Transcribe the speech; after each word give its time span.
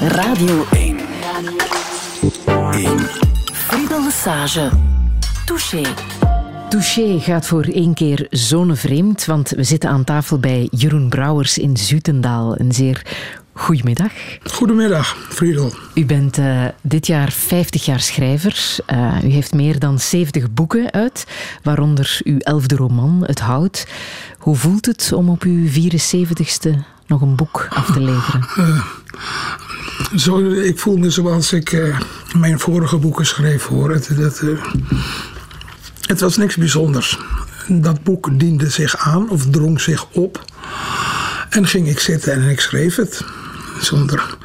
Radio 0.00 0.64
1. 0.72 0.98
1. 2.72 2.98
Friedel 3.52 4.02
Lesage. 4.04 4.70
Touché. 5.44 5.82
Touché 6.68 7.20
gaat 7.20 7.46
voor 7.46 7.64
één 7.64 7.94
keer 7.94 8.26
zonnevreemd, 8.30 9.24
want 9.24 9.50
we 9.50 9.64
zitten 9.64 9.90
aan 9.90 10.04
tafel 10.04 10.38
bij 10.38 10.68
Jeroen 10.70 11.08
Brouwers 11.08 11.58
in 11.58 11.76
Zutendaal. 11.76 12.58
Een 12.58 12.72
zeer 12.72 13.02
goedemiddag. 13.52 14.12
Goedemiddag, 14.44 15.16
Friedel. 15.28 15.72
U 15.94 16.06
bent 16.06 16.38
uh, 16.38 16.64
dit 16.80 17.06
jaar 17.06 17.32
50 17.32 17.84
jaar 17.84 18.00
schrijver. 18.00 18.76
Uh, 18.92 19.24
u 19.24 19.28
heeft 19.28 19.54
meer 19.54 19.78
dan 19.78 19.98
70 19.98 20.52
boeken 20.52 20.92
uit, 20.92 21.26
waaronder 21.62 22.20
uw 22.24 22.38
elfde 22.38 22.76
roman, 22.76 23.22
Het 23.26 23.40
Hout. 23.40 23.86
Hoe 24.38 24.56
voelt 24.56 24.86
het 24.86 25.12
om 25.14 25.28
op 25.28 25.42
uw 25.42 25.68
74ste 25.68 26.70
nog 27.06 27.20
een 27.20 27.36
boek 27.36 27.66
af 27.70 27.92
te 27.92 28.00
leveren? 28.00 28.48
Uh, 28.58 28.84
zo, 30.16 30.38
ik 30.50 30.78
voel 30.78 30.96
me 30.96 31.10
zoals 31.10 31.52
ik 31.52 31.94
mijn 32.36 32.58
vorige 32.58 32.96
boeken 32.96 33.26
schreef 33.26 33.64
hoor. 33.64 33.88
Dat, 34.16 34.42
het 36.06 36.20
was 36.20 36.36
niks 36.36 36.56
bijzonders. 36.56 37.18
Dat 37.68 38.02
boek 38.02 38.38
diende 38.38 38.70
zich 38.70 38.96
aan 38.96 39.30
of 39.30 39.46
drong 39.50 39.80
zich 39.80 40.06
op. 40.10 40.44
En 41.50 41.66
ging 41.66 41.88
ik 41.88 41.98
zitten 41.98 42.32
en 42.32 42.48
ik 42.48 42.60
schreef 42.60 42.96
het. 42.96 43.24
Zonder 43.80 44.36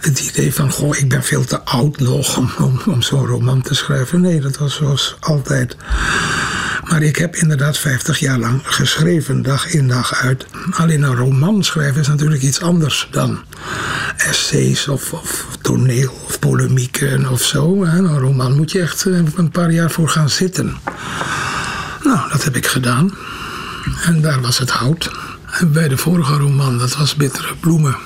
het 0.00 0.20
idee 0.20 0.54
van, 0.54 0.70
goh, 0.70 0.96
ik 0.96 1.08
ben 1.08 1.22
veel 1.22 1.44
te 1.44 1.64
oud 1.64 1.98
nog 1.98 2.36
om, 2.36 2.80
om, 2.86 3.02
zo'n 3.02 3.26
roman 3.26 3.62
te 3.62 3.74
schrijven. 3.74 4.20
Nee, 4.20 4.40
dat 4.40 4.58
was 4.58 4.74
zoals 4.74 5.16
altijd. 5.20 5.76
Maar 6.84 7.02
ik 7.02 7.16
heb 7.16 7.36
inderdaad 7.36 7.78
50 7.78 8.18
jaar 8.18 8.38
lang 8.38 8.60
geschreven, 8.64 9.42
dag 9.42 9.66
in 9.66 9.88
dag 9.88 10.14
uit. 10.14 10.46
Alleen 10.70 11.02
een 11.02 11.16
roman 11.16 11.64
schrijven 11.64 12.00
is 12.00 12.08
natuurlijk 12.08 12.42
iets 12.42 12.60
anders 12.60 13.08
dan 13.10 13.40
essays 14.16 14.88
of, 14.88 15.12
of 15.12 15.46
toneel 15.60 16.12
of 16.26 16.38
polemieken 16.38 17.28
of 17.28 17.42
zo. 17.42 17.84
Een 17.84 18.18
roman 18.18 18.56
moet 18.56 18.72
je 18.72 18.80
echt 18.80 19.06
eh, 19.06 19.18
een 19.34 19.50
paar 19.50 19.70
jaar 19.70 19.90
voor 19.90 20.08
gaan 20.08 20.30
zitten. 20.30 20.76
Nou, 22.02 22.30
dat 22.30 22.44
heb 22.44 22.56
ik 22.56 22.66
gedaan. 22.66 23.14
En 24.04 24.20
daar 24.20 24.40
was 24.40 24.58
het 24.58 24.70
hout. 24.70 25.10
En 25.50 25.72
bij 25.72 25.88
de 25.88 25.96
vorige 25.96 26.34
roman, 26.34 26.78
dat 26.78 26.96
was 26.96 27.14
Bittere 27.14 27.54
Bloemen 27.60 27.96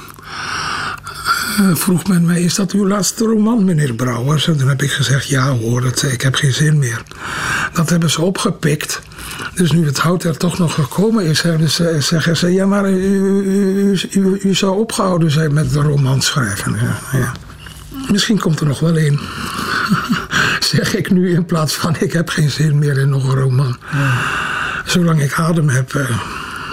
vroeg 1.84 2.06
men 2.06 2.24
mij, 2.24 2.42
is 2.42 2.54
dat 2.54 2.72
uw 2.72 2.86
laatste 2.86 3.24
roman, 3.24 3.64
meneer 3.64 3.94
Brouwers? 3.94 4.46
En 4.46 4.56
toen 4.58 4.68
heb 4.68 4.82
ik 4.82 4.90
gezegd, 4.90 5.28
ja 5.28 5.50
hoor, 5.50 5.80
dat, 5.80 6.02
ik 6.02 6.20
heb 6.20 6.34
geen 6.34 6.52
zin 6.52 6.78
meer. 6.78 7.02
Dat 7.72 7.90
hebben 7.90 8.10
ze 8.10 8.22
opgepikt. 8.22 9.00
Dus 9.54 9.72
nu 9.72 9.86
het 9.86 9.98
hout 9.98 10.24
er 10.24 10.36
toch 10.36 10.58
nog 10.58 10.74
gekomen 10.74 11.24
is, 11.24 11.40
dus, 11.40 11.80
uh, 11.80 12.00
zeggen 12.00 12.36
ze, 12.36 12.52
ja 12.52 12.66
maar 12.66 12.90
u, 12.90 12.96
u, 13.92 14.00
u, 14.10 14.38
u, 14.42 14.54
zou 14.54 14.78
opgehouden 14.78 15.30
zijn 15.30 15.54
met 15.54 15.72
de 15.72 15.80
roman 15.80 16.22
schrijven. 16.22 16.76
Ja, 16.80 17.18
ja. 17.18 17.32
Misschien 18.10 18.38
komt 18.38 18.60
er 18.60 18.66
nog 18.66 18.80
wel 18.80 18.98
een. 18.98 19.20
zeg 20.74 20.94
ik 20.94 21.10
nu 21.10 21.34
in 21.34 21.44
plaats 21.44 21.74
van, 21.74 21.96
ik 21.98 22.12
heb 22.12 22.28
geen 22.28 22.50
zin 22.50 22.78
meer 22.78 22.98
in 22.98 23.08
nog 23.08 23.28
een 23.28 23.40
roman. 23.40 23.76
Ja. 23.92 24.22
Zolang 24.84 25.22
ik 25.22 25.32
adem 25.32 25.68
heb, 25.68 25.94
uh, 25.94 26.10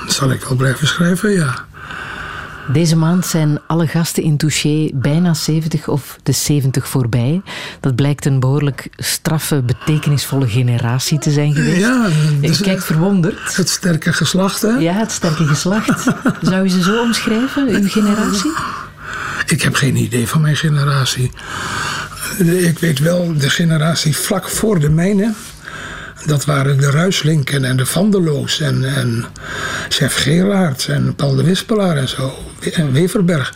zal 0.08 0.32
ik 0.32 0.44
wel 0.44 0.58
blijven 0.58 0.88
schrijven, 0.88 1.32
ja. 1.32 1.66
Deze 2.68 2.96
maand 2.96 3.26
zijn 3.26 3.60
alle 3.68 3.88
gasten 3.88 4.24
in 4.24 4.38
Touché 4.38 4.90
bijna 4.94 5.34
70 5.34 5.88
of 5.88 6.18
de 6.24 6.32
70 6.32 6.88
voorbij. 6.88 7.42
Dat 7.80 7.96
blijkt 7.96 8.26
een 8.26 8.40
behoorlijk 8.40 8.88
straffe, 8.98 9.62
betekenisvolle 9.62 10.48
generatie 10.48 11.20
te 11.20 11.32
zijn 11.32 11.54
geweest. 11.54 11.80
Ja, 11.80 12.08
dus 12.42 12.58
Je 12.58 12.64
kijkt 12.64 12.84
verwonderd. 12.84 13.56
Het 13.56 13.70
sterke 13.70 14.14
geslacht, 14.14 14.62
hè? 14.62 14.70
Ja, 14.70 14.94
het 14.94 15.12
sterke 15.12 15.46
geslacht. 15.46 16.04
Zou 16.42 16.64
je 16.64 16.70
ze 16.70 16.84
zo 16.84 17.02
omschrijven, 17.02 17.68
uw 17.68 17.88
generatie? 17.88 18.52
Ik 19.46 19.62
heb 19.62 19.76
geen 19.76 19.96
idee 19.96 20.28
van 20.28 20.42
mijn 20.42 20.56
generatie. 20.56 21.32
Ik 22.46 22.80
weet 22.80 23.00
wel, 23.00 23.34
de 23.38 23.50
generatie 23.50 24.16
vlak 24.18 24.50
voor 24.50 24.80
de 24.80 24.90
mijne 24.90 25.34
dat 26.26 26.46
waren 26.46 26.78
de 26.78 26.92
Ruislinken 26.92 27.66
en 27.66 27.78
de 27.78 27.86
Vandeloos 27.86 28.60
en, 28.60 28.96
en 28.96 29.26
chef 29.90 30.16
Gerard 30.16 30.88
en 30.88 31.16
Paul 31.16 31.36
de 31.36 31.44
Wispelaar 31.44 31.98
en 31.98 32.10
zo. 32.10 32.34
En 32.74 32.92
Weverberg. 32.92 33.54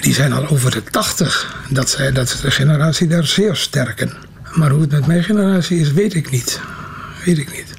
Die 0.00 0.14
zijn 0.14 0.32
al 0.32 0.48
over 0.48 0.70
de 0.70 0.82
tachtig. 0.82 1.56
Dat, 1.68 1.98
dat 2.12 2.28
is 2.28 2.40
de 2.40 2.50
generatie 2.50 3.06
der 3.06 3.26
zeer 3.26 3.56
sterken. 3.56 4.12
Maar 4.54 4.70
hoe 4.70 4.80
het 4.80 4.90
met 4.90 5.06
mijn 5.06 5.24
generatie 5.24 5.78
is, 5.80 5.92
weet 5.92 6.14
ik 6.14 6.30
niet. 6.30 6.60
Weet 7.24 7.38
ik 7.38 7.52
niet. 7.52 7.74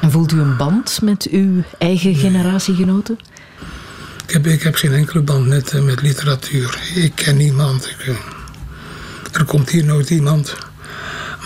En 0.00 0.10
voelt 0.10 0.32
u 0.32 0.40
een 0.40 0.56
band 0.56 0.98
met 1.02 1.28
uw 1.30 1.62
eigen 1.78 2.14
generatiegenoten? 2.14 3.18
Ik 4.26 4.32
heb, 4.32 4.46
ik 4.46 4.62
heb 4.62 4.74
geen 4.74 4.92
enkele 4.92 5.22
band 5.22 5.46
met, 5.46 5.72
eh, 5.72 5.82
met 5.82 6.02
literatuur. 6.02 6.78
Ik 6.94 7.12
ken 7.14 7.36
niemand. 7.36 7.86
Ik, 7.86 8.06
eh, 8.06 8.14
er 9.32 9.44
komt 9.44 9.70
hier 9.70 9.84
nooit 9.84 10.10
iemand. 10.10 10.56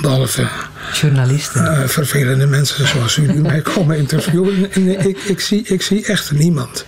Behalve 0.00 0.48
Journalisten. 0.92 1.64
Uh, 1.64 1.84
vervelende 1.84 2.46
mensen 2.46 2.88
zoals 2.88 3.16
u 3.16 3.26
die 3.26 3.40
mij 3.40 3.60
komen 3.60 3.96
interviewen. 3.96 4.72
En 4.72 5.08
ik, 5.08 5.18
ik, 5.18 5.40
zie, 5.40 5.62
ik 5.62 5.82
zie 5.82 6.04
echt 6.04 6.32
niemand. 6.32 6.84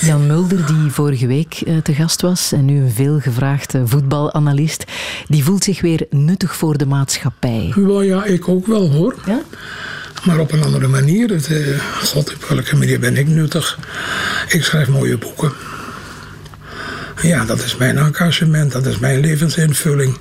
Jan 0.00 0.26
Mulder, 0.26 0.66
die 0.66 0.90
vorige 0.90 1.26
week 1.26 1.62
uh, 1.66 1.78
te 1.78 1.94
gast 1.94 2.20
was 2.20 2.52
en 2.52 2.64
nu 2.64 2.80
een 2.80 2.90
veelgevraagde 2.90 3.86
voetbalanalist, 3.86 4.84
die 5.26 5.44
voelt 5.44 5.64
zich 5.64 5.80
weer 5.80 6.06
nuttig 6.10 6.56
voor 6.56 6.78
de 6.78 6.86
maatschappij. 6.86 7.72
Wel 7.76 8.02
ja, 8.02 8.24
ik 8.24 8.48
ook 8.48 8.66
wel 8.66 8.90
hoor. 8.90 9.14
Ja? 9.26 9.40
Maar 10.24 10.38
op 10.38 10.52
een 10.52 10.62
andere 10.62 10.88
manier. 10.88 11.28
Het, 11.28 11.48
uh, 11.48 11.80
God, 12.02 12.34
op 12.34 12.44
welke 12.44 12.76
manier 12.76 13.00
ben 13.00 13.16
ik 13.16 13.26
nuttig? 13.26 13.78
Ik 14.48 14.64
schrijf 14.64 14.88
mooie 14.88 15.18
boeken. 15.18 15.52
Ja, 17.22 17.44
dat 17.44 17.64
is 17.64 17.76
mijn 17.76 17.98
engagement, 17.98 18.72
dat 18.72 18.86
is 18.86 18.98
mijn 18.98 19.20
levensinvulling. 19.20 20.18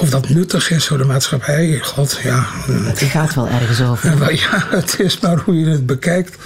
Of 0.00 0.10
dat 0.10 0.28
nuttig 0.28 0.70
is 0.70 0.86
voor 0.86 0.98
de 0.98 1.04
maatschappij, 1.04 1.78
god, 1.82 2.20
ja. 2.22 2.46
Het 2.70 3.02
gaat 3.02 3.34
wel 3.34 3.48
ergens 3.48 3.80
over. 3.80 4.34
Ja, 4.34 4.66
het 4.70 5.00
is 5.00 5.20
maar 5.20 5.38
hoe 5.38 5.60
je 5.60 5.66
het 5.66 5.86
bekijkt. 5.86 6.36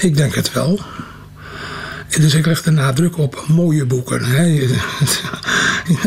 Ik 0.00 0.16
denk 0.16 0.34
het 0.34 0.52
wel. 0.52 0.80
Dus 2.08 2.34
ik 2.34 2.46
leg 2.46 2.62
de 2.62 2.70
nadruk 2.70 3.18
op 3.18 3.44
mooie 3.46 3.84
boeken. 3.84 4.24
Hè. 4.24 4.42
Je, 4.42 4.76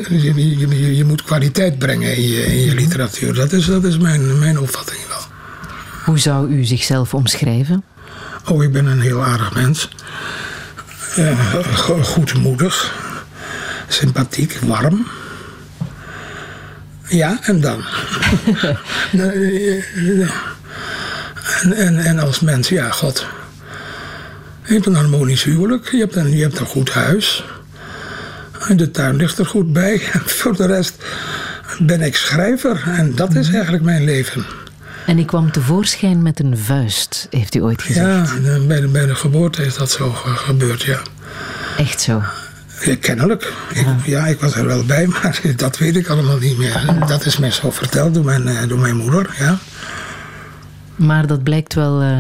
je, 0.10 0.58
je, 0.70 0.96
je, 0.96 1.06
moet 1.06 1.24
kwaliteit 1.24 1.80
brengen 1.80 2.16
in 2.16 2.28
je, 2.28 2.46
in 2.46 2.66
je 2.66 2.76
literatuur. 2.76 3.34
Dat 3.34 3.52
is, 3.52 3.66
dat 3.66 3.84
is 3.84 3.98
mijn, 3.98 4.40
mijn 4.40 4.60
opvatting 4.60 5.08
wel. 5.08 5.22
Hoe 6.06 6.20
zou 6.20 6.50
u 6.50 6.64
zichzelf 6.64 7.14
omschrijven? 7.14 7.84
Oh, 8.48 8.64
ik 8.64 8.72
ben 8.72 8.86
een 8.86 9.02
heel 9.02 9.24
aardig 9.24 9.54
mens. 9.54 9.90
Uh, 11.18 11.54
goedmoedig. 12.02 12.94
Sympathiek, 13.88 14.60
warm. 14.66 15.08
Ja, 17.12 17.40
en 17.42 17.62
dan? 17.62 17.84
en, 21.62 21.74
en, 21.74 22.00
en 22.00 22.20
als 22.20 22.40
mens, 22.40 22.70
ja, 22.70 22.90
god. 22.90 23.26
Je 24.66 24.74
hebt 24.74 24.86
een 24.86 24.96
harmonisch 24.96 25.44
huwelijk, 25.44 25.90
je 25.92 25.98
hebt 25.98 26.16
een, 26.16 26.32
je 26.32 26.42
hebt 26.42 26.60
een 26.60 26.66
goed 26.66 26.90
huis. 26.90 27.44
De 28.76 28.92
tuin 28.92 29.16
ligt 29.16 29.38
er 29.38 29.46
goed 29.46 29.74
bij. 29.74 30.02
En 30.12 30.22
voor 30.40 30.56
de 30.56 30.66
rest 30.66 30.96
ben 31.80 32.02
ik 32.02 32.16
schrijver 32.16 32.84
en 32.86 33.16
dat 33.16 33.36
is 33.36 33.46
mhm. 33.46 33.56
eigenlijk 33.56 33.84
mijn 33.84 34.04
leven. 34.04 34.46
En 35.06 35.20
ik 35.20 35.28
kwam 35.28 35.52
tevoorschijn 35.52 36.22
met 36.22 36.40
een 36.40 36.58
vuist, 36.58 37.28
heeft 37.30 37.56
u 37.56 37.62
ooit 37.62 37.82
gezegd. 37.82 38.30
Ja, 38.44 38.60
bij 38.68 38.82
de, 38.82 38.88
bij 38.88 39.06
de 39.06 39.16
geboorte 39.16 39.66
is 39.66 39.76
dat 39.76 39.92
zo 39.92 40.12
gebeurd, 40.12 40.82
ja. 40.82 41.00
Echt 41.78 42.02
zo? 42.02 42.22
Kennelijk. 43.00 43.54
Ik, 43.74 43.86
ja. 44.06 44.26
ik 44.26 44.40
was 44.40 44.56
er 44.56 44.66
wel 44.66 44.86
bij, 44.86 45.08
maar 45.22 45.42
dat 45.56 45.78
weet 45.78 45.96
ik 45.96 46.08
allemaal 46.08 46.38
niet 46.38 46.58
meer. 46.58 46.86
Dat 47.08 47.26
is 47.26 47.38
mij 47.38 47.52
zo 47.52 47.72
verteld 47.72 48.14
door 48.14 48.26
mijn, 48.26 48.48
eh, 48.48 48.68
door 48.68 48.80
mijn 48.80 48.96
moeder, 48.96 49.36
ja. 49.40 49.58
Maar 50.96 51.28
dat 51.28 51.44
blijkt 51.44 51.74
wel 51.74 52.04
uh, 52.04 52.20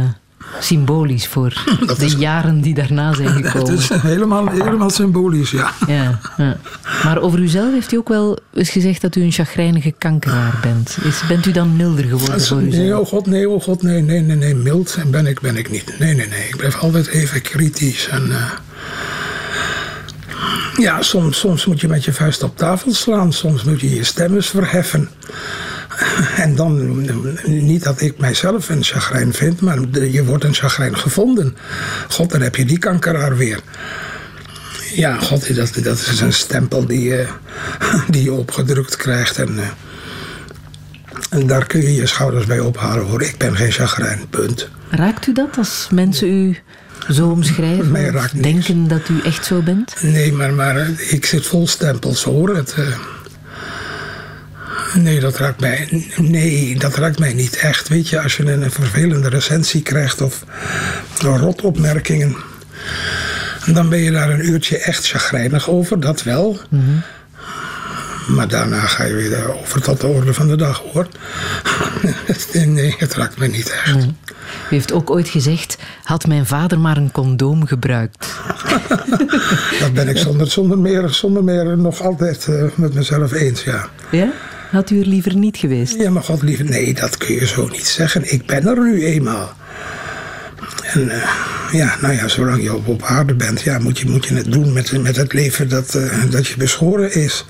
symbolisch 0.60 1.28
voor 1.28 1.64
de 1.98 2.16
jaren 2.18 2.62
die 2.62 2.74
daarna 2.74 3.14
zijn 3.14 3.30
gekomen. 3.44 3.72
Het 3.72 3.80
is 3.80 3.90
helemaal, 4.02 4.48
helemaal 4.48 4.90
symbolisch, 4.90 5.52
ja. 5.52 5.72
ja. 5.88 6.20
Ja, 6.38 6.58
Maar 7.04 7.22
over 7.22 7.40
uzelf 7.40 7.74
heeft 7.74 7.92
u 7.92 7.98
ook 7.98 8.10
wel 8.10 8.40
eens 8.54 8.70
gezegd 8.70 9.02
dat 9.02 9.16
u 9.16 9.22
een 9.22 9.32
chagrijnige 9.32 9.94
kankeraar 9.98 10.60
bent. 10.62 10.98
Is, 11.04 11.22
bent 11.28 11.46
u 11.46 11.52
dan 11.52 11.76
milder 11.76 12.04
geworden 12.04 12.42
voor 12.42 12.62
uzelf? 12.62 12.84
Nee, 12.84 13.00
oh 13.00 13.08
god, 13.08 13.26
nee, 13.26 13.50
oh 13.50 13.62
god, 13.62 13.82
nee, 13.82 14.02
nee, 14.02 14.22
nee, 14.22 14.36
nee. 14.36 14.56
Mild 14.56 14.98
ben 15.08 15.28
ik, 15.28 15.40
ben 15.42 15.58
ik 15.58 15.72
niet. 15.72 16.00
Nee, 16.00 16.16
nee, 16.16 16.28
nee. 16.28 16.48
Ik 16.48 16.58
blijf 16.58 16.80
altijd 16.80 17.08
even 17.08 17.42
kritisch 17.42 18.08
en... 18.08 18.28
Uh, 18.28 18.52
ja, 20.82 21.02
soms, 21.02 21.40
soms 21.40 21.66
moet 21.66 21.82
je 21.82 21.88
met 21.88 22.06
je 22.06 22.14
vuist 22.14 22.44
op 22.44 22.58
tafel 22.58 22.94
slaan. 22.94 23.34
Soms 23.34 23.64
moet 23.64 23.82
je 23.82 23.96
je 23.96 24.04
stem 24.04 24.42
verheffen. 24.42 25.10
En 26.36 26.56
dan, 26.56 27.02
niet 27.46 27.84
dat 27.84 28.02
ik 28.02 28.18
mijzelf 28.18 28.70
een 28.70 28.84
chagrijn 28.84 29.34
vind, 29.34 29.62
maar 29.62 29.80
je 30.00 30.26
wordt 30.26 30.44
een 30.44 30.54
chagrijn 30.54 30.98
gevonden. 30.98 31.58
God, 32.10 32.32
dan 32.32 32.42
heb 32.42 32.56
je 32.56 32.66
die 32.66 32.78
kankeraar 32.78 33.38
weer. 33.38 33.60
Ja, 34.94 35.18
god, 35.18 35.56
dat, 35.56 35.74
dat 35.84 36.00
is 36.00 36.20
een 36.20 36.34
stempel 36.34 36.86
die 36.86 37.04
je, 37.04 37.28
die 38.10 38.32
opgedrukt 38.32 38.96
krijgt. 38.96 39.38
En, 39.38 39.60
eh, 39.60 39.68
en 41.30 41.48
daar 41.48 41.66
kun 41.66 41.82
je 41.82 41.96
je 41.96 42.08
schouders 42.08 42.46
bij 42.46 42.60
ophalen 42.60 43.06
hoor. 43.06 43.22
Ik 43.22 43.38
ben 43.38 43.56
geen 43.56 43.72
chagrijn, 43.72 44.30
punt. 44.30 44.70
Raakt 44.90 45.28
u 45.28 45.34
dat 45.34 45.58
als 45.58 45.88
mensen 45.92 46.28
u 46.28 46.58
zo 47.10 47.30
omschrijven? 47.30 48.42
denken 48.42 48.88
dat 48.88 49.10
u 49.10 49.22
echt 49.24 49.46
zo 49.46 49.62
bent? 49.62 49.96
Nee, 50.02 50.34
maar, 50.34 50.54
maar 50.54 50.90
ik 51.10 51.26
zit 51.26 51.46
vol 51.46 51.68
stempels 51.68 52.24
hoor. 52.24 52.56
Het, 52.56 52.76
uh, 52.80 52.86
nee, 54.94 55.20
dat 55.20 55.38
raakt 55.38 55.60
mij, 55.60 56.08
nee, 56.18 56.80
dat 56.80 56.96
raakt 56.96 57.20
mij 57.20 57.34
niet 57.34 57.56
echt. 57.56 57.88
Weet 57.88 58.10
je, 58.10 58.22
als 58.22 58.38
je 58.38 58.52
een, 58.52 58.72
vervelende 58.72 59.30
recensie 59.30 59.82
krijgt 59.82 60.22
of 60.22 60.44
rotopmerkingen... 61.20 62.36
dan 63.66 63.90
ben 63.90 64.00
je 64.00 64.12
daar 64.12 64.30
een 64.30 64.50
uurtje 64.50 64.78
echt 64.78 65.08
chagrijnig 65.08 65.70
over, 65.70 66.00
dat 66.00 66.24
wel... 66.24 66.60
Mm 66.70 67.04
maar 68.28 68.48
daarna 68.48 68.80
ga 68.80 69.04
je 69.04 69.14
weer 69.14 69.60
over 69.62 69.82
tot 69.82 70.02
de 70.02 70.08
orde 70.08 70.34
van 70.34 70.48
de 70.48 70.56
dag 70.56 70.84
hoor. 70.92 71.08
nee, 72.66 72.96
het 72.98 73.14
raakt 73.14 73.38
me 73.38 73.48
niet 73.48 73.70
echt. 73.72 73.96
U 73.96 74.14
heeft 74.70 74.92
ook 74.92 75.10
ooit 75.10 75.30
gezegd: 75.30 75.78
had 76.04 76.28
mijn 76.28 76.46
vader 76.46 76.80
maar 76.80 76.98
een 76.98 77.12
condoom 77.12 77.66
gebruikt. 77.66 78.28
dat 79.80 79.94
ben 79.94 80.08
ik 80.08 80.18
zonder, 80.18 80.52
zonder, 80.52 80.78
meer, 80.78 81.10
zonder 81.10 81.44
meer 81.44 81.78
nog 81.78 82.02
altijd 82.02 82.48
uh, 82.50 82.64
met 82.76 82.94
mezelf 82.94 83.32
eens, 83.32 83.64
ja. 83.64 83.90
Ja? 84.12 84.32
Had 84.72 84.90
u 84.90 85.00
er 85.00 85.08
liever 85.08 85.36
niet 85.36 85.58
geweest? 85.58 85.96
Ja, 85.96 86.10
maar 86.10 86.24
god 86.24 86.42
liever, 86.42 86.66
nee, 86.66 86.94
dat 86.94 87.18
kun 87.18 87.34
je 87.34 87.48
zo 87.48 87.68
niet 87.68 87.88
zeggen. 87.88 88.34
Ik 88.34 88.46
ben 88.46 88.68
er 88.68 88.80
nu 88.80 89.06
eenmaal. 89.06 89.54
En 90.94 91.02
uh, 91.02 91.24
ja, 91.72 91.96
nou 92.02 92.14
ja, 92.14 92.28
zolang 92.28 92.64
je 92.64 92.76
op, 92.76 92.88
op 92.88 93.04
aarde 93.04 93.34
bent, 93.34 93.62
ja, 93.62 93.80
moet, 93.80 94.00
je, 94.00 94.10
moet 94.10 94.26
je 94.26 94.36
het 94.36 94.52
doen 94.52 94.74
met, 94.74 95.02
met 95.02 95.16
het 95.16 95.34
leven 95.34 95.70
dat, 95.70 95.96
uh, 95.96 96.32
dat 96.32 96.48
je 96.48 96.58
beschoren 96.58 97.14
is. 97.14 97.46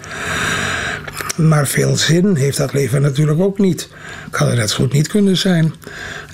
Maar 1.35 1.67
veel 1.67 1.97
zin 1.97 2.35
heeft 2.35 2.57
dat 2.57 2.73
leven 2.73 3.01
natuurlijk 3.01 3.39
ook 3.39 3.59
niet. 3.59 3.89
Kan 4.29 4.47
er 4.47 4.55
net 4.55 4.69
zo 4.69 4.75
goed 4.75 4.93
niet 4.93 5.07
kunnen 5.07 5.37
zijn. 5.37 5.73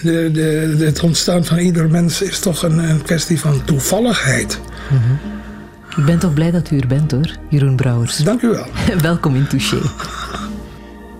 De, 0.01 0.29
de, 0.31 0.75
het 0.85 0.99
ontstaan 0.99 1.45
van 1.45 1.57
ieder 1.57 1.89
mens 1.89 2.21
is 2.21 2.39
toch 2.39 2.63
een, 2.63 2.77
een 2.77 3.01
kwestie 3.01 3.39
van 3.39 3.63
toevalligheid. 3.63 4.59
Mm 4.89 4.97
-hmm. 4.97 5.19
Ik 5.97 6.05
ben 6.05 6.19
toch 6.19 6.33
blij 6.33 6.51
dat 6.51 6.71
u 6.71 6.77
er 6.79 6.87
bent 6.87 7.11
hoor, 7.11 7.31
Jeroen 7.49 7.75
Brouwers. 7.75 8.17
Dank 8.17 8.41
u 8.41 8.47
wel. 8.47 8.67
Welkom 9.01 9.35
in 9.35 9.47
Touché. 9.47 9.81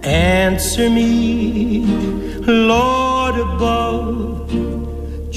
Answer 0.02 0.92
me, 0.92 1.84
Lord 2.46 3.42
above. 3.42 4.77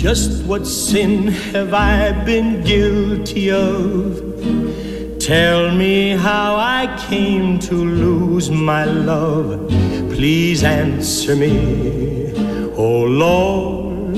Just 0.00 0.44
what 0.44 0.66
sin 0.66 1.28
have 1.52 1.74
I 1.74 2.12
been 2.24 2.64
guilty 2.64 3.50
of? 3.50 4.16
Tell 5.20 5.74
me 5.74 6.16
how 6.16 6.56
I 6.56 6.86
came 7.10 7.58
to 7.58 7.74
lose 7.74 8.50
my 8.50 8.86
love. 8.86 9.68
Please 10.14 10.64
answer 10.64 11.36
me, 11.36 12.32
oh 12.78 13.02
Lord. 13.04 14.16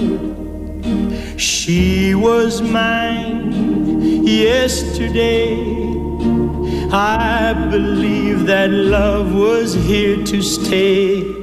She 1.37 2.15
was 2.15 2.63
mine 2.63 4.25
yesterday. 4.25 5.57
I 6.93 7.55
believe 7.73 8.47
that 8.47 8.71
love 8.71 9.35
was 9.35 9.75
here 9.75 10.25
to 10.27 10.43
stay. 10.43 11.42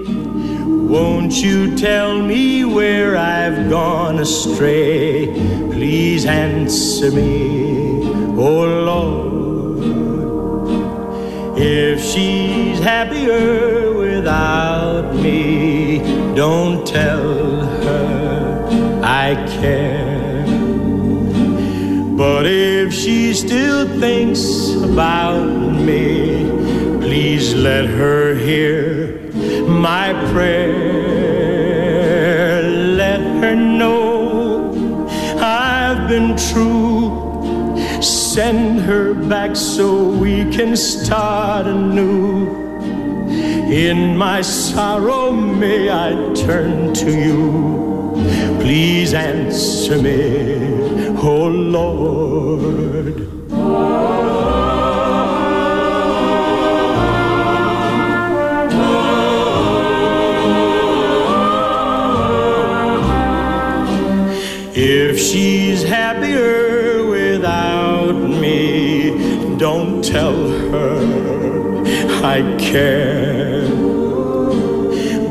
Won't 0.89 1.33
you 1.33 1.77
tell 1.77 2.19
me 2.19 2.65
where 2.65 3.15
I've 3.15 3.69
gone 3.69 4.17
astray? 4.17 5.27
Please 5.71 6.25
answer 6.25 7.11
me, 7.11 8.01
oh 8.35 8.65
Lord. 8.89 9.29
If 11.59 12.03
she's 12.03 12.79
happier 12.79 13.93
without 13.93 15.13
me, 15.13 15.99
don't 16.33 16.87
tell 16.87 17.65
her 17.83 19.01
I 19.03 19.35
care. 19.61 20.43
But 22.17 22.47
if 22.47 22.95
she 22.95 23.35
still 23.35 23.87
thinks 23.99 24.71
about 24.73 25.45
me, 25.45 26.49
please 26.99 27.53
let 27.53 27.85
her 27.85 28.33
hear 28.33 29.18
my 29.79 30.13
prayer. 30.31 30.99
Let 33.01 33.21
her 33.41 33.55
know 33.55 35.07
I've 35.39 36.07
been 36.07 36.35
true 36.35 37.29
Send 38.01 38.81
her 38.81 39.13
back 39.13 39.55
so 39.55 40.07
we 40.07 40.45
can 40.51 40.77
start 40.77 41.67
anew. 41.67 42.47
In 43.69 44.15
my 44.15 44.41
sorrow, 44.41 45.31
may 45.31 45.89
I 45.89 46.11
turn 46.33 46.93
to 46.93 47.11
you. 47.11 48.13
Please 48.61 49.13
answer 49.13 50.01
me, 50.01 51.17
oh 51.17 51.47
Lord. 51.47 53.17
She's 65.19 65.83
happier 65.83 67.05
without 67.05 68.13
me, 68.13 69.57
don't 69.57 70.03
tell 70.03 70.47
her 70.71 71.19
I 72.23 72.41
care. 72.57 73.67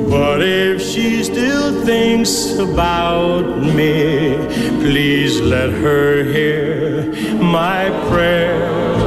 But 0.09 0.43
if 0.43 0.81
she 0.83 1.23
still 1.23 1.85
thinks 1.85 2.57
about 2.59 3.63
me, 3.63 4.37
please 4.81 5.41
let 5.41 5.71
her 5.71 6.25
hear 6.25 7.13
my 7.43 7.89
prayer. 8.09 8.98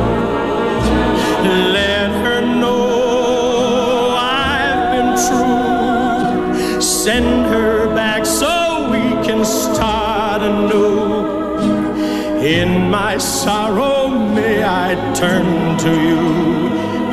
In 12.51 12.89
my 12.89 13.17
sorrow 13.17 14.09
may 14.09 14.61
I 14.61 14.93
turn 15.13 15.77
to 15.77 15.91
you. 16.07 16.19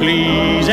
Please 0.00 0.69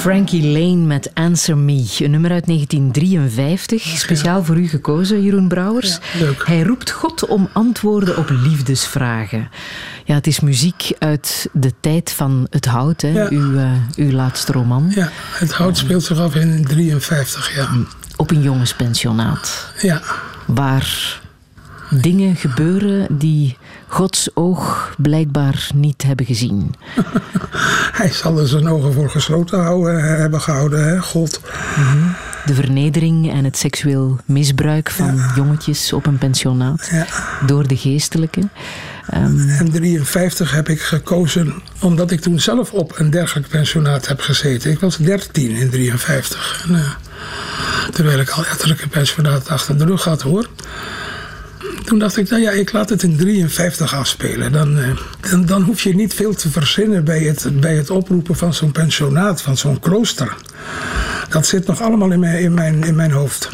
Frankie 0.00 0.46
Lane 0.46 0.86
met 0.86 1.10
Answer 1.14 1.58
Me, 1.58 1.86
een 1.98 2.10
nummer 2.10 2.30
uit 2.30 2.46
1953, 2.46 3.82
speciaal 3.82 4.44
voor 4.44 4.56
u 4.56 4.68
gekozen, 4.68 5.22
Jeroen 5.22 5.48
Brouwers. 5.48 5.98
Hij 6.44 6.62
roept 6.62 6.90
God 6.90 7.26
om 7.26 7.48
antwoorden 7.52 8.16
op 8.16 8.28
liefdesvragen. 8.30 9.48
Ja, 10.04 10.14
het 10.14 10.26
is 10.26 10.40
muziek 10.40 10.92
uit 10.98 11.48
de 11.52 11.72
tijd 11.80 12.12
van 12.12 12.46
Het 12.50 12.64
Hout, 12.64 13.00
hè? 13.00 13.30
Uw, 13.30 13.52
uh, 13.52 13.72
uw 13.96 14.10
laatste 14.10 14.52
roman. 14.52 14.92
Ja, 14.94 15.08
Het 15.12 15.52
Hout 15.52 15.76
speelt 15.76 16.02
zich 16.02 16.18
af 16.18 16.34
in 16.34 16.64
53, 16.64 17.54
ja. 17.54 17.68
Op 18.16 18.30
een 18.30 18.42
jongenspensionaat. 18.42 19.72
Ja. 19.80 20.02
Waar 20.46 21.20
dingen 21.90 22.36
gebeuren 22.36 23.18
die 23.18 23.56
Gods 23.90 24.28
oog 24.34 24.94
blijkbaar 24.96 25.68
niet 25.74 26.02
hebben 26.02 26.26
gezien. 26.26 26.74
Hij 28.00 28.12
zal 28.12 28.38
er 28.38 28.48
zijn 28.48 28.68
ogen 28.68 28.92
voor 28.92 29.10
gesloten 29.10 29.60
houden, 29.60 30.04
hebben 30.18 30.40
gehouden, 30.40 30.88
hè? 30.88 31.00
God. 31.00 31.40
Mhm. 31.76 31.98
De 32.46 32.54
vernedering 32.54 33.32
en 33.32 33.44
het 33.44 33.56
seksueel 33.56 34.18
misbruik 34.24 34.90
van 34.90 35.22
jongetjes 35.34 35.92
op 35.92 36.06
een 36.06 36.18
pensionaat 36.18 36.88
ja. 36.90 37.06
door 37.46 37.66
de 37.66 37.76
geestelijke. 37.76 38.40
Um, 39.14 39.48
en 39.48 39.70
53 39.70 40.52
heb 40.52 40.68
ik 40.68 40.80
gekozen 40.80 41.62
omdat 41.80 42.10
ik 42.10 42.20
toen 42.20 42.40
zelf 42.40 42.72
op 42.72 42.98
een 42.98 43.10
dergelijk 43.10 43.48
pensionaat 43.48 44.08
heb 44.08 44.20
gezeten. 44.20 44.70
Ik 44.70 44.80
was 44.80 44.96
13 44.96 45.50
in 45.50 45.70
53. 45.70 46.64
En, 46.68 46.74
uh, 46.74 46.90
terwijl 47.92 48.18
ik 48.18 48.30
al 48.30 48.44
etterlijke 48.44 48.88
pensionaat 48.88 49.48
achter 49.48 49.78
de 49.78 49.84
rug 49.84 50.04
had 50.04 50.22
hoor. 50.22 50.48
Toen 51.84 51.98
dacht 51.98 52.16
ik, 52.16 52.28
nou 52.28 52.42
ja, 52.42 52.50
ik 52.50 52.72
laat 52.72 52.88
het 52.88 53.02
in 53.02 53.16
53 53.16 53.94
afspelen. 53.94 54.52
Dan, 54.52 54.78
uh, 54.78 54.86
dan, 55.30 55.46
dan, 55.46 55.62
hoef 55.62 55.80
je 55.80 55.94
niet 55.94 56.14
veel 56.14 56.34
te 56.34 56.50
verzinnen 56.50 57.04
bij 57.04 57.20
het, 57.20 57.60
bij 57.60 57.76
het 57.76 57.90
oproepen 57.90 58.36
van 58.36 58.54
zo'n 58.54 58.72
pensionaat, 58.72 59.42
van 59.42 59.56
zo'n 59.56 59.80
klooster. 59.80 60.36
Dat 61.28 61.46
zit 61.46 61.66
nog 61.66 61.80
allemaal 61.80 62.10
in 62.10 62.20
mijn, 62.20 62.40
in 62.40 62.54
mijn, 62.54 62.84
in 62.84 62.94
mijn 62.94 63.10
hoofd. 63.10 63.48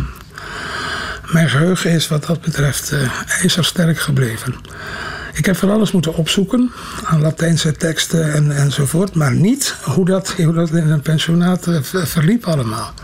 Mijn 1.32 1.48
geheugen 1.48 1.90
is 1.90 2.08
wat 2.08 2.26
dat 2.26 2.40
betreft 2.40 2.92
uh, 2.92 3.10
ijzersterk 3.42 3.98
gebleven. 3.98 4.54
Ik 5.36 5.46
heb 5.46 5.56
van 5.56 5.70
alles 5.70 5.92
moeten 5.92 6.14
opzoeken 6.14 6.72
aan 7.04 7.20
Latijnse 7.20 7.72
teksten 7.72 8.32
en, 8.32 8.56
enzovoort, 8.56 9.14
maar 9.14 9.34
niet 9.34 9.74
hoe 9.82 10.04
dat, 10.04 10.34
hoe 10.36 10.52
dat 10.52 10.70
in 10.70 10.90
een 10.90 11.00
pensionaat 11.00 11.66
eh, 11.66 11.78
verliep 11.82 12.46
allemaal. 12.46 12.94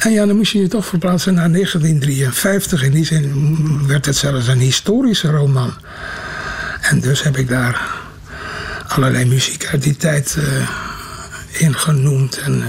En 0.00 0.12
ja, 0.12 0.26
dan 0.26 0.36
moest 0.36 0.52
je 0.52 0.60
je 0.60 0.68
toch 0.68 0.86
verplaatsen 0.86 1.34
naar 1.34 1.52
1953. 1.52 2.82
In 2.82 2.92
die 2.92 3.04
zin 3.04 3.86
werd 3.86 4.06
het 4.06 4.16
zelfs 4.16 4.46
een 4.46 4.58
historische 4.58 5.30
roman. 5.30 5.72
En 6.80 7.00
dus 7.00 7.22
heb 7.22 7.36
ik 7.36 7.48
daar 7.48 7.98
allerlei 8.88 9.24
muziek 9.24 9.66
uit 9.66 9.82
die 9.82 9.96
tijd 9.96 10.36
uh, 10.38 10.68
ingenoemd. 11.50 12.38
En 12.38 12.62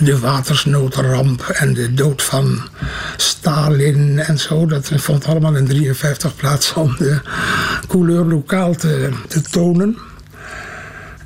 de 0.00 0.18
watersnoodramp 0.18 1.42
en 1.42 1.74
de 1.74 1.94
dood 1.94 2.22
van 2.22 2.62
Stalin 3.16 4.18
en 4.18 4.38
zo. 4.38 4.66
Dat 4.66 4.90
vond 4.94 5.26
allemaal 5.26 5.56
in 5.56 5.66
53 5.66 6.36
plaats 6.36 6.72
om 6.72 6.96
de 6.98 7.20
couleur 7.88 8.24
lokaal 8.24 8.74
te 8.74 9.40
tonen. 9.50 9.98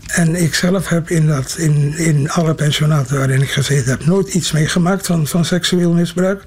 En 0.06 0.34
ik 0.34 0.54
zelf 0.54 0.88
heb 0.88 1.10
in, 1.10 1.26
dat, 1.26 1.54
in, 1.58 1.96
in 1.96 2.30
alle 2.30 2.54
pensionaten 2.54 3.16
waarin 3.16 3.42
ik 3.42 3.50
gezeten 3.50 3.90
heb 3.90 4.06
nooit 4.06 4.34
iets 4.34 4.52
meegemaakt 4.52 5.06
van, 5.06 5.26
van 5.26 5.44
seksueel 5.44 5.92
misbruik. 5.92 6.44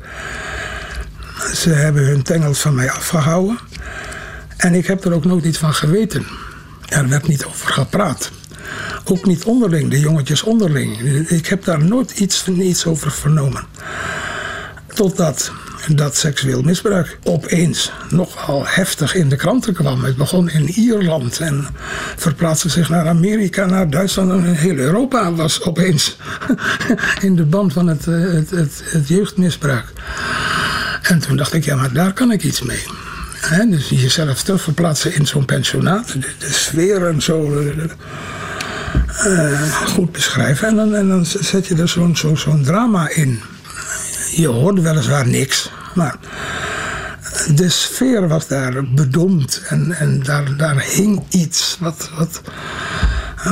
Ze 1.53 1.69
hebben 1.69 2.05
hun 2.05 2.23
tengels 2.23 2.59
van 2.59 2.75
mij 2.75 2.91
afgehouden. 2.91 3.59
En 4.57 4.73
ik 4.73 4.87
heb 4.87 5.05
er 5.05 5.13
ook 5.13 5.25
nooit 5.25 5.45
iets 5.45 5.57
van 5.57 5.73
geweten. 5.73 6.25
Er 6.85 7.09
werd 7.09 7.27
niet 7.27 7.45
over 7.45 7.73
gepraat. 7.73 8.31
Ook 9.03 9.25
niet 9.25 9.43
onderling, 9.43 9.89
de 9.89 9.99
jongetjes 9.99 10.43
onderling. 10.43 10.99
Ik 11.29 11.47
heb 11.47 11.63
daar 11.63 11.83
nooit 11.83 12.11
iets, 12.11 12.47
iets 12.47 12.85
over 12.85 13.11
vernomen. 13.11 13.65
Totdat 14.93 15.51
dat 15.93 16.15
seksueel 16.15 16.61
misbruik 16.61 17.17
opeens 17.23 17.91
nogal 18.09 18.63
heftig 18.65 19.15
in 19.15 19.29
de 19.29 19.35
kranten 19.35 19.73
kwam. 19.73 20.03
Het 20.03 20.15
begon 20.15 20.49
in 20.49 20.67
Ierland 20.67 21.39
en 21.39 21.67
verplaatste 22.15 22.69
zich 22.69 22.89
naar 22.89 23.07
Amerika, 23.07 23.65
naar 23.65 23.89
Duitsland 23.89 24.31
en 24.31 24.53
heel 24.53 24.77
Europa 24.77 25.33
was 25.33 25.61
opeens 25.61 26.17
in 27.21 27.35
de 27.35 27.45
band 27.45 27.73
van 27.73 27.87
het, 27.87 28.05
het, 28.05 28.49
het, 28.49 28.81
het 28.83 29.07
jeugdmisbruik. 29.07 29.85
En 31.01 31.19
toen 31.19 31.37
dacht 31.37 31.53
ik, 31.53 31.65
ja, 31.65 31.75
maar 31.75 31.93
daar 31.93 32.13
kan 32.13 32.31
ik 32.31 32.43
iets 32.43 32.61
mee. 32.61 32.83
dus 33.69 33.89
jezelf 33.89 34.43
terug 34.43 34.61
verplaatsen 34.61 35.15
in 35.15 35.27
zo'n 35.27 35.45
pensionaat, 35.45 36.13
de, 36.13 36.51
sfeer 36.51 37.07
en 37.07 37.21
zo. 37.21 37.63
Uh, 39.25 39.61
goed 39.71 40.11
beschrijven. 40.11 40.67
En 40.67 40.75
dan, 40.75 40.95
en 40.95 41.07
dan 41.07 41.25
zet 41.25 41.67
je 41.67 41.75
er 41.75 41.89
zo, 41.89 42.35
zo'n 42.35 42.63
drama 42.63 43.09
in. 43.09 43.41
Je 44.35 44.47
hoorde 44.47 44.81
weliswaar 44.81 45.27
niks, 45.27 45.71
maar 45.93 46.15
de 47.55 47.69
sfeer 47.69 48.27
was 48.27 48.47
daar 48.47 48.83
bedomd 48.83 49.61
en, 49.67 49.91
en 49.91 50.23
daar, 50.23 50.57
daar 50.57 50.83
hing 50.83 51.23
iets 51.29 51.77
wat, 51.79 52.09
wat, 52.17 52.41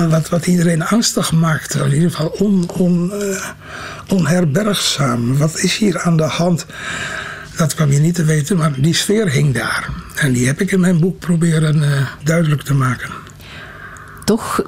wat, 0.10 0.30
wat 0.30 0.46
iedereen 0.46 0.86
angstig 0.86 1.32
maakte. 1.32 1.80
In 1.80 1.94
ieder 1.94 2.10
geval 2.10 2.28
on, 2.28 2.70
on, 2.70 3.12
uh, 3.14 3.46
onherbergzaam. 4.08 5.38
Wat 5.38 5.58
is 5.58 5.78
hier 5.78 6.00
aan 6.00 6.18
de 6.18 6.24
hand? 6.24 6.66
Dat 7.58 7.76
kwam 7.76 7.92
je 7.92 8.00
niet 8.00 8.16
te 8.16 8.24
weten, 8.24 8.58
maar 8.58 8.82
die 8.82 8.96
sfeer 8.96 9.30
hing 9.30 9.54
daar. 9.54 9.90
En 10.16 10.34
die 10.34 10.48
heb 10.48 10.62
ik 10.62 10.72
in 10.72 10.80
mijn 10.80 11.00
boek 11.00 11.20
proberen 11.20 11.78
uh, 11.78 12.08
duidelijk 12.24 12.62
te 12.62 12.74
maken. 12.74 13.23
Toch 14.24 14.62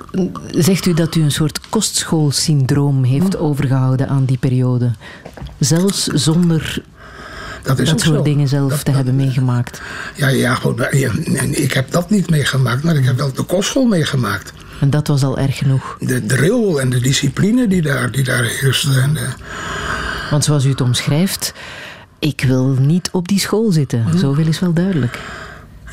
zegt 0.51 0.85
u 0.85 0.93
dat 0.93 1.15
u 1.15 1.21
een 1.21 1.31
soort 1.31 1.59
kostschoolsyndroom 1.69 3.03
heeft 3.03 3.38
overgehouden 3.38 4.09
aan 4.09 4.25
die 4.25 4.38
periode. 4.38 4.91
Zelfs 5.59 6.03
zonder 6.03 6.81
dat, 7.63 7.77
dat 7.77 8.01
soort 8.01 8.24
dingen 8.24 8.47
zelf 8.47 8.83
te 8.83 8.91
hebben 8.91 9.15
meegemaakt. 9.15 9.81
Ja, 10.15 10.27
ja, 10.27 10.55
goed. 10.55 10.88
Ik 11.51 11.74
heb 11.74 11.91
dat 11.91 12.09
niet 12.09 12.29
meegemaakt, 12.29 12.83
maar 12.83 12.95
ik 12.95 13.05
heb 13.05 13.17
wel 13.17 13.33
de 13.33 13.43
kostschool 13.43 13.85
meegemaakt. 13.85 14.53
En 14.79 14.89
dat 14.89 15.07
was 15.07 15.24
al 15.24 15.38
erg 15.38 15.57
genoeg. 15.57 15.97
De 16.00 16.25
drill 16.25 16.75
en 16.75 16.89
de 16.89 17.00
discipline 17.00 17.67
die 17.67 17.81
daar, 17.81 18.12
die 18.12 18.24
daar 18.24 18.43
heerste. 18.43 19.00
En 19.00 19.13
de... 19.13 19.27
Want 20.29 20.43
zoals 20.43 20.65
u 20.65 20.69
het 20.69 20.81
omschrijft, 20.81 21.53
ik 22.19 22.43
wil 22.47 22.65
niet 22.67 23.09
op 23.12 23.27
die 23.27 23.39
school 23.39 23.71
zitten. 23.71 24.03
Hm. 24.03 24.17
Zoveel 24.17 24.47
is 24.47 24.59
wel 24.59 24.74
duidelijk. 24.74 25.19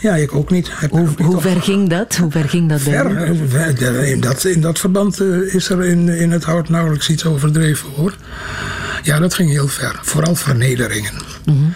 Ja, 0.02 0.14
ik 0.16 0.34
ook 0.34 0.50
niet. 0.50 0.70
hoe, 0.90 1.08
hoe 1.16 1.40
ver 1.40 1.62
ging 1.62 1.88
dat? 1.88 2.16
Hoe 2.16 2.30
ver 2.30 2.48
ging 2.48 2.68
dat 2.68 2.80
ver, 2.80 3.34
ver 3.48 4.04
in, 4.04 4.20
dat, 4.20 4.44
in 4.44 4.60
dat 4.60 4.78
verband 4.78 5.20
uh, 5.20 5.54
is 5.54 5.68
er 5.68 5.84
in, 5.84 6.08
in 6.08 6.30
het 6.30 6.44
hout 6.44 6.68
nauwelijks 6.68 7.08
iets 7.08 7.24
overdreven 7.24 7.88
hoor. 7.96 8.14
Ja, 9.02 9.18
dat 9.18 9.34
ging 9.34 9.50
heel 9.50 9.68
ver. 9.68 9.98
Vooral 10.02 10.34
vernederingen. 10.34 11.12
Mm 11.44 11.54
-hmm. 11.54 11.74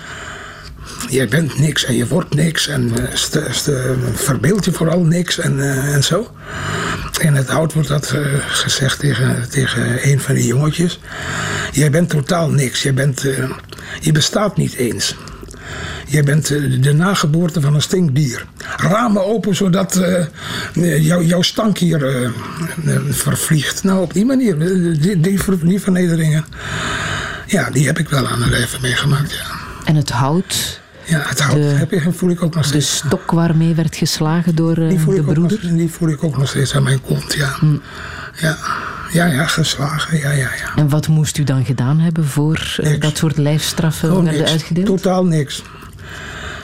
Je 1.09 1.27
bent 1.27 1.59
niks 1.59 1.85
en 1.85 1.95
je 1.95 2.07
wordt 2.07 2.35
niks 2.35 2.69
en 2.69 2.93
uh, 2.93 3.91
verbeeld 4.15 4.65
je 4.65 4.73
vooral 4.73 5.01
niks 5.01 5.39
en, 5.39 5.57
uh, 5.57 5.95
en 5.95 6.05
zo. 6.05 6.31
In 7.21 7.35
het 7.35 7.49
hout 7.49 7.73
wordt 7.73 7.89
dat 7.89 8.13
uh, 8.15 8.27
gezegd 8.47 8.99
tegen, 8.99 9.51
tegen 9.51 10.09
een 10.11 10.21
van 10.21 10.35
die 10.35 10.47
jongetjes. 10.47 11.01
Jij 11.73 11.91
bent 11.91 12.09
totaal 12.09 12.51
niks. 12.51 12.83
Je, 12.83 12.93
bent, 12.93 13.21
je 14.01 14.13
bestaat 14.13 14.57
niet 14.57 14.75
eens. 14.75 15.17
Jij 16.07 16.25
bent 16.25 16.51
eh, 16.51 16.83
de 16.83 16.93
nageboorte 16.93 17.61
van 17.61 17.75
een 17.75 17.83
stinkdier. 17.83 18.47
Ramen 18.77 19.27
open 19.27 19.57
zodat 19.57 20.01
uh, 20.75 21.27
jouw 21.29 21.43
stank 21.43 21.79
hier 21.79 22.21
uh, 22.21 22.31
vervliegt. 23.11 23.85
Nou, 23.85 24.03
op 24.03 24.13
die 24.13 24.25
manier, 24.25 24.59
die, 24.59 24.99
die, 24.99 25.21
die, 25.21 25.81
vernederingen, 25.81 26.45
ja, 27.47 27.71
die 27.71 27.87
heb 27.87 27.99
ik 27.99 28.09
wel 28.09 28.29
aan 28.29 28.41
de 28.41 28.51
lijve 28.51 28.79
meegemaakt, 28.81 29.33
ja. 29.33 29.45
En 29.85 29.95
het 29.95 30.11
hout... 30.11 30.81
Ja, 31.05 31.23
het 31.27 31.41
hout 31.41 31.59
heb 31.61 31.91
je, 31.91 32.13
voel 32.13 32.31
ik 32.31 32.43
ook 32.43 32.55
nog 32.55 32.65
steeds. 32.65 33.01
De 33.01 33.07
stok 33.07 33.31
waarmee 33.31 33.75
werd 33.75 33.97
geslagen 33.97 34.55
door 34.55 34.75
de 34.75 34.95
broeder? 35.23 35.41
Nog, 35.41 35.77
die 35.77 35.91
voel 35.91 36.09
ik 36.09 36.25
ook 36.25 36.39
nog 36.39 36.49
steeds 36.49 36.75
aan 36.75 36.83
mijn 36.83 37.01
kont, 37.01 37.35
ja. 37.35 37.57
Hm. 37.59 37.77
Ja. 38.41 38.57
Ja, 39.13 39.27
ja, 39.27 39.47
geslagen. 39.47 40.19
Ja, 40.19 40.31
ja, 40.31 40.37
ja. 40.37 40.75
En 40.77 40.89
wat 40.89 41.09
moest 41.09 41.39
u 41.39 41.45
dan 41.45 41.65
gedaan 41.65 41.99
hebben 41.99 42.25
voor 42.25 42.77
dat 42.99 43.17
soort 43.17 43.37
lijfstraffen 43.37 44.17
oh, 44.17 44.23
werden 44.23 44.47
uitgedeeld? 44.47 44.87
Totaal 44.87 45.25
niks. 45.25 45.63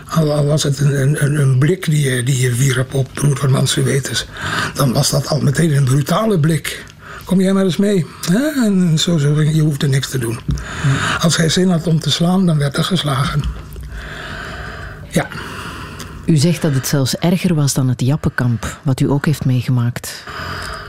Al 0.04 0.46
was 0.46 0.62
het 0.62 0.78
een, 0.78 1.24
een, 1.24 1.40
een, 1.40 1.58
blik 1.58 1.84
die 1.84 2.10
je, 2.10 2.22
die 2.22 2.40
je 2.40 2.54
wierp 2.54 2.94
op 2.94 3.08
broedermans 3.14 3.74
wetens, 3.74 4.26
dan 4.74 4.92
was 4.92 5.10
dat 5.10 5.28
al 5.28 5.40
meteen 5.40 5.76
een 5.76 5.84
brutale 5.84 6.38
blik. 6.38 6.84
Kom 7.24 7.40
jij 7.40 7.52
maar 7.52 7.64
eens 7.64 7.76
mee. 7.76 8.06
En 8.64 8.98
zo, 8.98 9.18
zo, 9.18 9.42
je 9.42 9.60
hoefde 9.60 9.88
niks 9.88 10.08
te 10.08 10.18
doen. 10.18 10.38
Als 11.20 11.36
hij 11.36 11.48
zin 11.48 11.70
had 11.70 11.86
om 11.86 12.00
te 12.00 12.10
slaan, 12.10 12.46
dan 12.46 12.58
werd 12.58 12.76
er 12.76 12.84
geslagen. 12.84 13.42
Ja. 15.08 15.28
U 16.24 16.36
zegt 16.36 16.62
dat 16.62 16.74
het 16.74 16.86
zelfs 16.86 17.16
erger 17.16 17.54
was 17.54 17.74
dan 17.74 17.88
het 17.88 18.00
Jappenkamp, 18.00 18.78
wat 18.82 19.00
u 19.00 19.10
ook 19.10 19.26
heeft 19.26 19.44
meegemaakt. 19.44 20.24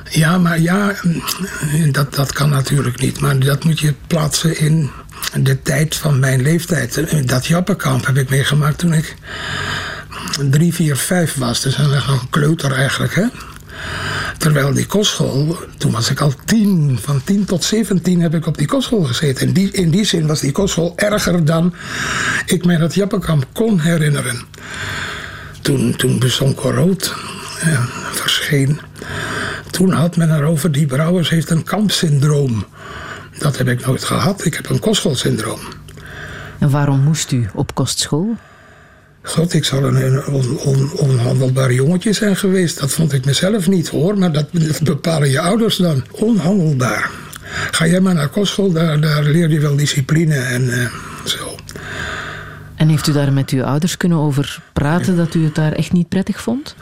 Ja, 0.10 0.38
maar 0.38 0.60
ja, 0.60 0.94
dat, 1.92 2.16
dat 2.16 2.34
kan 2.34 2.50
natuurlijk 2.50 3.02
niet. 3.02 3.20
Maar 3.20 3.40
dat 3.40 3.64
moet 3.64 3.80
je 3.80 3.94
plaatsen 4.08 4.60
in 4.60 4.90
de 5.34 5.62
tijd 5.62 5.96
van 5.96 6.20
mijn 6.20 6.42
leeftijd. 6.42 7.28
Dat 7.28 7.46
Jappenkamp 7.46 8.06
heb 8.06 8.18
ik 8.18 8.30
meegemaakt 8.30 8.78
toen 8.78 8.94
ik 8.94 9.16
drie, 10.50 10.74
vier, 10.74 10.96
vijf 10.96 11.34
was. 11.34 11.62
Dus 11.62 11.76
dan 11.76 11.90
nog 11.90 12.22
een 12.22 12.30
kleuter 12.30 12.72
eigenlijk, 12.72 13.16
hè. 13.16 13.26
Terwijl 14.38 14.74
die 14.74 14.86
kostschool, 14.86 15.58
toen 15.78 15.92
was 15.92 16.10
ik 16.10 16.20
al 16.20 16.34
tien, 16.46 17.00
van 17.02 17.24
tien 17.24 17.46
tot 17.46 17.64
zeventien 17.64 18.22
heb 18.22 18.36
ik 18.36 18.46
op 18.46 18.58
die 18.58 18.68
kostschool 18.68 19.04
gezeten. 19.04 19.48
In 19.48 19.54
die, 19.54 19.72
in 19.72 19.90
die 19.90 20.06
zin 20.06 20.28
was 20.28 20.40
die 20.40 20.52
kostschool 20.52 20.94
erger 20.96 21.46
dan 21.46 21.74
ik 22.46 22.66
mij 22.66 22.78
dat 22.78 22.94
Jappenkamp 22.94 23.46
kon 23.54 23.80
herinneren. 23.80 24.42
Toen, 25.62 25.96
toen 25.96 26.20
Besonko 26.20 26.72
Rood 26.72 27.16
ja, 27.66 27.86
verscheen, 28.12 28.80
toen 29.74 29.92
had 29.92 30.16
men 30.16 30.36
erover, 30.36 30.72
die 30.72 30.86
Brouwers 30.86 31.30
heeft 31.30 31.50
een 31.50 31.64
kampsyndroom. 31.64 32.66
Dat 33.38 33.58
heb 33.58 33.68
ik 33.68 33.86
nooit 33.86 34.04
gehad. 34.04 34.46
Ik 34.46 34.54
heb 34.54 34.70
een 34.70 34.80
kostschoolsyndroom. 34.80 35.60
En 36.60 36.70
waarom 36.70 37.00
moest 37.00 37.32
u 37.32 37.50
op 37.54 37.76
kostschool? 37.76 38.36
God, 39.22 39.54
ik 39.54 39.66
zal 39.66 39.84
een, 39.84 40.26
on, 40.58 40.92
onhandelbaar 40.92 41.74
jongetje 41.74 42.14
zijn 42.14 42.36
geweest. 42.36 42.80
Dat 42.80 42.92
vond 42.92 43.14
ik 43.14 43.26
mezelf 43.26 43.68
niet 43.68 43.90
hoor, 43.90 44.18
maar 44.18 44.32
dat 44.32 44.48
bepalen 44.84 45.30
je 45.30 45.40
ouders 45.40 45.76
dan. 45.78 46.04
Onhandelbaar. 46.12 47.10
Ga 47.72 47.88
jij 47.88 48.00
maar 48.00 48.14
naar 48.14 48.30
kostschool, 48.30 48.72
daar, 48.72 49.02
daar 49.02 49.24
leer 49.24 49.50
je 49.50 49.60
wel 49.60 49.76
discipline 49.76 50.36
en 50.36 50.64
uh, 50.64 50.86
zo. 51.26 51.56
En 52.76 52.90
heeft 52.90 53.08
u 53.08 53.12
daar 53.12 53.34
met 53.34 53.50
uw 53.50 53.64
ouders 53.64 53.98
kunnen 53.98 54.18
over 54.18 54.62
praten 54.74 55.18
dat 55.18 55.34
u 55.34 55.44
het 55.44 55.56
daar 55.56 55.72
echt 55.72 55.92
niet 55.92 56.10
prettig 56.10 56.42
vond? 56.42 56.76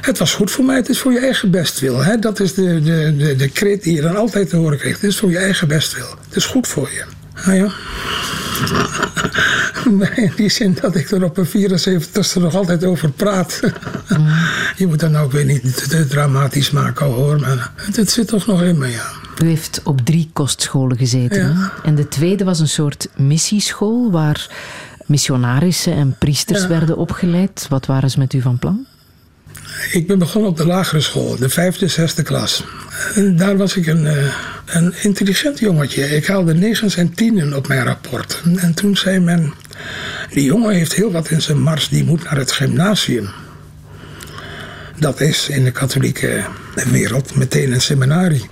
Het 0.00 0.18
was 0.18 0.34
goed 0.34 0.50
voor 0.50 0.64
mij, 0.64 0.76
het 0.76 0.88
is 0.88 0.98
voor 0.98 1.12
je 1.12 1.18
eigen 1.18 1.50
bestwil. 1.50 2.04
Hè? 2.04 2.18
Dat 2.18 2.40
is 2.40 2.54
de, 2.54 2.80
de, 2.82 3.14
de, 3.16 3.36
de 3.36 3.48
kreet 3.48 3.82
die 3.82 3.94
je 3.94 4.00
dan 4.00 4.16
altijd 4.16 4.48
te 4.48 4.56
horen 4.56 4.78
krijgt. 4.78 5.00
Het 5.00 5.10
is 5.10 5.18
voor 5.18 5.30
je 5.30 5.38
eigen 5.38 5.68
bestwil. 5.68 6.14
Het 6.26 6.36
is 6.36 6.44
goed 6.44 6.68
voor 6.68 6.90
je. 6.90 7.04
Nou 7.44 7.56
ja. 7.56 7.72
in 10.22 10.32
die 10.36 10.48
zin 10.48 10.78
dat 10.80 10.96
ik 10.96 11.10
er 11.10 11.24
op 11.24 11.36
een 11.36 11.46
74ste 11.46 12.40
nog 12.40 12.54
altijd 12.54 12.84
over 12.84 13.10
praat. 13.10 13.60
je 14.76 14.86
moet 14.86 15.00
dat 15.00 15.10
nou 15.10 15.24
ook 15.24 15.32
weer 15.32 15.44
niet 15.44 15.88
te, 15.88 16.06
dramatisch 16.06 16.70
maken 16.70 17.06
hoor. 17.06 17.40
Maar 17.40 17.72
het, 17.76 18.10
zit 18.10 18.28
toch 18.28 18.46
nog 18.46 18.62
in 18.62 18.78
me, 18.78 18.88
ja. 18.88 19.06
U 19.42 19.46
heeft 19.46 19.80
op 19.84 20.00
drie 20.00 20.30
kostscholen 20.32 20.96
gezeten. 20.96 21.70
En 21.84 21.94
de 21.94 22.08
tweede 22.08 22.44
was 22.44 22.60
een 22.60 22.68
soort 22.68 23.08
missieschool 23.16 24.10
waar 24.10 24.50
missionarissen 25.06 25.92
en 25.92 26.16
priesters 26.18 26.66
werden 26.66 26.96
opgeleid. 26.96 27.66
Wat 27.68 27.86
waren 27.86 28.10
ze 28.10 28.18
met 28.18 28.32
u 28.32 28.40
van 28.40 28.58
plan? 28.58 28.86
Ik 29.88 30.06
ben 30.06 30.18
begonnen 30.18 30.50
op 30.50 30.56
de 30.56 30.66
lagere 30.66 31.00
school, 31.00 31.36
de 31.36 31.48
vijfde, 31.48 31.88
zesde 31.88 32.22
klas. 32.22 32.64
En 33.14 33.36
daar 33.36 33.56
was 33.56 33.76
ik 33.76 33.86
een, 33.86 34.06
eh, 34.06 34.34
een 34.66 34.94
intelligent 35.02 35.58
jongetje. 35.58 36.16
Ik 36.16 36.26
haalde 36.26 36.54
negens 36.54 36.96
en 36.96 37.14
tienen 37.14 37.54
op 37.54 37.68
mijn 37.68 37.84
rapport. 37.84 38.42
En 38.56 38.74
toen 38.74 38.96
zei 38.96 39.18
men, 39.18 39.52
die 40.30 40.44
jongen 40.44 40.74
heeft 40.74 40.94
heel 40.94 41.12
wat 41.12 41.30
in 41.30 41.42
zijn 41.42 41.60
mars, 41.62 41.88
die 41.88 42.04
moet 42.04 42.24
naar 42.24 42.36
het 42.36 42.52
gymnasium. 42.52 43.28
Dat 44.98 45.20
is 45.20 45.48
in 45.48 45.64
de 45.64 45.70
katholieke 45.70 46.44
wereld 46.90 47.34
meteen 47.34 47.72
een 47.72 47.80
seminarie. 47.80 48.48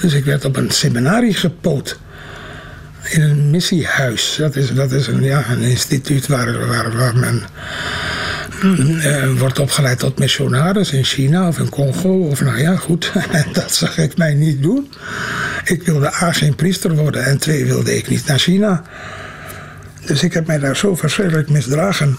Dus 0.00 0.12
ik 0.12 0.24
werd 0.24 0.44
op 0.44 0.56
een 0.56 0.70
seminarie 0.70 1.34
gepoot. 1.34 1.98
In 3.10 3.22
een 3.22 3.50
missiehuis. 3.50 4.34
Dat 4.38 4.56
is, 4.56 4.74
dat 4.74 4.92
is 4.92 5.06
een, 5.06 5.22
ja, 5.22 5.44
een 5.50 5.60
instituut 5.60 6.26
waar, 6.26 6.66
waar, 6.66 6.96
waar 6.96 7.16
men 7.16 7.42
eh, 8.62 9.38
wordt 9.38 9.58
opgeleid 9.58 9.98
tot 9.98 10.18
missionaris 10.18 10.92
in 10.92 11.04
China 11.04 11.48
of 11.48 11.58
in 11.58 11.68
Congo. 11.68 12.28
Of 12.28 12.40
nou 12.40 12.60
ja, 12.60 12.76
goed. 12.76 13.12
dat 13.52 13.74
zag 13.74 13.98
ik 13.98 14.16
mij 14.16 14.34
niet 14.34 14.62
doen. 14.62 14.92
Ik 15.64 15.82
wilde 15.82 16.14
A 16.22 16.32
geen 16.32 16.54
priester 16.54 16.94
worden 16.94 17.24
en 17.24 17.38
twee 17.38 17.64
wilde 17.64 17.96
ik 17.96 18.08
niet 18.08 18.26
naar 18.26 18.38
China. 18.38 18.82
Dus 20.06 20.22
ik 20.22 20.32
heb 20.32 20.46
mij 20.46 20.58
daar 20.58 20.76
zo 20.76 20.96
verschrikkelijk 20.96 21.48
misdragen. 21.48 22.18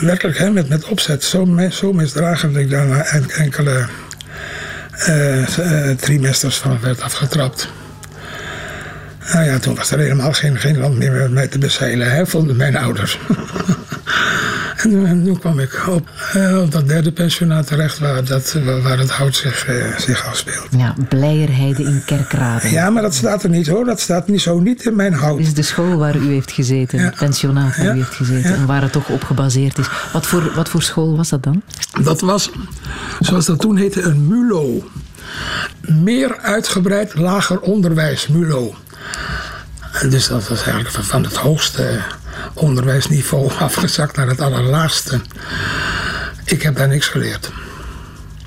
Werkelijk, 0.00 0.38
hè, 0.38 0.50
met, 0.50 0.68
met 0.68 0.84
opzet. 0.84 1.24
Zo, 1.24 1.46
misdragen 1.92 2.52
dat 2.52 2.62
ik 2.62 2.70
daar 2.70 2.98
enkele 3.36 3.86
uh, 5.08 5.90
trimesters 5.90 6.56
van 6.56 6.80
werd 6.80 7.00
afgetrapt. 7.00 7.68
Nou 9.32 9.44
ja, 9.44 9.58
toen 9.58 9.74
was 9.74 9.90
er 9.90 9.98
helemaal 9.98 10.32
geen, 10.32 10.58
geen 10.58 10.78
land 10.78 10.98
meer 10.98 11.12
met 11.12 11.30
mij 11.30 11.48
te 11.48 11.58
bezeilen, 11.58 12.10
hè, 12.10 12.26
vonden 12.26 12.56
mijn 12.56 12.76
ouders. 12.76 13.18
En 14.76 15.24
toen 15.24 15.38
kwam 15.38 15.58
ik 15.58 15.86
op, 15.88 16.08
uh, 16.36 16.60
op 16.62 16.72
dat 16.72 16.88
derde 16.88 17.12
pensionaat 17.12 17.66
terecht 17.66 17.98
waar, 17.98 18.24
dat, 18.24 18.56
waar 18.82 18.98
het 18.98 19.10
hout 19.10 19.36
zich, 19.36 19.68
uh, 19.68 19.98
zich 19.98 20.26
afspeelt. 20.26 20.68
Ja, 20.76 20.94
Blijerheide 21.08 21.82
in 21.82 22.02
Kerkrade. 22.06 22.70
Ja, 22.70 22.90
maar 22.90 23.02
dat 23.02 23.14
staat 23.14 23.42
er 23.42 23.50
niet 23.50 23.66
hoor. 23.66 23.84
Dat 23.84 24.00
staat 24.00 24.28
niet, 24.28 24.40
zo 24.40 24.60
niet 24.60 24.84
in 24.84 24.96
mijn 24.96 25.12
hout. 25.12 25.40
Is 25.40 25.54
de 25.54 25.62
school 25.62 25.96
waar 25.96 26.16
u 26.16 26.32
heeft 26.32 26.52
gezeten, 26.52 26.98
het 26.98 27.14
pensionaat 27.14 27.76
waar 27.76 27.94
u 27.94 27.98
heeft 27.98 28.14
gezeten. 28.14 28.54
En 28.54 28.66
waar 28.66 28.82
het 28.82 28.92
toch 28.92 29.08
op 29.08 29.24
gebaseerd 29.24 29.78
is. 29.78 29.86
Wat 30.12 30.26
voor, 30.26 30.52
wat 30.54 30.68
voor 30.68 30.82
school 30.82 31.16
was 31.16 31.28
dat 31.28 31.42
dan? 31.42 31.62
Dat 32.02 32.20
was, 32.20 32.50
zoals 33.20 33.46
dat 33.46 33.60
toen 33.60 33.76
heette, 33.76 34.02
een 34.02 34.26
MULO. 34.26 34.88
Meer 35.80 36.38
uitgebreid 36.38 37.14
lager 37.14 37.60
onderwijs, 37.60 38.26
MULO. 38.26 38.74
En 39.92 40.10
dus 40.10 40.28
dat 40.28 40.48
was 40.48 40.62
eigenlijk 40.62 40.90
van 40.90 41.24
het 41.24 41.36
hoogste 41.36 42.00
onderwijsniveau 42.54 43.52
afgezakt 43.58 44.16
naar 44.16 44.28
het 44.28 44.40
allerlaagste. 44.40 45.20
Ik 46.44 46.62
heb 46.62 46.76
daar 46.76 46.88
niks 46.88 47.06
geleerd. 47.06 47.50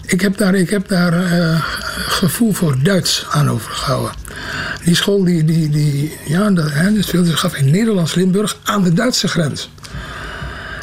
Ik 0.05 0.21
heb 0.21 0.37
daar, 0.37 0.55
ik 0.55 0.69
heb 0.69 0.87
daar 0.87 1.13
uh, 1.13 1.61
gevoel 2.07 2.53
voor 2.53 2.75
Duits 2.83 3.25
aan 3.29 3.49
overgehouden. 3.49 4.11
Die 4.83 4.95
school 4.95 5.23
die, 5.23 5.43
die, 5.43 5.69
die, 5.69 6.17
ja, 6.25 6.49
dat, 6.49 6.71
hè, 6.71 7.01
speelde 7.01 7.29
zich 7.29 7.45
af 7.45 7.55
in 7.55 7.71
Nederlands-Limburg 7.71 8.57
aan 8.63 8.83
de 8.83 8.93
Duitse 8.93 9.27
grens. 9.27 9.69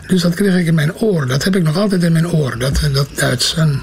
Dus 0.06 0.22
dat 0.22 0.34
kreeg 0.34 0.54
ik 0.54 0.66
in 0.66 0.74
mijn 0.74 0.94
oor. 0.94 1.26
Dat 1.26 1.44
heb 1.44 1.56
ik 1.56 1.62
nog 1.62 1.76
altijd 1.76 2.02
in 2.02 2.12
mijn 2.12 2.28
oor, 2.28 2.58
dat, 2.58 2.88
dat 2.92 3.08
Duits. 3.14 3.54
En, 3.54 3.82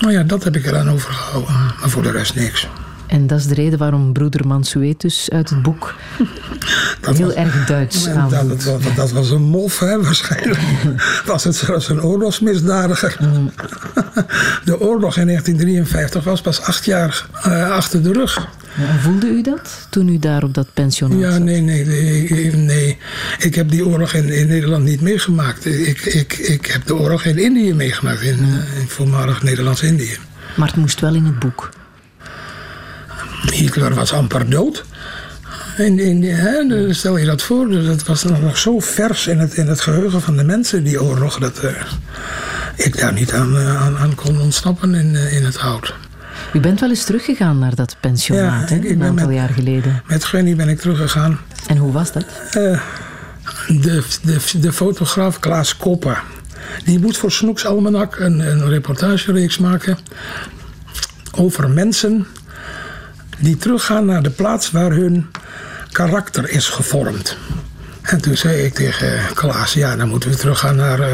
nou 0.00 0.12
ja, 0.12 0.22
dat 0.22 0.44
heb 0.44 0.56
ik 0.56 0.66
eraan 0.66 0.90
overgehouden. 0.90 1.54
Maar 1.80 1.90
voor 1.90 2.02
de 2.02 2.10
rest 2.10 2.34
niks. 2.34 2.66
En 3.12 3.26
dat 3.26 3.38
is 3.38 3.46
de 3.46 3.54
reden 3.54 3.78
waarom 3.78 4.12
broeder 4.12 4.46
Mansuetus 4.46 5.30
uit 5.30 5.50
het 5.50 5.62
boek 5.62 5.94
dat 7.00 7.16
heel 7.16 7.32
erg 7.32 7.66
Duits 7.66 8.08
aan 8.08 8.30
dat, 8.30 8.62
dat, 8.62 8.82
dat, 8.96 9.10
was 9.10 9.30
een 9.30 9.42
mof, 9.42 9.78
hè, 9.78 10.02
waarschijnlijk. 10.02 10.60
was 11.26 11.44
het 11.44 11.56
zelfs 11.56 11.88
een 11.88 12.02
oorlogsmisdadiger. 12.02 13.16
Mm. 13.20 13.50
De 14.64 14.80
oorlog 14.80 15.16
in 15.16 15.26
1953 15.26 16.24
was 16.24 16.40
pas 16.40 16.60
acht 16.60 16.84
jaar 16.84 17.26
uh, 17.46 17.70
achter 17.70 18.02
de 18.02 18.12
rug. 18.12 18.48
Voelde 19.00 19.26
u 19.26 19.42
dat 19.42 19.86
toen 19.90 20.08
u 20.08 20.18
daar 20.18 20.42
op 20.42 20.54
dat 20.54 20.66
pensionaat 20.74 21.18
Ja, 21.18 21.38
nee, 21.38 21.60
nee, 21.60 21.84
nee, 21.84 22.52
nee. 22.56 22.98
Ik 23.38 23.54
heb 23.54 23.70
die 23.70 23.86
oorlog 23.86 24.12
in, 24.12 24.28
in 24.28 24.46
Nederland 24.46 24.84
niet 24.84 25.00
meegemaakt. 25.00 25.66
Ik, 25.66 26.00
ik, 26.00 26.32
ik 26.32 26.66
heb 26.66 26.86
de 26.86 26.94
oorlog 26.94 27.24
in 27.24 27.38
Indië 27.38 27.74
meegemaakt, 27.74 28.20
in, 28.20 28.36
mm. 28.36 28.54
in 28.80 28.88
voormalig 28.88 29.42
Nederlands-Indië. 29.42 30.16
Maar 30.56 30.68
het 30.68 30.76
moest 30.76 31.00
wel 31.00 31.14
in 31.14 31.24
het 31.24 31.38
boek. 31.38 31.70
Hitler 33.50 33.94
was 33.94 34.12
amper 34.12 34.50
dood. 34.50 34.84
In, 35.76 35.98
in, 35.98 36.22
hè, 36.22 36.92
stel 36.94 37.16
je 37.16 37.26
dat 37.26 37.42
voor, 37.42 37.68
dat 37.70 38.02
was 38.06 38.24
nog 38.24 38.58
zo 38.58 38.78
vers 38.78 39.26
in 39.26 39.38
het, 39.38 39.54
in 39.54 39.66
het 39.66 39.80
geheugen 39.80 40.20
van 40.20 40.36
de 40.36 40.44
mensen, 40.44 40.84
die 40.84 41.02
oorlog, 41.02 41.38
dat 41.38 41.64
uh, 41.64 41.70
ik 42.76 42.98
daar 42.98 43.12
niet 43.12 43.32
aan, 43.32 43.54
uh, 43.54 43.82
aan, 43.82 43.96
aan, 43.96 44.14
kon 44.14 44.40
ontsnappen 44.40 44.94
in, 44.94 45.14
uh, 45.14 45.36
in 45.36 45.44
het 45.44 45.56
hout. 45.56 45.94
U 46.52 46.60
bent 46.60 46.80
wel 46.80 46.88
eens 46.88 47.04
teruggegaan 47.04 47.58
naar 47.58 47.74
dat 47.74 47.96
pensionaat, 48.00 48.68
ja, 48.68 48.76
een 48.76 49.02
aantal 49.02 49.26
met, 49.26 49.36
jaar 49.36 49.48
geleden. 49.48 50.02
Met 50.06 50.24
Gwenny 50.24 50.56
ben 50.56 50.68
ik 50.68 50.80
teruggegaan. 50.80 51.38
En 51.66 51.76
hoe 51.76 51.92
was 51.92 52.12
dat? 52.12 52.24
de, 52.50 54.02
de, 54.22 54.38
de 54.60 54.72
fotograaf 54.72 55.38
Klaas 55.38 55.76
Kopper. 55.76 56.22
Die 56.84 56.98
moet 56.98 57.16
voor 57.16 57.32
Snoeks 57.32 57.66
Almanak 57.66 58.18
een, 58.18 58.38
een 58.38 58.68
reportagereeks 58.68 59.58
maken 59.58 59.98
over 61.36 61.70
mensen 61.70 62.26
die 63.42 63.56
teruggaan 63.56 64.04
naar 64.04 64.22
de 64.22 64.30
plaats 64.30 64.70
waar 64.70 64.90
hun 64.90 65.30
karakter 65.92 66.50
is 66.50 66.68
gevormd. 66.68 67.36
En 68.02 68.20
toen 68.20 68.36
zei 68.36 68.64
ik 68.64 68.74
tegen 68.74 69.34
Klaas, 69.34 69.72
ja, 69.72 69.96
dan 69.96 70.08
moeten 70.08 70.30
we 70.30 70.36
teruggaan 70.36 70.76
naar 70.76 71.00
uh, 71.00 71.06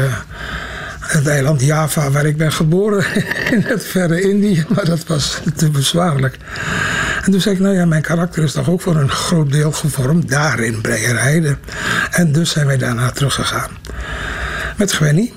het 0.99 1.27
eiland 1.27 1.61
Java, 1.61 2.11
waar 2.11 2.25
ik 2.25 2.37
ben 2.37 2.51
geboren, 2.51 3.05
in 3.55 3.61
het 3.61 3.85
verre 3.85 4.21
Indië. 4.21 4.65
Maar 4.75 4.85
dat 4.85 5.05
was 5.07 5.39
te 5.55 5.69
bezwaarlijk. 5.69 6.37
En 7.23 7.31
toen 7.31 7.41
zei 7.41 7.55
ik, 7.55 7.61
nou 7.61 7.75
ja, 7.75 7.85
mijn 7.85 8.01
karakter 8.01 8.43
is 8.43 8.51
toch 8.51 8.69
ook 8.69 8.81
voor 8.81 8.95
een 8.95 9.11
groot 9.11 9.51
deel 9.51 9.71
gevormd 9.71 10.29
daar 10.29 10.59
in 10.59 10.81
Breierheide. 10.81 11.57
En 12.11 12.31
dus 12.31 12.49
zijn 12.51 12.65
wij 12.65 12.77
daarna 12.77 13.11
teruggegaan. 13.11 13.69
Met 14.77 14.91
Gwenny, 14.91 15.33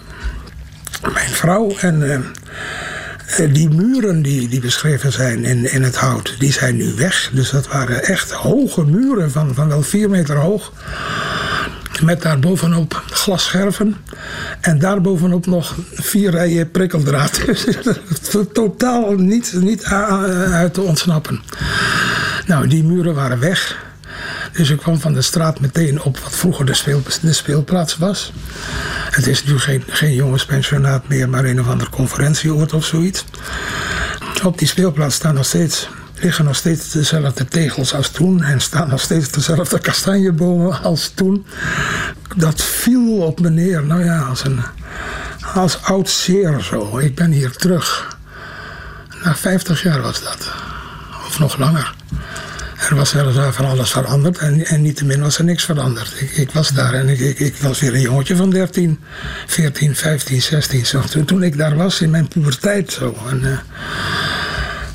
mijn 1.13 1.31
vrouw 1.31 1.77
en... 1.81 2.13
Eh, 2.13 2.19
die 3.37 3.68
muren 3.68 4.23
die, 4.23 4.49
die 4.49 4.61
beschreven 4.61 5.12
zijn 5.12 5.45
in, 5.45 5.73
in 5.73 5.83
het 5.83 5.97
hout, 5.97 6.35
die 6.38 6.53
zijn 6.53 6.77
nu 6.77 6.95
weg. 6.95 7.31
Dus 7.33 7.51
dat 7.51 7.68
waren 7.68 8.05
echt 8.05 8.31
hoge 8.31 8.85
muren 8.85 9.31
van, 9.31 9.55
van 9.55 9.68
wel 9.68 9.83
vier 9.83 10.11
meter 10.11 10.37
hoog. 10.37 10.73
Met 12.03 12.23
daarbovenop 12.23 13.03
glasscherven. 13.11 13.97
En 14.61 14.79
daarbovenop 14.79 15.47
nog 15.47 15.75
vier 15.92 16.31
rijen 16.31 16.71
prikkeldraad. 16.71 17.40
Totaal 18.53 19.12
niet, 19.12 19.53
niet 19.53 19.85
uit 19.85 20.75
te 20.75 20.81
ontsnappen. 20.81 21.40
Nou, 22.47 22.66
die 22.68 22.85
muren 22.85 23.14
waren 23.14 23.38
weg. 23.40 23.92
Dus 24.53 24.71
ik 24.71 24.79
kwam 24.79 25.01
van 25.01 25.12
de 25.12 25.23
straat 25.23 25.61
meteen 25.61 26.03
op 26.03 26.19
wat 26.19 26.37
vroeger 26.37 26.67
de, 26.67 26.75
speel, 26.75 27.03
de 27.21 27.33
speelplaats 27.33 27.97
was. 27.97 28.33
Het 29.11 29.27
is 29.27 29.45
nu 29.45 29.59
geen, 29.59 29.85
geen 29.87 30.15
jongenspensionaat 30.15 31.09
meer, 31.09 31.29
maar 31.29 31.45
een 31.45 31.61
of 31.61 31.69
ander 31.69 31.91
conferentieoord 31.91 32.73
of 32.73 32.85
zoiets. 32.85 33.25
Op 34.45 34.59
die 34.59 34.69
speelplaats 34.69 35.15
staan 35.15 35.35
nog 35.35 35.45
steeds, 35.45 35.88
liggen 36.21 36.45
nog 36.45 36.57
steeds 36.57 36.91
dezelfde 36.91 37.45
tegels 37.45 37.95
als 37.95 38.11
toen. 38.11 38.43
En 38.43 38.61
staan 38.61 38.88
nog 38.88 39.01
steeds 39.01 39.31
dezelfde 39.31 39.79
kastanjebomen 39.79 40.83
als 40.83 41.12
toen. 41.15 41.47
Dat 42.37 42.62
viel 42.62 43.17
op 43.17 43.41
me 43.41 43.51
neer, 43.51 43.85
nou 43.85 44.05
ja, 44.05 44.21
als, 44.21 44.45
een, 44.45 44.61
als 45.55 45.83
oud 45.83 46.11
zeer 46.11 46.61
zo. 46.61 46.99
Ik 46.99 47.15
ben 47.15 47.31
hier 47.31 47.51
terug. 47.51 48.17
Na 49.25 49.35
50 49.35 49.83
jaar 49.83 50.01
was 50.01 50.23
dat. 50.23 50.53
Of 51.27 51.38
nog 51.38 51.59
langer. 51.59 51.95
Er 52.88 52.97
was 52.97 53.12
weliswaar 53.12 53.53
van 53.53 53.64
alles 53.64 53.90
veranderd 53.90 54.38
en, 54.38 54.66
en 54.66 54.83
niettemin 54.83 55.21
was 55.21 55.38
er 55.38 55.45
niks 55.45 55.64
veranderd. 55.64 56.21
Ik, 56.21 56.31
ik 56.31 56.51
was 56.51 56.68
daar 56.68 56.95
en 56.95 57.09
ik, 57.09 57.18
ik, 57.18 57.38
ik, 57.38 57.57
was 57.57 57.81
weer 57.81 57.95
een 57.95 58.01
jongetje 58.01 58.37
van 58.37 58.51
13, 58.51 59.01
14, 59.47 59.97
15, 59.97 60.42
16. 60.42 60.87
Zo. 60.87 61.01
Toen, 61.01 61.25
toen 61.25 61.42
ik 61.42 61.57
daar 61.57 61.77
was 61.77 62.01
in 62.01 62.11
mijn 62.11 62.29
puberteit 62.29 62.92
zo. 62.92 63.16
En, 63.29 63.40
uh, 63.42 63.59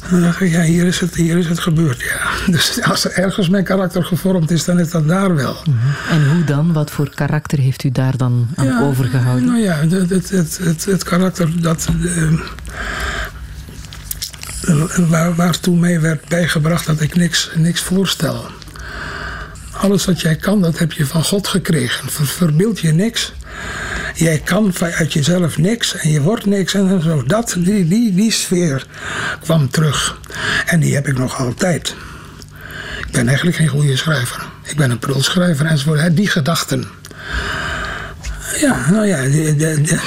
dan 0.10 0.21
dacht 0.21 0.41
ik, 0.41 0.52
ja, 0.52 0.62
hier 0.62 0.86
is 0.86 1.00
het, 1.00 1.15
hier 1.15 1.38
is 1.38 1.47
het 1.47 1.60
gebeurd, 1.60 2.02
ja. 2.02 2.52
Dus 2.52 2.82
als 2.82 3.06
er 3.06 3.12
ergens 3.12 3.50
mijn 3.50 3.63
karakter 3.63 4.04
gevormd 4.04 4.52
is, 4.52 4.65
dan 4.65 4.80
is 4.80 4.89
dat 4.89 5.08
daar 5.08 5.36
wel. 5.36 5.56
Mhm. 5.65 5.78
En 6.10 6.30
hoe 6.30 6.43
dan? 6.43 6.73
Wat 6.73 6.91
voor 6.91 7.10
karakter 7.10 7.60
heeft 7.60 7.84
u 7.84 7.91
daar 7.91 8.17
dan 8.17 8.47
aan 8.56 8.65
ja, 8.65 8.82
overgehouden? 8.82 9.45
Nou 9.45 9.60
ja, 9.60 9.76
het, 9.76 10.10
het, 10.10 10.30
het, 10.30 10.60
het, 10.63 10.86
het 10.86 11.04
karakter 11.04 11.62
dat... 11.62 11.88
Uh, 12.02 12.39
waar, 15.10 15.36
waartoe 15.36 15.77
mij 15.77 16.01
werd 16.01 16.27
bijgebracht 16.27 16.86
dat 16.86 17.01
ik 17.01 17.15
niks, 17.15 17.49
niks 17.56 17.82
voorstel. 17.82 18.45
Alles 19.71 20.06
wat 20.06 20.21
jij 20.21 20.36
kan, 20.36 20.62
dat 20.62 20.80
heb 20.80 20.91
je 20.91 21.06
van 21.06 21.23
God 21.23 21.47
gekregen. 21.47 22.10
Ver, 22.10 22.27
verbeeld 22.27 22.80
je 22.80 22.93
niks. 22.93 23.34
Jij 24.15 24.41
kan 24.43 24.73
uit 24.80 25.13
jezelf 25.13 25.58
niks 25.58 25.95
en 25.95 26.12
je 26.12 26.21
wordt 26.21 26.45
niks 26.45 26.73
en 26.73 27.01
zo. 27.01 27.23
Dat, 27.23 27.56
die, 27.58 27.88
die, 27.88 28.15
die 28.15 28.32
sfeer 28.32 28.86
kwam 29.41 29.69
terug. 29.69 30.19
En 30.65 30.80
die 30.80 30.93
heb 30.93 31.08
ik 31.08 31.17
nog 31.17 31.39
altijd. 31.39 31.95
Ik 33.08 33.12
ben 33.12 33.27
eigenlijk 33.27 33.58
geen 33.58 33.67
goede 33.67 33.97
schrijver. 33.97 34.45
Ik 34.63 34.75
ben 34.75 34.91
een 34.91 34.99
prulschrijver 34.99 35.65
enzovoort. 35.65 36.15
Die 36.15 36.27
gedachten. 36.27 36.88
Ja, 38.60 38.89
nou 38.89 39.08
ja, 39.08 39.21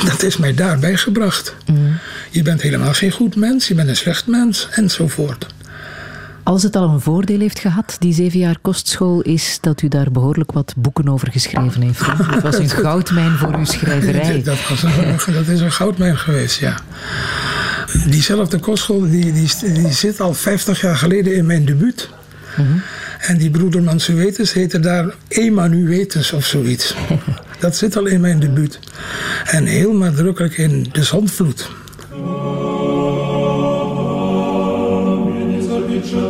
dat 0.04 0.22
is 0.22 0.36
mij 0.36 0.54
daarbij 0.54 0.96
gebracht. 0.96 1.54
Mm. 1.66 1.98
Je 2.30 2.42
bent 2.42 2.62
helemaal 2.62 2.92
geen 2.92 3.10
goed 3.10 3.36
mens, 3.36 3.68
je 3.68 3.74
bent 3.74 3.88
een 3.88 3.96
slecht 3.96 4.26
mens, 4.26 4.68
enzovoort. 4.70 5.46
Als 6.42 6.62
het 6.62 6.76
al 6.76 6.88
een 6.88 7.00
voordeel 7.00 7.40
heeft 7.40 7.58
gehad, 7.58 7.96
die 7.98 8.14
zeven 8.14 8.38
jaar 8.38 8.58
kostschool, 8.62 9.20
is 9.20 9.58
dat 9.60 9.82
u 9.82 9.88
daar 9.88 10.10
behoorlijk 10.10 10.52
wat 10.52 10.74
boeken 10.76 11.08
over 11.08 11.30
geschreven 11.30 11.82
heeft. 11.82 12.00
Het 12.06 12.42
was 12.50 12.58
een 12.58 12.68
goudmijn 12.68 13.36
voor 13.36 13.54
uw 13.54 13.64
schrijverij. 13.64 14.42
Dat, 14.44 14.68
was 14.68 14.82
een, 14.82 15.34
dat 15.34 15.46
is 15.46 15.60
een 15.60 15.72
goudmijn 15.72 16.18
geweest, 16.18 16.58
ja. 16.58 16.80
Diezelfde 18.08 18.58
kostschool 18.58 19.00
die, 19.00 19.32
die, 19.32 19.50
die 19.72 19.92
zit 19.92 20.20
al 20.20 20.34
50 20.34 20.80
jaar 20.80 20.96
geleden 20.96 21.34
in 21.34 21.46
mijn 21.46 21.64
debuut. 21.64 22.08
Mm 22.56 22.82
En 23.20 23.36
die 23.36 23.50
broeder 23.50 23.82
Mansuetus 23.82 24.52
heette 24.52 24.80
daar 24.80 25.14
Emanuetus 25.28 26.32
of 26.32 26.46
zoiets. 26.46 26.94
Dat 27.58 27.76
zit 27.76 27.96
al 27.96 28.06
in 28.06 28.20
mijn 28.20 28.40
debuut. 28.40 28.78
En 29.44 29.64
heel 29.64 29.92
nadrukkelijk 29.92 30.58
in 30.58 30.88
De 30.92 31.04
Zandvloed. 31.04 31.70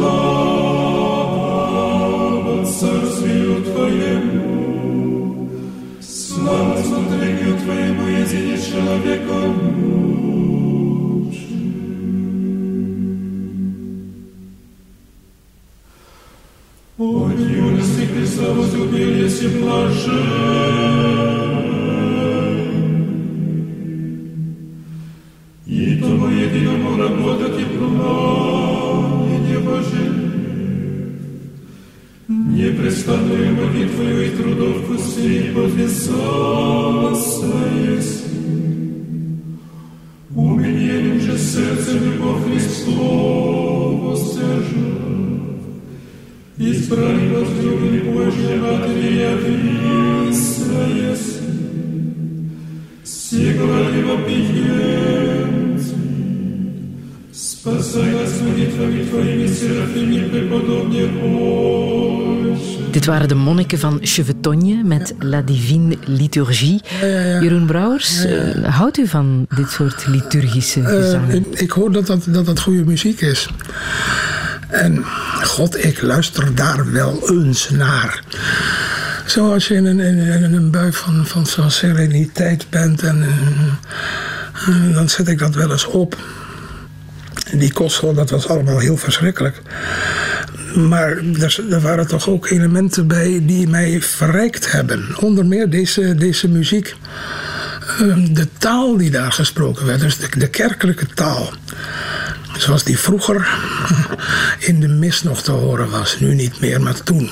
Слава 0.00 1.84
Царствию 2.64 3.62
Твоему, 3.62 5.50
слава 6.00 6.82
смотрению 6.82 7.58
Твоему, 7.58 8.06
едине 8.06 8.56
человеком 8.56 9.54
От 16.96 17.38
юности 17.38 18.06
Христа 18.06 18.52
возлюбил, 18.54 19.10
если 19.16 19.48
блажен. 19.60 20.60
И 25.66 25.96
тому 25.96 26.28
единому 26.28 26.96
работать 26.96 27.60
и 27.60 27.64
плане 27.64 28.69
Непрестанную 32.30 33.56
молитвою 33.56 34.24
и 34.24 34.30
трудов 34.36 34.86
пустыни 34.86 35.52
подвязался 35.52 37.44
Умением 40.36 41.18
же 41.18 41.36
сердце 41.36 41.98
любовь 41.98 42.44
Христову 42.44 44.16
стяжет. 44.16 45.58
Избрали 46.56 47.34
возлюбленный 47.34 48.12
Божья 48.12 48.56
Матери, 48.58 49.16
есть. 51.10 51.40
Все 53.02 53.54
говори 53.54 54.02
вопиемцы, 54.04 55.59
Dit 62.90 63.04
waren 63.04 63.28
de 63.28 63.34
monniken 63.34 63.78
van 63.78 63.98
Chevetonje 64.02 64.84
met 64.84 65.14
La 65.18 65.42
Divine 65.42 65.96
Liturgie. 66.04 66.80
Jeroen 67.40 67.66
Brouwers, 67.66 68.24
uh, 68.24 68.68
houdt 68.68 68.98
u 68.98 69.06
van 69.06 69.46
dit 69.54 69.70
soort 69.70 70.06
liturgische 70.06 70.84
gezangen? 70.84 71.46
Uh, 71.52 71.60
ik, 71.60 71.70
hoor 71.70 71.92
dat 71.92 72.06
dat, 72.06 72.24
dat 72.28 72.46
dat 72.46 72.60
goede 72.60 72.84
muziek 72.84 73.20
is. 73.20 73.48
En 74.68 75.04
god, 75.42 75.84
ik 75.84 76.02
luister 76.02 76.54
daar 76.54 76.92
wel 76.92 77.30
eens 77.30 77.70
naar. 77.70 78.22
Zoals 79.26 79.68
je 79.68 79.74
in 79.74 79.86
een, 79.86 80.00
in, 80.00 80.18
in 80.18 80.54
een 80.54 80.70
bui 80.70 80.92
van, 80.92 81.26
van, 81.26 81.46
van 81.46 81.70
sereniteit 81.70 82.66
bent. 82.70 83.02
En, 83.02 83.24
en 84.66 84.92
dan 84.92 85.08
zet 85.08 85.28
ik 85.28 85.38
dat 85.38 85.54
wel 85.54 85.70
eens 85.70 85.86
op. 85.86 86.16
Die 87.52 87.72
kostschool, 87.72 88.14
dat 88.14 88.30
was 88.30 88.48
allemaal 88.48 88.78
heel 88.78 88.96
verschrikkelijk. 88.96 89.62
Maar 90.74 91.16
er, 91.70 91.80
waren 91.80 92.06
toch 92.06 92.28
ook 92.28 92.48
elementen 92.48 93.06
bij 93.06 93.42
die 93.46 93.68
mij 93.68 94.02
verrijkt 94.02 94.72
hebben. 94.72 95.06
Onder 95.20 95.46
meer 95.46 95.70
deze, 95.70 96.14
deze 96.14 96.48
muziek. 96.48 96.94
De 98.32 98.48
taal 98.58 98.96
die 98.96 99.10
daar 99.10 99.32
gesproken 99.32 99.86
werd, 99.86 100.00
dus 100.00 100.16
de, 100.18 100.48
kerkelijke 100.48 101.06
taal 101.06 101.52
zoals 102.58 102.84
die 102.84 102.98
vroeger 102.98 103.48
in 104.68 104.80
de 104.80 104.88
mis 104.88 105.22
nog 105.22 105.42
te 105.42 105.50
horen 105.50 105.90
was. 105.90 106.20
Nu 106.20 106.34
niet 106.34 106.60
meer, 106.60 106.80
maar 106.80 107.02
toen. 107.02 107.30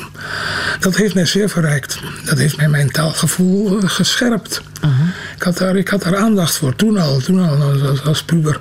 Dat 0.80 0.96
heeft 0.96 1.14
mij 1.14 1.26
zeer 1.26 1.48
verrijkt. 1.48 1.98
Dat 2.24 2.38
heeft 2.38 2.56
mij 2.56 2.68
mijn 2.68 2.90
taalgevoel 2.90 3.80
gescherpt. 3.80 4.62
Uh 4.84 4.90
-huh. 4.98 5.07
Ik, 5.38 5.44
had 5.44 5.58
daar, 5.58 5.76
ik 5.76 5.88
had 5.88 6.02
daar 6.02 6.16
aandacht 6.16 6.56
voor. 6.56 6.76
Toen 6.76 6.96
al, 6.96 7.18
toen 7.18 7.48
al 7.48 7.62
als, 7.62 8.04
als 8.04 8.22
puber, 8.22 8.60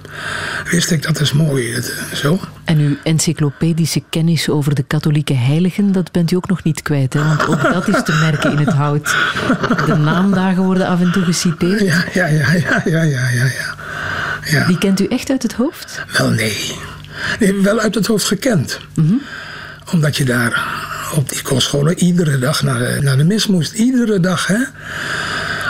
wist 0.72 0.92
ik 0.92 1.04
dat 1.04 1.20
is 1.20 1.32
mooi. 1.32 1.82
Zo. 2.14 2.40
En 2.66 2.78
uw 2.78 2.96
encyclopedische 3.04 4.04
kennis 4.10 4.50
over 4.50 4.76
de 4.76 4.84
katholieke 4.84 5.34
heiligen, 5.34 5.92
dat 5.92 6.12
bent 6.12 6.32
u 6.32 6.36
ook 6.36 6.48
nog 6.48 6.64
niet 6.64 6.82
kwijt. 6.82 7.14
Hè? 7.14 7.24
Want 7.24 7.48
ook 7.48 7.62
dat 7.62 7.88
is 7.88 8.04
te 8.04 8.14
merken 8.14 8.52
in 8.52 8.58
het 8.58 8.74
hout. 8.74 9.16
De 9.86 9.96
naamdagen 9.96 10.64
worden 10.64 10.88
af 10.88 11.02
en 11.02 11.12
toe 11.12 11.24
geciteerd. 11.24 11.80
Ja, 11.80 12.04
ja, 12.14 12.28
ja, 12.28 12.52
ja, 12.52 12.82
ja, 12.86 13.04
ja, 13.04 13.30
ja. 13.30 13.76
ja. 14.44 14.68
Die 14.68 14.78
kent 14.78 15.00
u 15.00 15.06
echt 15.06 15.30
uit 15.30 15.44
het 15.44 15.54
hoofd? 15.54 16.04
Wel, 16.18 16.30
nee. 16.30 16.76
nee 17.40 17.54
wel 17.54 17.80
uit 17.80 17.96
het 17.96 18.08
hoofd 18.08 18.26
gekend. 18.26 18.80
Mm 18.94 19.08
-hmm. 19.08 19.22
Omdat 19.92 20.18
je 20.18 20.26
daar 20.26 20.66
op 21.16 21.30
die 21.30 21.42
kostscholen 21.42 22.00
iedere 22.00 22.40
dag 22.40 22.64
naar 22.64 23.04
naar 23.04 23.18
de 23.18 23.24
mis 23.24 23.48
moest. 23.48 23.74
Iedere 23.74 24.20
dag, 24.20 24.48
hè. 24.48 24.60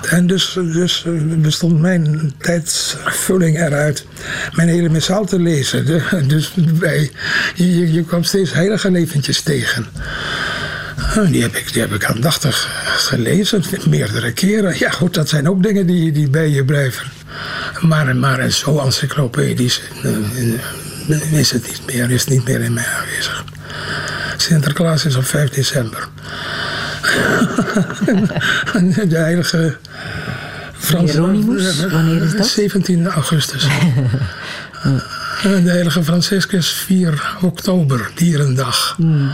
En 0.10 0.28
dus, 0.28 0.54
dus 0.54 1.06
bestond 1.38 1.80
mijn 1.80 2.34
tijdsvulling 2.38 3.60
eruit 3.60 4.06
mijn 4.54 4.68
hele 4.68 4.90
missaal 4.90 5.26
te 5.26 5.40
lezen. 5.40 5.86
Dus 6.28 6.54
bij, 6.54 7.12
je, 7.56 7.92
je 7.94 8.04
kwam 8.04 8.24
steeds 8.24 8.54
heilige 8.54 8.92
leventjes 8.92 9.42
tegen. 9.42 9.88
Die 11.30 11.42
heb, 11.42 11.56
ik, 11.56 11.74
die 11.74 11.82
heb 11.82 11.94
ik 11.94 12.06
aandachtig 12.06 12.68
gelezen, 12.98 13.64
meerdere 13.90 14.32
keren. 14.32 14.76
Ja 14.80 14.90
goed, 14.90 15.14
dat 15.14 15.30
zijn 15.30 15.50
ook 15.50 15.64
dingen 15.64 15.86
die, 15.86 16.12
die 16.12 16.30
bij 16.30 16.50
je 16.50 16.66
blijven. 16.66 17.08
Maar, 17.82 18.16
maar 18.16 18.50
zo 18.50 18.80
encyclopedisch 18.80 19.82
is 21.32 21.52
het 21.52 21.68
niet 21.68 21.82
meer, 21.86 22.12
is 22.12 22.26
niet 22.26 22.44
meer 22.48 22.62
in 22.62 22.74
mij 22.74 22.86
aanwezig. 22.86 23.44
Sinterklaas 24.38 25.06
is 25.06 25.16
op 25.16 25.26
5 25.26 25.50
december. 25.50 26.08
de 29.10 29.18
heilige 29.18 29.78
Frans, 30.74 31.12
Hieronymus, 31.12 31.86
wanneer 31.86 32.24
is 32.24 32.36
dat? 32.36 32.48
17 32.48 33.08
augustus. 33.08 33.68
De 35.42 35.70
heilige 35.70 36.04
Franciscus 36.04 36.72
4 36.72 37.38
oktober, 37.42 38.12
dierendag. 38.16 38.96
Mm. 38.98 39.32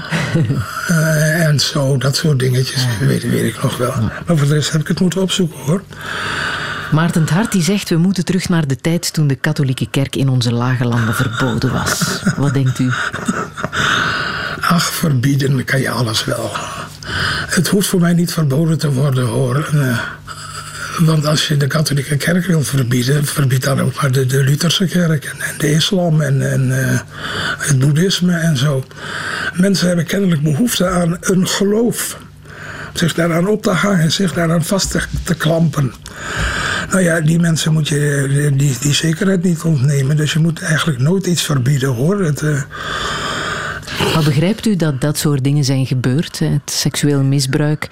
uh, 0.89 1.45
en 1.45 1.59
zo, 1.59 1.97
dat 1.97 2.15
soort 2.15 2.39
dingetjes, 2.39 2.85
weet, 2.99 3.29
weet 3.29 3.43
ik 3.43 3.63
nog 3.63 3.77
wel. 3.77 3.93
Maar 4.01 4.37
voor 4.37 4.47
de 4.47 4.53
rest 4.53 4.71
heb 4.71 4.81
ik 4.81 4.87
het 4.87 4.99
moeten 4.99 5.21
opzoeken 5.21 5.59
hoor. 5.59 5.83
Maarten 6.91 7.21
het 7.21 7.29
Hart 7.29 7.51
die 7.51 7.63
zegt, 7.63 7.89
we 7.89 7.97
moeten 7.97 8.25
terug 8.25 8.49
naar 8.49 8.67
de 8.67 8.75
tijd 8.75 9.13
toen 9.13 9.27
de 9.27 9.35
katholieke 9.35 9.87
kerk 9.89 10.15
in 10.15 10.29
onze 10.29 10.53
lage 10.53 10.85
landen 10.85 11.15
verboden 11.15 11.71
was. 11.71 12.21
Wat 12.37 12.53
denkt 12.53 12.79
u? 12.79 12.91
Ach, 14.67 14.93
verbieden 14.93 15.63
kan 15.63 15.79
je 15.81 15.89
alles 15.89 16.25
wel. 16.25 16.51
Het 17.47 17.67
hoeft 17.67 17.87
voor 17.87 17.99
mij 17.99 18.13
niet 18.13 18.33
verboden 18.33 18.77
te 18.77 18.91
worden 18.91 19.25
hoor. 19.25 19.69
Uh, 19.73 19.99
want 20.99 21.25
als 21.25 21.47
je 21.47 21.57
de 21.57 21.67
katholieke 21.67 22.17
kerk 22.17 22.45
wil 22.45 22.63
verbieden, 22.63 23.25
verbied 23.25 23.63
dan 23.63 23.81
ook 23.81 24.01
maar 24.01 24.11
de, 24.11 24.25
de 24.25 24.43
Lutherse 24.43 24.85
kerk 24.85 25.25
en, 25.25 25.57
de 25.57 25.71
islam 25.71 26.21
en, 26.21 26.51
en 26.51 26.69
uh, 26.69 26.99
het 27.57 27.79
boeddhisme 27.79 28.35
en 28.37 28.57
zo. 28.57 28.85
Mensen 29.53 29.87
hebben 29.87 30.05
kennelijk 30.05 30.41
behoefte 30.41 30.87
aan 30.87 31.17
een 31.19 31.47
geloof. 31.47 32.17
Zich 32.93 33.13
daaraan 33.13 33.47
op 33.47 33.61
te 33.61 33.71
hangen, 33.71 34.11
zich 34.11 34.33
daaraan 34.33 34.63
vast 34.63 34.97
te, 35.23 35.35
klampen. 35.35 35.93
Nou 36.89 37.03
ja, 37.03 37.21
die 37.21 37.39
mensen 37.39 37.73
moet 37.73 37.87
je 37.87 38.51
die, 38.55 38.77
die 38.79 38.93
zekerheid 38.93 39.43
niet 39.43 39.61
ontnemen. 39.61 40.15
Dus 40.17 40.33
je 40.33 40.39
moet 40.39 40.61
eigenlijk 40.61 40.99
nooit 40.99 41.25
iets 41.25 41.41
verbieden 41.41 41.89
hoor. 41.89 42.23
Het, 42.23 42.41
uh, 42.41 42.61
maar 44.13 44.23
begrijpt 44.23 44.65
u 44.65 44.75
dat 44.75 45.01
dat 45.01 45.17
soort 45.17 45.43
dingen 45.43 45.63
zijn 45.63 45.85
gebeurd? 45.85 46.39
Het 46.39 46.71
seksueel 46.71 47.23
misbruik 47.23 47.87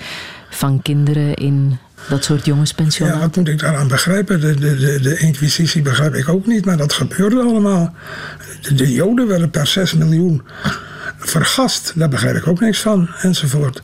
van 0.49 0.81
kinderen 0.81 1.33
in 1.33 1.77
dat 2.09 2.23
soort 2.23 2.45
jongenspensionaten? 2.45 3.19
Ja, 3.19 3.25
wat 3.25 3.35
moet 3.35 3.47
ik 3.47 3.59
daaraan 3.59 3.87
begrijpen? 3.87 4.39
De, 4.41 4.55
de, 4.55 4.75
de, 4.75 4.99
de 4.99 5.19
inquisitie 5.19 5.81
begrijp 5.81 6.15
ik 6.15 6.29
ook 6.29 6.45
niet, 6.45 6.65
maar 6.65 6.77
dat 6.77 6.93
gebeurde 6.93 7.41
allemaal. 7.41 7.95
De, 8.61 8.73
de 8.73 8.93
Joden 8.93 9.27
werden 9.27 9.49
per 9.49 9.67
6 9.67 9.93
miljoen 9.93 10.41
vergast. 11.19 11.91
Daar 11.95 12.09
begrijp 12.09 12.35
ik 12.35 12.47
ook 12.47 12.59
niks 12.59 12.79
van, 12.79 13.09
enzovoort. 13.21 13.79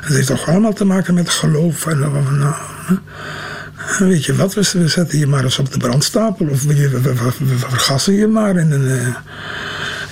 Het 0.00 0.14
heeft 0.14 0.26
toch 0.26 0.48
allemaal 0.48 0.72
te 0.72 0.84
maken 0.84 1.14
met 1.14 1.28
geloof. 1.28 1.86
En, 1.86 1.98
nou, 1.98 2.54
weet 3.98 4.24
je 4.24 4.34
wat, 4.34 4.54
we 4.54 4.88
zetten 4.88 5.18
je 5.18 5.26
maar 5.26 5.44
eens 5.44 5.58
op 5.58 5.72
de 5.72 5.78
brandstapel. 5.78 6.48
Of 6.48 6.64
we, 6.64 6.88
we, 6.88 7.00
we, 7.00 7.14
we 7.38 7.58
vergassen 7.58 8.14
je 8.14 8.26
maar 8.26 8.56
in 8.56 8.70
een, 8.70 8.88
eh, 8.88 9.14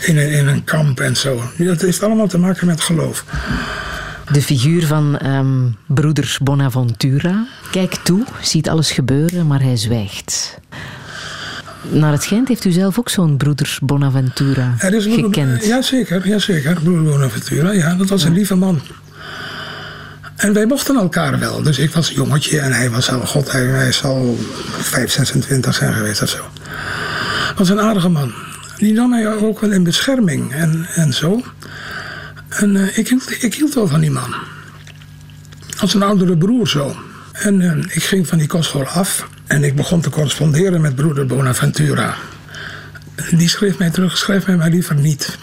in, 0.07 0.17
een, 0.19 0.31
in 0.31 0.47
een 0.47 0.65
kamp 0.65 1.01
en 1.01 1.17
zo. 1.17 1.43
Dat 1.59 1.81
heeft 1.81 2.03
allemaal 2.03 2.27
te 2.29 2.39
maken 2.39 2.67
met 2.67 2.81
geloof. 2.81 3.25
De 4.33 4.43
figuur 4.43 4.87
van 4.87 5.19
ehm, 5.19 5.69
broeder 5.87 6.37
Bonaventura 6.43 7.47
kijkt 7.71 8.05
toe, 8.05 8.25
ziet 8.41 8.69
alles 8.69 8.91
gebeuren, 8.91 9.47
maar 9.47 9.63
hij 9.63 9.77
zwijgt. 9.77 10.59
Naar 11.89 12.13
het 12.13 12.23
schijnt 12.23 12.49
heeft 12.49 12.65
u 12.65 12.71
zelf 12.71 12.99
ook 12.99 13.09
zo'n 13.09 13.37
broeder 13.37 13.79
Bonaventura 13.83 14.75
Er 14.79 14.95
is 14.95 15.05
broeder- 15.05 15.25
gekend. 15.25 15.65
Jazeker, 15.65 16.29
jazeker. 16.29 16.79
Broeder 16.83 17.03
Bonaventura, 17.13 17.73
ja, 17.73 17.95
dat 17.95 18.09
was 18.09 18.25
een 18.25 18.33
lieve 18.33 18.55
man. 18.55 18.81
En 20.37 20.53
wij 20.53 20.67
mochten 20.67 20.97
elkaar 20.97 21.39
wel. 21.39 21.63
Dus 21.63 21.79
ik 21.79 21.93
was 21.93 22.09
een 22.09 22.15
jongetje 22.15 22.61
en 22.61 22.73
hij 22.73 22.91
was 22.91 23.11
al, 23.11 23.21
god, 23.21 23.53
hij, 23.53 23.65
hij 23.65 23.93
zal 23.93 24.39
5, 24.79 25.11
26 25.11 25.75
zijn 25.75 25.93
geweest 25.95 26.23
of 26.23 26.29
zo. 26.29 26.39
Was 27.57 27.69
een 27.69 27.81
aardige 27.81 28.09
man. 28.09 28.33
Die 28.77 28.93
nam 28.93 29.11
mij 29.11 29.35
ook 29.35 29.61
wel 29.61 29.73
in 29.73 29.85
bescherming 29.85 30.53
en, 30.53 30.87
en 30.95 31.13
zo. 31.13 31.43
En 32.49 32.77
eh, 32.77 32.99
ik, 32.99 33.09
hield, 33.09 33.43
ik 33.43 33.55
hield 33.55 33.75
wel 33.75 33.89
van 33.89 34.01
die 34.01 34.11
man. 34.11 34.35
Als 35.79 35.95
een 35.95 36.03
oudere 36.03 36.37
broer 36.37 36.69
zo. 36.69 36.97
En 37.33 37.61
eh, 37.61 37.97
ik 37.97 38.03
ging 38.03 38.27
van 38.27 38.39
die 38.39 38.47
kostschool 38.47 38.87
af 38.87 39.29
en 39.47 39.65
ik 39.65 39.77
begon 39.77 40.01
te 40.01 40.11
corresponderen 40.11 40.81
met 40.81 40.95
broeder 40.95 41.27
Bonaventura. 41.27 42.15
Die 43.31 43.49
schreef 43.49 43.79
mij 43.79 43.91
terug, 43.91 44.19
schrijf 44.19 44.47
mij 44.47 44.57
maar 44.57 44.71
liever 44.71 44.95
niet. 44.95 45.39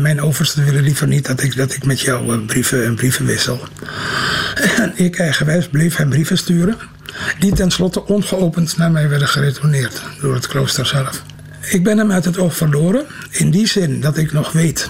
Mijn 0.00 0.20
oversten 0.20 0.64
willen 0.64 0.82
liever 0.82 1.06
niet 1.06 1.26
dat 1.26 1.42
ik, 1.42 1.56
dat 1.56 1.74
ik 1.74 1.84
met 1.84 2.00
jou 2.00 2.32
eh, 2.32 2.46
brieven 2.46 2.84
en 2.84 2.94
brieven 2.94 3.26
wissel. 3.26 3.60
En 4.76 4.92
ik 4.94 5.18
eigenwijs 5.18 5.68
bleef 5.68 5.96
hem 5.96 6.08
brieven 6.08 6.38
sturen, 6.38 6.76
die 7.38 7.52
tenslotte 7.52 8.06
ongeopend 8.06 8.76
naar 8.76 8.90
mij 8.90 9.08
werden 9.08 9.28
geretourneerd 9.28 10.02
door 10.20 10.34
het 10.34 10.46
klooster 10.46 10.86
zelf. 10.86 11.22
Ik 11.60 11.84
ben 11.84 11.98
hem 11.98 12.12
uit 12.12 12.24
het 12.24 12.38
oog 12.38 12.56
verloren, 12.56 13.06
in 13.30 13.50
die 13.50 13.66
zin 13.66 14.00
dat 14.00 14.16
ik 14.16 14.32
nog 14.32 14.52
weet 14.52 14.88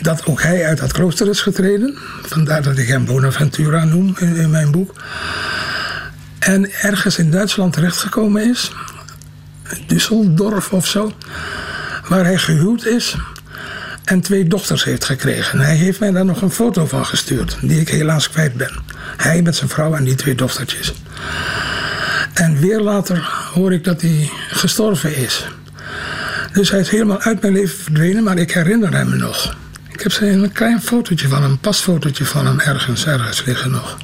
dat 0.00 0.26
ook 0.26 0.42
hij 0.42 0.66
uit 0.66 0.78
dat 0.78 0.92
klooster 0.92 1.28
is 1.28 1.40
getreden. 1.40 1.98
Vandaar 2.22 2.62
dat 2.62 2.78
ik 2.78 2.88
hem 2.88 3.04
Bonaventura 3.04 3.84
noem 3.84 4.14
in, 4.18 4.50
mijn 4.50 4.70
boek. 4.70 4.94
En 6.38 6.72
ergens 6.72 7.18
in 7.18 7.30
Duitsland 7.30 7.72
terechtgekomen 7.72 8.50
is, 8.50 8.72
Düsseldorf 9.86 10.70
of 10.70 10.86
zo, 10.86 11.12
waar 12.08 12.24
hij 12.24 12.38
gehuwd 12.38 12.84
is 12.84 13.16
en 14.04 14.20
twee 14.20 14.46
dochters 14.46 14.84
heeft 14.84 15.04
gekregen. 15.04 15.60
Hij 15.60 15.76
heeft 15.76 16.00
mij 16.00 16.10
daar 16.10 16.24
nog 16.24 16.42
een 16.42 16.50
foto 16.50 16.86
van 16.86 17.06
gestuurd, 17.06 17.56
die 17.60 17.80
ik 17.80 17.88
helaas 17.88 18.30
kwijt 18.30 18.54
ben. 18.54 18.82
Hij 19.16 19.42
met 19.42 19.56
zijn 19.56 19.70
vrouw 19.70 19.94
en 19.94 20.04
die 20.04 20.14
twee 20.14 20.34
dochtertjes. 20.34 20.94
En 22.34 22.58
weer 22.58 22.80
later 22.80 23.30
hoor 23.54 23.72
ik 23.72 23.84
dat 23.84 24.00
hij 24.00 24.30
gestorven 24.48 25.16
is. 25.16 25.46
Dus 26.54 26.70
hij 26.70 26.80
is 26.80 26.88
helemaal 26.88 27.20
uit 27.20 27.40
mijn 27.40 27.52
leven 27.52 27.78
verdwenen, 27.78 28.22
maar 28.22 28.38
ik 28.38 28.52
herinner 28.52 28.92
hem 28.94 29.16
nog. 29.16 29.56
Ik 29.92 30.00
heb 30.00 30.12
zijn- 30.12 30.42
een 30.42 30.52
klein 30.52 30.82
fotootje 30.82 31.28
van 31.28 31.42
hem, 31.42 31.50
een 31.50 31.58
pasfotootje 31.58 32.24
van 32.24 32.46
hem 32.46 32.60
ergens, 32.60 33.06
ergens 33.06 33.44
liggen 33.44 33.70
nog. 33.70 33.96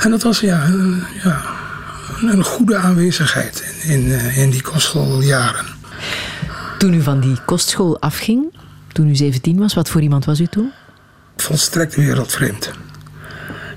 En 0.00 0.10
dat 0.10 0.22
was 0.22 0.40
ja, 0.40 0.64
een, 0.64 1.02
ja, 1.22 1.42
een 2.20 2.44
goede 2.44 2.76
aanwezigheid 2.76 3.64
in, 3.82 4.04
in, 4.06 4.12
eh, 4.12 4.50
die 4.50 4.62
kostschooljaren. 4.62 5.64
Toen 6.78 6.94
u 6.94 7.02
van 7.02 7.20
die 7.20 7.36
kostschool 7.44 8.00
afging, 8.00 8.54
toen 8.92 9.08
u 9.08 9.14
17 9.14 9.58
was, 9.58 9.74
wat 9.74 9.88
voor 9.88 10.00
iemand 10.00 10.24
was 10.24 10.40
u 10.40 10.46
toen? 10.46 10.72
volstrekt 11.36 11.94
wereldvreemd. 11.94 12.70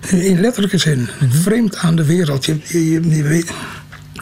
In 0.09 0.39
letterlijke 0.39 0.77
zin, 0.77 1.09
vreemd 1.29 1.77
aan 1.77 1.95
de 1.95 2.05
wereld. 2.05 2.45
Je, 2.45 2.59
je, 2.67 3.09
je, 3.09 3.45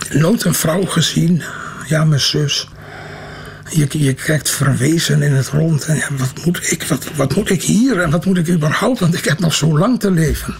nooit 0.09 0.43
een 0.43 0.53
vrouw 0.53 0.85
gezien, 0.85 1.41
ja, 1.87 2.03
mijn 2.05 2.21
zus. 2.21 2.67
Je, 3.69 3.87
je 3.89 4.13
kijkt 4.13 4.49
verwezen 4.49 5.21
in 5.21 5.33
het 5.33 5.47
rond. 5.47 5.85
En 5.85 6.01
wat, 6.17 6.45
moet 6.45 6.71
ik, 6.71 6.83
wat, 6.83 7.05
wat 7.15 7.35
moet 7.35 7.49
ik 7.49 7.63
hier 7.63 7.99
en 8.01 8.09
wat 8.09 8.25
moet 8.25 8.37
ik 8.37 8.49
überhaupt? 8.49 8.99
Want 8.99 9.15
ik 9.17 9.25
heb 9.25 9.39
nog 9.39 9.53
zo 9.53 9.77
lang 9.77 9.99
te 9.99 10.11
leven. 10.11 10.55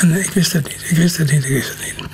En 0.00 0.12
ik 0.12 0.30
wist 0.30 0.52
het 0.52 0.68
niet, 0.68 0.90
ik 0.90 0.96
wist 0.96 1.16
het 1.16 1.30
niet, 1.30 1.44
ik 1.44 1.50
wist 1.50 1.68
het 1.68 1.78
niet. 1.84 2.06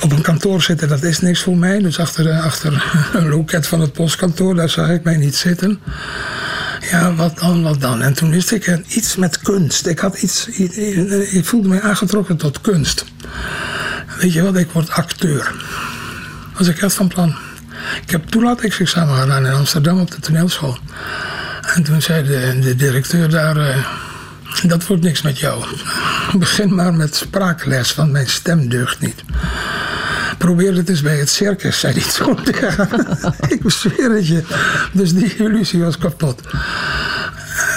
Op 0.00 0.12
een 0.12 0.22
kantoor 0.22 0.62
zitten, 0.62 0.88
dat 0.88 1.02
is 1.02 1.20
niks 1.20 1.42
voor 1.42 1.56
mij. 1.56 1.78
Dus 1.78 1.98
achter, 1.98 2.30
achter 2.30 2.84
een 3.12 3.28
loket 3.28 3.66
van 3.66 3.80
het 3.80 3.92
postkantoor, 3.92 4.54
daar 4.54 4.68
zag 4.68 4.90
ik 4.90 5.02
mij 5.02 5.16
niet 5.16 5.36
zitten. 5.36 5.80
Ja, 6.90 7.14
wat 7.14 7.38
dan, 7.38 7.62
wat 7.62 7.80
dan? 7.80 8.02
En 8.02 8.14
toen 8.14 8.30
wist 8.30 8.50
ik 8.52 8.80
iets 8.88 9.16
met 9.16 9.40
kunst. 9.40 9.86
Ik, 9.86 9.98
had 9.98 10.22
iets, 10.22 10.46
ik 10.46 11.44
voelde 11.44 11.68
mij 11.68 11.80
aangetrokken 11.80 12.36
tot 12.36 12.60
kunst. 12.60 13.04
Weet 14.20 14.32
je 14.32 14.42
wat, 14.42 14.56
ik 14.56 14.70
word 14.70 14.90
acteur. 14.90 15.54
Was 16.56 16.68
ik 16.68 16.82
echt 16.82 16.94
van 16.94 17.08
plan. 17.08 17.34
Ik 18.02 18.10
heb 18.10 18.26
toelatingsexamen 18.26 19.16
gedaan 19.16 19.46
in 19.46 19.52
Amsterdam 19.52 20.00
op 20.00 20.10
de 20.10 20.20
toneelschool. 20.20 20.78
En 21.74 21.82
toen 21.82 22.02
zei 22.02 22.22
de, 22.26 22.58
de 22.60 22.76
directeur 22.76 23.30
daar... 23.30 23.56
eh, 23.56 23.76
dat 24.62 24.86
wordt 24.86 25.02
niks 25.02 25.22
met 25.22 25.38
jou. 25.38 25.64
Begin 26.38 26.74
maar 26.74 26.94
met 26.94 27.14
spraakles, 27.14 27.94
want 27.94 28.12
mijn 28.12 28.28
stem 28.28 28.68
deugt 28.68 29.00
niet. 29.00 29.24
Probeer 30.38 30.74
het 30.74 30.88
eens 30.88 31.02
bij 31.02 31.18
het 31.18 31.28
circus, 31.30 31.80
zei 31.80 31.92
hij 31.92 32.34
tegen 32.52 32.88
Ik 33.48 33.60
zweer 33.66 34.10
het 34.10 34.26
je. 34.26 34.42
Dus 34.92 35.14
die 35.14 35.36
illusie 35.36 35.82
was 35.82 35.98
kapot. 35.98 36.40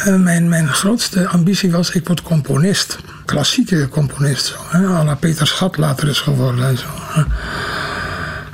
Eh, 0.03 0.15
mijn, 0.15 0.49
mijn 0.49 0.67
grootste 0.67 1.27
ambitie 1.27 1.71
was, 1.71 1.89
ik 1.89 2.07
word 2.07 2.21
componist. 2.21 2.97
Klassieke 3.25 3.89
componist, 3.89 4.45
zo. 4.45 4.55
Hè? 4.67 4.87
à 4.87 5.03
la 5.03 5.15
Peter 5.15 5.47
Schat 5.47 5.77
later 5.77 6.07
is 6.07 6.19
geworden 6.19 6.67
en 6.67 6.77
zo. 6.77 6.87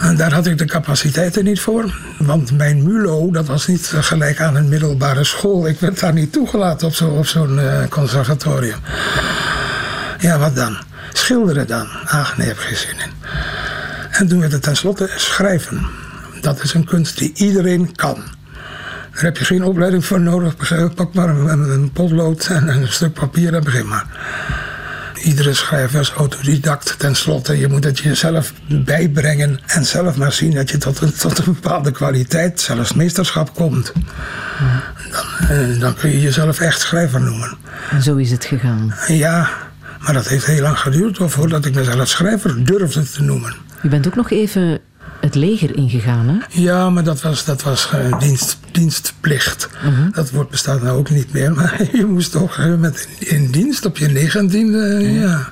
En 0.04 0.16
daar 0.16 0.34
had 0.34 0.46
ik 0.46 0.58
de 0.58 0.66
capaciteiten 0.66 1.44
niet 1.44 1.60
voor. 1.62 1.96
Want 2.18 2.52
mijn 2.58 2.84
MULO, 2.84 3.32
dat 3.32 3.48
was 3.48 3.68
niet 3.68 3.94
gelijk 3.96 4.42
aan 4.42 4.56
een 4.56 4.70
middelbare 4.70 5.24
school. 5.24 5.68
Ik 5.68 5.80
werd 5.80 6.00
daar 6.00 6.14
niet 6.14 6.32
toegelaten 6.32 6.88
op 6.88 6.94
zo- 6.94 7.24
zo'n 7.24 7.60
eh, 7.60 7.88
conservatorium. 7.90 8.78
Ja, 10.20 10.38
wat 10.38 10.56
dan? 10.56 10.78
Schilderen 11.14 11.68
dan? 11.68 11.88
Ach, 12.06 12.38
nee, 12.38 12.48
heb 12.48 12.58
ik 12.58 12.64
geen 12.64 12.78
zin 12.78 12.96
in. 13.06 13.12
En 14.12 14.28
toen 14.28 14.40
werd 14.40 14.52
het 14.52 14.62
tenslotte 14.62 15.10
schrijven. 15.16 15.86
Dat 16.42 16.64
is 16.64 16.74
een 16.74 16.86
kunst 16.86 17.18
die 17.18 17.32
iedereen 17.36 17.96
kan. 17.96 18.24
Daar 19.14 19.24
heb 19.24 19.38
je 19.38 19.46
geen 19.46 19.64
opleiding 19.64 20.06
voor 20.06 20.22
nodig. 20.22 20.56
Pak 20.96 21.14
maar 21.14 21.30
een 21.30 21.92
potlood 21.94 22.46
en 22.46 22.68
een 22.68 22.88
stuk 22.88 23.14
papier 23.14 23.54
en 23.54 23.64
begin 23.64 23.88
maar. 23.88 24.06
Iedere 25.24 25.54
schrijver 25.54 26.00
is 26.00 26.12
autodidact 26.12 27.00
tenslotte. 27.00 27.58
Je 27.58 27.68
moet 27.68 27.84
het 27.84 28.00
jezelf 28.00 28.54
bijbrengen 28.68 29.60
en 29.66 29.86
zelf 29.86 30.16
maar 30.16 30.32
zien 30.32 30.54
dat 30.54 30.70
je 30.70 30.78
tot 30.78 31.02
een, 31.02 31.14
tot 31.14 31.38
een 31.38 31.54
bepaalde 31.54 31.92
kwaliteit, 31.92 32.62
zelfs 32.62 32.94
meesterschap, 32.94 33.54
komt. 33.54 33.92
Dan, 35.12 35.50
eh, 35.50 35.80
dan 35.80 35.96
kun 35.96 36.10
je 36.10 36.22
jezelf 36.22 36.60
echt 36.60 36.80
schrijver 36.80 37.22
noemen. 37.22 37.58
En 37.90 38.02
zo 38.02 38.16
is 38.16 38.32
het 38.32 38.46
gegaan. 38.46 38.96
Ja, 39.08 39.50
maar 40.00 40.14
dat 40.14 40.28
heeft 40.28 40.46
heel 40.46 40.62
lang 40.62 40.80
geduurd 40.80 41.18
voordat 41.22 41.66
ik 41.66 41.76
mezelf 41.76 42.08
schrijver 42.08 42.66
durfde 42.66 43.10
te 43.10 43.24
noemen. 43.24 43.56
U 43.84 43.90
bent 43.90 44.08
ook 44.08 44.16
nog 44.16 44.32
even 44.32 44.80
het 45.24 45.36
leger 45.36 45.76
ingegaan, 45.78 46.28
hè? 46.28 46.38
Ja, 46.62 46.90
maar 46.90 47.04
dat 47.04 47.22
was, 47.22 47.46
dat 47.46 47.62
was 47.64 47.90
eh, 47.92 48.20
dienst, 48.20 48.58
dienstplicht. 48.72 49.70
Dat 50.12 50.30
woord 50.32 50.50
bestaat 50.50 50.82
nou 50.82 50.98
ook 50.98 51.10
niet 51.10 51.34
meer. 51.34 51.54
Maar 51.56 51.82
je 51.94 52.06
moest 52.06 52.32
toch 52.32 52.58
eh, 52.58 52.76
met 52.76 53.08
in, 53.20 53.28
in 53.44 53.52
dienst 53.52 53.86
op 53.86 53.98
je 53.98 54.08
negentiende. 54.08 55.12
ja. 55.12 55.50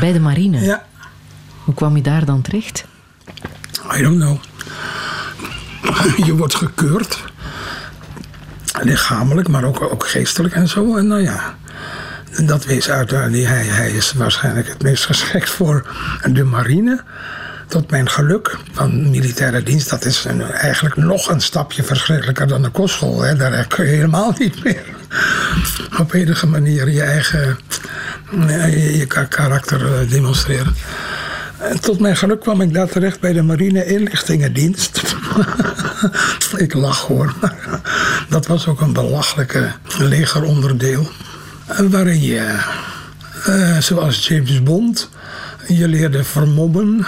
Bij 0.00 0.12
de 0.12 0.20
marine. 0.20 0.60
ja, 0.60 0.84
Hoe 1.64 1.74
kwam 1.74 1.96
u 1.96 2.00
daar 2.00 2.24
dan 2.24 2.42
terecht? 2.42 2.84
I 3.98 4.02
don't 4.02 4.20
know. 4.20 4.36
Je 6.26 6.36
wordt 6.36 6.54
gekeurd. 6.54 7.18
Lichamelijk, 8.82 9.48
maar 9.48 9.64
ook, 9.64 9.80
ook 9.82 10.08
geestelijk 10.08 10.54
en 10.54 10.68
zo. 10.68 10.96
En 10.96 11.06
nou 11.06 11.22
ja, 11.22 11.54
dat 12.46 12.64
wees 12.64 12.90
uit. 12.90 13.12
eh, 13.12 13.20
Hij, 13.20 13.64
hij 13.64 13.90
is 13.90 14.12
waarschijnlijk 14.12 14.68
het 14.68 14.82
meest 14.82 15.04
geschikt 15.06 15.50
voor 15.50 15.86
de 16.32 16.44
marine. 16.44 17.02
Tot 17.68 17.90
mijn 17.90 18.10
geluk. 18.10 18.56
Van 18.72 19.10
militaire 19.10 19.62
dienst, 19.62 19.90
dat 19.90 20.04
is 20.04 20.24
eigenlijk 20.52 20.96
nog 20.96 21.30
een 21.30 21.40
stapje 21.40 21.82
verschrikkelijker 21.82 22.46
dan 22.46 22.62
de 22.62 22.68
kostschool. 22.70 23.20
Hè. 23.22 23.36
Daar 23.36 23.66
kun 23.66 23.84
je 23.84 23.90
helemaal 23.90 24.34
niet 24.38 24.64
meer 24.64 24.84
op 25.98 26.12
enige 26.12 26.46
manier 26.46 26.90
je 26.90 27.02
eigen 27.02 27.58
eh, 28.46 28.72
je, 28.72 28.96
je 28.98 29.06
ka- 29.06 29.24
karakter 29.24 29.84
eh, 30.00 30.10
demonstreren. 30.10 30.74
En 31.58 31.80
tot 31.80 32.00
mijn 32.00 32.16
geluk 32.16 32.40
kwam 32.40 32.60
ik 32.60 32.74
daar 32.74 32.88
terecht 32.88 33.20
bij 33.20 33.32
de 33.32 33.42
Marine 33.42 33.84
Inlichtingendienst. 33.86 35.02
ik 36.56 36.74
lach 36.74 37.00
hoor, 37.00 37.32
maar 37.40 37.80
dat 38.28 38.46
was 38.46 38.66
ook 38.66 38.80
een 38.80 38.92
belachelijke 38.92 39.72
legeronderdeel. 39.98 41.08
Waarin 41.90 42.22
je 42.22 42.58
Eh, 43.44 43.78
zoals 43.78 44.26
James 44.28 44.62
Bond. 44.62 45.08
Je 45.68 45.88
leerde 45.88 46.24
vermommen. 46.24 46.96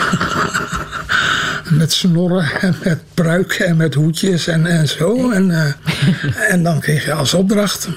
met 1.71 1.93
snorren 1.93 2.61
en 2.61 2.77
met 2.85 2.99
pruiken 3.15 3.67
en 3.67 3.77
met 3.77 3.95
hoedjes 3.95 4.47
en, 4.47 4.67
en 4.67 4.89
zo. 4.89 5.31
En, 5.31 5.51
eh, 5.51 6.53
en 6.53 6.63
dan 6.63 6.81
kreeg 6.81 7.05
je 7.05 7.13
als 7.13 7.35
opdracht 7.35 7.89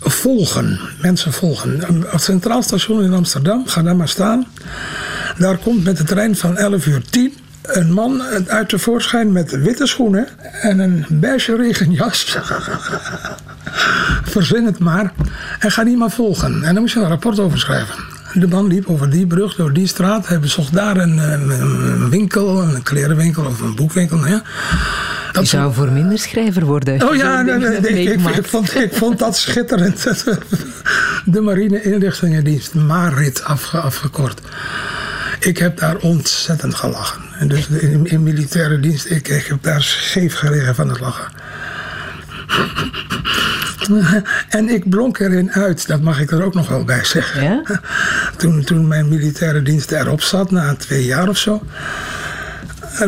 volgen. 0.00 0.80
Mensen 1.00 1.32
volgen. 1.32 2.04
Het 2.06 2.22
Centraal 2.22 2.62
Station 2.62 3.02
in 3.02 3.12
Amsterdam, 3.12 3.66
ga 3.66 3.82
daar 3.82 3.96
maar 3.96 4.08
staan. 4.08 4.46
Daar 5.38 5.56
komt 5.56 5.84
met 5.84 5.96
de 5.96 6.04
trein 6.04 6.36
van 6.36 6.56
11 6.56 6.86
uur 6.86 7.02
10 7.10 7.32
een 7.62 7.92
man 7.92 8.22
uit 8.46 8.70
de 8.70 8.78
voorschijn 8.78 9.32
met 9.32 9.62
witte 9.62 9.86
schoenen 9.86 10.28
en 10.60 10.78
een 10.78 11.06
beige 11.08 11.56
regenjas. 11.56 12.24
Verzin 14.32 14.64
het 14.64 14.78
maar. 14.78 15.12
En 15.58 15.70
ga 15.70 15.84
die 15.84 15.96
maar 15.96 16.10
volgen. 16.10 16.62
En 16.62 16.72
dan 16.74 16.82
moest 16.82 16.94
je 16.94 17.00
een 17.00 17.08
rapport 17.08 17.38
over 17.38 17.58
schrijven. 17.58 18.17
De 18.38 18.48
man 18.48 18.66
liep 18.66 18.88
over 18.88 19.10
die 19.10 19.26
brug, 19.26 19.54
door 19.54 19.72
die 19.72 19.86
straat. 19.86 20.28
Hij 20.28 20.40
bezocht 20.40 20.72
daar 20.72 20.96
een, 20.96 21.18
een 21.18 22.10
winkel, 22.10 22.62
een 22.62 22.82
klerenwinkel 22.82 23.44
of 23.44 23.60
een 23.60 23.74
boekwinkel. 23.74 24.26
Ja. 24.26 24.42
Dat 25.32 25.50
je 25.50 25.56
zou 25.56 25.74
voor 25.74 25.92
minder 25.92 26.18
schrijver 26.18 26.64
worden. 26.64 27.08
Oh 27.08 27.16
ja, 27.16 27.42
nee, 27.42 27.58
nee, 27.58 28.02
ik, 28.02 28.36
ik, 28.36 28.46
vond, 28.46 28.74
ik 28.74 28.94
vond 28.94 29.18
dat 29.18 29.36
schitterend. 29.46 30.04
De 31.24 31.40
marine 31.40 31.82
inlichtingendienst, 31.82 32.74
MARIT 32.74 33.44
afge, 33.44 33.78
afgekort. 33.78 34.40
Ik 35.40 35.58
heb 35.58 35.78
daar 35.78 35.96
ontzettend 35.96 36.74
gelachen. 36.74 37.22
En 37.38 37.48
dus 37.48 37.68
in, 37.68 38.06
in 38.06 38.22
militaire 38.22 38.80
dienst, 38.80 39.10
ik, 39.10 39.28
ik 39.28 39.46
heb 39.46 39.62
daar 39.62 39.82
scheef 39.82 40.34
gelegen 40.34 40.74
van 40.74 40.88
het 40.88 41.00
lachen. 41.00 41.32
En 44.48 44.68
ik 44.68 44.88
blonk 44.88 45.18
erin 45.18 45.52
uit, 45.52 45.86
dat 45.86 46.00
mag 46.00 46.20
ik 46.20 46.30
er 46.30 46.42
ook 46.42 46.54
nog 46.54 46.68
wel 46.68 46.84
bij 46.84 47.04
zeggen. 47.04 47.42
Ja? 47.42 47.62
Toen, 48.36 48.64
toen 48.64 48.88
mijn 48.88 49.08
militaire 49.08 49.62
dienst 49.62 49.92
erop 49.92 50.22
zat, 50.22 50.50
na 50.50 50.74
twee 50.74 51.04
jaar 51.04 51.28
of 51.28 51.38
zo, 51.38 51.62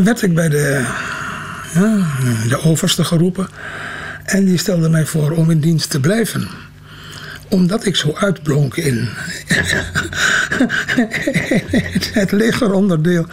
werd 0.02 0.22
ik 0.22 0.34
bij 0.34 0.48
de, 0.48 0.84
ja, 1.74 2.06
de 2.48 2.60
overste 2.64 3.04
geroepen. 3.04 3.48
En 4.24 4.44
die 4.44 4.58
stelde 4.58 4.88
mij 4.88 5.06
voor 5.06 5.30
om 5.30 5.50
in 5.50 5.60
dienst 5.60 5.90
te 5.90 6.00
blijven 6.00 6.48
omdat 7.50 7.86
ik 7.86 7.96
zo 7.96 8.14
uitblonk 8.14 8.76
in 8.76 9.08
het 12.20 12.32
legeronderdeel. 12.32 13.26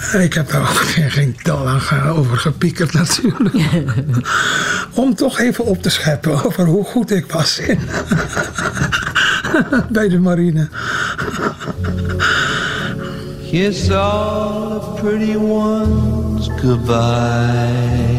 Ik 0.26 0.34
heb 0.34 0.50
daar 0.50 0.60
ook 0.60 0.84
geen 1.08 1.36
tal 1.42 1.68
aan 1.68 2.08
over 2.08 2.36
gepiekerd 2.36 2.92
natuurlijk. 2.92 3.54
Om 4.94 5.14
toch 5.14 5.38
even 5.38 5.64
op 5.64 5.82
te 5.82 5.90
scheppen 5.90 6.44
over 6.44 6.64
hoe 6.64 6.84
goed 6.84 7.10
ik 7.10 7.32
was 7.32 7.58
in 7.58 7.78
bij 9.92 10.08
de 10.08 10.18
marine. 10.18 10.68
Kiss 13.50 13.90
all 13.90 14.80
the 14.80 15.00
pretty 15.00 15.36
ones 15.36 16.48
goodbye. 16.60 18.10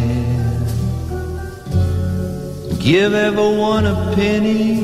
Give 2.79 3.13
everyone 3.13 3.87
a 3.87 4.13
penny 4.15 4.79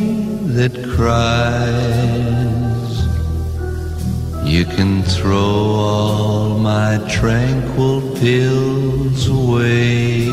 that 0.55 0.71
cries. 0.95 2.57
You 4.47 4.63
can 4.63 5.03
throw 5.03 5.36
all 5.36 6.57
my 6.57 6.99
tranquil 7.10 7.99
pills 8.15 9.27
away. 9.27 10.29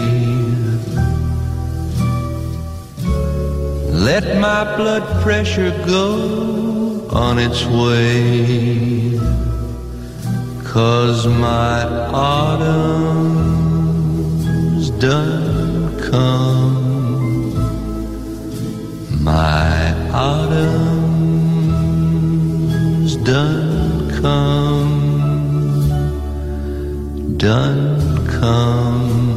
Let 3.91 4.39
my 4.41 4.77
blood 4.77 5.03
pressure 5.25 5.73
go 5.85 7.09
on 7.11 7.41
its 7.41 7.65
way. 7.65 9.19
Cause 10.63 11.27
my 11.27 11.83
autumn's 12.15 12.91
done 14.91 15.99
come. 15.99 17.53
My 19.25 19.93
autumn's 20.13 20.94
done 27.45 28.27
come. 28.41 29.35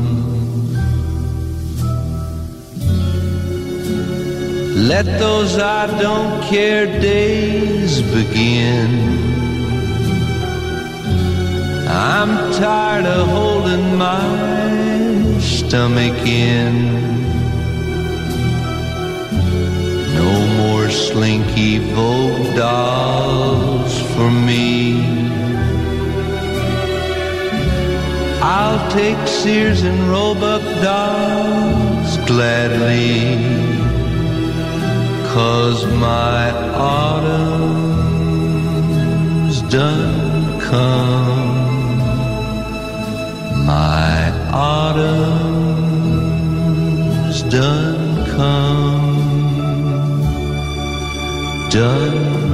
Let 4.88 5.06
those 5.20 5.60
I 5.60 5.88
don't 6.02 6.41
care 6.43 6.86
days 7.02 8.02
begin. 8.02 8.91
I'm 11.89 12.54
tired 12.54 13.08
of 13.08 13.28
holding 13.28 13.98
my 13.98 14.24
stomach 15.39 16.17
in. 16.26 16.74
No 20.22 20.34
more 20.60 20.89
slinky 20.89 21.80
Vogue 21.80 22.56
dolls 22.56 24.00
for 24.13 24.32
me. 24.32 25.16
I'll 28.41 28.91
take 28.91 29.28
Sears 29.28 29.84
and 29.84 30.10
Roebuck 30.10 30.62
dolls 30.82 32.17
gladly. 32.26 33.38
Cause 35.34 35.86
my 35.86 36.52
autumn's 36.73 37.97
done 39.63 40.60
come. 40.62 41.58
My 43.65 44.32
autumn's 44.52 45.78
done 47.43 48.26
come 48.36 49.08
done 51.69 52.46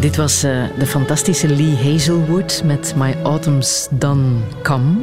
Dit 0.00 0.16
was 0.16 0.44
uh, 0.44 0.64
de 0.78 0.86
fantastische 0.86 1.48
Lee 1.48 1.76
Hazelwood 1.76 2.62
met 2.64 2.94
My 2.96 3.16
Autumn's 3.22 3.88
Done 3.90 4.36
Come. 4.62 4.96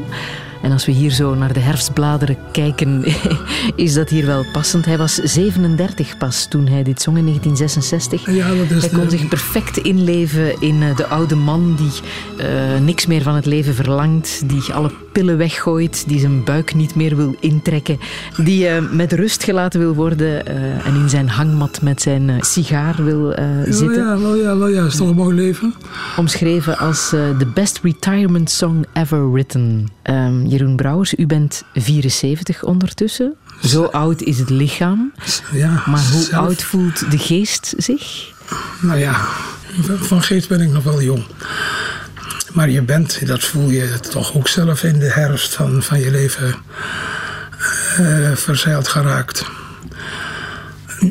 En 0.62 0.72
als 0.72 0.86
we 0.86 0.92
hier 0.92 1.12
zo 1.12 1.36
naar 1.36 1.54
de 1.54 1.60
herfstbladeren 1.60 2.38
kijken, 2.52 3.06
is 3.76 3.94
dat 3.94 4.10
hier 4.10 4.26
wel 4.26 4.46
passend. 4.52 4.86
Hij 4.86 4.98
was 4.98 5.16
37 5.16 6.18
pas 6.18 6.48
toen 6.48 6.68
hij 6.68 6.84
dit 6.84 7.02
zong 7.02 7.18
in 7.18 7.24
1966. 7.24 8.36
Ja, 8.36 8.56
dat 8.56 8.70
is 8.70 8.82
hij 8.82 9.00
kon 9.00 9.10
zich 9.10 9.28
perfect 9.28 9.78
inleven 9.78 10.62
in 10.62 10.84
eh, 10.84 10.96
de 10.96 11.08
oude 11.08 11.36
man 11.36 11.76
die 11.76 12.02
uh, 12.48 12.80
niks 12.80 13.06
meer 13.06 13.22
van 13.22 13.36
het 13.36 13.46
leven 13.46 13.76
verlangt, 13.76 14.50
die 14.50 14.74
alle 14.74 14.92
pillen 15.18 15.38
weggooit, 15.38 16.04
die 16.08 16.20
zijn 16.20 16.44
buik 16.44 16.74
niet 16.74 16.96
meer 16.96 17.16
wil 17.16 17.36
intrekken, 17.40 18.00
die 18.44 18.70
uh, 18.70 18.92
met 18.92 19.14
rust 19.14 19.44
gelaten 19.44 19.80
wil 19.80 19.94
worden 19.94 20.46
en 20.84 20.96
in 20.96 21.10
zijn 21.10 21.30
hangmat 21.30 21.82
met 21.82 22.02
zijn 22.02 22.38
sigaar 22.40 23.04
wil 23.04 23.36
zitten. 23.66 23.94
Ja, 23.94 24.20
wel 24.20 24.36
ja, 24.36 24.58
wel 24.58 24.68
ja, 24.68 24.86
is 24.86 24.96
toch 24.96 25.10
een 25.10 25.16
mooi 25.16 25.36
leven. 25.36 25.74
Omschreven 26.18 26.78
als 26.78 27.10
the 27.10 27.48
best 27.54 27.80
retirement 27.84 28.50
song 28.50 28.86
ever 28.94 29.32
written. 29.32 29.88
Um, 30.04 30.46
Jeroen 30.46 30.76
Brouwers, 30.76 31.14
u 31.18 31.26
bent 31.26 31.64
74 31.74 32.64
ondertussen. 32.64 33.36
Zo 33.64 33.84
oud 33.84 34.22
is 34.22 34.40
het 34.40 34.50
lichaam. 34.50 35.14
Ja, 35.52 35.84
maar 35.86 36.04
hoe 36.12 36.36
oud 36.36 36.64
voelt 36.64 37.12
de 37.12 37.18
geest 37.18 37.74
zich? 37.78 38.34
Nou 38.82 39.00
ja, 39.00 39.14
van 40.00 40.22
geest 40.22 40.50
ben 40.50 40.62
ik 40.62 40.72
nog 40.72 40.84
wel 40.84 41.02
jong. 41.02 41.24
Maar 42.58 42.70
je 42.70 42.82
bent, 42.82 43.28
dat 43.28 43.44
voel 43.44 43.70
je 43.70 44.00
toch 44.10 44.36
ook 44.36 44.48
zelf 44.48 44.84
in 44.84 45.00
de 45.00 45.12
herfst 45.12 45.54
van, 45.54 45.84
van 45.84 46.00
je 46.00 46.12
leven 46.12 46.56
uh, 48.00 48.32
verzeild 48.34 48.88
geraakt. 48.88 49.46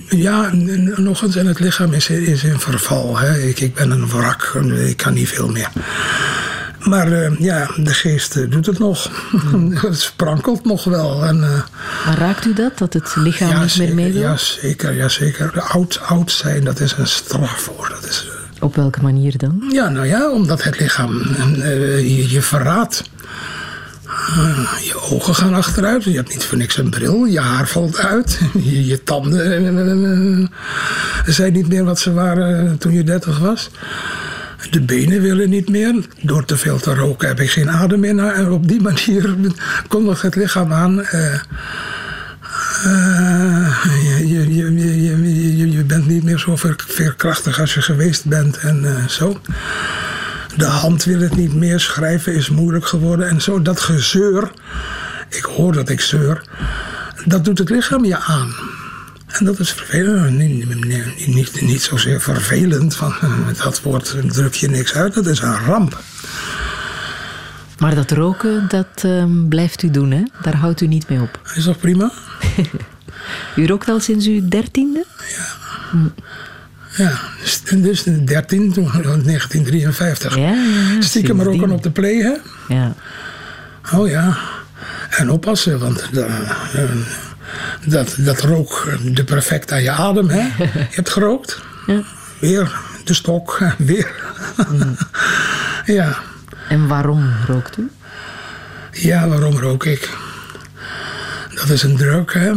Ja, 0.08 0.50
nog 0.96 1.22
eens, 1.22 1.36
en 1.36 1.46
het 1.46 1.60
lichaam 1.60 1.92
is, 1.92 2.08
is 2.08 2.44
in 2.44 2.60
verval. 2.60 3.18
Hè. 3.18 3.38
Ik, 3.38 3.60
ik 3.60 3.74
ben 3.74 3.90
een 3.90 4.08
wrak, 4.08 4.54
ik 4.86 4.96
kan 4.96 5.14
niet 5.14 5.28
veel 5.28 5.48
meer. 5.48 5.68
Maar 6.80 7.08
uh, 7.08 7.38
ja, 7.38 7.70
de 7.76 7.94
geest 7.94 8.36
uh, 8.36 8.50
doet 8.50 8.66
het 8.66 8.78
nog. 8.78 9.10
het 9.86 10.00
sprankelt 10.00 10.64
nog 10.64 10.84
wel. 10.84 11.24
En, 11.24 11.36
uh, 11.36 11.60
maar 12.06 12.18
raakt 12.18 12.46
u 12.46 12.54
dat, 12.54 12.78
dat 12.78 12.92
het 12.92 13.16
lichaam 13.16 13.48
ja, 13.48 13.62
niet 13.62 13.78
meer 13.78 13.94
meedoet? 13.94 14.20
Ja, 14.20 14.36
zeker. 14.36 14.92
Ja, 14.92 15.08
zeker. 15.08 15.60
Oud, 15.60 16.00
oud 16.00 16.30
zijn, 16.30 16.64
dat 16.64 16.80
is 16.80 16.92
een 16.92 17.06
straf 17.06 17.60
voor. 17.60 17.88
Dat 17.88 18.10
is, 18.10 18.28
Op 18.60 18.76
welke 18.76 19.02
manier 19.02 19.38
dan? 19.38 19.62
Ja, 19.72 19.88
nou 19.88 20.06
ja, 20.06 20.30
omdat 20.30 20.62
het 20.62 20.80
lichaam 20.80 21.22
je, 22.02 22.30
je 22.30 22.42
verraadt. 22.42 23.02
Eh, 24.06 24.84
je 24.84 25.00
ogen 25.10 25.34
gaan 25.34 25.54
achteruit. 25.54 26.04
Je 26.04 26.14
hebt 26.14 26.28
niet 26.28 26.44
voor 26.44 26.58
niks 26.58 26.78
een 26.78 26.90
bril. 26.90 27.24
Je 27.24 27.40
haar 27.40 27.68
valt 27.68 27.98
uit. 27.98 28.40
Je, 28.64 28.86
je 28.86 29.02
tanden 29.02 29.62
uh, 29.62 30.46
zijn 31.26 31.52
niet 31.52 31.68
meer 31.68 31.84
wat 31.84 31.98
ze 31.98 32.12
waren 32.12 32.78
toen 32.78 32.92
je 32.92 33.04
30 33.04 33.38
was. 33.38 33.70
De 34.70 34.80
benen 34.80 35.22
willen 35.22 35.50
niet 35.50 35.68
meer. 35.68 36.06
Door 36.22 36.44
te 36.44 36.56
veel 36.56 36.78
te 36.78 36.94
roken 36.94 37.28
heb 37.28 37.40
ik 37.40 37.50
geen 37.50 37.70
adem 37.70 38.00
meer. 38.00 38.18
En 38.18 38.50
op 38.50 38.68
die 38.68 38.80
manier 38.80 39.34
kondigt 39.88 40.22
het 40.22 40.34
lichaam 40.34 40.72
aan. 40.72 40.94
Je, 44.24 44.72
bent 46.06 46.18
niet 46.18 46.30
meer 46.30 46.38
zo 46.38 46.56
veerkrachtig 46.76 47.60
als 47.60 47.74
je 47.74 47.82
geweest 47.82 48.24
bent 48.24 48.56
en 48.56 49.10
zo. 49.10 49.40
De 50.56 50.64
hand 50.64 51.04
wil 51.04 51.20
het 51.20 51.36
niet 51.36 51.54
meer, 51.54 51.80
schrijven 51.80 52.34
is 52.34 52.48
moeilijk 52.48 52.86
geworden 52.86 53.28
en 53.28 53.40
zo. 53.40 53.62
Dat 53.62 53.80
gezeur, 53.80 54.50
ik 55.28 55.44
hoor 55.44 55.72
dat 55.72 55.88
ik 55.88 56.00
zeur, 56.00 56.42
dat 57.24 57.44
doet 57.44 57.58
het 57.58 57.70
lichaam 57.70 58.04
je 58.04 58.18
aan. 58.18 58.54
En 59.26 59.44
dat 59.44 59.58
is 59.58 59.70
vervelend. 59.70 60.30
Niet, 60.30 60.84
niet, 60.84 61.26
niet, 61.26 61.60
niet 61.60 61.82
zozeer 61.82 62.20
vervelend, 62.20 62.96
van 62.96 63.14
met 63.46 63.62
dat 63.62 63.82
woord 63.82 64.16
druk 64.28 64.54
je 64.54 64.68
niks 64.68 64.94
uit, 64.94 65.14
dat 65.14 65.26
is 65.26 65.40
een 65.40 65.64
ramp. 65.64 66.02
Maar 67.78 67.94
dat 67.94 68.10
roken, 68.10 68.68
dat 68.68 69.02
uh, 69.04 69.24
blijft 69.48 69.82
u 69.82 69.90
doen, 69.90 70.10
hè? 70.10 70.22
Daar 70.42 70.56
houdt 70.56 70.80
u 70.80 70.86
niet 70.86 71.08
mee 71.08 71.20
op. 71.20 71.40
Is 71.54 71.64
dat 71.64 71.78
prima? 71.78 72.12
u 73.56 73.66
rookt 73.66 73.88
al 73.88 74.00
sinds 74.00 74.26
uw 74.26 74.48
dertiende? 74.48 75.04
Ja. 75.36 75.65
Ja, 76.96 77.12
dus 77.82 78.02
13, 78.02 78.72
toen 78.72 78.90
1953. 78.92 80.36
Ja, 80.36 80.42
ja, 80.42 81.00
Stiekem 81.00 81.42
roken 81.42 81.70
op 81.70 81.82
de 81.82 81.90
plegen. 81.90 82.40
Ja. 82.68 82.94
Oh 83.92 84.08
ja. 84.08 84.36
En 85.10 85.30
oppassen, 85.30 85.78
want 85.78 86.08
uh, 86.12 86.24
dat, 87.84 88.14
dat 88.18 88.40
rook 88.40 88.98
de 89.04 89.24
perfect 89.24 89.72
aan 89.72 89.82
je 89.82 89.90
adem. 89.90 90.28
Hè? 90.28 90.40
Je 90.64 90.86
hebt 90.90 91.10
gerookt. 91.10 91.60
Ja. 91.86 92.02
Weer 92.38 92.72
de 93.04 93.14
stok, 93.14 93.62
weer. 93.78 94.14
Mm. 94.70 94.96
ja. 95.84 96.18
En 96.68 96.86
waarom 96.86 97.32
rookt 97.46 97.78
u? 97.78 97.90
Ja, 98.92 99.28
waarom 99.28 99.58
rook 99.58 99.84
ik? 99.84 100.10
Dat 101.54 101.68
is 101.70 101.82
een 101.82 101.96
druk, 101.96 102.34
hè. 102.34 102.52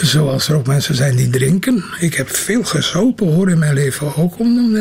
Zoals 0.00 0.48
er 0.48 0.54
ook 0.54 0.66
mensen 0.66 0.94
zijn 0.94 1.16
die 1.16 1.30
drinken. 1.30 1.84
Ik 1.98 2.14
heb 2.14 2.30
veel 2.36 2.64
gesopen 2.64 3.26
hoor 3.26 3.50
in 3.50 3.58
mijn 3.58 3.74
leven 3.74 4.16
ook. 4.16 4.38
Om, 4.38 4.72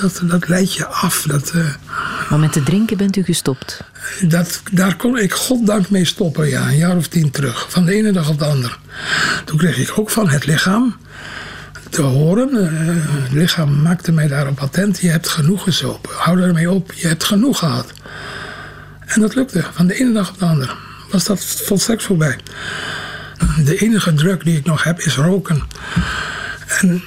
dat, 0.00 0.20
dat 0.22 0.48
leidt 0.48 0.74
je 0.74 0.86
af. 0.86 1.24
Dat, 1.26 1.52
uh, 1.54 1.64
maar 2.30 2.38
met 2.38 2.52
te 2.52 2.62
drinken 2.62 2.96
bent 2.96 3.16
u 3.16 3.22
gestopt? 3.22 3.80
Dat, 4.20 4.60
daar 4.72 4.96
kon 4.96 5.18
ik 5.18 5.32
goddank 5.32 5.90
mee 5.90 6.04
stoppen, 6.04 6.48
ja. 6.48 6.68
Een 6.68 6.76
jaar 6.76 6.96
of 6.96 7.08
tien 7.08 7.30
terug. 7.30 7.66
Van 7.68 7.84
de 7.84 7.94
ene 7.94 8.12
dag 8.12 8.28
op 8.28 8.38
de 8.38 8.44
andere. 8.44 8.74
Toen 9.44 9.58
kreeg 9.58 9.78
ik 9.78 9.98
ook 9.98 10.10
van 10.10 10.28
het 10.28 10.46
lichaam 10.46 10.96
te 11.90 12.02
horen. 12.02 12.50
Uh, 12.54 12.68
het 13.22 13.32
lichaam 13.32 13.82
maakte 13.82 14.12
mij 14.12 14.28
daarop 14.28 14.60
attent. 14.60 15.00
Je 15.00 15.10
hebt 15.10 15.28
genoeg 15.28 15.62
gesopen. 15.62 16.10
Hou 16.14 16.40
ermee 16.40 16.70
op. 16.70 16.92
Je 16.92 17.06
hebt 17.06 17.24
genoeg 17.24 17.58
gehad. 17.58 17.92
En 19.06 19.20
dat 19.20 19.34
lukte. 19.34 19.64
Van 19.72 19.86
de 19.86 19.94
ene 19.94 20.12
dag 20.12 20.30
op 20.30 20.38
de 20.38 20.44
andere. 20.44 20.72
Was 21.10 21.24
dat 21.24 21.44
volstrekt 21.44 22.02
voorbij. 22.02 22.36
De 23.64 23.76
enige 23.78 24.14
druk 24.14 24.44
die 24.44 24.56
ik 24.56 24.64
nog 24.64 24.82
heb 24.82 24.98
is 24.98 25.16
roken. 25.16 25.62
En 26.80 27.02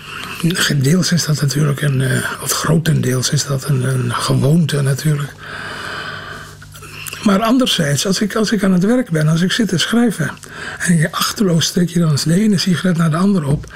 deels 0.82 1.12
is 1.12 1.26
dat 1.26 1.42
natuurlijk 1.42 1.82
een, 1.82 2.02
eh, 2.02 2.32
of 2.42 2.52
grotendeels 2.52 3.30
is 3.30 3.46
dat 3.46 3.68
een, 3.68 3.84
een 3.84 4.14
gewoonte 4.14 4.82
natuurlijk. 4.82 5.34
Maar 7.24 7.42
anderzijds, 7.42 8.06
als 8.06 8.22
ik, 8.22 8.36
als 8.36 8.52
ik 8.52 8.64
aan 8.64 8.74
het 8.74 8.84
werk 8.84 9.10
ben, 9.10 9.28
als 9.28 9.42
ik 9.42 9.52
zit 9.52 9.68
te 9.68 9.78
schrijven 9.78 10.32
en 10.80 10.98
je 10.98 11.12
achterloos 11.12 11.66
steek 11.66 12.00
dan 12.00 12.18
de 12.24 12.34
ene 12.34 12.58
sigaret 12.58 12.98
naar 12.98 13.10
de 13.10 13.18
andere 13.18 13.48
op. 13.48 13.74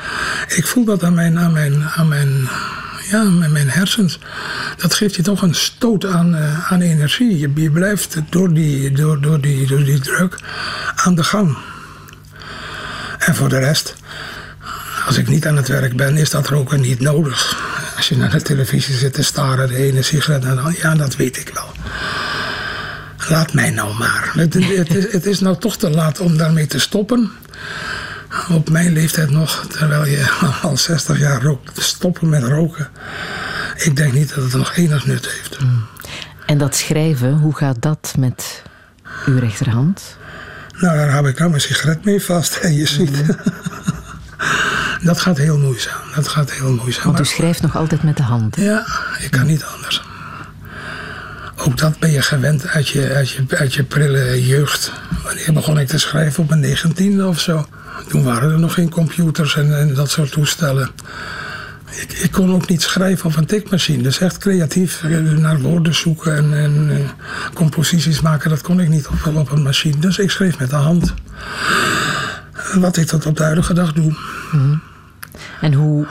Ik 0.47 0.67
voel 0.67 0.85
dat 0.85 1.03
aan 1.03 1.13
mijn, 1.13 1.39
aan 1.39 1.53
mijn, 1.53 1.83
aan 1.83 2.07
mijn, 2.07 2.49
ja, 3.09 3.19
aan 3.19 3.51
mijn 3.51 3.69
hersens. 3.69 4.19
Dat 4.77 4.93
geeft 4.93 5.15
je 5.15 5.21
toch 5.21 5.41
een 5.41 5.55
stoot 5.55 6.05
aan, 6.05 6.35
uh, 6.35 6.71
aan 6.71 6.81
energie. 6.81 7.39
Je, 7.39 7.51
je 7.55 7.71
blijft 7.71 8.17
door 8.29 8.53
die, 8.53 8.91
door, 8.91 9.21
door, 9.21 9.41
die, 9.41 9.67
door 9.67 9.83
die 9.83 9.99
druk 9.99 10.39
aan 10.95 11.15
de 11.15 11.23
gang. 11.23 11.57
En 13.25 13.35
voor 13.35 13.49
de 13.49 13.59
rest, 13.59 13.95
als 15.05 15.17
ik 15.17 15.27
niet 15.27 15.47
aan 15.47 15.57
het 15.57 15.67
werk 15.67 15.95
ben, 15.95 16.17
is 16.17 16.29
dat 16.29 16.47
roken 16.47 16.81
niet 16.81 16.99
nodig. 16.99 17.61
Als 17.95 18.09
je 18.09 18.17
naar 18.17 18.31
de 18.31 18.41
televisie 18.41 18.95
zit 18.95 19.13
te 19.13 19.23
staren, 19.23 19.67
de 19.67 19.75
ene 19.75 20.01
sigaret 20.01 20.45
en 20.45 20.55
dan, 20.55 20.75
ja, 20.81 20.95
dat 20.95 21.15
weet 21.15 21.37
ik 21.37 21.51
wel. 21.53 21.71
Laat 23.29 23.53
mij 23.53 23.69
nou 23.69 23.97
maar. 23.97 24.31
Het, 24.35 24.55
is, 24.55 25.11
het 25.11 25.25
is 25.25 25.39
nou 25.39 25.57
toch 25.57 25.77
te 25.77 25.89
laat 25.89 26.19
om 26.19 26.37
daarmee 26.37 26.67
te 26.67 26.79
stoppen. 26.79 27.31
Op 28.49 28.69
mijn 28.69 28.93
leeftijd 28.93 29.29
nog, 29.29 29.65
terwijl 29.69 30.05
je 30.05 30.31
al 30.61 30.77
60 30.77 31.19
jaar 31.19 31.41
rookt, 31.41 31.81
stoppen 31.81 32.29
met 32.29 32.43
roken. 32.43 32.89
Ik 33.75 33.95
denk 33.95 34.13
niet 34.13 34.35
dat 34.35 34.43
het 34.43 34.53
nog 34.53 34.75
enig 34.75 35.05
nut 35.05 35.29
heeft. 35.29 35.59
Mm. 35.59 35.85
En 36.45 36.57
dat 36.57 36.75
schrijven, 36.75 37.33
hoe 37.33 37.55
gaat 37.55 37.81
dat 37.81 38.13
met 38.17 38.63
uw 39.25 39.39
rechterhand? 39.39 40.17
Nou, 40.83 40.97
daar 40.97 41.13
heb 41.13 41.25
ik 41.25 41.37
nou 41.37 41.49
mijn 41.49 41.61
sigaret 41.61 42.05
mee 42.05 42.21
vast. 42.21 42.55
En 42.55 42.73
je 42.73 42.87
ziet. 42.87 43.11
Mhm. 43.11 43.31
dat 45.09 45.19
gaat 45.19 45.37
heel 45.37 45.57
moeizaam. 45.57 46.01
Dat 46.15 46.27
gaat 46.27 46.51
heel 46.51 46.73
moeizaam. 46.73 47.03
Want 47.03 47.19
u 47.19 47.25
schrijft 47.25 47.61
nog 47.61 47.75
altijd 47.75 48.03
met 48.03 48.17
de 48.17 48.23
hand. 48.23 48.55
Ja, 48.55 48.85
ik 49.19 49.31
kan 49.31 49.45
niet 49.45 49.63
anders. 49.63 50.03
Ook 51.55 51.77
dat 51.77 51.99
ben 51.99 52.11
je 52.11 52.21
gewend 52.21 52.67
uit 52.67 52.87
je, 52.87 53.13
uit 53.13 53.29
je, 53.29 53.45
uit 53.49 53.73
je 53.73 53.83
prille 53.83 54.45
jeugd. 54.45 54.91
Wanneer 55.23 55.53
begon 55.53 55.79
ik 55.79 55.87
te 55.87 55.97
schrijven 55.97 56.43
op 56.43 56.49
mijn 56.49 56.61
negentiende 56.61 57.27
of 57.27 57.39
zo? 57.39 57.65
Toen 58.07 58.23
waren 58.23 58.51
er 58.51 58.59
nog 58.59 58.73
geen 58.73 58.89
computers 58.89 59.55
en, 59.55 59.77
en 59.77 59.93
dat 59.93 60.09
soort 60.09 60.31
toestellen. 60.31 60.89
Ik, 62.01 62.11
ik, 62.11 62.31
kon 62.31 62.53
ook 62.53 62.67
niet 62.69 62.81
schrijven 62.81 63.25
op 63.25 63.35
een 63.35 63.45
tikmachine. 63.45 64.03
Dus 64.03 64.19
echt 64.19 64.37
creatief 64.37 65.03
eh, 65.03 65.19
naar 65.19 65.59
woorden 65.59 65.95
zoeken 65.95 66.35
en, 66.35 66.53
en 66.53 66.89
uh, 66.89 67.09
composities 67.53 68.21
maken, 68.21 68.49
dat 68.49 68.61
kon 68.61 68.79
ik 68.79 68.89
niet 68.89 69.07
op, 69.07 69.35
op, 69.35 69.51
een 69.51 69.63
machine. 69.63 69.97
Dus 69.97 70.17
ik 70.17 70.31
schreef 70.31 70.59
met 70.59 70.69
de 70.69 70.75
hand. 70.75 71.13
Wat 72.73 72.97
ik 72.97 73.07
tot 73.07 73.25
op 73.25 73.37
de 73.37 73.43
huidige 73.43 73.73
dag 73.73 73.93
doe. 73.93 74.15
Mhm. 74.51 74.75
En 75.61 75.73
hoe 75.73 76.07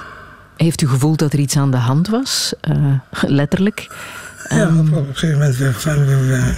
heeft 0.57 0.83
u 0.83 0.89
gevoeld 0.89 1.19
dat 1.19 1.33
er 1.33 1.39
iets 1.39 1.57
aan 1.57 1.71
de 1.71 1.77
hand 1.77 2.09
was? 2.09 2.55
Uh, 2.71 2.95
letterlijk? 3.21 3.87
Ja, 4.49 4.67
um, 4.67 4.79
op, 4.79 5.09
een 5.09 5.17
gegeven 5.17 5.39
moment 5.39 5.57
we, 5.57 6.55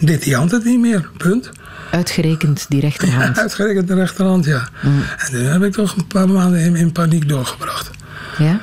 deed 0.00 0.22
die 0.22 0.34
hand 0.34 0.50
het 0.50 0.64
niet 0.64 0.80
meer. 0.80 1.10
Punt. 1.16 1.50
Uitgerekend 1.90 2.66
die 2.68 2.80
rechterhand? 2.80 3.36
Ja, 3.36 3.42
uitgerekend 3.42 3.88
de 3.88 3.94
rechterhand, 3.94 4.44
ja. 4.44 4.68
Mm. 4.82 5.02
En 5.18 5.32
toen 5.32 5.44
heb 5.44 5.62
ik 5.62 5.72
toch 5.72 5.96
een 5.96 6.06
paar 6.06 6.28
maanden 6.28 6.60
in, 6.60 6.76
in 6.76 6.92
paniek 6.92 7.28
doorgebracht. 7.28 7.90
Ja? 8.38 8.60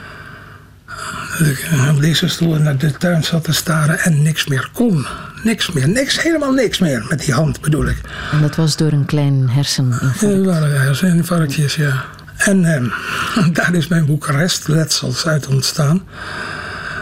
Dat 1.37 1.47
ik 1.47 1.67
op 1.91 2.01
deze 2.01 2.27
stoel 2.27 2.55
naar 2.55 2.77
de 2.77 2.91
tuin 2.91 3.23
zat 3.23 3.43
te 3.43 3.53
staren 3.53 3.99
en 3.99 4.21
niks 4.21 4.45
meer 4.45 4.69
kon. 4.73 5.05
Niks 5.43 5.71
meer, 5.71 5.89
niks, 5.89 6.21
helemaal 6.21 6.51
niks 6.51 6.79
meer. 6.79 7.05
Met 7.09 7.19
die 7.19 7.33
hand 7.33 7.61
bedoel 7.61 7.87
ik. 7.87 8.01
En 8.31 8.41
dat 8.41 8.55
was 8.55 8.77
door 8.77 8.91
een 8.91 9.05
klein 9.05 9.49
herseninfarct? 9.49 10.19
Ja, 10.19 10.27
dat 10.27 10.45
waren 10.45 10.81
herseninfarctjes, 10.81 11.75
ja. 11.75 12.03
En 12.37 12.65
eh, 12.65 13.47
daar 13.57 13.73
is 13.73 13.87
mijn 13.87 14.05
boek 14.05 14.27
Restletsels 14.27 15.27
uit 15.27 15.47
ontstaan. 15.47 16.03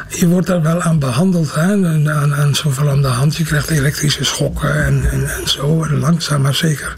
Je 0.10 0.28
wordt 0.28 0.48
daar 0.48 0.62
wel 0.62 0.82
aan 0.82 1.00
behandeld, 1.00 1.56
hè? 1.56 1.62
Aan, 2.12 2.36
aan 2.36 2.56
zoveel 2.56 2.90
aan 2.90 3.02
de 3.02 3.08
hand. 3.08 3.36
Je 3.36 3.44
krijgt 3.44 3.70
elektrische 3.70 4.24
schokken 4.24 4.86
en, 4.86 5.10
en, 5.12 5.30
en 5.30 5.48
zo. 5.48 5.84
En 5.84 6.00
langzaam 6.00 6.42
maar 6.42 6.56
zeker 6.56 6.94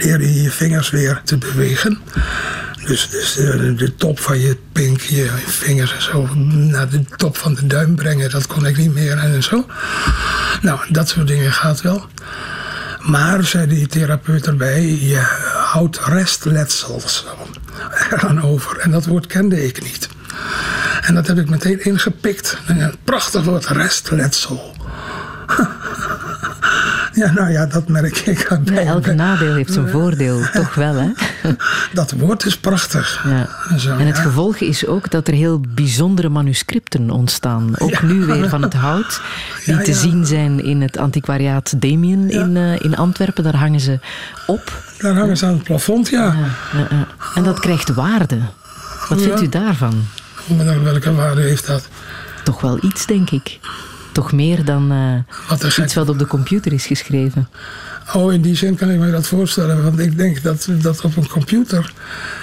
leer 0.00 0.20
je 0.20 0.42
je 0.42 0.50
vingers 0.50 0.90
weer 0.90 1.20
te 1.24 1.38
bewegen. 1.38 1.98
Dus, 2.90 3.08
dus 3.08 3.34
de, 3.34 3.74
de, 3.74 3.94
top 3.94 4.20
van 4.20 4.38
je 4.38 4.56
pink, 4.72 5.00
je 5.00 5.30
vingers 5.46 5.94
en 5.94 6.02
zo, 6.02 6.28
naar 6.34 6.88
de 6.88 7.04
top 7.16 7.36
van 7.36 7.54
de 7.54 7.66
duim 7.66 7.94
brengen, 7.94 8.30
dat 8.30 8.46
kon 8.46 8.66
ik 8.66 8.76
niet 8.76 8.94
meer 8.94 9.18
en 9.18 9.42
zo. 9.42 9.66
Nou, 10.62 10.80
dat 10.88 11.08
soort 11.08 11.26
dingen 11.26 11.52
gaat 11.52 11.80
wel. 11.80 12.06
Maar, 13.00 13.44
zei 13.44 13.66
die 13.66 13.86
therapeut 13.86 14.46
erbij, 14.46 14.82
je 14.82 15.16
houdt 15.54 16.00
restletsels 16.04 17.26
eraan 18.10 18.42
over. 18.42 18.78
En 18.78 18.90
dat 18.90 19.06
woord 19.06 19.26
kende 19.26 19.64
ik 19.66 19.82
niet. 19.82 20.08
En 21.00 21.14
dat 21.14 21.26
heb 21.26 21.38
ik 21.38 21.48
meteen 21.48 21.84
ingepikt. 21.84 22.56
Een 22.66 22.94
prachtig 23.04 23.44
woord, 23.44 23.66
restletsel. 23.66 24.76
Ja, 27.20 27.32
nou 27.32 27.50
ja, 27.50 27.66
dat 27.66 27.88
merk 27.88 28.16
ik. 28.16 28.60
Ja, 28.64 28.80
elke 28.80 29.12
nadeel 29.12 29.54
heeft 29.54 29.72
zijn 29.72 29.88
voordeel, 29.88 30.40
toch 30.52 30.74
wel, 30.74 30.94
hè? 30.94 31.08
Dat 31.92 32.12
woord 32.12 32.44
is 32.44 32.58
prachtig. 32.58 33.24
Ja. 33.28 33.76
Zo, 33.78 33.96
en 33.96 34.06
het 34.06 34.18
gevolg 34.18 34.56
is 34.56 34.86
ook 34.86 35.10
dat 35.10 35.28
er 35.28 35.34
heel 35.34 35.60
bijzondere 35.68 36.28
manuscripten 36.28 37.10
ontstaan. 37.10 37.78
Ook 37.78 38.02
nu 38.02 38.24
weer 38.24 38.48
van 38.48 38.62
het 38.62 38.74
hout. 38.74 39.20
Die 39.64 39.82
te 39.82 39.94
zien 39.94 40.26
zijn 40.26 40.64
in 40.64 40.80
het 40.80 40.98
antiquariaat 40.98 41.80
Damien 41.80 42.30
in, 42.30 42.56
uh, 42.56 42.80
in 42.80 42.96
Antwerpen. 42.96 43.44
Daar 43.44 43.56
hangen 43.56 43.80
ze 43.80 43.98
op. 44.46 44.82
Daar 44.98 45.14
hangen 45.14 45.36
ze 45.36 45.46
aan 45.46 45.52
het 45.52 45.62
plafond, 45.62 46.08
ja. 46.08 46.34
En 47.34 47.42
dat 47.42 47.60
krijgt 47.60 47.94
waarde. 47.94 48.38
Wat 49.08 49.22
vindt 49.22 49.42
u 49.42 49.48
daarvan? 49.48 50.04
Welke 50.82 51.14
waarde 51.14 51.40
heeft 51.40 51.66
dat? 51.66 51.88
Toch 52.44 52.60
wel 52.60 52.78
iets, 52.84 53.06
denk 53.06 53.30
ik 53.30 53.58
toch 54.20 54.32
meer 54.32 54.64
dan 54.64 54.92
uh, 54.92 55.48
wat 55.48 55.76
iets 55.76 55.94
wat 55.94 56.08
op 56.08 56.18
de 56.18 56.26
computer 56.26 56.72
is 56.72 56.86
geschreven. 56.86 57.48
Oh, 58.14 58.32
in 58.32 58.42
die 58.42 58.56
zin 58.56 58.74
kan 58.74 58.90
ik 58.90 58.98
me 58.98 59.10
dat 59.10 59.26
voorstellen. 59.26 59.82
Want 59.82 59.98
ik 59.98 60.16
denk 60.16 60.42
dat, 60.42 60.68
dat 60.82 61.00
op 61.00 61.16
een 61.16 61.28
computer 61.28 61.92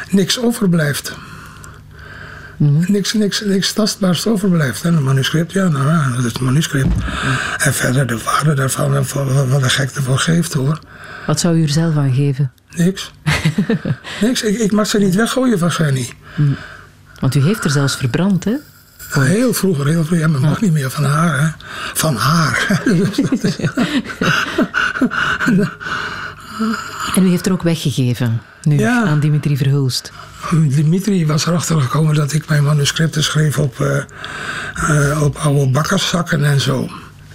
niks 0.10 0.40
overblijft. 0.40 1.16
Mm 2.58 2.84
niks, 2.88 3.14
niks, 3.14 3.42
niks 3.42 3.74
tastbaars 3.74 4.28
overblijft. 4.28 4.84
En 4.84 4.94
een 4.94 5.04
manuscript, 5.04 5.52
ja, 5.52 5.68
nou 5.68 5.88
ja, 5.88 6.16
dat 6.16 6.26
is 6.26 6.34
een 6.34 6.46
manuscript. 6.46 6.94
En 7.58 7.74
verder 7.74 8.08
de 8.08 8.18
waarde 8.24 8.54
daarvan, 8.54 8.92
wat 9.50 9.62
de 9.62 9.70
gek 9.70 9.90
ervoor 9.92 10.20
geeft 10.20 10.54
hoor. 10.54 10.80
Wat 11.26 11.40
zou 11.40 11.58
u 11.58 11.64
er 11.64 11.70
zelf 11.70 11.98
aan 11.98 12.14
geven? 12.14 12.52
Niks. 12.76 13.12
niks. 14.22 14.42
Ik, 14.42 14.58
ik 14.60 14.72
mag 14.72 14.88
ze 14.88 14.98
niet 14.98 15.16
weggooien 15.16 15.60
van. 15.60 15.98
Mm. 16.36 16.56
Want 17.20 17.36
u 17.36 17.42
heeft 17.42 17.64
er 17.64 17.70
zelfs 17.70 17.96
verbrand, 17.96 18.44
hè? 18.44 18.56
Heel 19.10 19.54
vroeger, 19.54 19.86
heel 19.86 20.04
vroeger. 20.04 20.28
Ja, 20.28 20.28
maar 20.28 20.42
mag 20.42 20.62
niet 20.62 20.74
meer 20.74 20.90
van 20.90 21.04
haar, 21.04 21.42
hè? 21.42 21.48
Van 21.94 22.16
haar. 22.16 22.82
en 27.16 27.26
u 27.26 27.30
heeft 27.30 27.46
er 27.46 27.52
ook 27.52 27.62
weggegeven, 27.62 28.42
nu, 28.64 28.82
aan 28.84 29.20
Dimitri 29.20 29.58
Verhulst. 29.58 30.12
Dimitri 30.52 31.26
was 31.26 31.46
erachter 31.46 31.82
gekomen 31.82 32.16
dat 32.16 32.34
ik 32.34 32.48
mijn 32.48 32.64
manuscripten 32.64 33.24
schreef 33.24 33.58
op, 33.58 33.80
uh, 33.80 33.98
uh, 34.90 35.22
op 35.22 35.36
oude 35.36 35.72
bakkerszakken 35.72 36.46
en 36.46 36.62
zo. 36.62 36.90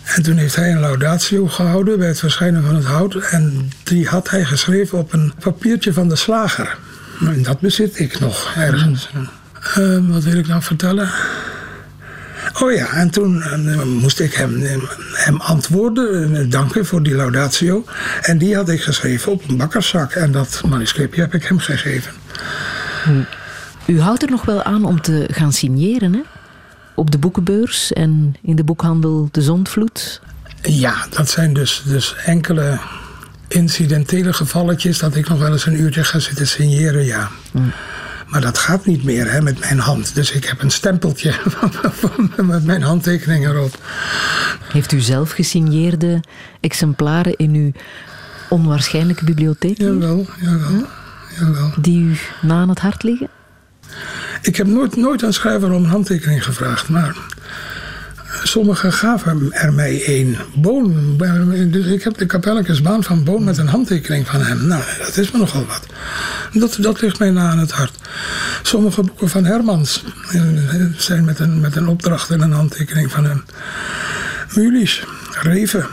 En 0.04 0.22
toen 0.22 0.36
heeft 0.36 0.56
hij 0.56 0.72
een 0.72 0.80
laudatio 0.80 1.46
gehouden 1.46 1.98
bij 1.98 2.08
het 2.08 2.18
verschijnen 2.18 2.64
van 2.64 2.74
het 2.74 2.84
hout. 2.84 3.14
En 3.14 3.70
die 3.82 4.08
had 4.08 4.30
hij 4.30 4.44
geschreven 4.44 4.98
op 4.98 5.12
een 5.12 5.32
papiertje 5.40 5.92
van 5.92 6.08
de 6.08 6.16
slager. 6.16 6.76
En 7.20 7.42
dat 7.42 7.60
bezit 7.60 7.98
ik 7.98 8.20
nog 8.20 8.52
ergens. 8.56 9.08
Uh, 9.78 9.98
wat 10.08 10.22
wil 10.22 10.38
ik 10.38 10.46
nou 10.46 10.62
vertellen? 10.62 11.10
Oh 12.60 12.72
ja, 12.72 12.92
en 12.92 13.10
toen 13.10 13.36
uh, 13.36 13.82
moest 13.82 14.20
ik 14.20 14.34
hem, 14.34 14.62
hem 15.12 15.40
antwoorden, 15.40 16.30
uh, 16.30 16.50
danken 16.50 16.86
voor 16.86 17.02
die 17.02 17.14
laudatio. 17.14 17.84
En 18.20 18.38
die 18.38 18.56
had 18.56 18.68
ik 18.68 18.82
geschreven 18.82 19.32
op 19.32 19.48
een 19.48 19.56
bakkerszak. 19.56 20.12
En 20.12 20.32
dat 20.32 20.62
manuscriptje 20.68 21.20
heb 21.20 21.34
ik 21.34 21.44
hem 21.44 21.58
gegeven. 21.58 22.12
U 23.86 24.00
houdt 24.00 24.22
er 24.22 24.30
nog 24.30 24.44
wel 24.44 24.62
aan 24.62 24.84
om 24.84 25.00
te 25.00 25.28
gaan 25.30 25.52
signeren, 25.52 26.12
hè? 26.12 26.20
Op 26.94 27.10
de 27.10 27.18
boekenbeurs 27.18 27.92
en 27.92 28.34
in 28.42 28.56
de 28.56 28.64
boekhandel 28.64 29.28
De 29.30 29.42
Zondvloed? 29.42 30.20
Ja, 30.62 31.06
dat 31.10 31.30
zijn 31.30 31.54
dus, 31.54 31.82
dus 31.86 32.14
enkele 32.24 32.78
incidentele 33.48 34.32
gevalletjes 34.32 34.98
dat 34.98 35.14
ik 35.14 35.28
nog 35.28 35.38
wel 35.38 35.52
eens 35.52 35.66
een 35.66 35.80
uurtje 35.80 36.04
ga 36.04 36.18
zitten 36.18 36.46
signeren, 36.46 37.04
ja. 37.04 37.30
Maar 38.32 38.40
dat 38.40 38.58
gaat 38.58 38.86
niet 38.86 39.04
meer 39.04 39.32
hè, 39.32 39.42
met 39.42 39.58
mijn 39.58 39.78
hand. 39.78 40.14
Dus 40.14 40.32
ik 40.32 40.44
heb 40.44 40.62
een 40.62 40.70
stempeltje 40.70 41.34
met 42.42 42.64
mijn 42.64 42.82
handtekening 42.82 43.46
erop. 43.46 43.78
Heeft 44.72 44.92
u 44.92 45.00
zelf 45.00 45.30
gesigneerde 45.30 46.20
exemplaren 46.60 47.36
in 47.36 47.54
uw 47.54 47.72
onwaarschijnlijke 48.48 49.24
bibliotheek? 49.24 49.78
Jawel, 49.78 50.26
jawel, 50.40 50.86
jawel. 51.38 51.72
Die 51.80 52.00
u 52.00 52.16
na 52.42 52.54
aan 52.54 52.68
het 52.68 52.78
hart 52.78 53.02
liggen? 53.02 53.28
Ik 54.42 54.56
heb 54.56 54.66
nooit, 54.66 54.96
nooit 54.96 55.22
een 55.22 55.32
schrijver 55.32 55.72
om 55.72 55.84
een 55.84 55.90
handtekening 55.90 56.44
gevraagd. 56.44 56.88
Maar 56.88 57.16
sommigen 58.42 58.92
gaven 58.92 59.52
er 59.52 59.72
mij 59.72 60.02
een. 60.06 60.36
Boon. 60.54 61.16
Dus 61.70 61.86
ik 61.86 62.02
heb 62.02 62.18
de 62.18 62.26
kapelletjesbaan 62.26 63.04
van 63.04 63.24
Boon 63.24 63.44
met 63.44 63.58
een 63.58 63.68
handtekening 63.68 64.26
van 64.26 64.42
hem. 64.42 64.66
Nou, 64.66 64.82
dat 64.98 65.16
is 65.16 65.30
me 65.30 65.38
nogal 65.38 65.66
wat. 65.66 65.86
Dat, 66.52 66.76
dat 66.80 67.00
ligt 67.00 67.18
mij 67.18 67.30
na 67.30 67.50
aan 67.50 67.58
het 67.58 67.70
hart. 67.70 67.94
Sommige 68.62 69.02
boeken 69.02 69.28
van 69.28 69.44
Hermans 69.44 70.04
eh, 70.30 70.42
zijn 70.96 71.24
met 71.24 71.38
een, 71.38 71.60
met 71.60 71.76
een 71.76 71.88
opdracht 71.88 72.30
en 72.30 72.40
een 72.40 72.52
handtekening 72.52 73.10
van 73.10 73.24
hem. 73.24 73.44
Mulisch, 74.54 75.04
Reven. 75.40 75.86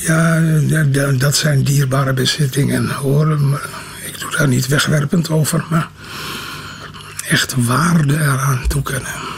Ja, 0.00 0.40
dat 1.18 1.36
zijn 1.36 1.62
dierbare 1.62 2.12
bezittingen 2.12 2.90
hoor. 2.90 3.38
Ik 4.04 4.20
doe 4.20 4.30
daar 4.36 4.48
niet 4.48 4.66
wegwerpend 4.66 5.30
over, 5.30 5.64
maar 5.70 5.88
echt 7.28 7.54
waarde 7.56 8.14
eraan 8.14 8.64
toekennen. 8.68 9.35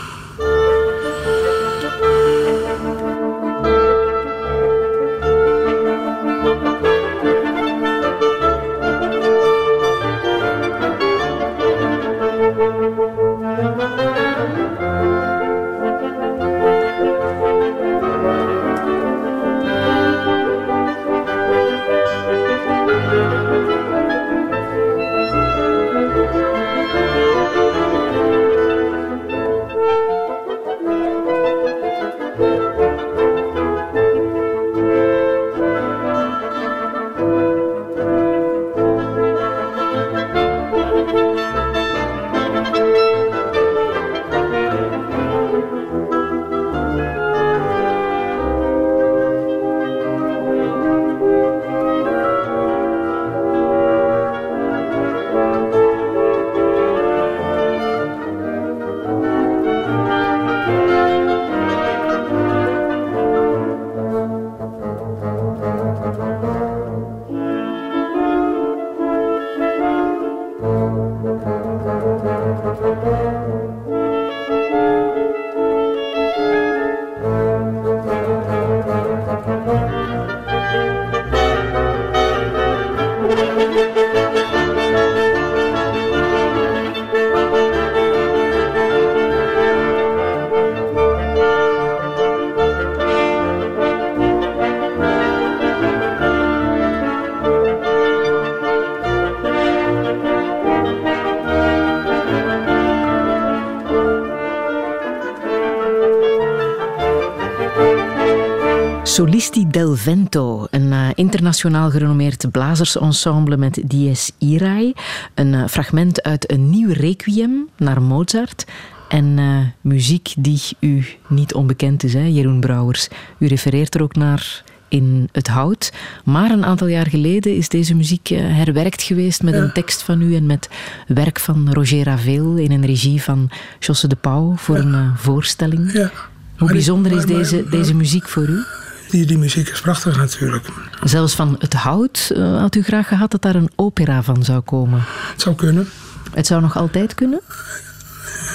Solisti 109.19 109.67
del 109.69 109.97
Vento, 109.97 110.67
een 110.71 110.93
uh, 110.93 111.09
internationaal 111.15 111.91
gerenommeerd 111.91 112.51
blazersensemble 112.51 113.57
met 113.57 113.81
Dies 113.85 114.31
Irae. 114.39 114.93
Een 115.35 115.53
uh, 115.53 115.67
fragment 115.67 116.23
uit 116.23 116.53
een 116.53 116.71
nieuw 116.71 116.93
requiem 116.93 117.69
naar 117.77 118.03
Mozart. 118.03 118.65
En 119.09 119.25
uh, 119.25 119.59
muziek 119.81 120.35
die 120.39 120.61
u 120.81 121.05
niet 121.29 121.55
onbekend 121.55 122.05
is, 122.05 122.13
hè, 122.13 122.25
Jeroen 122.25 122.61
Brouwers. 122.61 123.09
U 123.39 123.47
refereert 123.47 123.95
er 123.95 124.03
ook 124.03 124.15
naar 124.15 124.65
in 124.89 125.29
Het 125.33 125.49
Hout. 125.49 125.93
Maar 126.25 126.51
een 126.51 126.65
aantal 126.65 126.87
jaar 126.87 127.07
geleden 127.07 127.57
is 127.57 127.69
deze 127.69 127.95
muziek 127.95 128.29
herwerkt 128.29 129.03
geweest 129.03 129.43
met 129.43 129.55
een 129.55 129.73
tekst 129.73 130.03
van 130.03 130.21
u 130.21 130.37
en 130.37 130.47
met 130.47 130.69
werk 131.07 131.41
van 131.41 131.73
Roger 131.73 132.05
Ravel 132.05 132.57
in 132.57 132.71
een 132.71 132.87
regie 132.87 133.23
van 133.23 133.51
Josse 133.79 134.09
de 134.09 134.17
Pauw 134.17 134.57
voor 134.57 134.77
een 134.77 135.17
voorstelling. 135.17 135.93
Ja. 135.93 136.11
Hoe 136.59 136.73
bijzonder 136.73 137.13
is 137.13 137.25
deze, 137.25 137.69
deze 137.69 137.95
muziek 137.95 138.29
voor 138.29 138.49
u? 138.49 138.65
Die, 139.11 139.27
die 139.27 139.39
muziek 139.39 139.69
is 139.69 139.81
prachtig 139.81 140.17
natuurlijk. 140.17 140.67
Zelfs 141.05 141.35
van 141.35 141.57
het 141.59 141.73
hout 141.73 142.31
uh, 142.33 142.61
had 142.61 142.75
u 142.75 142.83
graag 142.83 143.09
gehad 143.09 143.31
dat 143.31 143.43
daar 143.43 143.55
een 143.55 143.71
opera 143.77 144.23
van 144.23 144.45
zou 144.45 144.61
komen? 144.61 145.03
Het 145.33 145.41
zou 145.41 145.55
kunnen. 145.55 145.89
Het 146.33 146.47
zou 146.47 146.61
nog 146.61 146.77
altijd 146.77 147.15
kunnen? 147.15 147.41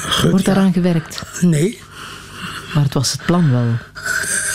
Goed, 0.10 0.30
Wordt 0.30 0.46
daaraan 0.46 0.74
gewerkt? 0.74 1.24
Nee. 1.42 1.82
Maar 2.74 2.84
het 2.84 2.94
was 2.94 3.12
het 3.12 3.26
plan 3.26 3.52
wel. 3.52 3.66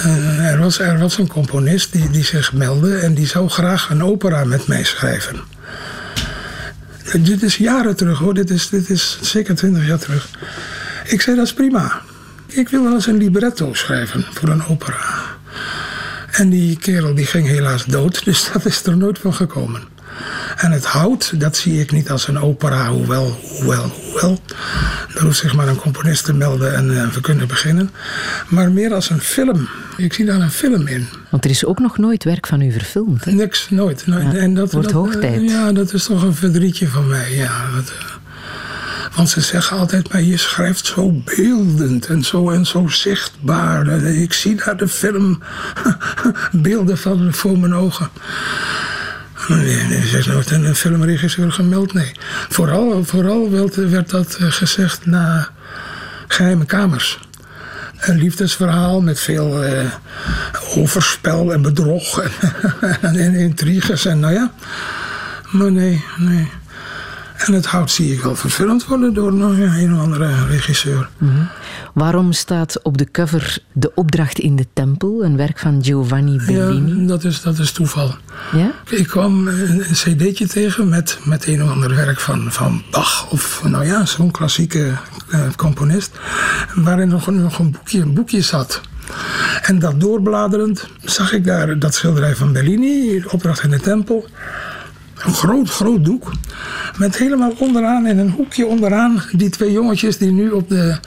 Uh, 0.05 0.51
er, 0.53 0.59
was, 0.59 0.79
er 0.79 0.99
was 0.99 1.19
een 1.19 1.29
componist 1.29 1.93
die, 1.93 2.11
die 2.11 2.25
zich 2.25 2.53
meldde 2.53 2.97
en 2.97 3.15
die 3.15 3.27
zou 3.27 3.49
graag 3.49 3.91
een 3.91 4.03
opera 4.03 4.45
met 4.45 4.67
mij 4.67 4.85
schrijven. 4.85 5.41
Dit 7.13 7.43
is 7.43 7.57
jaren 7.57 7.97
terug 7.97 8.19
hoor, 8.19 8.35
dit 8.35 8.51
is, 8.51 8.69
dit 8.69 8.91
is 8.91 9.19
zeker 9.21 9.55
twintig 9.55 9.87
jaar 9.87 9.99
terug. 9.99 10.29
Ik 11.05 11.21
zei 11.21 11.37
dat 11.37 11.45
is 11.45 11.53
prima. 11.53 12.01
Ik 12.47 12.69
wil 12.69 12.83
wel 12.83 12.95
eens 12.95 13.07
een 13.07 13.17
libretto 13.17 13.75
schrijven 13.75 14.25
voor 14.33 14.49
een 14.49 14.67
opera. 14.67 15.28
En 16.39 16.51
die 16.51 16.77
kerel 16.77 17.15
die 17.15 17.27
ging 17.27 17.47
helaas 17.47 17.85
dood, 17.85 18.21
dus 18.25 18.51
dat 18.53 18.65
is 18.65 18.85
er 18.85 18.97
nooit 18.97 19.19
van 19.19 19.35
gekomen. 19.35 19.81
En 20.57 20.73
het 20.73 20.85
hout, 20.85 21.41
dat 21.41 21.57
zie 21.57 21.81
ik 21.81 21.93
niet 21.93 22.11
als 22.11 22.29
een 22.29 22.39
opera, 22.39 22.89
hoewel, 22.89 23.39
hoewel, 23.59 23.93
hoewel. 24.05 24.39
Er 25.15 25.23
hoeft 25.23 25.39
zich 25.39 25.55
maar 25.55 25.69
een 25.69 25.77
componist 25.77 26.25
te 26.25 26.33
melden 26.33 26.75
en 26.75 26.91
uh, 26.91 27.09
we 27.09 27.21
kunnen 27.21 27.49
beginnen. 27.49 27.91
Maar 28.49 28.71
meer 28.71 28.95
als 28.95 29.11
een 29.11 29.21
film. 29.21 29.69
Ik 29.97 30.13
zie 30.13 30.25
daar 30.25 30.41
een 30.41 30.51
film 30.51 30.87
in. 30.87 31.07
Want 31.31 31.45
er 31.45 31.51
is 31.51 31.65
ook 31.65 31.79
nog 31.79 31.99
nooit 31.99 32.25
werk 32.25 32.47
van 32.47 32.61
u 32.61 32.73
verfilmd. 32.73 33.25
Hè? 33.25 33.33
Niks, 33.33 33.71
nooit. 33.71 34.07
nooit. 34.07 34.23
Ja, 34.23 34.33
en 34.33 34.55
dat 34.55 34.73
wordt 34.73 34.89
dat, 34.89 34.97
hoog 34.97 35.17
tijd. 35.17 35.51
Ja, 35.51 35.73
dat 35.73 35.93
is 35.93 36.05
toch 36.05 36.23
een 36.23 36.35
verdrietje 36.35 36.89
van 36.89 37.09
mij. 37.09 37.35
Ja, 37.35 37.71
dat, 37.75 37.93
uh, 37.93 38.18
want 39.19 39.31
ze 39.31 39.41
zeggen 39.41 39.79
altijd, 39.79 40.13
maar 40.13 40.23
je 40.23 40.37
schrijft 40.37 40.87
zo 40.87 41.23
beeldend 41.25 42.07
en 42.07 42.25
zo 42.25 42.51
en 42.51 42.67
zo 42.67 42.89
zichtbaar. 42.89 43.89
Ik 44.05 44.33
zie 44.33 44.55
daar 44.55 44.77
de 44.77 44.89
film, 44.89 45.43
beelden 46.53 46.99
van 46.99 47.35
voor 47.35 47.59
mijn 47.59 47.75
ogen. 47.75 48.09
Nee, 49.49 49.83
nee, 49.83 49.99
is 49.99 50.27
nooit 50.27 50.51
een 50.51 50.75
filmregisseur 50.75 51.53
gemeld, 51.53 51.93
nee. 51.93 52.13
Vooral, 52.49 53.05
vooral 53.05 53.51
werd 53.75 54.11
dat 54.11 54.35
eh, 54.35 54.51
gezegd 54.51 55.07
na 55.07 55.49
geheime 56.29 56.65
kamers. 56.65 57.19
Een 57.99 58.19
liefdesverhaal 58.19 59.01
met 59.01 59.21
veel 59.21 59.65
uh, 59.65 59.81
overspel 60.77 61.53
en 61.53 61.63
bedrog 61.63 62.21
en, 62.21 62.31
en 63.17 63.35
intriges 63.35 64.05
en 64.05 64.21
nou 64.21 64.33
ja. 64.33 64.53
Maar 65.51 65.73
nee, 65.73 66.05
nee. 66.17 66.49
En 67.39 67.53
het 67.53 67.67
hout 67.67 67.91
zie 67.91 68.13
ik 68.13 68.23
wel 68.23 68.35
verfilmd 68.35 68.87
worden 68.87 69.15
door 69.15 69.33
een 69.33 69.95
of 69.95 70.01
andere 70.01 70.47
regisseur. 70.47 71.09
Mm 71.19 71.29
-hmm. 71.29 71.49
Waarom 71.95 72.33
staat 72.33 72.83
op 72.83 72.99
de 72.99 73.11
cover 73.11 73.59
De 73.73 73.95
Opdracht 73.95 74.39
in 74.39 74.57
de 74.57 74.67
Tempel, 74.73 75.25
een 75.25 75.37
werk 75.37 75.59
van 75.59 75.85
Giovanni 75.85 76.41
Bellini? 76.47 77.01
Ja, 77.01 77.07
dat 77.07 77.25
is, 77.25 77.43
dat 77.43 77.59
is 77.59 77.73
toeval. 77.73 78.15
Ja? 78.53 78.73
Ik 78.91 79.07
kwam 79.07 79.49
een, 79.49 79.89
een 79.89 79.93
cd'tje 79.93 80.47
tegen 80.47 80.89
met, 80.89 81.19
met 81.25 81.47
een 81.47 81.63
of 81.63 81.71
ander 81.71 81.95
werk 81.95 82.21
van, 82.21 82.53
van 82.53 82.83
Bach. 82.91 83.31
Of 83.31 83.63
nou 83.65 83.85
ja, 83.85 84.05
zo'n 84.05 84.31
klassieke 84.31 84.93
uh, 85.29 85.41
componist. 85.57 86.19
Waarin 86.75 87.09
nog, 87.09 87.31
nog 87.31 87.59
een, 87.59 87.71
boekje, 87.71 88.01
een 88.01 88.15
boekje 88.15 88.41
zat. 88.41 88.81
En 89.63 89.79
dat 89.79 90.01
doorbladerend 90.01 90.89
zag 91.05 91.33
ik 91.33 91.45
daar 91.45 91.79
dat 91.79 91.95
schilderij 91.95 92.37
van 92.37 92.53
Bellini, 92.53 93.21
De 93.21 93.31
Opdracht 93.31 93.63
in 93.63 93.71
de 93.71 93.81
Tempel. 93.81 94.27
Een 95.25 95.35
groot, 95.35 95.71
groot 95.71 96.05
doek. 96.05 96.33
Met 96.97 97.19
helemaal 97.19 97.53
onderaan, 97.59 98.07
in 98.07 98.19
een 98.19 98.31
hoekje 98.31 98.67
onderaan, 98.67 99.23
die 99.33 99.51
twee 99.51 99.73
jongetjes 99.73 100.19
die 100.19 100.33
nu 100.33 100.51
op 100.51 100.69
de 100.69 100.99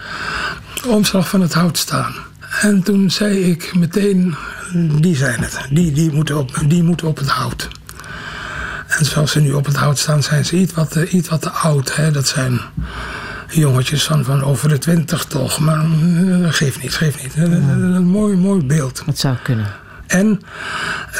omslag 0.87 1.29
van 1.29 1.41
het 1.41 1.53
hout 1.53 1.77
staan. 1.77 2.13
En 2.61 2.83
toen 2.83 3.11
zei 3.11 3.39
ik 3.39 3.75
meteen, 3.75 4.35
die 4.99 5.15
zijn 5.15 5.39
het. 5.39 5.67
Die, 5.69 5.91
die, 5.91 6.11
moeten, 6.11 6.37
op, 6.37 6.63
die 6.67 6.83
moeten 6.83 7.07
op 7.07 7.17
het 7.17 7.27
hout. 7.27 7.67
En 8.87 9.05
zoals 9.05 9.31
ze 9.31 9.39
nu 9.39 9.53
op 9.53 9.65
het 9.65 9.75
hout 9.75 9.97
staan, 9.97 10.23
zijn 10.23 10.45
ze 10.45 10.57
iets 10.57 10.73
wat, 10.73 10.95
iets 10.95 11.29
wat 11.29 11.41
te 11.41 11.49
oud. 11.49 11.95
Hè? 11.95 12.11
Dat 12.11 12.27
zijn 12.27 12.61
jongetjes 13.49 14.03
van, 14.03 14.23
van 14.23 14.43
over 14.43 14.69
de 14.69 14.77
twintig 14.77 15.23
toch. 15.25 15.59
Maar 15.59 15.85
dat 16.41 16.55
geeft 16.55 16.81
niet, 16.81 16.95
geeft 16.95 17.23
niet. 17.23 17.35
Een 17.35 18.03
mooi, 18.03 18.37
mooi 18.37 18.65
beeld. 18.65 19.03
Het 19.05 19.19
zou 19.19 19.35
kunnen. 19.43 19.67
En 20.11 20.41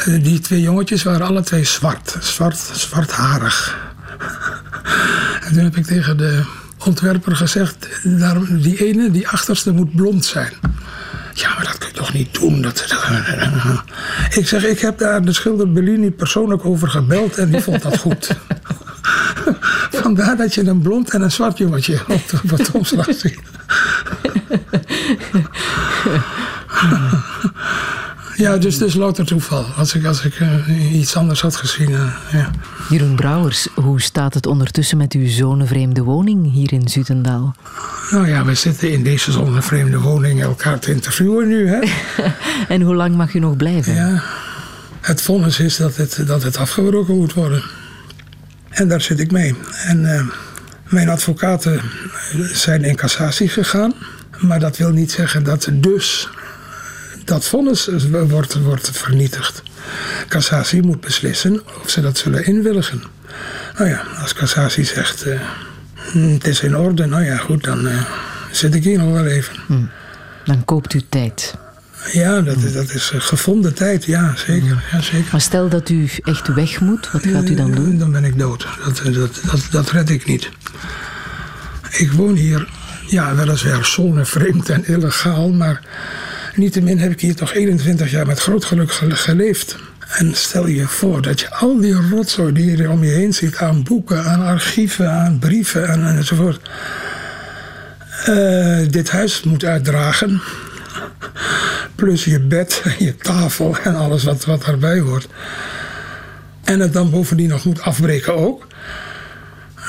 uh, 0.08 0.22
die 0.24 0.40
twee 0.40 0.60
jongetjes 0.60 1.02
waren 1.02 1.26
alle 1.26 1.42
twee 1.42 1.64
zwart. 1.64 2.16
Zwart, 2.20 2.58
zwartharig. 2.72 3.78
en 5.44 5.52
toen 5.52 5.64
heb 5.64 5.76
ik 5.76 5.86
tegen 5.86 6.16
de 6.16 6.44
ontwerper 6.84 7.36
gezegd... 7.36 7.88
Daarom, 8.02 8.60
die 8.60 8.86
ene, 8.86 9.10
die 9.10 9.28
achterste, 9.28 9.72
moet 9.72 9.94
blond 9.94 10.24
zijn. 10.24 10.52
Ja, 11.34 11.54
maar 11.54 11.64
dat 11.64 11.78
kun 11.78 11.88
je 11.88 11.94
toch 11.94 12.12
niet 12.12 12.34
doen? 12.34 12.62
Dat, 12.62 12.86
ik 14.38 14.48
zeg, 14.48 14.64
ik 14.64 14.80
heb 14.80 14.98
daar 14.98 15.22
de 15.24 15.32
schilder 15.32 15.72
Bellini 15.72 16.10
persoonlijk 16.10 16.64
over 16.64 16.88
gebeld... 16.88 17.38
en 17.38 17.50
die 17.50 17.60
vond 17.60 17.82
dat 17.82 17.98
goed. 17.98 18.28
Vandaar 20.02 20.36
dat 20.36 20.54
je 20.54 20.66
een 20.66 20.80
blond 20.80 21.10
en 21.10 21.22
een 21.22 21.30
zwart 21.30 21.58
jongetje 21.58 22.00
op, 22.08 22.22
op 22.42 22.50
het 22.50 22.70
omslag 22.70 23.08
ziet. 23.14 23.40
Ja, 28.36 28.56
dus 28.56 28.78
is 28.78 28.94
louter 28.94 29.24
toeval. 29.24 29.64
Als 29.64 29.94
ik, 29.94 30.04
als 30.04 30.24
ik 30.24 30.40
uh, 30.40 30.94
iets 30.94 31.16
anders 31.16 31.40
had 31.40 31.56
gezien. 31.56 31.90
Uh, 31.90 32.14
ja. 32.32 32.50
Jeroen 32.88 33.16
Brouwers, 33.16 33.68
hoe 33.74 34.00
staat 34.00 34.34
het 34.34 34.46
ondertussen 34.46 34.96
met 34.96 35.12
uw 35.12 35.28
zonnevreemde 35.28 36.02
woning 36.02 36.52
hier 36.52 36.72
in 36.72 36.88
Zutendaal? 36.88 37.54
Nou 38.10 38.28
ja, 38.28 38.44
we 38.44 38.54
zitten 38.54 38.92
in 38.92 39.02
deze 39.02 39.32
zonnevreemde 39.32 39.98
woning 39.98 40.42
elkaar 40.42 40.78
te 40.78 40.92
interviewen 40.92 41.48
nu. 41.48 41.68
Hè? 41.68 41.80
en 42.74 42.82
hoe 42.82 42.94
lang 42.94 43.16
mag 43.16 43.34
u 43.34 43.38
nog 43.38 43.56
blijven? 43.56 43.94
Ja, 43.94 44.22
het 45.00 45.22
vonnis 45.22 45.58
is 45.58 45.76
dat 45.76 45.96
het, 45.96 46.22
dat 46.26 46.42
het 46.42 46.56
afgebroken 46.56 47.16
moet 47.16 47.34
worden. 47.34 47.62
En 48.68 48.88
daar 48.88 49.00
zit 49.00 49.20
ik 49.20 49.30
mee. 49.30 49.54
En 49.86 50.02
uh, 50.02 50.26
mijn 50.88 51.08
advocaten 51.08 51.80
zijn 52.52 52.84
in 52.84 52.96
cassatie 52.96 53.48
gegaan. 53.48 53.94
Maar 54.38 54.60
dat 54.60 54.76
wil 54.76 54.90
niet 54.90 55.10
zeggen 55.10 55.44
dat 55.44 55.68
dus 55.72 56.28
dat 57.24 57.44
vonnis 57.44 57.88
wordt, 58.28 58.62
wordt 58.62 58.90
vernietigd. 58.92 59.62
Cassatie 60.28 60.82
moet 60.82 61.00
beslissen 61.00 61.60
of 61.82 61.90
ze 61.90 62.00
dat 62.00 62.18
zullen 62.18 62.46
inwilligen. 62.46 63.02
Nou 63.78 63.88
ja, 63.88 64.02
als 64.20 64.34
Cassatie 64.34 64.84
zegt 64.84 65.26
uh, 65.26 65.40
het 66.32 66.46
is 66.46 66.60
in 66.60 66.76
orde, 66.76 67.06
nou 67.06 67.24
ja 67.24 67.36
goed, 67.36 67.64
dan 67.64 67.86
uh, 67.86 68.02
zit 68.50 68.74
ik 68.74 68.84
hier 68.84 68.98
nog 68.98 69.12
wel 69.12 69.26
even. 69.26 69.54
Hmm. 69.66 69.90
Dan 70.44 70.64
koopt 70.64 70.94
u 70.94 71.02
tijd. 71.08 71.54
Ja, 72.12 72.40
dat, 72.40 72.56
is, 72.56 72.72
dat 72.72 72.90
is 72.90 73.12
gevonden 73.14 73.74
tijd, 73.74 74.04
ja 74.04 74.36
zeker, 74.36 74.84
ja 74.92 75.00
zeker. 75.00 75.28
Maar 75.32 75.40
stel 75.40 75.68
dat 75.68 75.88
u 75.88 76.10
echt 76.24 76.54
weg 76.54 76.80
moet, 76.80 77.10
wat 77.10 77.26
gaat 77.26 77.48
u 77.48 77.54
dan 77.54 77.70
doen? 77.70 77.98
Dan 77.98 78.12
ben 78.12 78.24
ik 78.24 78.38
dood. 78.38 78.66
Dat, 78.84 79.02
dat, 79.14 79.40
dat, 79.50 79.66
dat 79.70 79.90
red 79.90 80.10
ik 80.10 80.26
niet. 80.26 80.50
Ik 81.90 82.12
woon 82.12 82.34
hier, 82.34 82.68
ja, 83.06 83.34
weliswaar 83.34 83.84
zonnevreemd 83.84 84.68
en 84.68 84.86
illegaal, 84.86 85.52
maar 85.52 85.80
Niettemin 86.54 86.98
heb 86.98 87.12
ik 87.12 87.20
hier 87.20 87.34
toch 87.34 87.54
21 87.54 88.10
jaar 88.10 88.26
met 88.26 88.40
groot 88.40 88.64
geluk 88.64 88.92
geleefd. 88.92 89.76
En 90.08 90.34
stel 90.34 90.66
je 90.66 90.86
voor 90.86 91.22
dat 91.22 91.40
je 91.40 91.50
al 91.50 91.80
die 91.80 91.94
rotzooi 92.10 92.52
die 92.52 92.76
je 92.76 92.90
om 92.90 93.04
je 93.04 93.10
heen 93.10 93.34
ziet 93.34 93.56
aan 93.56 93.82
boeken, 93.82 94.24
aan 94.24 94.42
archieven, 94.42 95.10
aan 95.10 95.38
brieven 95.38 95.88
en, 95.88 96.06
enzovoort. 96.16 96.70
Uh, 98.28 98.78
dit 98.90 99.10
huis 99.10 99.42
moet 99.42 99.64
uitdragen. 99.64 100.40
Plus 101.94 102.24
je 102.24 102.40
bed, 102.40 102.82
je 102.98 103.16
tafel 103.16 103.76
en 103.76 103.94
alles 103.94 104.24
wat, 104.24 104.44
wat 104.44 104.64
daarbij 104.64 104.98
hoort. 104.98 105.28
En 106.64 106.80
het 106.80 106.92
dan 106.92 107.10
bovendien 107.10 107.48
nog 107.48 107.64
moet 107.64 107.80
afbreken 107.80 108.34
ook. 108.36 108.66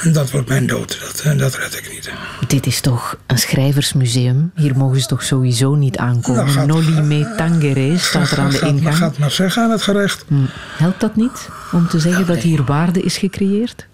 En 0.03 0.13
dat 0.13 0.31
wordt 0.31 0.47
mijn 0.47 0.67
dood. 0.67 0.99
Dat, 0.99 1.37
dat 1.37 1.55
red 1.55 1.73
ik 1.73 1.89
niet. 1.93 2.11
Dit 2.47 2.65
is 2.65 2.81
toch 2.81 3.17
een 3.27 3.37
schrijversmuseum? 3.37 4.51
Hier 4.55 4.77
mogen 4.77 5.01
ze 5.01 5.07
toch 5.07 5.23
sowieso 5.23 5.75
niet 5.75 5.97
aankomen? 5.97 6.53
Nou, 6.53 6.67
Noli 6.67 7.01
me 7.01 7.33
tangere 7.37 7.97
staat 7.97 8.31
er 8.31 8.39
aan 8.39 8.49
de 8.49 8.59
ingang. 8.59 8.83
Gaat, 8.83 8.95
gaat 8.95 9.17
maar 9.17 9.31
zeggen 9.31 9.63
aan 9.63 9.71
het 9.71 9.81
gerecht. 9.81 10.25
Hm. 10.27 10.35
Helpt 10.77 10.99
dat 10.99 11.15
niet 11.15 11.49
om 11.71 11.87
te 11.87 11.99
zeggen 11.99 12.21
ja, 12.21 12.27
nee. 12.27 12.35
dat 12.35 12.45
hier 12.45 12.63
waarde 12.63 13.01
is 13.01 13.17
gecreëerd? 13.17 13.87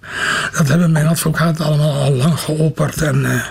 Dat 0.58 0.68
hebben 0.68 0.92
mijn 0.92 1.08
advocaten 1.08 1.66
allemaal 1.66 2.02
al 2.02 2.14
lang 2.14 2.40
geopperd. 2.40 3.02
En 3.02 3.20
uh, 3.20 3.46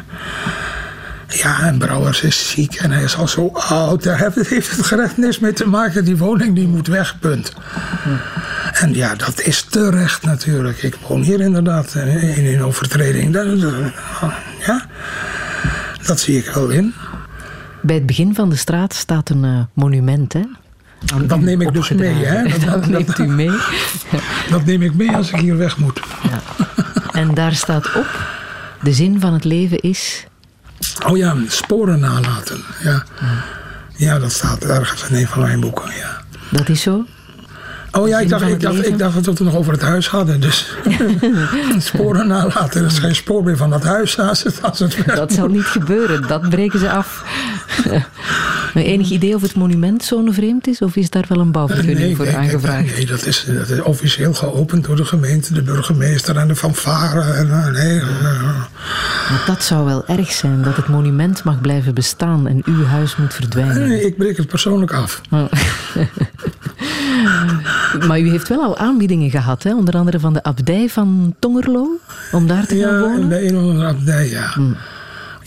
ja, 1.29 1.61
en 1.61 1.79
Brouwers 1.79 2.23
is 2.23 2.51
ziek 2.51 2.75
en 2.75 2.91
hij 2.91 3.03
is 3.03 3.17
al 3.17 3.29
zo 3.29 3.51
oud. 3.53 4.03
Daar 4.03 4.19
heeft 4.19 4.77
het 4.77 4.87
gerecht 4.87 5.17
niks 5.17 5.39
mee 5.39 5.53
te 5.53 5.69
maken. 5.69 6.05
Die 6.05 6.17
woning 6.17 6.55
die 6.55 6.69
moet 6.69 6.87
weg, 6.87 7.19
punt. 7.19 7.53
En 8.73 8.95
ja, 8.95 9.15
dat 9.15 9.41
is 9.41 9.63
terecht 9.63 10.23
natuurlijk. 10.23 10.83
Ik 10.83 10.97
woon 11.09 11.23
hier 11.23 11.41
inderdaad 11.41 11.95
in 11.95 12.47
een 12.47 12.63
overtreding. 12.63 13.35
Ja, 14.67 14.87
dat 16.07 16.21
zie 16.21 16.39
ik 16.39 16.51
wel 16.51 16.69
in. 16.69 16.95
Bij 17.83 17.95
het 17.95 18.07
begin 18.07 18.35
van 18.35 18.51
de 18.51 18.57
straat 18.57 18.95
staat 18.95 19.31
een 19.31 19.45
uh, 19.45 19.61
monument, 19.73 20.33
hè? 20.33 20.43
Dat 21.27 21.41
neem 21.41 21.61
ik 21.61 21.73
dus 21.73 21.91
mee, 21.91 22.25
hè? 22.25 22.43
Dat, 22.49 22.61
dat, 22.61 22.87
neemt 22.87 23.19
u 23.19 23.27
mee. 23.27 23.51
dat 24.51 24.65
neem 24.65 24.83
ik 24.83 24.95
mee 24.95 25.11
als 25.17 25.31
ik 25.31 25.41
hier 25.41 25.57
weg 25.57 25.79
moet. 25.79 26.01
Ja. 26.23 26.41
En 27.13 27.35
daar 27.35 27.55
staat 27.55 27.95
op: 27.95 28.07
de 28.83 28.93
zin 28.93 29.21
van 29.21 29.33
het 29.33 29.45
leven 29.45 29.79
is. 29.79 30.27
Oh 31.07 31.17
ja, 31.17 31.37
sporen 31.49 32.01
nalaten. 32.01 32.65
Ja, 32.83 33.03
ja 33.97 34.19
dat 34.19 34.33
staat 34.33 34.65
ergens 34.65 35.09
in 35.09 35.17
een 35.17 35.27
van 35.27 35.41
mijn 35.43 35.61
boeken. 35.61 35.91
Ja. 35.97 36.21
Dat 36.51 36.69
is 36.69 36.83
zo? 36.83 37.05
Oh 37.93 38.09
ja, 38.09 38.19
ik 38.19 38.29
dacht, 38.29 38.49
ik, 38.49 38.61
dacht, 38.61 38.87
ik 38.87 38.99
dacht 38.99 39.15
dat 39.15 39.25
we 39.25 39.31
het 39.31 39.41
nog 39.41 39.57
over 39.57 39.73
het 39.73 39.83
huis 39.83 40.09
hadden. 40.09 40.41
Dus 40.41 40.77
sporen 41.79 42.27
nalaten. 42.27 42.81
Er 42.81 42.87
is 42.87 42.99
geen 42.99 43.15
spoor 43.15 43.45
meer 43.45 43.57
van 43.57 43.71
dat 43.71 43.83
huis 43.83 44.19
als 44.19 44.43
het, 44.43 44.63
als 44.63 44.79
het 44.79 44.97
Dat 45.15 45.33
zal 45.33 45.49
niet 45.49 45.65
gebeuren. 45.65 46.27
Dat 46.27 46.49
breken 46.49 46.79
ze 46.79 46.91
af. 46.91 47.25
Enig 48.75 49.11
idee 49.11 49.35
of 49.35 49.43
het 49.43 49.55
monument 49.55 50.05
zo'n 50.05 50.33
vreemd 50.33 50.67
is? 50.67 50.83
Of 50.83 50.97
is 50.97 51.11
daar 51.11 51.25
wel 51.29 51.41
een 51.41 51.53
bouwvergunning 51.53 51.99
nee, 51.99 52.17
voor 52.17 52.25
nee, 52.25 52.37
aangevraagd? 52.37 52.97
Nee, 52.97 53.07
dat 53.07 53.27
is, 53.27 53.45
dat 53.59 53.69
is 53.69 53.81
officieel 53.81 54.35
geopend 54.35 54.85
door 54.85 54.97
de 54.97 55.05
gemeente, 55.05 55.55
de 55.55 55.63
burgemeester 55.63 56.37
en 56.37 56.49
de 56.49 56.57
fanfare. 56.57 57.21
En, 57.21 57.73
nee, 57.73 58.01
Maar 58.01 59.43
dat 59.47 59.63
zou 59.63 59.85
wel 59.85 60.07
erg 60.07 60.33
zijn, 60.33 60.63
dat 60.63 60.77
het 60.77 60.89
monument 60.89 61.45
mag 61.45 61.61
blijven 61.61 61.95
bestaan 61.95 62.47
en 62.47 62.63
uw 62.65 62.85
huis 62.85 63.17
moet 63.17 63.35
verdwijnen. 63.35 63.89
Nee, 63.89 64.07
ik 64.07 64.17
breek 64.17 64.37
het 64.37 64.47
persoonlijk 64.49 64.93
af. 64.93 65.21
Oh. 65.31 65.45
maar 68.09 68.21
u 68.21 68.31
heeft 68.31 68.49
wel 68.49 68.63
al 68.63 68.79
aanbiedingen 68.79 69.31
gehad, 69.31 69.63
hè? 69.63 69.75
onder 69.75 69.97
andere 69.97 70.21
van 70.21 70.33
de 70.33 70.43
abdij 70.43 70.89
van 70.89 71.35
Tongerlo, 71.39 71.89
om 72.33 72.47
daar 72.47 72.67
te 72.67 72.79
gaan 72.81 72.95
Ja, 72.95 73.01
wonen? 73.01 73.47
een 73.47 73.57
of 73.57 73.63
andere 73.63 73.87
abdij, 73.87 74.29
ja. 74.29 74.55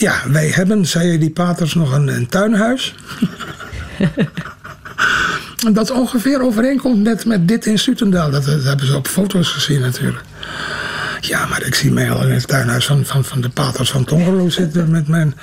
Ja, 0.02 0.22
wij 0.28 0.48
hebben, 0.48 0.86
zeiden 0.86 1.20
die 1.20 1.30
paters, 1.30 1.74
nog 1.74 1.94
een, 1.94 2.08
een 2.08 2.28
tuinhuis. 2.28 2.96
Dat 5.74 5.92
ongeveer 5.92 6.42
overeenkomt 6.42 7.04
met, 7.04 7.26
met 7.26 7.48
dit 7.48 7.66
in 7.66 7.80
Sutendaal. 7.80 8.32
Dat, 8.32 8.46
dat 8.46 8.64
hebben 8.64 8.86
ze 8.86 8.96
op 8.96 9.08
foto's 9.08 9.50
gezien 9.50 9.82
natuurlijk. 9.82 10.24
Ja, 11.20 11.46
maar 11.46 11.66
ik 11.66 11.76
zie 11.76 11.92
mij 11.92 12.12
al 12.12 12.24
in 12.24 12.32
het 12.32 12.48
tuinhuis 12.48 12.86
van, 12.86 13.06
van, 13.06 13.24
van 13.24 13.42
de 13.42 13.50
paters 13.50 13.92
van 13.92 14.04
Tongerlo 14.04 14.50
zitten 14.50 14.92
met 14.92 15.08
mijn 15.08 15.36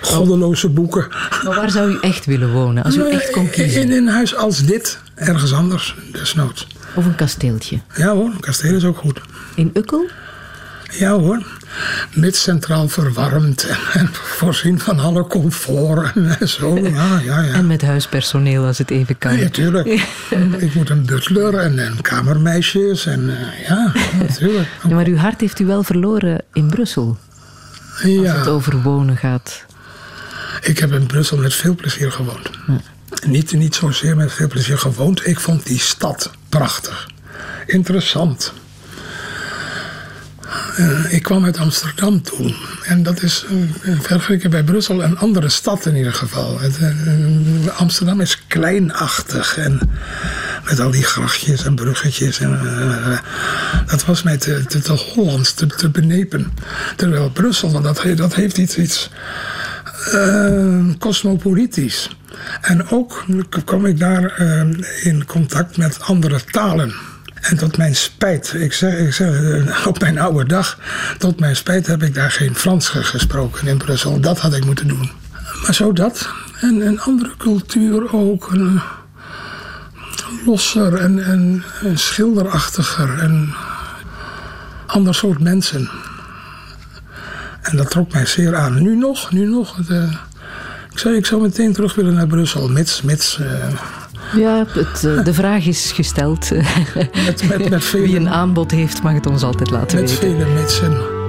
goddeloze 0.00 0.68
boeken. 0.68 1.08
Maar 1.44 1.54
waar 1.54 1.70
zou 1.70 1.90
u 1.90 1.98
echt 2.00 2.26
willen 2.26 2.52
wonen, 2.52 2.84
als 2.84 2.96
u 2.96 3.10
echt 3.10 3.30
kon 3.30 3.50
kiezen? 3.50 3.82
In 3.82 3.92
een 3.92 4.08
huis 4.08 4.36
als 4.36 4.64
dit, 4.64 4.98
ergens 5.14 5.52
anders, 5.52 5.96
desnoods. 6.12 6.66
Of 6.94 7.04
een 7.04 7.14
kasteeltje? 7.14 7.80
Ja 7.96 8.12
hoor, 8.12 8.30
een 8.30 8.40
kasteel 8.40 8.74
is 8.74 8.84
ook 8.84 8.98
goed. 8.98 9.20
In 9.54 9.70
Ukkel? 9.74 10.08
Ja 10.90 11.10
hoor, 11.10 11.46
mits 12.12 12.42
centraal 12.42 12.88
verwarmd 12.88 13.66
en, 13.66 13.78
en 13.92 14.08
voorzien 14.12 14.80
van 14.80 14.98
alle 14.98 15.26
comfort 15.26 16.12
en 16.14 16.48
zo. 16.48 16.78
Ja, 16.78 17.20
ja, 17.24 17.42
ja. 17.42 17.52
En 17.52 17.66
met 17.66 17.82
huispersoneel 17.82 18.64
als 18.64 18.78
het 18.78 18.90
even 18.90 19.18
kan. 19.18 19.36
Ja, 19.36 19.48
tuurlijk. 19.48 19.86
Ik 20.58 20.74
moet 20.74 20.90
een 20.90 21.06
butler 21.06 21.54
en, 21.54 21.78
en 21.78 22.00
kamermeisjes 22.00 23.06
en 23.06 23.38
eh, 23.38 23.68
ja, 23.68 23.92
natuurlijk. 24.18 24.68
Maar 24.90 25.06
uw 25.06 25.16
hart 25.16 25.40
heeft 25.40 25.60
u 25.60 25.66
wel 25.66 25.82
verloren 25.82 26.42
in 26.52 26.66
Brussel, 26.66 27.18
als 28.02 28.32
het 28.32 28.48
over 28.48 28.82
wonen 28.82 29.16
gaat. 29.16 29.64
ik 30.62 30.78
heb 30.78 30.92
in 30.92 31.06
Brussel 31.06 31.36
met 31.36 31.54
veel 31.54 31.74
plezier 31.74 32.12
gewoond. 32.12 32.50
Niet, 33.26 33.52
niet 33.52 33.74
zozeer 33.74 34.16
met 34.16 34.32
veel 34.32 34.48
plezier 34.48 34.78
gewoond. 34.78 35.26
Ik 35.26 35.40
vond 35.40 35.66
die 35.66 35.78
stad 35.78 36.30
prachtig. 36.48 37.08
Interessant. 37.66 38.52
Eh, 40.76 41.12
ik 41.12 41.22
kwam 41.22 41.44
uit 41.44 41.58
Amsterdam 41.58 42.22
toen. 42.22 42.56
En 42.84 43.02
dat 43.02 43.22
is 43.22 43.44
eh, 43.82 44.00
vergeleken 44.00 44.50
bij 44.50 44.62
Brussel 44.62 45.02
een 45.02 45.18
andere 45.18 45.48
stad 45.48 45.86
in 45.86 45.96
ieder 45.96 46.12
geval. 46.12 46.60
Het, 46.60 46.78
Amsterdam 47.76 48.20
is 48.20 48.42
kleinachtig. 48.46 49.56
En 49.56 49.80
met 50.64 50.80
al 50.80 50.90
die 50.90 51.02
grachtjes 51.02 51.64
en 51.64 51.74
bruggetjes. 51.74 52.38
En, 52.38 52.58
dat 53.86 54.04
was 54.04 54.22
mij 54.22 54.36
te, 54.36 54.64
te, 54.66 54.80
te 54.80 54.92
Hollands, 54.92 55.54
te, 55.54 55.66
te 55.66 55.88
benepen. 55.88 56.52
Terwijl 56.96 57.30
Brussel, 57.30 57.82
dat, 57.82 58.02
dat 58.16 58.34
heeft 58.34 58.58
iets... 58.58 58.78
iets 58.78 59.10
cosmopolitisch. 60.98 62.16
En 62.60 62.88
ook 62.88 63.24
kwam 63.64 63.86
ik 63.86 63.98
daar 63.98 64.42
in 65.02 65.24
contact 65.26 65.76
met 65.76 66.00
andere 66.00 66.44
talen. 66.44 66.94
En 67.40 67.56
tot 67.56 67.76
mijn 67.76 67.96
spijt, 67.96 68.54
ik 68.54 68.72
zeg, 68.72 68.94
ik 68.98 69.12
zeg 69.12 69.42
eh, 69.42 69.86
op 69.86 70.00
mijn 70.00 70.18
oude 70.18 70.44
dag, 70.44 70.78
tot 71.18 71.40
mijn 71.40 71.56
spijt 71.56 71.86
heb 71.86 72.02
ik 72.02 72.14
daar 72.14 72.30
geen 72.30 72.54
Frans 72.54 72.88
ge- 72.88 73.04
gesproken 73.04 73.66
in 73.66 73.78
Brussel. 73.78 74.20
Dat 74.20 74.38
had 74.38 74.54
ik 74.54 74.64
moeten 74.64 74.88
doen. 74.88 75.10
Maar 75.62 75.74
zo 75.74 75.92
dat. 75.92 76.28
En 76.60 76.80
een 76.86 77.00
andere 77.00 77.30
cultuur 77.38 78.12
ook. 78.12 78.50
Een, 78.50 78.80
losser 80.46 80.94
en, 80.94 81.24
en, 81.24 81.64
schilderachtiger. 81.98 83.18
En 83.18 83.54
ander 84.86 85.14
soort 85.14 85.40
mensen. 85.40 85.90
En 87.62 87.76
dat 87.76 87.90
trok 87.90 88.12
mij 88.12 88.26
zeer 88.26 88.56
aan. 88.56 88.82
Nu 88.82 88.96
nog, 88.96 89.32
nu 89.32 89.46
nog. 89.46 89.78
Eh, 89.88 90.12
ik, 90.90 90.98
zou, 90.98 91.14
ik 91.16 91.26
zou 91.26 91.40
meteen 91.42 91.72
terug 91.72 91.94
willen 91.94 92.14
naar 92.14 92.26
Brussel, 92.26 92.68
mits, 92.68 93.02
mits 93.02 93.38
eh, 93.38 93.68
Ja, 94.36 94.64
het, 94.68 95.04
eh, 95.04 95.24
de 95.24 95.34
vraag 95.34 95.66
is 95.66 95.92
gesteld. 95.92 96.50
met, 97.24 97.48
met, 97.48 97.70
met, 97.70 97.84
vele, 97.84 98.06
Wie 98.06 98.16
een 98.16 98.28
aanbod 98.28 98.70
heeft, 98.70 99.02
mag 99.02 99.12
het 99.12 99.26
ons 99.26 99.42
altijd 99.42 99.70
laten 99.70 100.00
met 100.00 100.10
weten. 100.20 100.38
vele 100.38 100.60
mitsen. 100.60 101.19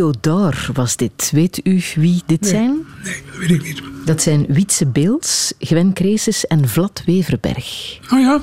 Trio 0.00 0.12
d'or 0.20 0.66
was 0.72 0.96
dit. 0.96 1.30
Weet 1.32 1.60
u 1.64 1.80
wie 1.94 2.22
dit 2.26 2.46
zijn? 2.46 2.86
Nee, 3.04 3.22
dat 3.26 3.36
weet 3.38 3.50
ik 3.50 3.62
niet. 3.62 3.82
Dat 4.04 4.22
zijn 4.22 4.46
Wietse 4.48 4.86
Beels, 4.86 5.52
Gwen 5.58 5.92
Creeses 5.92 6.46
en 6.46 6.68
Vlad 6.68 7.02
Weverberg. 7.06 7.98
Oh 8.10 8.20
ja? 8.20 8.40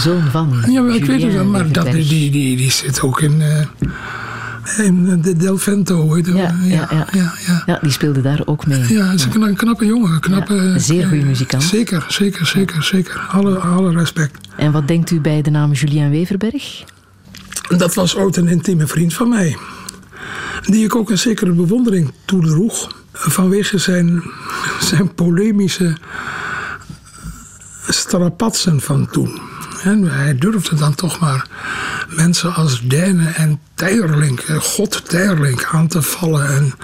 Zoon 0.00 0.22
van 0.30 0.62
Ja, 0.68 0.94
ik 0.94 1.04
weet 1.04 1.22
het 1.22 1.32
wel, 1.32 1.44
maar 1.44 1.72
dat, 1.72 1.92
die, 1.92 2.30
die, 2.30 2.56
die 2.56 2.70
zit 2.70 3.00
ook 3.00 3.20
in, 3.20 3.42
eh, 3.42 4.84
in 4.86 5.20
de 5.22 5.36
Del 5.36 5.58
Vento. 5.58 6.08
Weet 6.12 6.26
je. 6.26 6.34
Ja, 6.34 6.54
ja, 6.62 6.88
ja. 6.90 7.06
ja, 7.12 7.32
ja. 7.46 7.62
Ja, 7.66 7.78
die 7.82 7.90
speelde 7.90 8.22
daar 8.22 8.42
ook 8.44 8.66
mee. 8.66 8.94
Ja, 8.94 9.06
het 9.06 9.20
is 9.20 9.26
een, 9.34 9.56
knappe 9.56 9.86
jongen. 9.86 10.12
Een 10.12 10.20
knappe, 10.20 10.74
zeer 10.76 11.06
goede 11.06 11.24
muzikant. 11.24 11.62
Zeker, 11.62 12.04
zeker, 12.08 12.46
zeker, 12.46 12.82
zeker. 12.82 13.26
Alle, 13.30 13.58
alle 13.58 13.92
respect. 13.92 14.48
En 14.56 14.72
wat 14.72 14.88
denkt 14.88 15.10
u 15.10 15.20
bij 15.20 15.42
de 15.42 15.50
naam 15.50 15.72
Julien 15.72 16.10
Weverberg? 16.10 16.84
Dat 17.76 17.94
was 17.94 18.16
ooit 18.16 18.36
een 18.36 18.48
intieme 18.48 18.86
vriend 18.86 19.14
van 19.14 19.28
mij. 19.28 19.56
Die 20.62 20.84
ik 20.84 20.96
ook 20.96 21.10
een 21.10 21.18
zekere 21.18 21.52
bewondering 21.52 22.12
toedroeg. 22.24 22.92
Vanwege 23.12 23.78
zijn, 23.78 24.22
zijn 24.80 25.14
polemische 25.14 25.96
strapatsen 27.88 28.80
van 28.80 29.08
toen. 29.10 29.40
En 29.82 30.10
hij 30.10 30.38
durfde 30.38 30.76
dan 30.76 30.94
toch 30.94 31.18
maar 31.18 31.46
mensen 32.08 32.54
als 32.54 32.80
Dijnen 32.80 33.34
en 33.34 33.60
Teirlink, 33.74 34.40
eh, 34.40 34.56
God 34.56 35.08
Teirlink 35.08 35.64
aan 35.64 35.88
te 35.88 36.02
vallen. 36.02 36.48
En 36.48 36.74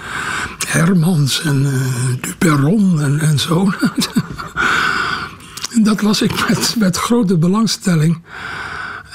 Hermans 0.67 1.41
en 1.41 1.65
eh 1.65 2.21
Duperon 2.21 3.01
en, 3.01 3.19
en 3.19 3.39
zo. 3.39 3.71
Dat 5.83 6.01
las 6.01 6.21
ik 6.21 6.49
met, 6.49 6.75
met 6.77 6.97
grote 6.97 7.37
belangstelling. 7.37 8.21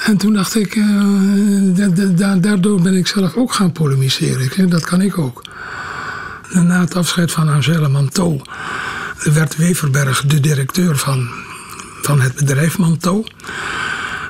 En 0.05 0.17
toen 0.17 0.33
dacht 0.33 0.55
ik, 0.55 0.75
eh, 0.77 0.85
da- 1.63 1.89
da- 1.89 2.05
da- 2.15 2.37
daardoor 2.37 2.81
ben 2.83 2.95
ik 2.95 3.07
zelf 3.07 3.35
ook 3.37 3.53
gaan 3.53 3.73
polemiseren. 3.73 4.45
Ik 4.45 4.53
zeg, 4.53 4.67
dat 4.67 4.85
kan 4.85 5.01
ik 5.01 5.19
ook. 5.19 5.45
Na 6.53 6.81
het 6.81 6.95
afscheid 6.97 7.33
van 7.33 7.49
Angela 7.49 7.89
Manteau 7.89 8.41
werd 9.23 9.57
Weverberg 9.57 10.23
de 10.27 10.41
directeur 10.41 10.97
van, 10.97 11.29
van 12.03 12.21
het 12.21 12.35
bedrijf 12.35 12.79
Manteau. 12.79 13.27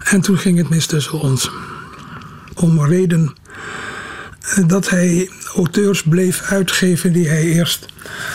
En 0.05 0.21
toen 0.21 0.39
ging 0.39 0.59
het 0.59 0.69
mis 0.69 0.87
tussen 0.87 1.21
ons. 1.21 1.51
Om 2.55 2.85
reden 2.85 3.35
eh, 4.41 4.65
dat 4.69 4.89
hij 4.89 5.31
auteurs 5.55 6.03
bleef 6.03 6.41
uitgeven 6.43 7.13
die 7.13 7.29
hij 7.29 7.43
eerst 7.43 7.87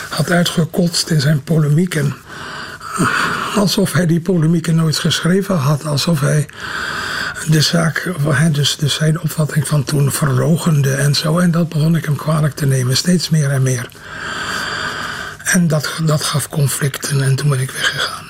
had 0.08 0.30
uitgekotst 0.30 1.10
in 1.10 1.20
zijn 1.20 1.42
polemieken. 1.42 2.14
Alsof 3.54 3.92
hij 3.92 4.06
die 4.06 4.20
polemieken 4.20 4.74
nooit 4.74 4.96
geschreven 4.98 5.56
had. 5.56 5.84
Alsof 5.86 6.20
hij 6.20 6.46
de 7.48 7.60
zaak, 7.60 8.12
dus, 8.52 8.76
dus 8.76 8.94
zijn 8.94 9.20
opvatting 9.20 9.66
van 9.66 9.84
toen 9.84 10.12
verrogende 10.12 10.92
en 10.92 11.14
zo. 11.14 11.38
En 11.38 11.50
dat 11.50 11.68
begon 11.68 11.96
ik 11.96 12.04
hem 12.04 12.16
kwalijk 12.16 12.54
te 12.54 12.66
nemen, 12.66 12.96
steeds 12.96 13.30
meer 13.30 13.50
en 13.50 13.62
meer. 13.62 13.88
En 15.44 15.68
dat, 15.68 15.90
dat 16.04 16.22
gaf 16.24 16.48
conflicten 16.48 17.22
en 17.22 17.36
toen 17.36 17.48
ben 17.48 17.60
ik 17.60 17.70
weggegaan. 17.70 18.24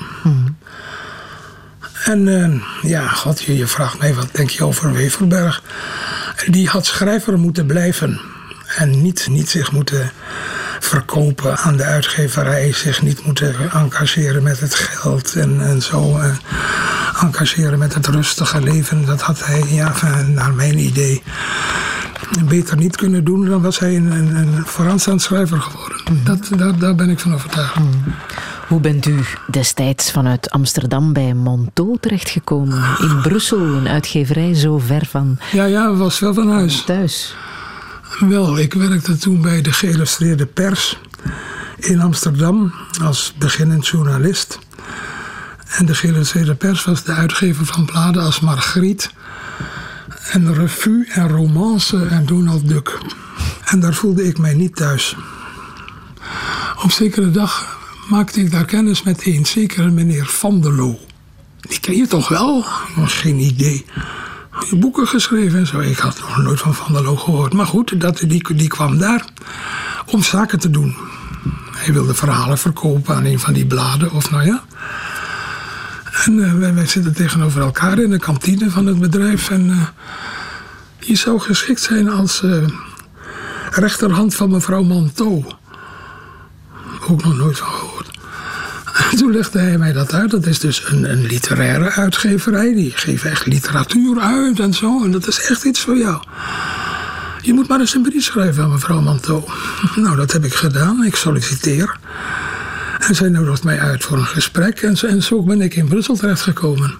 En 2.04 2.42
eh, 2.42 2.90
ja, 2.90 3.08
god, 3.08 3.42
je, 3.42 3.56
je 3.56 3.66
vraagt 3.66 3.98
mij, 3.98 4.14
wat 4.14 4.28
denk 4.32 4.50
je 4.50 4.64
over 4.64 4.92
Weverberg? 4.92 5.62
Die 6.46 6.68
had 6.68 6.86
schrijver 6.86 7.38
moeten 7.38 7.66
blijven. 7.66 8.20
En 8.76 9.02
niet, 9.02 9.26
niet 9.30 9.50
zich 9.50 9.72
moeten 9.72 10.10
verkopen 10.86 11.56
aan 11.56 11.76
de 11.76 11.84
uitgeverij. 11.84 12.72
Zich 12.72 13.02
niet 13.02 13.24
moeten 13.26 13.54
engageren 13.72 14.42
met 14.42 14.60
het 14.60 14.74
geld 14.74 15.34
en, 15.34 15.60
en 15.60 15.82
zo. 15.82 16.18
eh, 16.18 16.26
engageren 17.22 17.78
met 17.78 17.94
het 17.94 18.06
rustige 18.06 18.60
leven. 18.62 19.06
Dat 19.06 19.20
had 19.20 19.44
hij, 19.46 19.62
ja, 19.68 19.92
naar 20.26 20.52
mijn 20.54 20.78
idee, 20.78 21.22
beter 22.48 22.76
niet 22.76 22.96
kunnen 22.96 23.24
doen. 23.24 23.44
Dan 23.48 23.62
was 23.62 23.78
hij 23.78 23.96
een, 23.96 24.10
een, 24.10 24.36
een 24.36 24.62
vooraanstaand 24.66 25.22
schrijver 25.22 25.60
geworden. 25.60 26.20
Dat, 26.24 26.48
daar, 26.56 26.78
daar 26.78 26.94
ben 26.94 27.10
ik 27.10 27.18
van 27.20 27.34
overtuigd. 27.34 27.74
Hoe 28.68 28.80
bent 28.80 29.06
u 29.06 29.20
destijds 29.50 30.10
vanuit 30.10 30.50
Amsterdam 30.50 31.12
bij 31.12 31.34
Monteau 31.34 31.96
terechtgekomen? 32.00 32.82
In 33.00 33.20
Brussel, 33.22 33.58
een 33.58 33.88
uitgeverij 33.88 34.54
zo 34.54 34.78
ver 34.78 35.06
van 35.10 35.38
Ja, 35.52 35.64
ja, 35.64 35.94
was 35.94 36.18
wel 36.18 36.34
van 36.34 36.50
huis. 36.50 36.84
thuis. 36.84 37.34
Wel, 38.18 38.58
ik 38.58 38.74
werkte 38.74 39.16
toen 39.16 39.42
bij 39.42 39.62
de 39.62 39.72
geïllustreerde 39.72 40.46
pers 40.46 40.98
in 41.76 42.00
Amsterdam 42.00 42.72
als 43.02 43.34
beginnend 43.38 43.86
journalist. 43.86 44.58
En 45.68 45.86
de 45.86 45.94
geïllustreerde 45.94 46.54
pers 46.54 46.84
was 46.84 47.04
de 47.04 47.12
uitgever 47.12 47.66
van 47.66 47.84
bladen 47.84 48.22
als 48.22 48.40
Margriet 48.40 49.10
en 50.30 50.54
Revue 50.54 51.06
en 51.12 51.28
Romance 51.28 52.06
en 52.06 52.26
Donald 52.26 52.68
Duck. 52.68 52.98
En 53.64 53.80
daar 53.80 53.94
voelde 53.94 54.26
ik 54.26 54.38
mij 54.38 54.54
niet 54.54 54.76
thuis. 54.76 55.16
Op 56.82 56.90
zekere 56.90 57.30
dag 57.30 57.78
maakte 58.08 58.40
ik 58.40 58.50
daar 58.50 58.64
kennis 58.64 59.02
met 59.02 59.26
een 59.26 59.46
zekere 59.46 59.90
meneer 59.90 60.26
Van 60.26 60.60
der 60.60 60.72
Loo. 60.72 60.98
Die 61.60 61.80
ken 61.80 61.96
je 61.96 62.06
toch 62.06 62.28
wel? 62.28 62.64
Geen 63.04 63.38
idee. 63.38 63.84
Boeken 64.70 65.06
geschreven 65.06 65.58
en 65.58 65.66
zo. 65.66 65.80
Ik 65.80 65.98
had 65.98 66.18
nog 66.18 66.42
nooit 66.42 66.60
van 66.60 66.74
Van 66.74 66.92
der 66.92 67.02
Loo 67.02 67.16
gehoord. 67.16 67.52
Maar 67.52 67.66
goed, 67.66 68.00
dat, 68.00 68.18
die, 68.18 68.54
die 68.54 68.68
kwam 68.68 68.98
daar 68.98 69.24
om 70.06 70.22
zaken 70.22 70.58
te 70.58 70.70
doen. 70.70 70.96
Hij 71.72 71.92
wilde 71.92 72.14
verhalen 72.14 72.58
verkopen 72.58 73.14
aan 73.14 73.24
een 73.24 73.38
van 73.38 73.52
die 73.52 73.66
bladen, 73.66 74.12
of 74.12 74.30
nou 74.30 74.44
ja. 74.44 74.62
En 76.24 76.44
eh, 76.44 76.72
wij, 76.74 76.86
zitten 76.86 77.14
tegenover 77.14 77.60
elkaar 77.62 77.98
in 77.98 78.10
de 78.10 78.18
kantine 78.18 78.70
van 78.70 78.86
het 78.86 78.98
bedrijf. 78.98 79.50
En 79.50 79.70
eh, 79.70 79.86
je 80.98 81.14
zou 81.14 81.40
geschikt 81.40 81.80
zijn 81.80 82.10
als 82.10 82.42
eh, 82.42 82.66
rechterhand 83.70 84.34
van 84.34 84.50
mevrouw 84.50 84.82
Manteau. 84.82 85.44
Ook 87.08 87.24
nog 87.24 87.36
nooit 87.36 87.58
van 87.58 87.68
gehoord. 87.68 88.03
En 88.94 89.16
toen 89.18 89.32
legde 89.32 89.58
hij 89.58 89.78
mij 89.78 89.92
dat 89.92 90.12
uit. 90.12 90.30
Dat 90.30 90.46
is 90.46 90.58
dus 90.58 90.82
een, 90.86 91.10
een 91.10 91.26
literaire 91.26 91.90
uitgeverij. 91.90 92.74
Die 92.74 92.92
geven 92.94 93.30
echt 93.30 93.46
literatuur 93.46 94.20
uit 94.20 94.60
en 94.60 94.74
zo. 94.74 95.04
En 95.04 95.10
dat 95.10 95.26
is 95.26 95.40
echt 95.48 95.64
iets 95.64 95.80
voor 95.80 95.96
jou. 95.96 96.22
Je 97.40 97.52
moet 97.52 97.68
maar 97.68 97.80
eens 97.80 97.94
een 97.94 98.02
brief 98.02 98.24
schrijven 98.24 98.62
aan 98.62 98.70
mevrouw 98.70 99.00
Manteau. 99.00 99.42
Nou, 99.96 100.16
dat 100.16 100.32
heb 100.32 100.44
ik 100.44 100.54
gedaan. 100.54 101.04
Ik 101.04 101.16
solliciteer. 101.16 101.96
En 102.98 103.14
zij 103.14 103.28
nodigt 103.28 103.64
mij 103.64 103.80
uit 103.80 104.04
voor 104.04 104.16
een 104.16 104.26
gesprek. 104.26 104.80
En 104.80 104.96
zo, 104.96 105.06
en 105.06 105.22
zo 105.22 105.42
ben 105.42 105.60
ik 105.60 105.76
in 105.76 105.88
Brussel 105.88 106.16
terechtgekomen. 106.16 106.94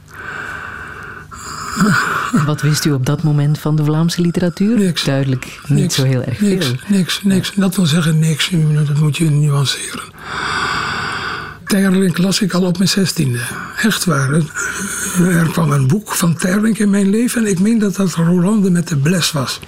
Wat 2.47 2.61
wist 2.61 2.84
u 2.84 2.92
op 2.92 3.07
dat 3.07 3.22
moment 3.22 3.59
van 3.59 3.76
de 3.76 3.84
Vlaamse 3.84 4.20
literatuur? 4.20 4.78
Niks. 4.78 5.05
Duidelijk 5.05 5.45
niet 5.66 5.78
Niks, 5.78 5.95
zo 5.95 6.05
heel 6.05 6.22
erg 6.22 6.40
niks, 6.40 6.66
veel. 6.66 6.76
Niks, 6.86 7.20
niks. 7.22 7.53
Dat 7.55 7.76
wil 7.76 7.86
zeggen 7.86 8.18
niks. 8.18 8.51
Dat 8.86 8.99
moet 8.99 9.16
je 9.16 9.30
nuanceren. 9.30 10.03
Terling 11.67 12.19
las 12.19 12.41
ik 12.41 12.53
al 12.53 12.62
op 12.62 12.77
mijn 12.79 12.89
zestiende. 12.89 13.39
Echt 13.83 14.05
waar. 14.05 14.33
Er 15.19 15.49
kwam 15.53 15.71
een 15.71 15.87
boek 15.87 16.15
van 16.15 16.37
Terling 16.37 16.79
in 16.79 16.91
mijn 16.91 17.11
leven. 17.11 17.45
En 17.45 17.51
ik 17.51 17.61
meen 17.61 17.79
dat 17.79 17.97
dat 17.97 18.15
Rolande 18.15 18.71
met 18.71 18.89
de 18.89 18.97
bles 18.97 19.33
was. 19.33 19.61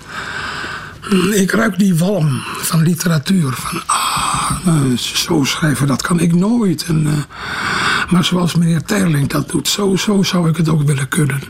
Ik 1.32 1.50
ruik 1.50 1.78
die 1.78 1.94
walm 1.94 2.42
van 2.44 2.82
literatuur. 2.82 3.52
Van, 3.52 3.82
ah, 3.86 4.50
eh, 4.64 4.96
zo 4.96 5.44
schrijven, 5.44 5.86
dat 5.86 6.02
kan 6.02 6.20
ik 6.20 6.34
nooit. 6.34 6.84
En, 6.84 7.06
eh, 7.06 7.12
maar 8.10 8.24
zoals 8.24 8.54
meneer 8.54 8.82
Terling 8.82 9.28
dat 9.28 9.50
doet, 9.50 9.68
zo, 9.68 9.96
zo 9.96 10.22
zou 10.22 10.48
ik 10.48 10.56
het 10.56 10.68
ook 10.68 10.82
willen 10.82 11.08
kunnen. 11.08 11.40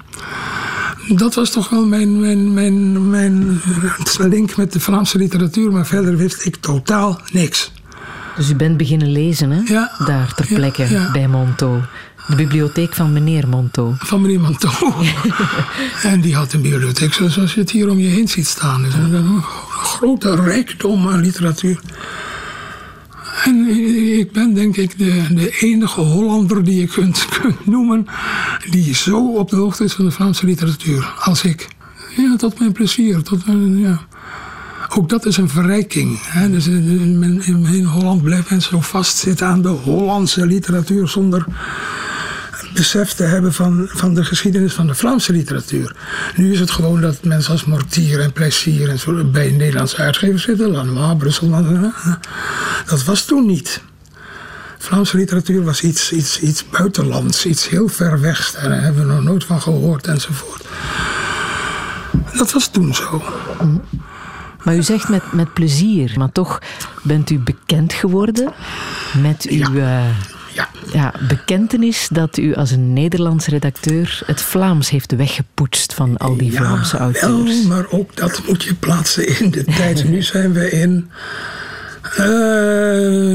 Dat 1.08 1.34
was 1.34 1.50
toch 1.50 1.68
wel 1.68 1.86
mijn, 1.86 2.20
mijn, 2.20 2.54
mijn, 2.54 3.10
mijn 3.10 3.60
link 4.18 4.56
met 4.56 4.72
de 4.72 4.80
Vlaamse 4.80 5.18
literatuur. 5.18 5.72
Maar 5.72 5.86
verder 5.86 6.16
wist 6.16 6.44
ik 6.44 6.56
totaal 6.56 7.20
niks. 7.32 7.72
Dus 8.36 8.50
u 8.50 8.54
bent 8.54 8.76
beginnen 8.76 9.12
lezen, 9.12 9.50
hè? 9.50 9.60
Ja. 9.64 9.92
Daar 10.06 10.34
ter 10.34 10.46
plekke 10.46 10.88
ja. 10.88 11.10
bij 11.12 11.28
Monteau. 11.28 11.80
De 12.28 12.36
bibliotheek 12.36 12.94
van 12.94 13.12
meneer 13.12 13.48
Monteau. 13.48 13.94
Van 13.98 14.20
meneer 14.20 14.40
Manteau. 14.40 14.94
en 16.02 16.20
die 16.20 16.34
had 16.34 16.52
een 16.52 16.60
bibliotheek 16.60 17.12
zoals 17.12 17.54
je 17.54 17.60
het 17.60 17.70
hier 17.70 17.88
om 17.88 17.98
je 17.98 18.08
heen 18.08 18.28
ziet 18.28 18.46
staan. 18.46 18.82
Dus 18.82 18.94
een, 18.94 19.42
grote 19.70 20.34
rijkdom 20.34 21.08
aan 21.08 21.20
literatuur. 21.20 21.80
En 23.44 23.68
ik 24.18 24.32
ben 24.32 24.54
denk 24.54 24.76
ik 24.76 24.98
de, 24.98 25.22
de 25.30 25.56
enige 25.60 26.00
Hollander 26.00 26.64
die 26.64 26.80
je 26.80 26.86
kunt, 26.86 27.26
kunt 27.40 27.66
noemen... 27.66 28.06
die 28.70 28.94
zo 28.94 29.32
op 29.32 29.50
de 29.50 29.56
hoogte 29.56 29.84
is 29.84 29.92
van 29.92 30.04
de 30.04 30.10
Vlaamse 30.10 30.46
literatuur 30.46 31.14
als 31.18 31.44
ik. 31.44 31.68
Ja, 32.16 32.36
tot 32.36 32.58
mijn 32.58 32.72
plezier. 32.72 33.22
Tot, 33.22 33.46
mijn- 33.46 33.78
ja. 33.78 34.06
Ook 34.88 35.08
dat 35.08 35.26
is 35.26 35.36
een 35.36 35.48
verrijking. 35.48 36.18
Hè? 36.22 36.50
Dus 36.50 36.66
in, 36.66 37.42
in, 37.42 37.66
in 37.66 37.84
Holland 37.84 38.22
blijft 38.22 38.50
men 38.50 38.62
zo 38.62 38.80
vastzitten 38.80 39.46
aan 39.46 39.62
de 39.62 39.68
Hollandse 39.68 40.46
literatuur... 40.46 41.08
zonder 41.08 41.44
besef 42.74 43.12
te 43.12 43.22
hebben 43.22 43.52
van, 43.52 43.88
van 43.92 44.14
de 44.14 44.24
geschiedenis 44.24 44.72
van 44.72 44.86
de 44.86 44.94
Vlaamse 44.94 45.32
literatuur. 45.32 45.96
Nu 46.36 46.52
is 46.52 46.60
het 46.60 46.70
gewoon 46.70 47.00
dat 47.00 47.24
mensen 47.24 47.52
als 47.52 47.64
Mortier 47.64 48.20
en 48.20 48.32
Plezier 48.32 48.88
en 48.88 48.98
zo 48.98 49.24
bij 49.24 49.50
Nederlandse 49.50 49.96
uitgevers 49.96 50.42
zitten. 50.42 50.70
Lanois, 50.70 51.16
Brussel. 51.16 51.64
Dat 52.86 53.04
was 53.04 53.24
toen 53.24 53.46
niet. 53.46 53.82
Vlaamse 54.78 55.16
literatuur 55.16 55.64
was 55.64 55.82
iets, 55.82 56.12
iets, 56.12 56.40
iets 56.40 56.68
buitenlands, 56.68 57.46
iets 57.46 57.68
heel 57.68 57.88
ver 57.88 58.20
weg. 58.20 58.50
Daar 58.50 58.82
hebben 58.82 59.06
we 59.06 59.12
nog 59.12 59.22
nooit 59.22 59.44
van 59.44 59.62
gehoord 59.62 60.06
enzovoort. 60.06 60.64
Dat 62.36 62.52
was 62.52 62.68
toen 62.68 62.94
zo. 62.94 63.22
Maar 64.66 64.76
u 64.76 64.82
zegt 64.82 65.08
met, 65.08 65.32
met 65.32 65.52
plezier, 65.52 66.12
maar 66.16 66.32
toch 66.32 66.58
bent 67.02 67.30
u 67.30 67.38
bekend 67.38 67.92
geworden 67.92 68.52
met 69.22 69.46
uw 69.50 69.72
uh, 69.72 70.04
Ja. 70.52 70.68
ja, 70.92 71.12
bekentenis 71.28 72.08
dat 72.12 72.36
u 72.36 72.54
als 72.54 72.70
een 72.70 72.92
Nederlands 72.92 73.46
redacteur 73.46 74.22
het 74.26 74.42
Vlaams 74.42 74.90
heeft 74.90 75.16
weggepoetst 75.16 75.94
van 75.94 76.16
al 76.16 76.36
die 76.36 76.52
Vlaamse 76.52 76.96
auteurs. 76.96 77.66
Wel, 77.66 77.76
maar 77.76 77.86
ook 77.90 78.16
dat 78.16 78.42
moet 78.46 78.62
je 78.62 78.74
plaatsen 78.74 79.38
in 79.38 79.50
de 79.50 79.64
tijd. 79.64 80.08
Nu 80.08 80.22
zijn 80.22 80.52
we 80.52 80.70
in 80.70 81.10
eh 82.16 82.24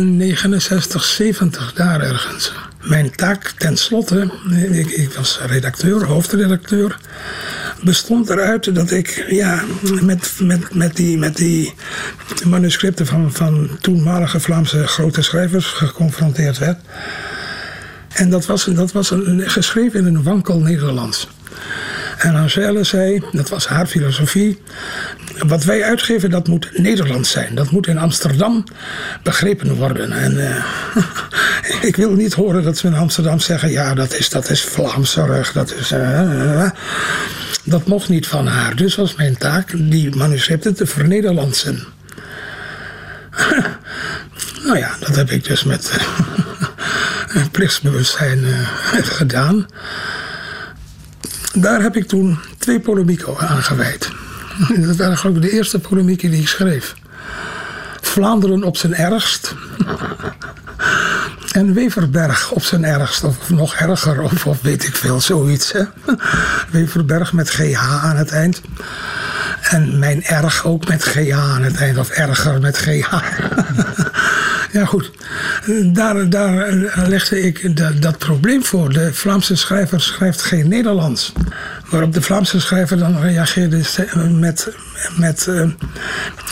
69, 0.04 1.04
70, 1.04 1.74
daar 1.74 2.02
ergens. 2.02 2.54
Mijn 2.82 3.16
taak 3.16 3.54
tenslotte, 3.58 4.32
ik, 4.72 4.90
ik 4.90 5.14
was 5.14 5.40
redacteur, 5.46 6.06
hoofdredacteur, 6.06 6.98
bestond 7.84 8.30
eruit 8.30 8.76
dat 8.76 8.92
ik 8.92 9.26
ja, 9.30 9.64
met, 10.02 10.34
met, 10.40 10.74
met, 10.74 10.96
die, 10.96 11.18
met 11.18 11.36
die 11.36 11.74
manuscripten 12.46 13.06
van, 13.06 13.34
van 13.34 13.70
toenmalige 13.82 14.40
Vlaamse 14.40 14.88
grote 14.88 15.22
schrijvers 15.22 15.66
geconfronteerd 15.66 16.58
werd. 16.58 16.80
En 18.14 18.30
dat 18.30 18.46
was, 18.46 18.66
dat 18.66 18.92
was 18.92 19.12
een, 19.12 19.50
geschreven 19.50 20.00
in 20.00 20.16
een 20.16 20.24
wankel 20.24 20.60
Nederlands. 20.60 21.28
En 22.18 22.36
Angèle 22.36 22.84
zei, 22.84 23.24
dat 23.32 23.50
was 23.50 23.68
haar 23.68 23.86
filosofie, 23.86 24.62
wat 25.38 25.64
wij 25.64 25.84
uitgeven 25.84 26.30
dat 26.30 26.48
moet 26.48 26.70
Nederlands 26.78 27.32
zijn. 27.32 27.56
Dat 27.56 27.72
moet 27.72 27.88
in 27.88 27.98
Amsterdam 27.98 28.64
begrepen 29.24 29.76
worden. 29.76 30.12
En 30.12 30.48
eh, 30.48 30.66
ik 31.90 31.96
wil 31.96 32.12
niet 32.12 32.34
horen 32.34 32.64
dat 32.64 32.78
ze 32.78 32.88
in 32.88 32.94
Amsterdam 32.94 33.40
zeggen, 33.40 33.72
ja 33.72 33.94
dat 33.94 34.14
is, 34.14 34.30
dat 34.30 34.50
is 34.50 34.68
dat 35.54 35.74
is... 35.74 35.92
eh, 35.92 36.64
eh. 36.64 36.72
dat 37.64 37.86
mocht 37.86 38.10
niet 38.10 38.28
van 38.28 38.48
haar. 38.48 38.76
Dus 38.76 38.96
was 38.96 39.16
mijn 39.16 39.38
taak 39.38 39.72
die 39.76 40.16
manuscripten 40.16 40.76
te 40.76 40.86
vernederlandsen. 40.86 41.84
nou 44.66 44.78
ja, 44.78 44.96
dat 45.00 45.16
heb 45.16 45.32
ik 45.32 45.44
dus 45.44 45.64
met 45.64 45.92
plichtsbewustzijn 47.52 48.46
gedaan. 48.92 49.66
Daar 51.54 51.82
heb 51.82 51.96
ik 51.96 52.08
toen 52.08 52.40
twee 52.58 52.80
polemieken 52.80 53.38
aan 53.38 53.64
gewijd. 53.64 54.12
Dat 54.88 54.96
waren 54.96 55.18
geloof 55.18 55.36
ik 55.36 55.42
de 55.42 55.52
eerste 55.52 55.80
polemieken 55.80 56.32
die 56.32 56.42
ik 56.42 56.48
schreef. 56.48 56.96
Vlaanderen 58.02 58.64
op 58.64 58.78
zijn 58.78 58.96
ergst. 58.96 59.54
En 61.52 61.74
Weverberg 61.74 62.52
op 62.52 62.64
zijn 62.64 62.86
ergst, 62.86 63.24
of 63.24 63.50
nog 63.50 63.76
erger, 63.76 64.22
of, 64.22 64.46
of 64.46 64.62
weet 64.62 64.84
ik 64.84 64.96
veel, 64.96 65.20
zoiets. 65.20 65.74
Weverberg 66.72 67.34
met 67.34 67.50
GH 67.50 68.04
aan 68.04 68.16
het 68.16 68.32
eind. 68.32 68.62
En 69.72 70.00
mijn 70.00 70.24
erg 70.24 70.66
ook 70.66 70.88
met 70.88 71.04
GH 71.04 71.32
aan 71.32 71.64
het 71.64 71.76
eind, 71.76 71.98
of 71.98 72.10
erger 72.10 72.60
met 72.60 72.78
GH. 72.78 73.14
ja, 74.78 74.86
goed. 74.86 75.12
Daar, 75.84 76.30
daar 76.30 76.74
legde 77.08 77.42
ik 77.42 77.76
dat, 78.02 78.18
probleem 78.18 78.64
voor. 78.64 78.94
De 78.94 79.14
Vlaamse 79.14 79.56
schrijver 79.56 80.02
schrijft 80.02 80.42
geen 80.42 80.68
Nederlands. 80.68 81.34
Waarop 81.90 82.14
de 82.14 82.22
Vlaamse 82.22 82.62
schrijver 82.62 82.98
dan 82.98 83.22
reageerde 83.22 83.82
met, 84.30 84.74
met 85.18 85.46
uh, 85.50 85.70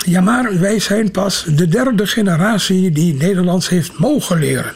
ja 0.06 0.22
maar 0.22 0.60
wij 0.60 0.80
zijn 0.80 1.12
pas 1.12 1.46
de 1.48 1.68
derde 1.68 2.08
generatie 2.08 2.92
die 2.92 3.16
Nederlands 3.16 3.70
heeft 3.70 3.98
mogen 3.98 4.40
leren. 4.40 4.72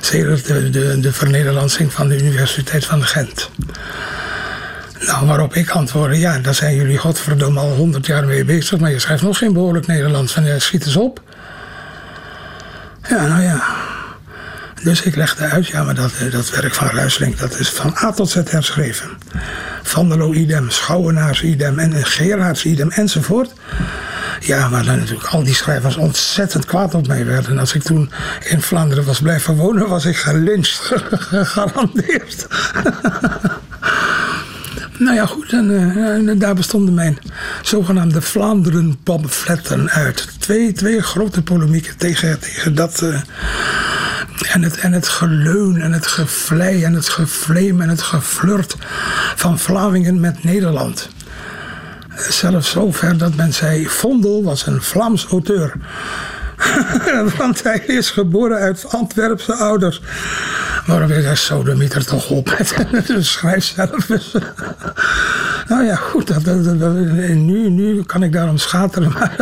Sedert 0.00 0.46
de, 0.46 0.70
de, 0.70 1.00
de 1.00 1.12
vernederlandsing 1.12 1.92
van 1.92 2.08
de 2.08 2.18
Universiteit 2.18 2.84
van 2.84 3.02
Gent. 3.02 3.50
Nou, 5.06 5.26
waarop 5.26 5.54
ik 5.54 5.70
antwoordde, 5.70 6.18
ja, 6.18 6.38
daar 6.38 6.54
zijn 6.54 6.74
jullie 6.74 6.98
godverdomme 6.98 7.60
al 7.60 7.70
honderd 7.70 8.06
jaar 8.06 8.24
mee 8.24 8.44
bezig, 8.44 8.78
maar 8.78 8.90
je 8.90 8.98
schrijft 8.98 9.22
nog 9.22 9.38
geen 9.38 9.52
behoorlijk 9.52 9.86
Nederlands. 9.86 10.32
Van, 10.32 10.44
ja, 10.44 10.58
schiet 10.58 10.84
eens 10.84 10.96
op. 10.96 11.22
Ja, 13.08 13.26
nou 13.26 13.42
ja. 13.42 13.62
Dus 14.82 15.02
ik 15.02 15.16
legde 15.16 15.44
uit, 15.44 15.66
ja, 15.66 15.82
maar 15.82 15.94
dat, 15.94 16.12
dat 16.30 16.50
werk 16.50 16.74
van 16.74 16.88
Ruislink, 16.88 17.38
dat 17.38 17.58
is 17.58 17.68
van 17.68 17.94
A 18.02 18.12
tot 18.12 18.30
Z 18.30 18.34
herschreven. 18.44 19.10
Van 19.82 20.08
der 20.08 20.18
Loo 20.18 20.32
idem, 20.32 20.70
Schouwenaars 20.70 21.42
idem 21.42 21.78
en 21.78 22.04
Gerards 22.04 22.64
idem 22.64 22.90
enzovoort. 22.90 23.52
Ja, 24.40 24.68
maar 24.68 24.84
dan 24.84 24.98
natuurlijk 24.98 25.28
al 25.28 25.42
die 25.42 25.54
schrijvers 25.54 25.96
ontzettend 25.96 26.64
kwaad 26.64 26.94
op 26.94 27.06
mij 27.06 27.26
werden. 27.26 27.50
En 27.50 27.58
als 27.58 27.74
ik 27.74 27.82
toen 27.82 28.10
in 28.44 28.62
Vlaanderen 28.62 29.04
was 29.04 29.20
blijven 29.20 29.56
wonen, 29.56 29.88
was 29.88 30.04
ik 30.04 30.16
gelyncht, 30.16 30.80
gegarandeerd. 31.30 32.46
Nou 35.02 35.14
ja, 35.16 35.26
goed. 35.26 35.52
En, 35.52 35.70
uh, 35.70 36.28
en, 36.28 36.38
daar 36.38 36.54
bestonden 36.54 36.94
mijn 36.94 37.18
zogenaamde 37.62 38.22
Vlaanderen-pamfletten 38.22 39.90
uit. 39.90 40.28
Twee, 40.38 40.72
twee 40.72 41.02
grote 41.02 41.42
polemieken 41.42 41.96
tegen, 41.96 42.40
tegen 42.40 42.74
dat. 42.74 43.00
Uh, 43.02 43.20
en, 44.52 44.62
het, 44.62 44.76
en 44.76 44.92
het 44.92 45.08
geleun 45.08 45.80
en 45.80 45.92
het 45.92 46.06
gevlei 46.06 46.84
en 46.84 46.92
het 46.92 47.08
gefleem 47.08 47.80
en 47.80 47.88
het 47.88 48.02
geflirt 48.02 48.76
van 49.36 49.58
Vlamingen 49.58 50.20
met 50.20 50.44
Nederland. 50.44 51.08
Zelfs 52.16 52.70
zover 52.70 53.18
dat 53.18 53.34
men 53.34 53.52
zei: 53.52 53.86
Vondel 53.88 54.44
was 54.44 54.66
een 54.66 54.82
Vlaams 54.82 55.26
auteur. 55.26 55.72
Want 57.38 57.62
hij 57.62 57.78
is 57.86 58.10
geboren 58.10 58.58
uit 58.58 58.84
Antwerpse 58.88 59.54
ouders. 59.54 60.00
Waarom 60.86 61.10
is 61.10 61.24
hij 61.24 61.34
sodemieter 61.34 62.04
toch 62.04 62.30
op? 62.30 62.56
Schrijf 63.18 63.64
zelf 63.64 64.08
eens. 64.08 64.32
nou 65.68 65.84
ja, 65.84 65.94
goed. 65.94 66.26
Dat, 66.26 66.44
dat, 66.44 66.80
dat, 66.80 66.92
nu, 67.28 67.70
nu 67.70 68.02
kan 68.02 68.22
ik 68.22 68.32
daarom 68.32 68.58
schateren. 68.58 69.12
Maar 69.12 69.36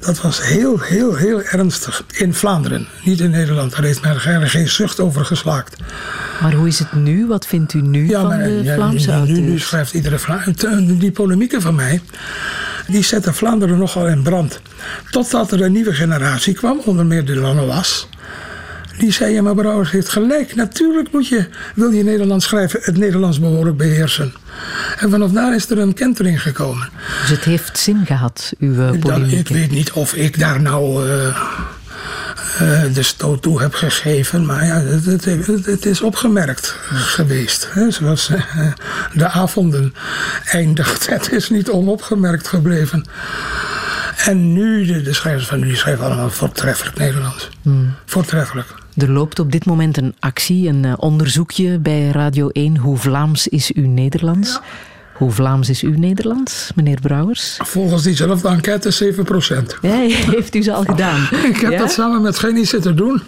dat, 0.00 0.20
was 0.20 0.42
heel, 0.42 0.80
heel, 0.80 1.14
heel 1.14 1.42
ernstig. 1.42 2.02
In 2.12 2.34
Vlaanderen, 2.34 2.86
niet 3.04 3.20
in 3.20 3.30
Nederland. 3.30 3.72
Daar 3.72 3.82
heeft 3.82 4.02
men 4.02 4.48
geen 4.48 4.68
zucht 4.68 5.00
over 5.00 5.24
geslaakt. 5.24 5.76
Maar 6.40 6.52
hoe 6.52 6.68
is 6.68 6.78
het 6.78 6.92
nu? 6.92 7.26
Wat 7.26 7.46
vindt 7.46 7.74
u 7.74 7.80
nu 7.80 8.08
ja, 8.08 8.20
van 8.20 8.28
maar, 8.28 8.38
de 8.38 8.72
Vlaamse 8.74 9.12
nu? 9.12 9.32
Nu, 9.32 9.40
nu 9.40 9.58
schrijft 9.58 9.94
iedere 9.94 10.18
Vlaam... 10.18 10.40
Die 10.98 11.12
polemieken 11.12 11.62
van 11.62 11.74
mij... 11.74 12.00
die 12.86 13.04
zetten 13.04 13.34
Vlaanderen 13.34 13.78
nogal 13.78 14.08
in 14.08 14.22
brand. 14.22 14.60
Totdat 15.10 15.52
er 15.52 15.62
een 15.62 15.72
nieuwe 15.72 15.94
generatie 15.94 16.54
kwam, 16.54 16.80
onder 16.84 17.06
meer 17.06 17.24
de 17.24 17.34
Lanois. 17.34 18.08
Die 18.98 19.12
zei, 19.12 19.32
ja 19.32 19.42
maar 19.42 19.54
Brouwers 19.54 19.90
heeft 19.90 20.08
gelijk. 20.08 20.54
Natuurlijk 20.54 21.12
moet 21.12 21.28
je, 21.28 21.48
wil 21.74 21.90
je 21.90 22.02
Nederlands 22.02 22.44
schrijven, 22.44 22.80
het 22.82 22.96
Nederlands 22.96 23.40
behoorlijk 23.40 23.76
beheersen. 23.76 24.32
En 24.98 25.10
vanaf 25.10 25.30
daar 25.30 25.54
is 25.54 25.70
er 25.70 25.78
een 25.78 25.94
kentering 25.94 26.42
gekomen. 26.42 26.88
Dus 27.20 27.30
het 27.30 27.44
heeft 27.44 27.78
zin 27.78 28.06
gehad, 28.06 28.52
uw 28.58 28.98
polemiek? 28.98 29.38
Ik 29.38 29.48
weet 29.48 29.70
niet 29.70 29.92
of 29.92 30.14
ik 30.14 30.38
daar 30.38 30.60
nou... 30.60 31.08
Uh, 31.08 31.38
uh, 32.62 32.94
de 32.94 33.02
stoot 33.02 33.42
toe 33.42 33.60
heb 33.60 33.74
gegeven. 33.74 34.46
Maar 34.46 34.64
ja, 34.64 34.80
het, 34.80 35.24
het, 35.24 35.66
het 35.66 35.86
is 35.86 36.00
opgemerkt 36.00 36.76
geweest. 36.90 37.68
Hè? 37.72 37.90
Zoals 37.90 38.30
uh, 38.30 38.72
de 39.12 39.28
avonden 39.28 39.94
eindigt. 40.44 41.08
Het 41.16 41.32
is 41.32 41.50
niet 41.50 41.70
onopgemerkt 41.70 42.48
gebleven. 42.48 43.04
En 44.16 44.52
nu, 44.52 44.84
de, 44.84 45.02
de 45.02 45.12
schrijvers 45.12 45.46
van 45.46 45.60
nu, 45.60 45.66
die 45.66 45.76
schrijven 45.76 46.04
allemaal 46.04 46.30
voortreffelijk 46.30 46.98
Nederlands. 46.98 47.48
Hmm. 47.62 47.94
Voortreffelijk. 48.04 48.74
Er 48.96 49.10
loopt 49.10 49.38
op 49.38 49.52
dit 49.52 49.64
moment 49.64 49.96
een 49.96 50.14
actie, 50.18 50.68
een 50.68 50.84
uh, 50.84 50.92
onderzoekje 50.96 51.78
bij 51.78 52.08
Radio 52.10 52.48
1. 52.48 52.76
Hoe 52.76 52.96
Vlaams 52.96 53.48
is 53.48 53.72
uw 53.72 53.86
Nederlands? 53.86 54.52
Ja. 54.52 54.60
Hoe 55.16 55.30
Vlaams 55.30 55.68
is 55.68 55.80
uw 55.80 55.98
Nederlands, 55.98 56.70
meneer 56.74 57.00
Brouwers? 57.00 57.58
Volgens 57.62 58.02
diezelfde 58.02 58.48
enquête 58.48 58.90
7 58.90 59.24
procent. 59.24 59.76
Ja, 59.82 59.96
heeft 60.36 60.54
u 60.54 60.62
ze 60.62 60.72
al 60.72 60.84
gedaan? 60.84 61.28
Ik 61.52 61.56
heb 61.56 61.70
ja? 61.70 61.78
dat 61.78 61.92
samen 61.92 62.22
met 62.22 62.38
Genie 62.38 62.64
zitten 62.64 62.96
doen. 62.96 63.22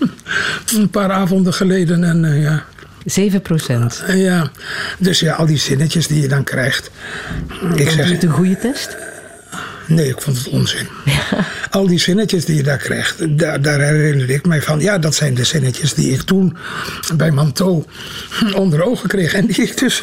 Een 0.76 0.90
paar 0.90 1.12
avonden 1.12 1.54
geleden. 1.54 2.04
En, 2.04 2.24
uh, 2.24 2.42
ja. 2.42 2.64
7 3.04 3.42
procent? 3.42 4.02
Uh, 4.08 4.22
ja, 4.22 4.50
dus 4.98 5.20
ja, 5.20 5.34
al 5.34 5.46
die 5.46 5.58
zinnetjes 5.58 6.06
die 6.06 6.20
je 6.20 6.28
dan 6.28 6.44
krijgt. 6.44 6.90
Ik 7.74 7.90
zeg, 7.90 8.10
het 8.10 8.22
een 8.22 8.30
goede 8.30 8.58
test? 8.58 8.96
Nee, 9.86 10.08
ik 10.08 10.20
vond 10.20 10.36
het 10.38 10.48
onzin. 10.48 10.88
Ja. 11.04 11.44
Al 11.70 11.86
die 11.86 11.98
zinnetjes 11.98 12.44
die 12.44 12.56
je 12.56 12.62
daar 12.62 12.78
krijgt, 12.78 13.38
daar, 13.38 13.62
daar 13.62 13.80
herinner 13.80 14.30
ik 14.30 14.46
mij 14.46 14.62
van. 14.62 14.80
Ja, 14.80 14.98
dat 14.98 15.14
zijn 15.14 15.34
de 15.34 15.44
zinnetjes 15.44 15.94
die 15.94 16.12
ik 16.12 16.20
toen 16.20 16.56
bij 17.16 17.30
Manteau 17.30 17.84
onder 18.54 18.82
ogen 18.82 19.08
kreeg. 19.08 19.34
En 19.34 19.46
die 19.46 19.62
ik 19.62 19.78
dus 19.78 20.02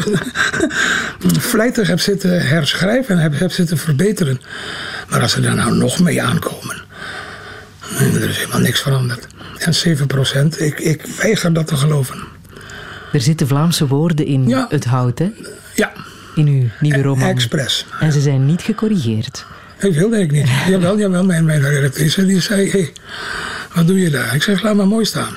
vlijtig 1.51 1.88
heb 1.88 1.99
zitten 1.99 2.47
herschrijven 2.47 3.16
en 3.16 3.22
heb, 3.22 3.39
heb 3.39 3.51
zitten 3.51 3.78
verbeteren. 3.78 4.41
Maar 5.09 5.22
als 5.22 5.32
ze 5.32 5.41
daar 5.41 5.55
nou 5.55 5.76
nog 5.76 5.99
mee 5.99 6.22
aankomen, 6.22 6.84
er 7.99 8.30
is 8.30 8.38
helemaal 8.38 8.59
niks 8.59 8.82
veranderd. 8.82 9.28
En 9.57 9.76
7 9.76 10.07
procent, 10.07 10.61
ik, 10.61 10.80
ik 10.80 11.05
weiger 11.22 11.53
dat 11.53 11.68
te 11.68 11.76
geloven. 11.76 12.18
Er 13.11 13.22
zitten 13.22 13.47
Vlaamse 13.47 13.88
woorden 13.88 14.26
in 14.26 14.47
ja. 14.47 14.66
het 14.70 14.86
hout, 14.86 15.20
hè? 15.20 15.32
Ja. 15.76 15.91
In 16.36 16.47
uw 16.47 16.70
nieuwe 16.80 17.01
roman. 17.01 17.30
Expres. 17.30 17.86
En 17.99 18.11
ze 18.11 18.22
zijn 18.22 18.45
niet 18.45 18.61
gecorrigeerd. 18.61 19.45
Ik 19.80 19.93
wilde 19.93 20.19
ik 20.19 20.32
niet. 20.32 20.49
Jawel, 20.67 20.97
jawel. 20.97 21.23
Mijn, 21.23 21.45
mijn 21.45 21.61
redactrice 21.61 22.26
die 22.26 22.41
zei, 22.41 22.69
hey, 22.69 22.91
wat 23.73 23.88
doe 23.88 23.99
je 23.99 24.09
daar? 24.09 24.36
Ik 24.36 24.43
zeg, 24.43 24.61
laat 24.61 24.76
maar 24.76 24.88
mooi 24.88 25.05
staan. 25.05 25.36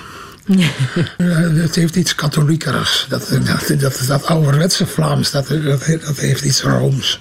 het 1.63 1.75
heeft 1.75 1.97
iets 1.97 2.15
katholiekerigs. 2.15 3.07
Dat, 3.09 3.29
dat, 3.45 3.81
dat, 3.81 4.03
dat 4.07 4.27
ouderwetse 4.27 4.87
Vlaams, 4.87 5.31
dat, 5.31 5.49
dat, 5.49 5.87
dat 6.05 6.19
heeft 6.19 6.45
iets 6.45 6.63
Rooms. 6.63 7.21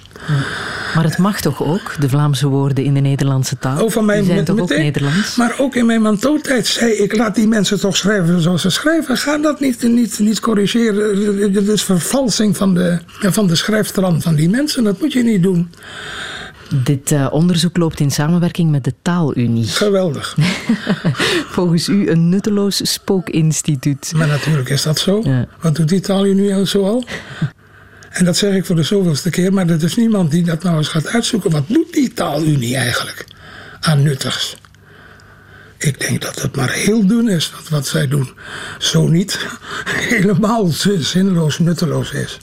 Maar 0.94 1.04
het 1.04 1.18
mag 1.18 1.40
toch 1.40 1.62
ook, 1.62 1.94
de 2.00 2.08
Vlaamse 2.08 2.48
woorden 2.48 2.84
in 2.84 2.94
de 2.94 3.00
Nederlandse 3.00 3.58
taal? 3.58 3.84
Oh, 3.84 3.90
van 3.90 4.04
mijn, 4.04 4.22
die 4.24 4.32
zijn 4.32 4.44
toch 4.44 4.56
meteen, 4.56 4.76
ook 4.76 4.82
Nederlands? 4.82 5.36
Maar 5.36 5.54
ook 5.58 5.74
in 5.74 5.86
mijn 5.86 6.02
mantotijd 6.02 6.66
zei 6.66 6.92
ik, 6.92 7.16
laat 7.16 7.34
die 7.34 7.48
mensen 7.48 7.80
toch 7.80 7.96
schrijven 7.96 8.40
zoals 8.40 8.62
ze 8.62 8.70
schrijven. 8.70 9.16
Ga 9.16 9.38
dat 9.38 9.60
niet, 9.60 9.82
niet, 9.82 10.18
niet 10.18 10.40
corrigeren. 10.40 11.52
Dat 11.52 11.68
is 11.68 11.82
vervalsing 11.82 12.56
van 12.56 12.74
de, 12.74 12.98
van 13.20 13.46
de 13.46 13.54
schrijfstrand 13.54 14.22
van 14.22 14.34
die 14.34 14.48
mensen. 14.48 14.84
Dat 14.84 15.00
moet 15.00 15.12
je 15.12 15.22
niet 15.22 15.42
doen. 15.42 15.70
Dit 16.68 17.10
uh, 17.10 17.28
onderzoek 17.30 17.76
loopt 17.76 18.00
in 18.00 18.10
samenwerking 18.10 18.70
met 18.70 18.84
de 18.84 18.94
Taalunie. 19.02 19.66
Geweldig. 19.66 20.36
Volgens 21.56 21.88
u 21.88 22.10
een 22.10 22.28
nutteloos 22.28 22.92
spookinstituut. 22.92 24.12
Maar 24.16 24.26
natuurlijk 24.26 24.68
is 24.68 24.82
dat 24.82 24.98
zo. 24.98 25.20
Ja. 25.24 25.46
Wat 25.60 25.76
doet 25.76 25.88
die 25.88 26.00
Taalunie 26.00 26.66
zo 26.66 26.84
al? 26.84 27.04
En 28.18 28.24
dat 28.24 28.36
zeg 28.36 28.54
ik 28.54 28.64
voor 28.64 28.76
de 28.76 28.82
zoveelste 28.82 29.30
keer, 29.30 29.52
maar 29.52 29.68
er 29.68 29.84
is 29.84 29.96
niemand 29.96 30.30
die 30.30 30.44
dat 30.44 30.62
nou 30.62 30.76
eens 30.76 30.88
gaat 30.88 31.06
uitzoeken. 31.06 31.50
Wat 31.50 31.64
doet 31.68 31.92
die 31.92 32.12
taalunie 32.12 32.76
eigenlijk 32.76 33.24
aan 33.80 34.02
nuttigs? 34.02 34.56
Ik 35.78 36.00
denk 36.00 36.22
dat 36.22 36.42
het 36.42 36.56
maar 36.56 36.70
heel 36.70 37.06
dun 37.06 37.28
is 37.28 37.50
wat, 37.50 37.68
wat 37.68 37.86
zij 37.86 38.08
doen. 38.08 38.30
Zo 38.78 39.08
niet 39.08 39.46
helemaal 40.14 40.66
zinloos, 40.98 41.58
nutteloos 41.58 42.12
is. 42.12 42.38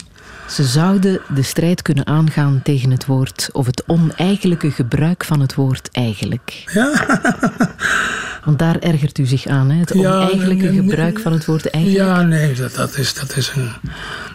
Ze 0.48 0.64
zouden 0.64 1.20
de 1.34 1.42
strijd 1.42 1.82
kunnen 1.82 2.06
aangaan 2.06 2.60
tegen 2.62 2.90
het 2.90 3.06
woord 3.06 3.48
of 3.52 3.66
het 3.66 3.82
oneigenlijke 3.86 4.70
gebruik 4.70 5.24
van 5.24 5.40
het 5.40 5.54
woord 5.54 5.88
eigenlijk. 5.92 6.64
Ja. 6.72 7.06
Want 8.44 8.58
daar 8.58 8.78
ergert 8.78 9.18
u 9.18 9.24
zich 9.24 9.46
aan, 9.46 9.70
hè? 9.70 9.78
het 9.80 9.92
oneigenlijke 9.92 10.72
gebruik 10.72 11.18
van 11.18 11.32
het 11.32 11.44
woord 11.44 11.70
eigenlijk. 11.70 12.04
Ja, 12.04 12.22
nee, 12.22 12.54
dat, 12.54 12.74
dat 12.74 12.96
is, 12.96 13.14
dat 13.14 13.36
is 13.36 13.52
een, 13.54 13.70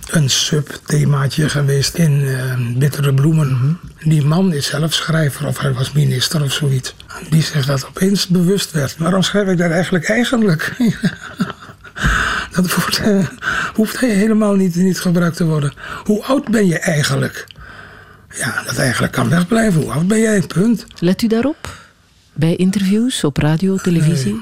een 0.10 0.30
subthemaatje 0.30 1.50
geweest 1.50 1.96
in 1.96 2.22
uh, 2.22 2.54
Bittere 2.78 3.14
Bloemen. 3.14 3.80
Die 4.00 4.26
man 4.26 4.54
is 4.54 4.66
zelf 4.66 4.94
schrijver 4.94 5.48
of 5.48 5.60
hij 5.60 5.74
was 5.74 5.92
minister 5.92 6.44
of 6.44 6.52
zoiets. 6.52 6.96
Die 7.30 7.42
zich 7.42 7.66
dat 7.66 7.88
opeens 7.88 8.28
bewust 8.28 8.72
werd. 8.72 8.98
Waarom 8.98 9.22
schrijf 9.22 9.48
ik 9.48 9.58
daar 9.58 9.72
eigenlijk 9.72 10.10
eigenlijk? 10.10 10.74
dat 12.52 12.76
woord 12.76 13.02
uh, 13.06 13.28
hoeft 13.74 14.00
helemaal 14.00 14.56
niet, 14.56 14.76
niet 14.76 15.00
gebruikt 15.00 15.38
te 15.38 15.46
worden. 15.46 15.74
Hoe 16.04 16.24
oud 16.24 16.50
ben 16.50 16.68
je 16.68 16.80
eigenlijk? 16.80 17.48
Ja, 18.38 18.64
dat 18.66 18.78
eigenlijk 18.78 19.14
kan 19.14 19.30
wegblijven. 19.30 19.82
Hoe 19.82 19.92
oud 19.92 20.08
ben 20.08 20.20
jij? 20.20 20.42
Punt. 20.42 20.86
Let 21.00 21.22
u 21.22 21.28
daarop? 21.28 21.76
Bij 22.34 22.56
interviews 22.56 23.24
op 23.24 23.38
radio, 23.38 23.78
televisie? 23.78 24.32
Nee. 24.32 24.42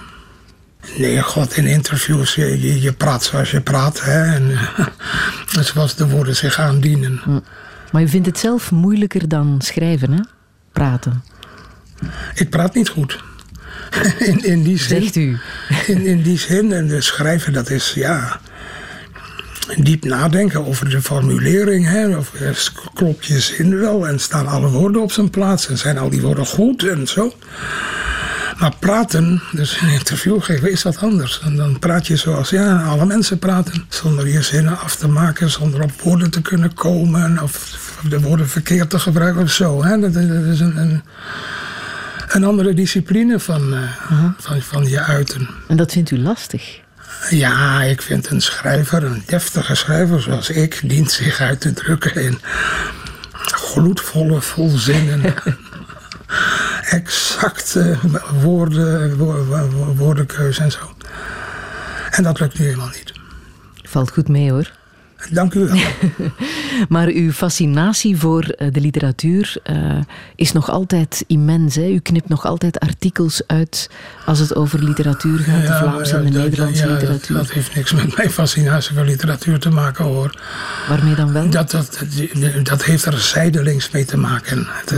Nee, 0.98 1.22
god, 1.22 1.58
in 1.58 1.66
interviews, 1.66 2.36
je, 2.36 2.62
je, 2.62 2.82
je, 2.82 2.94
praat 2.94 3.24
zoals 3.24 3.52
je 3.52 3.62
praat. 3.62 4.02
Hè, 4.02 4.24
en 4.24 4.58
zoals 5.74 5.96
de 5.96 6.10
woorden 6.10 6.36
zich 6.36 6.60
aandienen. 6.60 7.22
Maar 7.92 8.02
u 8.02 8.08
vindt 8.08 8.28
het 8.28 8.40
zelf 8.40 8.72
moeilijker 8.72 9.28
dan 9.28 9.62
schrijven, 9.62 10.12
hè? 10.12 10.22
Praten. 10.72 11.24
Ik 12.36 12.50
praat 12.50 12.74
niet 12.74 12.90
goed. 12.90 13.24
in, 14.30 14.44
in 14.44 14.64
die 14.64 14.78
zin. 14.78 15.02
Zegt 15.02 15.16
u? 15.16 15.38
in, 15.88 16.06
in 16.06 16.22
die 16.22 16.38
zin. 16.38 16.72
En 16.72 16.88
de 16.88 17.02
schrijven, 17.02 17.54
dat 17.54 17.70
is, 17.70 17.92
ja... 17.96 18.40
Diep 19.78 20.04
nadenken 20.04 20.66
over 20.66 20.90
de 20.90 21.02
formulering. 21.02 21.88
Hè, 21.88 22.18
of 22.18 22.32
klopt 22.94 23.26
je 23.26 23.40
zin 23.40 23.80
wel 23.80 24.08
en 24.08 24.20
staan 24.20 24.48
alle 24.48 24.70
woorden 24.70 25.02
op 25.02 25.12
zijn 25.12 25.30
plaats 25.30 25.68
en 25.68 25.78
zijn 25.78 25.98
al 25.98 26.10
die 26.10 26.22
woorden 26.22 26.46
goed 26.46 26.84
en 26.84 27.08
zo. 27.08 27.34
Maar 28.60 28.76
praten, 28.80 29.42
dus 29.52 29.82
een 29.82 29.90
interview 29.90 30.42
geven, 30.42 30.72
is 30.72 30.84
wat 30.84 30.98
anders. 30.98 31.42
En 31.44 31.56
dan 31.56 31.80
praat 31.80 32.08
je 32.08 32.16
zoals 32.16 32.50
ja, 32.50 32.84
alle 32.84 33.06
mensen 33.06 33.40
praten. 33.40 33.86
Zonder 33.90 34.28
je 34.28 34.42
zinnen 34.42 34.80
af 34.80 34.96
te 34.96 35.08
maken, 35.08 35.50
zonder 35.50 35.82
op 35.82 36.02
woorden 36.02 36.32
te 36.32 36.42
kunnen 36.42 36.74
komen. 36.74 37.44
Of 37.44 37.78
de 38.10 38.20
woorden 38.22 38.50
verkeerd 38.50 38.90
te 38.90 39.00
gebruiken 39.00 39.42
of 39.42 39.52
zo. 39.52 39.84
Hè. 39.84 40.00
Dat, 40.00 40.16
is 40.16 40.60
een, 40.60 40.78
een, 40.78 41.02
een, 42.30 42.44
andere 42.44 42.74
discipline 42.74 43.40
van, 43.40 43.74
uh, 43.74 44.24
van, 44.38 44.62
van 44.62 44.88
je 44.88 45.00
uiten. 45.00 45.50
En 45.68 45.78
dat 45.78 45.92
vindt 45.92 46.12
u 46.12 46.20
lastig? 46.20 46.80
Ja, 47.30 47.84
ik 47.84 48.02
vind 48.02 48.30
een 48.30 48.42
schrijver, 48.42 49.04
een 49.04 49.24
deftige 49.26 49.76
schrijver 49.76 50.22
zoals 50.22 50.50
ik, 50.50 50.80
dient 50.84 51.12
zich 51.12 51.40
uit 51.40 51.62
te 51.62 51.74
drukken 51.74 52.16
in 52.16 52.40
gloedvolle 53.40 54.42
volzinnen. 54.42 55.34
exacte 56.90 57.98
woorden, 58.42 59.18
wo 59.18 59.46
woordenkeuze 59.96 60.62
en 60.62 60.72
zo. 60.72 60.96
En 62.12 62.24
dat 62.24 62.40
lukt 62.40 62.60
nu 62.60 62.66
helemaal 62.66 62.88
niet. 62.88 63.14
Valt 63.84 64.12
goed 64.12 64.28
mee 64.28 64.52
hoor. 64.52 64.72
Dank 65.30 65.54
u 65.54 65.60
wel. 65.60 65.78
maar 66.90 67.08
uw 67.08 67.32
fascinatie 67.32 68.18
voor 68.18 68.44
de 68.72 68.82
literatuur 68.82 69.56
uh, 69.72 69.98
is 70.36 70.52
nog 70.52 70.70
altijd 70.70 71.24
immens. 71.28 71.76
Hè? 71.76 71.88
U 71.88 72.00
knipt 72.00 72.30
nog 72.30 72.46
altijd 72.46 72.80
artikels 72.80 73.42
uit 73.48 73.90
als 74.26 74.40
het 74.40 74.56
over 74.56 74.84
literatuur 74.84 75.40
gaat, 75.40 75.64
ja, 75.64 75.68
de 75.68 75.86
Vlaamse 75.86 76.16
en 76.16 76.26
de 76.26 76.32
dat, 76.32 76.44
Nederlandse 76.44 76.88
ja, 76.88 76.94
literatuur. 76.94 77.36
Dat, 77.36 77.46
dat, 77.46 77.54
heeft 77.54 77.76
niks 77.76 77.94
met 77.94 78.18
mijn 78.18 78.32
fascinatie 78.32 78.96
voor 78.96 79.06
literatuur 79.06 79.60
te 79.60 79.70
maken 79.70 80.06
hoor. 80.06 80.40
Waarmee 80.90 81.16
dan 81.16 81.34
wel? 81.34 81.50
Dat, 81.50 81.72
dat, 81.72 82.04
dat 82.64 82.84
heeft 82.84 83.06
er 83.06 83.20
zijdelings 83.20 83.92
mee 83.92 84.06
te 84.06 84.18
maken. 84.18 84.68
Het, 84.70 84.94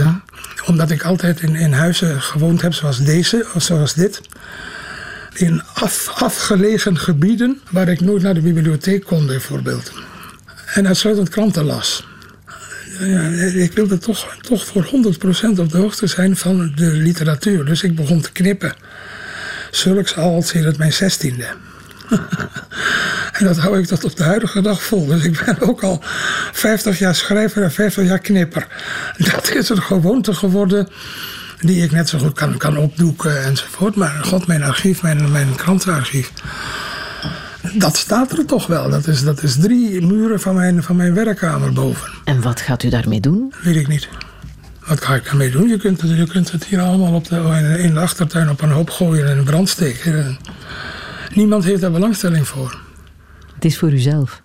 omdat 0.66 0.90
ik 0.90 1.02
altijd 1.02 1.40
in, 1.40 1.54
in 1.54 1.72
huizen 1.72 2.22
gewoond 2.22 2.62
heb 2.62 2.74
zoals 2.74 2.98
deze 2.98 3.46
of 3.54 3.62
zoals 3.62 3.94
dit 3.94 4.20
in 5.34 5.62
af, 5.74 6.12
afgelegen 6.14 6.98
gebieden 6.98 7.60
waar 7.70 7.88
ik 7.88 8.00
nooit 8.00 8.22
naar 8.22 8.34
de 8.34 8.40
bibliotheek 8.40 9.04
kon 9.04 9.26
bijvoorbeeld. 9.26 9.92
En 10.72 10.86
uitsluitend 10.86 11.28
kranten 11.28 11.64
las. 11.64 12.06
Ja, 13.00 13.22
ik 13.54 13.72
wilde 13.72 13.98
toch, 13.98 14.36
toch 14.40 14.66
voor 14.66 14.84
100% 15.54 15.58
op 15.58 15.70
de 15.70 15.78
hoogte 15.78 16.06
zijn 16.06 16.36
van 16.36 16.72
de 16.74 16.86
literatuur. 16.86 17.64
Dus 17.64 17.82
ik 17.82 17.96
begon 17.96 18.20
te 18.20 18.32
knippen. 18.32 18.74
Zulks 19.70 20.16
al 20.16 20.42
sinds 20.42 20.76
mijn 20.76 20.92
zestiende. 20.92 21.46
en 23.38 23.44
dat 23.44 23.56
hou 23.56 23.78
ik 23.78 23.86
tot 23.86 24.04
op 24.04 24.16
de 24.16 24.22
huidige 24.22 24.60
dag 24.60 24.82
vol. 24.82 25.06
Dus 25.06 25.24
ik 25.24 25.42
ben 25.44 25.60
ook 25.60 25.82
al 25.82 26.02
50 26.52 26.98
jaar 26.98 27.14
schrijver 27.14 27.62
en 27.62 27.72
50 27.72 28.04
jaar 28.04 28.18
knipper. 28.18 28.66
Dat 29.16 29.54
is 29.54 29.68
een 29.68 29.82
gewoonte 29.82 30.34
geworden 30.34 30.88
die 31.60 31.82
ik 31.84 31.90
net 31.90 32.08
zo 32.08 32.18
goed 32.18 32.34
kan, 32.34 32.56
kan 32.56 32.76
opdoeken 32.76 33.42
enzovoort. 33.44 33.94
Maar 33.94 34.24
god, 34.24 34.46
mijn 34.46 34.62
archief, 34.62 35.02
mijn, 35.02 35.30
mijn 35.30 35.54
krantenarchief, 35.54 36.32
dat 37.74 37.96
staat 37.96 38.32
er 38.32 38.44
toch 38.44 38.66
wel. 38.66 38.90
Dat 38.90 39.06
is, 39.06 39.24
dat 39.24 39.42
is 39.42 39.56
drie 39.56 40.06
muren 40.06 40.40
van 40.40 40.54
mijn, 40.54 40.82
van 40.82 40.96
mijn 40.96 41.14
werkkamer 41.14 41.72
boven. 41.72 42.10
En 42.24 42.40
wat 42.40 42.60
gaat 42.60 42.82
u 42.82 42.88
daarmee 42.88 43.20
doen? 43.20 43.52
Weet 43.62 43.76
ik 43.76 43.88
niet. 43.88 44.08
Wat 44.86 45.04
ga 45.04 45.14
ik 45.14 45.24
daarmee 45.24 45.50
doen? 45.50 45.68
Je 45.68 45.76
kunt, 45.76 46.00
het, 46.00 46.16
je 46.16 46.26
kunt 46.26 46.52
het 46.52 46.64
hier 46.64 46.80
allemaal 46.80 47.14
op 47.14 47.28
de, 47.28 47.76
in 47.78 47.94
de 47.94 48.00
achtertuin 48.00 48.50
op 48.50 48.60
een 48.60 48.70
hoop 48.70 48.90
gooien 48.90 49.28
en 49.28 49.36
in 49.36 49.44
brand 49.44 49.68
steken. 49.68 50.38
Niemand 51.34 51.64
heeft 51.64 51.80
daar 51.80 51.90
belangstelling 51.90 52.48
voor. 52.48 52.80
Het 53.54 53.64
is 53.64 53.78
voor 53.78 53.90
uzelf. 53.92 54.40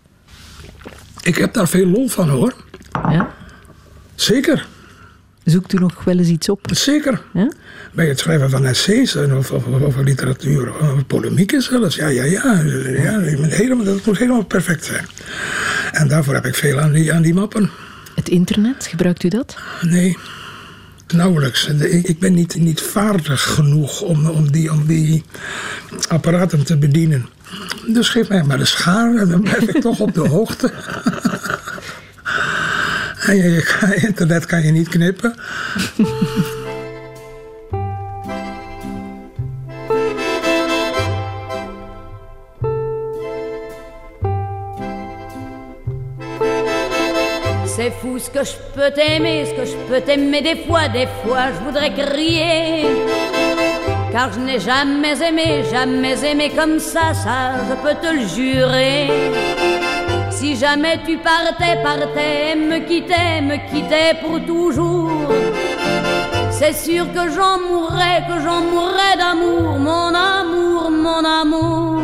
Ik 1.21 1.35
heb 1.35 1.53
daar 1.53 1.67
veel 1.67 1.85
lol 1.85 2.07
van 2.07 2.29
hoor. 2.29 2.53
Ja? 2.91 3.33
Zeker. 4.15 4.67
Zoekt 5.43 5.73
u 5.73 5.77
nog 5.77 6.03
wel 6.03 6.17
eens 6.17 6.27
iets 6.27 6.49
op? 6.49 6.67
Zeker. 6.71 7.21
Ja? 7.33 7.51
Bij 7.97 8.07
het 8.07 8.19
schrijven 8.19 8.49
van 8.49 8.65
essays 8.65 9.15
en 9.15 9.35
of, 9.35 9.51
of, 9.51 9.65
over 9.65 10.03
literatuur, 10.03 10.73
of 10.79 11.05
polemieken 11.07 11.61
zelfs. 11.61 11.95
Ja, 11.95 12.07
ja, 12.07 12.23
ja. 12.23 12.61
ja 13.01 13.19
helemaal, 13.19 13.85
dat 13.85 14.05
moet 14.05 14.17
helemaal 14.17 14.43
perfect 14.43 14.85
zijn. 14.85 15.05
En 15.91 16.07
daarvoor 16.07 16.33
heb 16.33 16.45
ik 16.45 16.55
veel 16.55 16.79
aan 16.79 16.91
die, 16.91 17.13
aan 17.13 17.21
die 17.21 17.33
mappen. 17.33 17.69
Het 18.15 18.29
internet, 18.29 18.87
gebruikt 18.87 19.23
u 19.23 19.29
dat? 19.29 19.57
Nee, 19.81 20.17
nauwelijks. 21.07 21.67
Ik 22.03 22.19
ben 22.19 22.33
niet, 22.33 22.55
niet 22.55 22.81
vaardig 22.81 23.41
genoeg 23.41 24.01
om, 24.01 24.29
om, 24.29 24.51
die, 24.51 24.71
om 24.71 24.85
die 24.85 25.23
apparaten 26.07 26.65
te 26.65 26.77
bedienen. 26.77 27.25
Dus 27.87 28.09
geef 28.09 28.29
mij 28.29 28.43
maar 28.43 28.57
de 28.57 28.65
schaar 28.65 29.15
en 29.15 29.29
dan 29.29 29.41
blijf 29.41 29.61
ik 29.61 29.81
toch 29.81 29.99
op 29.99 30.13
de 30.13 30.27
hoogte. 30.27 30.71
En 33.27 33.35
je, 33.35 34.01
internet 34.07 34.45
kan 34.45 34.63
je 34.63 34.71
niet 34.71 34.89
knippen. 34.89 35.35
C'est 47.77 47.91
fou 47.91 48.17
ce 48.17 48.27
que 48.31 48.43
je 48.43 48.53
peux 48.73 48.89
t'aimer, 48.89 49.45
ce 49.45 49.53
que 49.53 49.63
je 49.63 49.75
peux 49.87 50.01
t'aimer 50.01 50.41
des 50.41 50.55
fois, 50.65 50.87
des 50.87 51.05
fois 51.23 51.51
je 51.53 51.63
voudrais 51.63 51.93
crier. 51.93 52.87
Car 54.11 54.33
je 54.33 54.39
n'ai 54.39 54.59
jamais 54.59 55.15
aimé, 55.21 55.63
jamais 55.71 56.25
aimé 56.25 56.51
comme 56.57 56.79
ça, 56.79 57.13
ça 57.13 57.53
je 57.69 57.75
peux 57.75 57.93
te 58.01 58.11
le 58.11 58.25
jurer. 58.35 59.11
Si 60.31 60.55
jamais 60.55 60.97
tu 61.05 61.17
partais, 61.17 61.77
partais, 61.83 62.55
me 62.55 62.79
quittais, 62.79 63.41
me 63.41 63.57
quittais 63.69 64.15
pour 64.23 64.43
toujours, 64.43 65.31
c'est 66.49 66.73
sûr 66.73 67.05
que 67.13 67.29
j'en 67.29 67.59
mourrais, 67.59 68.23
que 68.27 68.41
j'en 68.43 68.61
mourrais 68.61 69.15
d'amour, 69.19 69.77
mon 69.77 70.15
amour, 70.15 70.89
mon 70.89 71.23
amour. 71.23 72.01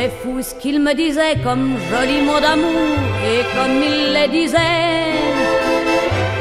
C'est 0.00 0.12
fou 0.22 0.40
ce 0.40 0.54
qu'il 0.54 0.78
me 0.78 0.94
disait 0.94 1.34
comme 1.42 1.76
joli 1.90 2.20
mot 2.22 2.38
d'amour 2.38 2.98
et 3.32 3.40
comme 3.52 3.82
il 3.82 4.12
les 4.14 4.28
disait. 4.28 5.10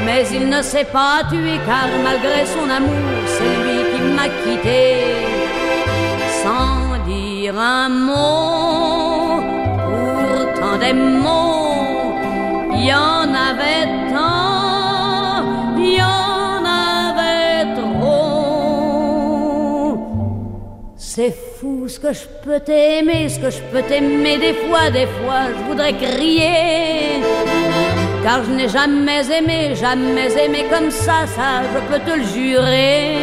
Mais 0.06 0.24
il 0.32 0.48
ne 0.48 0.62
s'est 0.62 0.90
pas 0.98 1.22
tué 1.28 1.56
car 1.66 1.90
malgré 2.04 2.46
son 2.46 2.70
amour, 2.70 3.16
c'est 3.26 3.56
lui 3.64 3.80
qui 3.90 4.02
m'a 4.16 4.28
quitté. 4.44 4.84
Sans 6.44 7.04
dire 7.12 7.58
un 7.60 7.90
mot, 7.90 9.42
pourtant 10.28 10.78
des 10.78 10.94
mots, 10.94 12.14
il 12.76 12.86
y 12.86 12.94
en 12.94 13.28
avait 13.50 13.88
C'est 21.00 21.32
fou 21.60 21.88
ce 21.88 22.00
que 22.00 22.12
je 22.12 22.26
peux 22.44 22.60
t'aimer, 22.60 23.30
ce 23.30 23.40
que 23.40 23.52
je 23.52 23.62
peux 23.72 23.84
t'aimer 23.84 24.40
des 24.40 24.54
fois, 24.54 24.90
des 24.90 25.06
fois 25.06 25.44
je 25.56 25.64
voudrais 25.70 25.94
crier. 25.94 27.22
Car 28.24 28.44
je 28.44 28.52
n'ai 28.52 28.68
jamais 28.68 29.22
aimé, 29.32 29.76
jamais 29.76 30.32
aimé 30.44 30.66
comme 30.72 30.90
ça, 30.90 31.28
ça 31.28 31.62
je 31.72 31.80
peux 31.88 32.00
te 32.04 32.18
le 32.18 32.24
jurer. 32.24 33.16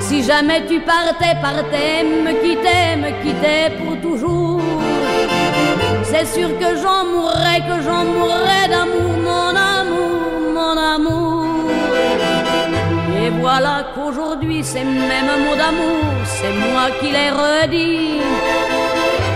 Si 0.00 0.22
jamais 0.24 0.64
tu 0.66 0.80
partais, 0.80 1.36
partais, 1.42 2.02
me 2.02 2.32
quittais, 2.42 2.96
me 2.96 3.10
quittais 3.22 3.76
pour 3.76 4.00
toujours. 4.00 4.62
C'est 6.04 6.24
sûr 6.24 6.48
que 6.58 6.74
j'en 6.82 7.04
mourrais, 7.04 7.60
que 7.68 7.82
j'en 7.84 8.04
mourrais 8.06 8.66
d'amour, 8.70 9.12
mon 9.22 9.54
amour, 9.54 10.54
mon 10.54 10.76
amour. 10.78 11.15
Voilà 13.48 13.76
qu'aujourd'hui, 13.94 14.64
ces 14.64 14.82
mêmes 14.82 15.34
mots 15.44 15.54
d'amour, 15.54 16.02
c'est 16.24 16.54
moi 16.68 16.86
qui 16.98 17.10
les 17.18 17.30
redis. 17.30 18.20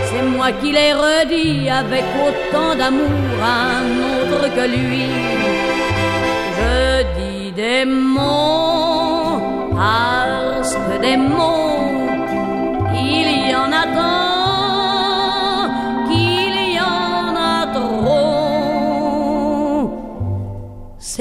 C'est 0.09 0.25
moi 0.35 0.51
qui 0.61 0.73
les 0.73 0.93
redis 0.93 1.71
avec 1.71 2.05
autant 2.27 2.75
d'amour 2.75 3.37
à 3.41 3.55
un 3.79 3.89
autre 4.11 4.43
que 4.57 4.65
lui. 4.77 5.07
Je 6.59 6.75
dis 7.19 7.53
des 7.53 7.85
mots 7.85 9.39
parce 9.77 10.77
des 11.01 11.17
mots, 11.17 11.80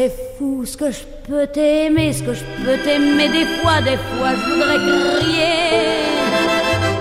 C'est 0.01 0.13
fou 0.37 0.63
ce 0.65 0.77
que 0.77 0.91
je 0.91 1.03
peux 1.27 1.45
t'aimer, 1.47 2.13
ce 2.13 2.23
que 2.23 2.33
je 2.33 2.45
peux 2.63 2.77
t'aimer 2.85 3.27
des 3.27 3.45
fois, 3.57 3.81
des 3.81 3.97
fois 3.97 4.31
je 4.39 4.43
voudrais 4.49 4.79
crier. 4.87 6.07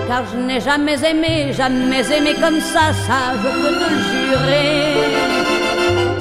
Car 0.05 0.25
je 0.29 0.37
n'ai 0.37 0.59
jamais 0.59 0.97
aimé, 1.09 1.53
jamais 1.53 2.03
aimé 2.17 2.35
comme 2.41 2.59
ça, 2.59 2.91
ça 3.07 3.19
je 3.41 3.49
peux 3.61 3.75
te 3.81 3.89
jurer. 4.09 4.83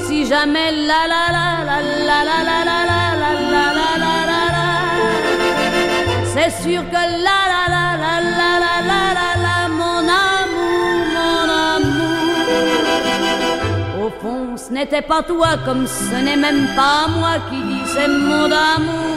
Si 0.07 0.25
jamais 0.25 0.71
la 0.91 1.03
la 1.13 1.25
la 1.37 1.49
la 1.69 1.79
la 2.09 2.19
la 2.29 2.39
la 2.49 2.59
la 2.69 2.81
la 2.81 3.01
la 3.23 3.33
la 3.53 3.65
la 3.79 3.91
la 4.05 4.15
la 4.31 4.43
la 4.57 4.69
C'est 6.33 6.53
sûr 6.63 6.83
que 6.93 7.03
la 7.27 7.48
ce 14.69 14.75
n'était 14.75 15.03
pas 15.03 15.23
toi 15.23 15.49
comme 15.65 15.87
ce 15.87 16.15
n'est 16.15 16.37
même 16.37 16.67
pas 16.77 17.09
moi 17.19 17.37
qui 17.49 17.57
dis 17.63 17.87
ces 17.87 18.07
mots 18.07 18.49
d'amour 18.49 19.09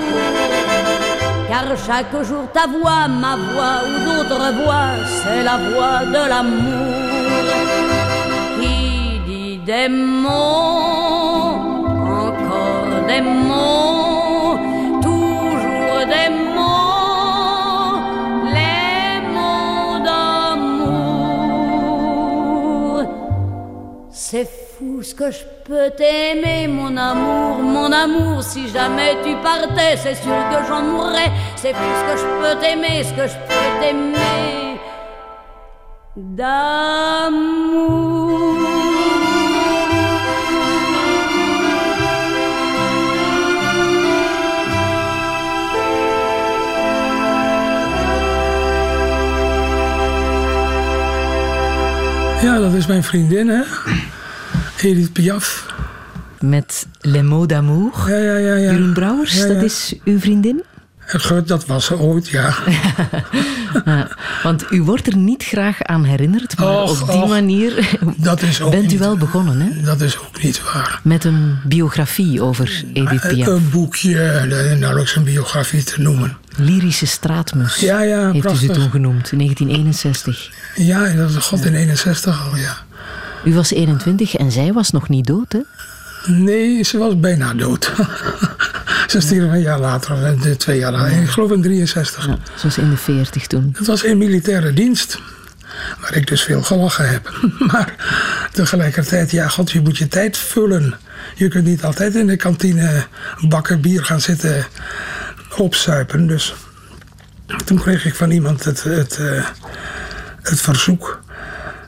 car 1.50 1.66
chaque 1.86 2.24
jour 2.24 2.44
ta 2.54 2.66
voix, 2.68 3.10
ma 3.10 3.36
voix 3.36 3.78
ou 3.86 3.96
d'autres 4.06 4.54
voix, 4.64 4.92
c'est 5.06 5.44
la 5.44 5.58
voix 5.58 6.06
de 6.06 6.30
l'amour 6.30 6.94
qui 8.62 9.20
dit 9.28 9.58
des 9.58 9.90
mots, 9.90 10.30
encore 12.26 13.06
des 13.10 13.22
mots, 13.22 13.91
fou 24.82 25.04
ce 25.04 25.14
que 25.14 25.30
je 25.32 25.44
peux 25.64 25.90
t'aimer, 25.96 26.68
mon 26.68 26.98
amour, 26.98 27.60
mon 27.76 27.92
amour. 27.92 28.42
Si 28.44 28.68
jamais 28.70 29.16
tu 29.24 29.36
partais, 29.44 29.96
c'est 30.04 30.16
sûr 30.16 30.40
que 30.52 30.58
j'en 30.68 30.82
mourrais. 30.82 31.32
C'est 31.56 31.74
fou 31.74 31.90
ce 32.00 32.04
que 32.10 32.16
je 32.22 32.28
peux 32.42 32.56
t'aimer, 32.62 33.04
ce 33.04 33.14
que 33.14 33.28
je 33.28 33.38
peux 33.48 33.70
t'aimer 33.80 34.80
d'amour. 36.16 37.60
Ja, 52.42 52.60
dat 52.60 52.74
is 52.74 52.88
mijn 52.88 53.04
vriendin? 53.04 53.66
Edith 54.84 55.14
Piaf. 55.14 55.66
Met 56.40 56.88
Les 57.00 57.22
mots 57.24 57.48
d'amour. 57.48 57.92
Ja, 58.08 58.16
ja, 58.18 58.36
ja. 58.38 58.56
ja. 58.56 58.72
Jeroen 58.72 58.94
Brouwers, 58.94 59.34
Ja, 59.34 59.46
ja. 59.46 59.54
dat 59.54 59.64
is 59.64 59.94
uw 60.04 60.20
vriendin? 60.20 60.64
Eh, 61.06 61.38
Dat 61.46 61.66
was 61.66 61.86
ze 61.86 61.98
ooit, 62.00 62.28
ja. 62.28 62.54
Ja, 63.86 64.08
want 64.44 64.66
u 64.72 64.82
wordt 64.82 65.08
er 65.08 65.16
niet 65.18 65.44
graag 65.44 65.84
aan 65.84 66.04
herinnerd, 66.04 66.58
maar 66.58 66.68
Och, 66.82 67.02
op 67.02 67.08
die 67.12 67.22
och. 67.22 67.30
manier 67.30 67.98
bent 68.70 68.94
u 68.94 68.98
wel 68.98 69.18
begonnen, 69.18 69.60
hè? 69.62 69.82
Dat 69.82 70.02
is 70.02 70.18
ook 70.20 70.44
niet 70.44 70.62
waar. 70.74 71.00
Met 71.04 71.24
een 71.24 71.58
biografie 71.66 72.42
over 72.42 72.84
Edith 72.94 73.28
Piaf. 73.28 73.48
Een 73.48 73.70
boekje, 73.70 74.22
eh, 74.22 74.78
nauwelijks 74.78 75.16
een 75.16 75.24
biografie 75.24 75.84
te 75.84 76.02
noemen. 76.02 76.38
Lyrische 76.58 77.06
straatmus 77.06 77.76
Ja, 77.80 78.02
ja, 78.02 78.32
heeft 78.32 78.52
u 78.52 78.56
ze 78.56 78.68
toen 78.68 78.90
genoemd, 78.90 79.32
in 79.32 79.38
1961. 79.38 80.52
Ja, 80.76 81.14
dat 81.14 81.30
is 81.30 81.36
god 81.36 81.66
in 81.66 81.74
61 81.76 82.50
al, 82.50 82.56
ja. 82.58 82.78
U 83.44 83.54
was 83.54 83.72
21 83.72 84.36
en 84.36 84.52
zij 84.52 84.74
was 84.74 84.92
nog 84.92 85.10
niet 85.10 85.28
dood, 85.28 85.52
hè? 85.52 85.60
Nee, 86.26 86.84
ze 86.84 86.98
was 86.98 87.20
bijna 87.20 87.54
dood. 87.54 87.92
ze 89.08 89.22
stierf 89.22 89.52
een 89.52 89.62
jaar 89.62 89.80
later, 89.80 90.24
eh, 90.24 90.52
twee 90.52 90.80
jaar 90.80 90.92
later. 90.92 91.22
Ik 91.22 91.30
geloof 91.30 91.52
in 91.52 91.62
63. 91.62 92.26
Ja, 92.26 92.38
ze 92.56 92.64
was 92.64 92.78
in 92.78 92.90
de 92.90 92.98
40 92.98 93.48
toen. 93.48 93.74
Het 93.78 93.88
was 93.88 94.04
in 94.04 94.18
militaire 94.18 94.74
dienst. 94.74 95.20
Waar 96.02 96.16
ik 96.16 96.28
dus 96.28 96.44
veel 96.44 96.62
gelachen 96.62 97.10
heb. 97.10 97.40
maar 97.72 97.96
tegelijkertijd, 98.52 99.32
ja, 99.32 99.48
god, 99.48 99.72
je 99.72 99.82
moet 99.82 99.98
je 99.98 100.08
tijd 100.08 100.38
vullen. 100.38 100.96
Je 101.36 101.48
kunt 101.48 101.66
niet 101.66 101.84
altijd 101.84 102.16
in 102.16 102.28
de 102.28 102.36
kantine 102.36 103.06
bakken 103.48 103.82
bier 103.82 104.06
gaan 104.06 104.22
zitten 104.22 104.66
opzuipen. 105.58 106.28
Dus 106.28 106.54
toen 107.66 107.80
kreeg 107.80 108.06
ik 108.06 108.16
van 108.16 108.32
iemand 108.32 108.64
het, 108.64 108.84
het, 108.84 109.18
eh, 109.18 109.46
het 110.42 110.62
verzoek. 110.62 111.20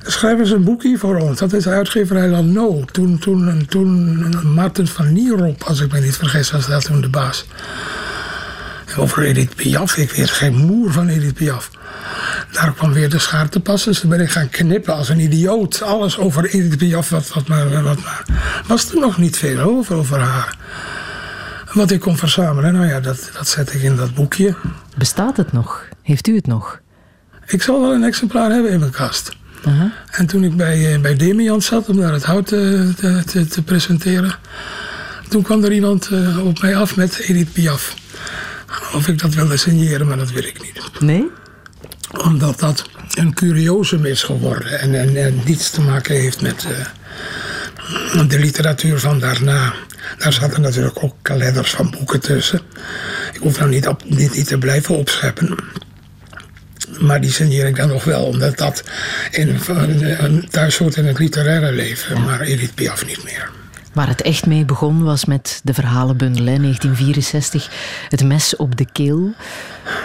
Schrijf 0.05 0.39
eens 0.39 0.51
een 0.51 0.63
boekje 0.63 0.97
voor 0.97 1.17
ons. 1.17 1.39
Dat 1.39 1.53
is 1.53 1.63
de 1.63 1.69
uitgeverij 1.69 2.27
Lano. 2.27 2.85
Toen, 2.91 3.19
toen, 3.19 3.65
toen 3.69 4.53
Martin 4.53 4.87
van 4.87 5.13
Nierop, 5.13 5.63
als 5.63 5.79
ik 5.79 5.91
me 5.91 5.99
niet 5.99 6.15
vergis, 6.15 6.51
was 6.51 6.67
dat 6.67 6.85
toen 6.85 7.01
de 7.01 7.09
baas. 7.09 7.45
Over 8.97 9.23
Edith 9.23 9.55
Piaf. 9.55 9.97
Ik 9.97 10.11
weet 10.11 10.29
geen 10.29 10.55
moer 10.55 10.91
van 10.91 11.07
Edith 11.07 11.33
Piaf. 11.33 11.69
Daar 12.51 12.73
kwam 12.73 12.93
weer 12.93 13.09
de 13.09 13.19
schaar 13.19 13.49
te 13.49 13.59
passen. 13.59 13.95
Ze 13.95 14.07
ben 14.07 14.19
ik 14.19 14.29
gaan 14.29 14.49
knippen 14.49 14.95
als 14.95 15.09
een 15.09 15.19
idioot. 15.19 15.81
Alles 15.81 16.17
over 16.17 16.45
Edith 16.45 16.77
Piaf, 16.77 17.09
wat, 17.09 17.33
wat 17.33 17.47
maar, 17.47 17.83
wat 17.83 18.03
maar. 18.03 18.25
Was 18.67 18.91
er 18.91 18.99
nog 18.99 19.17
niet 19.17 19.37
veel 19.37 19.59
over, 19.59 19.95
over 19.95 20.19
haar. 20.19 20.57
Wat 21.73 21.91
ik 21.91 21.99
kon 21.99 22.17
verzamelen, 22.17 22.73
nou 22.73 22.87
ja, 22.87 22.99
dat, 22.99 23.29
dat 23.33 23.47
zet 23.47 23.73
ik 23.73 23.81
in 23.81 23.95
dat 23.95 24.13
boekje. 24.13 24.55
Bestaat 24.97 25.37
het 25.37 25.51
nog? 25.51 25.85
Heeft 26.01 26.27
u 26.27 26.35
het 26.35 26.47
nog? 26.47 26.79
Ik 27.45 27.61
zal 27.61 27.81
wel 27.81 27.93
een 27.93 28.03
exemplaar 28.03 28.51
hebben 28.51 28.71
in 28.71 28.79
mijn 28.79 28.91
kast. 28.91 29.35
En 30.11 30.25
toen 30.25 30.43
ik 30.43 30.55
bij, 30.55 30.93
eh, 30.93 30.99
bij 30.99 31.15
Demian 31.15 31.61
zat 31.61 31.89
om 31.89 31.97
daar 31.97 32.13
het 32.13 32.23
hout 32.23 32.47
te, 32.47 32.91
te, 32.95 33.23
te, 33.25 33.47
te 33.47 33.61
presenteren... 33.61 34.35
toen 35.29 35.41
kwam 35.41 35.63
er 35.63 35.71
iemand 35.71 36.09
eh, 36.11 36.45
op 36.45 36.61
mij 36.61 36.75
af 36.75 36.95
met 36.95 37.17
Edith 37.17 37.53
Piaf. 37.53 37.95
Of 38.93 39.07
ik 39.07 39.19
dat 39.19 39.33
wilde 39.33 39.57
signeren, 39.57 40.07
maar 40.07 40.17
dat 40.17 40.31
wil 40.31 40.43
ik 40.43 40.61
niet. 40.61 40.81
Nee? 40.99 41.29
Omdat 42.23 42.59
dat 42.59 42.89
een 43.13 43.33
curiosum 43.33 44.05
is 44.05 44.23
geworden 44.23 44.79
en, 44.79 44.99
en, 44.99 45.15
en 45.15 45.41
niets 45.45 45.69
te 45.69 45.81
maken 45.81 46.15
heeft 46.15 46.41
met 46.41 46.65
eh, 46.65 48.27
de 48.27 48.39
literatuur 48.39 48.99
van 48.99 49.19
daarna. 49.19 49.73
Daar 50.17 50.33
zaten 50.33 50.61
natuurlijk 50.61 51.03
ook 51.03 51.15
kalenders 51.21 51.71
van 51.71 51.91
boeken 51.97 52.21
tussen. 52.21 52.61
Ik 53.33 53.39
hoef 53.39 53.57
nou 53.57 53.69
niet, 53.69 53.87
op, 53.87 54.03
niet, 54.05 54.35
niet 54.35 54.47
te 54.47 54.57
blijven 54.57 54.97
opscheppen. 54.97 55.57
Maar 56.99 57.21
die 57.21 57.31
signeer 57.31 57.65
ik 57.65 57.75
dan 57.75 57.87
nog 57.87 58.03
wel, 58.03 58.25
omdat 58.25 58.57
dat 58.57 58.83
in, 59.31 59.59
een 60.19 60.47
thuis 60.49 60.77
hoort 60.77 60.95
in 60.95 61.05
het 61.05 61.19
literaire 61.19 61.71
leven. 61.71 62.23
Maar 62.23 62.41
Edith 62.41 62.75
Piaf 62.75 63.05
niet 63.05 63.23
meer. 63.23 63.49
Waar 63.93 64.07
het 64.07 64.21
echt 64.21 64.45
mee 64.45 64.65
begon 64.65 65.03
was 65.03 65.25
met 65.25 65.61
de 65.63 65.73
verhalenbundel, 65.73 66.45
hè, 66.45 66.57
1964, 66.57 67.69
Het 68.09 68.23
mes 68.23 68.55
op 68.55 68.77
de 68.77 68.85
keel. 68.91 69.33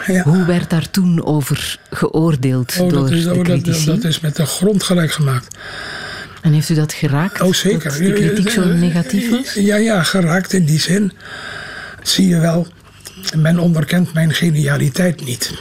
Ja. 0.06 0.22
Hoe 0.22 0.44
werd 0.44 0.70
daar 0.70 0.90
toen 0.90 1.24
over 1.24 1.78
geoordeeld 1.90 2.76
Oh, 2.80 2.90
door 2.90 3.00
dat, 3.00 3.10
is, 3.10 3.24
de 3.24 3.30
oh, 3.30 3.36
dat, 3.36 3.44
critici? 3.44 3.86
dat 3.86 4.04
is 4.04 4.20
met 4.20 4.36
de 4.36 4.46
grond 4.46 4.82
gelijk 4.82 5.12
gemaakt. 5.12 5.56
En 6.42 6.52
heeft 6.52 6.68
u 6.68 6.74
dat 6.74 6.92
geraakt? 6.92 7.40
Oh, 7.40 7.52
zeker. 7.52 7.90
Dat 7.90 7.98
de 7.98 8.12
kritiek 8.12 8.50
zo 8.50 8.64
negatief 8.64 9.30
was? 9.30 9.54
Ja, 9.54 9.76
ja, 9.76 10.02
geraakt 10.02 10.52
in 10.52 10.64
die 10.64 10.80
zin. 10.80 11.12
Zie 12.02 12.28
je 12.28 12.38
wel, 12.38 12.66
men 13.36 13.58
onderkent 13.58 14.12
mijn 14.12 14.34
genialiteit 14.34 15.24
niet. 15.24 15.52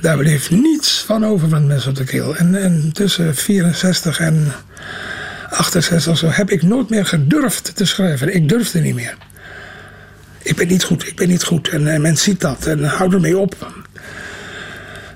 Daar 0.00 0.16
bleef 0.16 0.50
niets 0.50 1.04
van 1.06 1.24
over 1.24 1.48
van 1.48 1.66
mensen 1.66 1.90
op 1.90 1.96
de 1.96 2.04
keel. 2.04 2.36
En, 2.36 2.62
en 2.62 2.90
tussen 2.92 3.34
64 3.34 4.20
en 4.20 4.52
68 5.50 6.12
of 6.12 6.18
zo 6.18 6.28
heb 6.30 6.50
ik 6.50 6.62
nooit 6.62 6.90
meer 6.90 7.06
gedurfd 7.06 7.76
te 7.76 7.84
schrijven. 7.84 8.34
Ik 8.34 8.48
durfde 8.48 8.80
niet 8.80 8.94
meer. 8.94 9.16
Ik 10.42 10.56
ben 10.56 10.68
niet 10.68 10.84
goed, 10.84 11.06
ik 11.06 11.16
ben 11.16 11.28
niet 11.28 11.44
goed. 11.44 11.68
En, 11.68 12.00
men 12.00 12.16
ziet 12.16 12.40
dat 12.40 12.66
en 12.66 12.84
hou 12.84 13.14
ermee 13.14 13.38
op. 13.38 13.72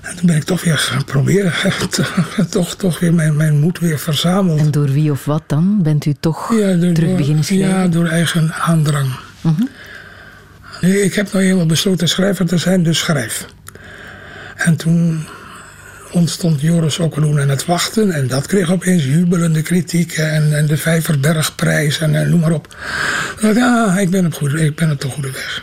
En 0.01 0.15
toen 0.15 0.25
ben 0.25 0.35
ik 0.35 0.43
toch 0.43 0.63
weer 0.63 0.77
gaan 0.77 1.05
proberen. 1.05 1.53
toch, 2.49 2.75
toch 2.75 2.99
weer 2.99 3.13
mijn, 3.13 3.35
mijn 3.35 3.59
moed 3.59 3.79
weer 3.79 3.99
verzameld. 3.99 4.59
En 4.59 4.71
door 4.71 4.91
wie 4.91 5.11
of 5.11 5.25
wat 5.25 5.43
dan? 5.47 5.79
Bent 5.83 6.05
u 6.05 6.13
toch 6.19 6.53
Ja, 6.53 6.73
door, 6.73 6.93
terug 6.93 7.15
beginnen 7.15 7.43
schrijven? 7.43 7.67
Ja, 7.67 7.87
door 7.87 8.07
eigen 8.07 8.53
aandrang. 8.53 9.15
Nee, 10.81 11.01
ik 11.01 11.13
heb 11.13 11.31
nou 11.31 11.43
helemaal 11.43 11.65
besloten 11.65 12.07
schrijver 12.07 12.45
te 12.45 12.57
zijn, 12.57 12.83
dus 12.83 12.97
schrijf. 12.99 13.45
En 14.65 14.75
toen 14.75 15.25
ontstond 16.11 16.61
Joris 16.61 16.99
Okkeloen 16.99 17.39
en 17.39 17.49
het 17.49 17.65
wachten. 17.65 18.11
En 18.11 18.27
dat 18.27 18.45
kreeg 18.47 18.71
opeens 18.71 19.03
jubelende 19.05 19.61
kritiek. 19.61 20.11
En, 20.11 20.57
en 20.57 20.65
de 20.65 20.77
Vijverbergprijs 20.77 21.99
en, 21.99 22.15
eh, 22.15 22.27
noem 22.27 22.39
maar 22.39 22.51
op. 22.51 22.75
Dacht, 23.41 23.55
Ja, 23.55 23.97
ik 23.99 24.09
ben 24.09 24.25
op, 24.25 24.33
goede, 24.33 24.65
ik 24.65 24.75
ben 24.75 24.91
op 24.91 25.01
de 25.01 25.07
goede 25.07 25.31
weg. 25.31 25.61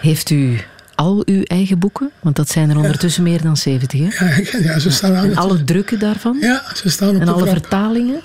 Heeft 0.00 0.30
u 0.30 0.58
al 0.94 1.22
uw 1.26 1.42
eigen 1.42 1.78
boeken? 1.78 2.10
Want 2.20 2.36
dat 2.36 2.48
zijn 2.48 2.70
er 2.70 2.76
ondertussen 2.76 3.22
meer 3.22 3.42
dan 3.42 3.56
70, 3.56 4.00
hè? 4.00 4.26
Ja, 4.26 4.34
ja, 4.72 4.78
ze 4.78 4.90
staan 4.90 5.14
aan 5.14 5.24
En 5.30 5.36
alle 5.36 5.64
drukken 5.64 5.98
daarvan? 5.98 6.36
Ja, 6.40 6.62
ze 6.74 6.90
staan 6.90 7.14
op 7.14 7.20
En 7.20 7.28
alle 7.28 7.42
trap. 7.42 7.52
vertalingen? 7.52 8.20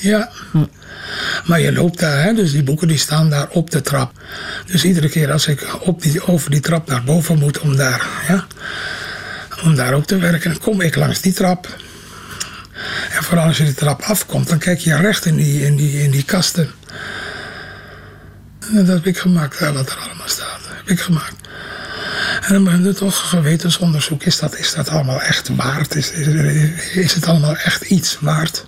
Ja. 0.00 0.30
Maar 1.44 1.60
je 1.60 1.72
loopt 1.72 1.98
daar, 1.98 2.22
hè? 2.22 2.34
dus 2.34 2.52
die 2.52 2.62
boeken 2.62 2.88
die 2.88 2.98
staan 2.98 3.30
daar 3.30 3.48
op 3.48 3.70
de 3.70 3.80
trap. 3.80 4.12
Dus 4.66 4.84
iedere 4.84 5.08
keer 5.08 5.32
als 5.32 5.46
ik 5.46 5.86
op 5.86 6.02
die, 6.02 6.26
over 6.26 6.50
die 6.50 6.60
trap 6.60 6.88
naar 6.88 7.04
boven 7.04 7.38
moet 7.38 7.58
om 7.58 7.76
daar, 7.76 8.06
ja, 8.28 8.46
om 9.62 9.74
daar 9.74 9.92
ook 9.92 10.06
te 10.06 10.18
werken, 10.18 10.58
kom 10.58 10.80
ik 10.80 10.96
langs 10.96 11.20
die 11.20 11.32
trap. 11.32 11.76
En 13.10 13.22
vooral 13.22 13.46
als 13.46 13.56
je 13.56 13.64
de 13.64 13.74
trap 13.74 14.02
afkomt, 14.02 14.48
dan 14.48 14.58
kijk 14.58 14.78
je 14.78 14.96
recht 14.96 15.24
in 15.24 15.36
die, 15.36 15.64
in 15.64 15.76
die, 15.76 16.02
in 16.02 16.10
die 16.10 16.24
kasten. 16.24 16.70
En 18.60 18.74
dat 18.74 18.86
heb 18.86 19.06
ik 19.06 19.18
gemaakt, 19.18 19.58
wat 19.58 19.90
er 19.90 19.98
allemaal 19.98 20.28
staat. 20.28 20.60
heb 20.76 20.88
ik 20.88 21.00
gemaakt. 21.00 21.34
En 22.40 22.52
dan 22.52 22.64
begint 22.64 22.84
het 22.84 22.96
toch 22.96 23.28
gewetensonderzoek. 23.28 24.22
Is 24.22 24.38
dat, 24.38 24.56
is 24.58 24.74
dat 24.74 24.88
allemaal 24.88 25.20
echt 25.20 25.48
waard? 25.48 25.94
Is, 25.94 26.10
is, 26.10 26.26
is 26.94 27.14
het 27.14 27.26
allemaal 27.26 27.56
echt 27.56 27.82
iets 27.82 28.18
waard? 28.20 28.66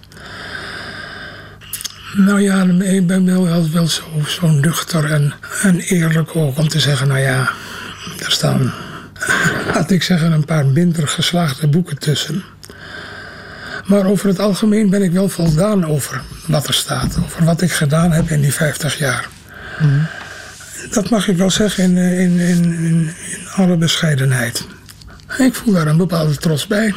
Nou 2.15 2.41
ja, 2.41 2.63
ik 2.83 3.07
ben 3.07 3.25
wel, 3.25 3.45
wel, 3.45 3.71
wel 3.71 3.87
zo, 3.87 4.03
zo 4.27 4.49
nuchter 4.49 5.13
en, 5.13 5.35
en 5.63 5.79
eerlijk 5.79 6.37
ook 6.37 6.59
om 6.59 6.69
te 6.69 6.81
zeggen, 6.81 7.09
nou 7.09 7.21
ja, 7.21 7.51
er 8.19 8.31
staan, 8.31 8.73
laat 9.75 9.91
ik 9.91 10.03
zeggen, 10.03 10.33
een 10.33 10.45
paar 10.45 10.67
minder 10.67 11.09
geslaagde 11.09 11.67
boeken 11.67 11.99
tussen. 11.99 12.43
Maar 13.87 14.07
over 14.07 14.29
het 14.29 14.39
algemeen 14.39 14.91
ben 14.91 15.03
ik 15.03 15.13
wel 15.13 15.29
voldaan 15.29 15.87
over 15.87 16.21
wat 16.47 16.67
er 16.67 16.75
staat, 16.75 17.19
over 17.25 17.45
wat 17.45 17.61
ik 17.61 17.73
gedaan 17.73 18.13
heb 18.13 18.31
in 18.31 18.41
die 18.41 18.53
50 18.53 18.99
jaar. 18.99 19.29
Dat 20.91 21.11
mag 21.11 21.29
ik 21.29 21.37
wel 21.37 21.51
zeggen 21.51 21.85
in, 21.85 21.97
in, 21.97 22.39
in, 22.39 22.65
in, 22.65 22.75
in 22.85 23.15
alle 23.55 23.77
bescheidenheid. 23.77 24.67
Ik 25.39 25.55
voel 25.55 25.75
daar 25.75 25.87
een 25.87 25.97
bepaalde 25.97 26.37
trots 26.37 26.67
bij. 26.67 26.95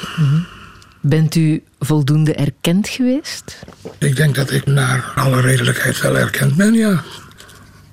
Bent 1.02 1.36
u 1.36 1.64
voldoende 1.80 2.34
erkend 2.34 2.90
geweest? 2.90 3.60
Ik 3.98 4.15
denk 4.15 4.36
dat 4.36 4.52
ik 4.52 4.65
naar 4.65 5.11
alle 5.15 5.41
redelijkheid 5.41 6.02
wel 6.02 6.18
erkend 6.18 6.56
ben, 6.56 6.73
ja. 6.73 7.03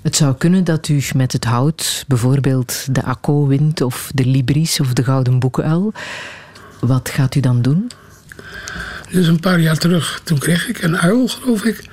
Het 0.02 0.16
zou 0.16 0.34
kunnen 0.34 0.64
dat 0.64 0.88
u 0.88 1.02
met 1.14 1.32
het 1.32 1.44
hout 1.44 2.04
bijvoorbeeld 2.06 2.94
de 2.94 3.02
ACO 3.02 3.46
wint 3.46 3.80
of 3.80 4.10
de 4.14 4.24
Libris 4.24 4.80
of 4.80 4.92
de 4.92 5.04
Gouden 5.04 5.38
Boekenuil. 5.38 5.92
Wat 6.80 7.08
gaat 7.08 7.34
u 7.34 7.40
dan 7.40 7.62
doen? 7.62 7.90
Dus 9.10 9.26
een 9.26 9.40
paar 9.40 9.60
jaar 9.60 9.78
terug, 9.78 10.20
toen 10.24 10.38
kreeg 10.38 10.68
ik 10.68 10.82
een 10.82 10.98
uil, 10.98 11.28
geloof 11.28 11.64
ik. 11.64 11.84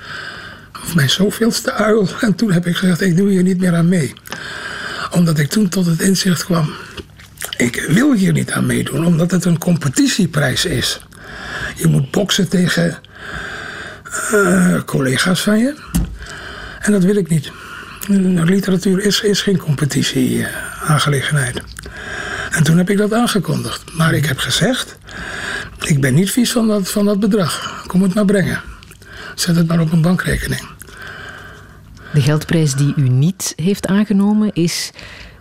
Of 0.83 0.95
mijn 0.95 1.09
zoveelste 1.09 1.71
uil. 1.71 2.07
En 2.21 2.35
toen 2.35 2.51
heb 2.51 2.65
ik 2.65 2.75
gezegd, 2.75 3.01
ik 3.01 3.17
doe 3.17 3.29
hier 3.29 3.43
niet 3.43 3.59
meer 3.59 3.75
aan 3.75 3.89
mee. 3.89 4.13
Omdat 5.11 5.39
ik 5.39 5.49
toen 5.49 5.69
tot 5.69 5.85
het 5.85 6.01
inzicht 6.01 6.45
kwam. 6.45 6.69
Ik 7.57 7.85
wil 7.87 8.13
hier 8.13 8.31
niet 8.31 8.51
aan 8.51 8.65
meedoen, 8.65 9.05
omdat 9.05 9.31
het 9.31 9.45
een 9.45 9.57
competitieprijs 9.57 10.65
is. 10.65 11.01
Je 11.75 11.87
moet 11.87 12.11
boksen 12.11 12.49
tegen 12.49 12.97
eh, 14.31 14.83
collega's 14.85 15.41
van 15.41 15.59
je. 15.59 15.75
En 16.79 16.91
dat 16.91 17.03
wil 17.03 17.15
ik 17.15 17.29
niet. 17.29 17.51
Literatuur 18.43 18.99
is, 18.99 19.21
is 19.21 19.41
geen 19.41 19.57
competitie-aangelegenheid. 19.57 21.61
en 22.51 22.63
toen 22.63 22.77
heb 22.77 22.89
ik 22.89 22.97
dat 22.97 23.13
aangekondigd. 23.13 23.93
Maar 23.93 24.13
ik 24.13 24.25
heb 24.25 24.37
gezegd, 24.37 24.97
ik 25.81 26.01
ben 26.01 26.13
niet 26.13 26.31
vies 26.31 26.51
van 26.51 26.67
dat, 26.67 26.91
van 26.91 27.05
dat 27.05 27.19
bedrag. 27.19 27.83
Kom 27.87 28.01
het 28.01 28.13
maar 28.13 28.25
brengen. 28.25 28.61
Zet 29.35 29.55
het 29.55 29.67
maar 29.67 29.79
op 29.79 29.91
een 29.91 30.01
bankrekening. 30.01 30.67
De 32.13 32.21
geldprijs 32.21 32.73
die 32.73 32.93
u 32.95 33.09
niet 33.09 33.53
heeft 33.55 33.87
aangenomen 33.87 34.53
is 34.53 34.91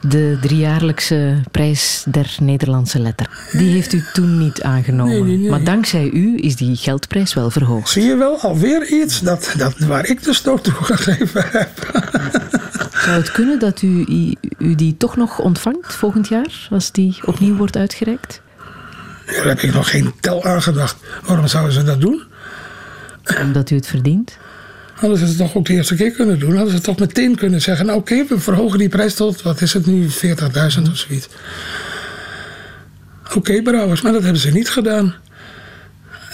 de 0.09 0.39
driejaarlijkse 0.41 1.41
prijs 1.51 2.05
der 2.09 2.37
Nederlandse 2.41 2.99
letter. 2.99 3.49
Die 3.53 3.73
heeft 3.73 3.93
u 3.93 4.05
toen 4.13 4.39
niet 4.39 4.63
aangenomen. 4.63 5.13
Nee, 5.13 5.23
nee, 5.23 5.37
nee. 5.37 5.51
Maar 5.51 5.65
dankzij 5.65 6.11
u 6.11 6.39
is 6.41 6.57
die 6.57 6.77
geldprijs 6.77 7.35
wel 7.35 7.51
verhoogd. 7.51 7.89
Zie 7.89 8.05
je 8.05 8.17
wel, 8.17 8.41
alweer 8.41 8.87
iets 8.89 9.21
dat, 9.21 9.55
dat, 9.57 9.79
waar 9.79 10.07
ik 10.07 10.23
de 10.23 10.35
stoot 10.35 10.65
toe 10.65 10.73
gegeven 10.73 11.45
heb. 11.51 11.71
Zou 13.05 13.17
het 13.17 13.33
kunnen 13.33 13.59
dat 13.59 13.83
u, 13.83 14.05
u 14.59 14.75
die 14.75 14.97
toch 14.97 15.17
nog 15.17 15.39
ontvangt 15.39 15.95
volgend 15.95 16.29
jaar, 16.29 16.69
als 16.71 16.93
die 16.93 17.17
opnieuw 17.25 17.57
wordt 17.57 17.77
uitgereikt? 17.77 18.41
Daar 19.27 19.47
heb 19.47 19.61
ik 19.61 19.75
nog 19.75 19.91
geen 19.91 20.13
tel 20.21 20.45
aan 20.45 20.63
gedacht. 20.63 20.97
Waarom 21.27 21.47
zouden 21.47 21.73
ze 21.73 21.83
dat 21.83 22.01
doen? 22.01 22.23
Omdat 23.41 23.71
u 23.71 23.77
het 23.77 23.87
verdient? 23.87 24.37
Hadden 24.95 25.19
ze 25.19 25.25
het 25.25 25.37
toch 25.37 25.55
ook 25.57 25.67
de 25.67 25.73
eerste 25.73 25.95
keer 25.95 26.11
kunnen 26.11 26.39
doen? 26.39 26.57
Hadden 26.57 26.75
ze 26.75 26.81
toch 26.81 26.99
meteen 26.99 27.37
kunnen 27.37 27.61
zeggen: 27.61 27.87
Nou, 27.87 27.99
oké, 27.99 28.25
we 28.29 28.39
verhogen 28.39 28.79
die 28.79 28.89
prijs 28.89 29.15
tot, 29.15 29.43
wat 29.43 29.61
is 29.61 29.73
het 29.73 29.87
nu, 29.87 30.09
40.000 30.09 30.13
of 30.91 30.97
zoiets. 30.97 31.29
Oké, 33.35 33.63
Brouwers, 33.63 34.01
maar 34.01 34.13
dat 34.13 34.23
hebben 34.23 34.41
ze 34.41 34.51
niet 34.51 34.69
gedaan. 34.71 35.15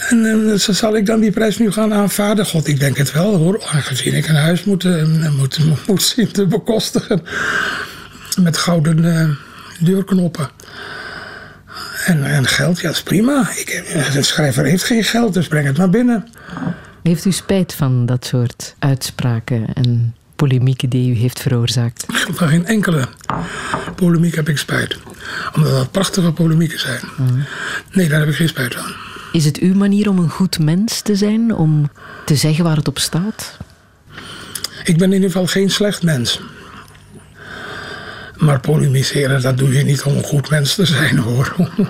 En 0.09 0.49
eh, 0.51 0.55
zal 0.57 0.95
ik 0.95 1.05
dan 1.05 1.19
die 1.19 1.31
prijs 1.31 1.57
nu 1.57 1.71
gaan 1.71 1.93
aanvaarden? 1.93 2.45
God, 2.45 2.67
ik 2.67 2.79
denk 2.79 2.97
het 2.97 3.11
wel 3.11 3.35
hoor, 3.35 3.63
aangezien 3.71 4.13
ik 4.13 4.27
een 4.27 4.35
huis 4.35 4.63
moet, 4.63 4.85
eh, 4.85 5.29
moet, 5.37 5.59
moet 5.87 6.03
zien 6.03 6.31
te 6.31 6.45
bekostigen. 6.45 7.21
Met 8.41 8.57
gouden 8.57 9.17
eh, 9.17 9.29
deurknoppen. 9.79 10.49
En, 12.05 12.23
en 12.23 12.47
geld, 12.47 12.79
ja, 12.79 12.87
dat 12.87 12.95
is 12.95 13.03
prima. 13.03 13.49
Ik, 13.55 13.69
heb- 13.69 14.11
de 14.13 14.21
schrijver 14.23 14.65
heeft 14.65 14.83
geen 14.83 15.03
geld, 15.03 15.33
dus 15.33 15.47
breng 15.47 15.65
het 15.67 15.77
maar 15.77 15.89
binnen. 15.89 16.27
Heeft 17.03 17.25
u 17.25 17.31
spijt 17.31 17.73
van 17.73 18.05
dat 18.05 18.25
soort 18.25 18.75
uitspraken 18.79 19.73
en 19.73 20.15
polemieken 20.35 20.89
die 20.89 21.11
u 21.11 21.15
heeft 21.15 21.39
veroorzaakt? 21.39 22.05
Van 22.07 22.47
geen 22.47 22.65
enkele 22.65 23.07
polemiek 23.95 24.35
heb 24.35 24.49
ik 24.49 24.57
spijt. 24.57 24.97
Omdat 25.55 25.71
dat 25.71 25.91
prachtige 25.91 26.31
polemieken 26.31 26.79
zijn. 26.79 27.01
Nee, 27.91 28.09
daar 28.09 28.19
heb 28.19 28.29
ik 28.29 28.35
geen 28.35 28.47
spijt 28.47 28.75
van. 28.75 28.91
Is 29.31 29.45
het 29.45 29.57
uw 29.57 29.73
manier 29.73 30.09
om 30.09 30.17
een 30.17 30.29
goed 30.29 30.59
mens 30.59 31.01
te 31.01 31.15
zijn, 31.15 31.55
om 31.55 31.89
te 32.25 32.35
zeggen 32.35 32.63
waar 32.63 32.75
het 32.75 32.87
op 32.87 32.99
staat? 32.99 33.57
Ik 34.83 34.97
ben 34.97 35.07
in 35.07 35.13
ieder 35.13 35.31
geval 35.31 35.47
geen 35.47 35.69
slecht 35.69 36.03
mens. 36.03 36.41
Maar 38.41 38.59
polemiseren, 38.59 39.41
dat 39.41 39.57
doe 39.57 39.73
je 39.73 39.83
niet 39.83 40.03
om 40.03 40.17
een 40.17 40.23
goed 40.23 40.49
mens 40.49 40.75
te 40.75 40.85
zijn 40.85 41.17
hoor. 41.17 41.55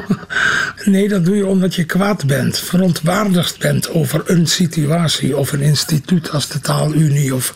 Nee, 0.85 1.07
dat 1.09 1.25
doe 1.25 1.35
je 1.35 1.45
omdat 1.45 1.75
je 1.75 1.83
kwaad 1.83 2.25
bent, 2.25 2.59
verontwaardigd 2.59 3.59
bent 3.59 3.89
over 3.89 4.21
een 4.25 4.47
situatie 4.47 5.37
of 5.37 5.51
een 5.51 5.61
instituut 5.61 6.31
als 6.31 6.47
de 6.47 6.59
taalunie 6.59 7.35
of 7.35 7.55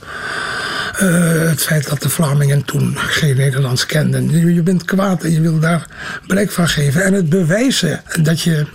eh, 1.00 1.30
het 1.50 1.62
feit 1.64 1.90
dat 1.90 2.02
de 2.02 2.10
Vlamingen 2.10 2.66
toen 2.66 2.94
geen 2.98 3.36
Nederlands 3.36 3.86
kenden. 3.86 4.54
Je- 4.54 4.62
bent 4.62 4.86
kwaad 4.86 5.24
en 5.24 5.32
je 5.32 5.42
wil 5.42 5.60
daar 5.60 5.88
blijk 6.28 6.52
van 6.52 6.68
geven 6.68 7.04
en 7.04 7.14
het 7.14 7.30
bewijzen 7.30 8.02
dat 8.22 8.42
je, 8.42 8.66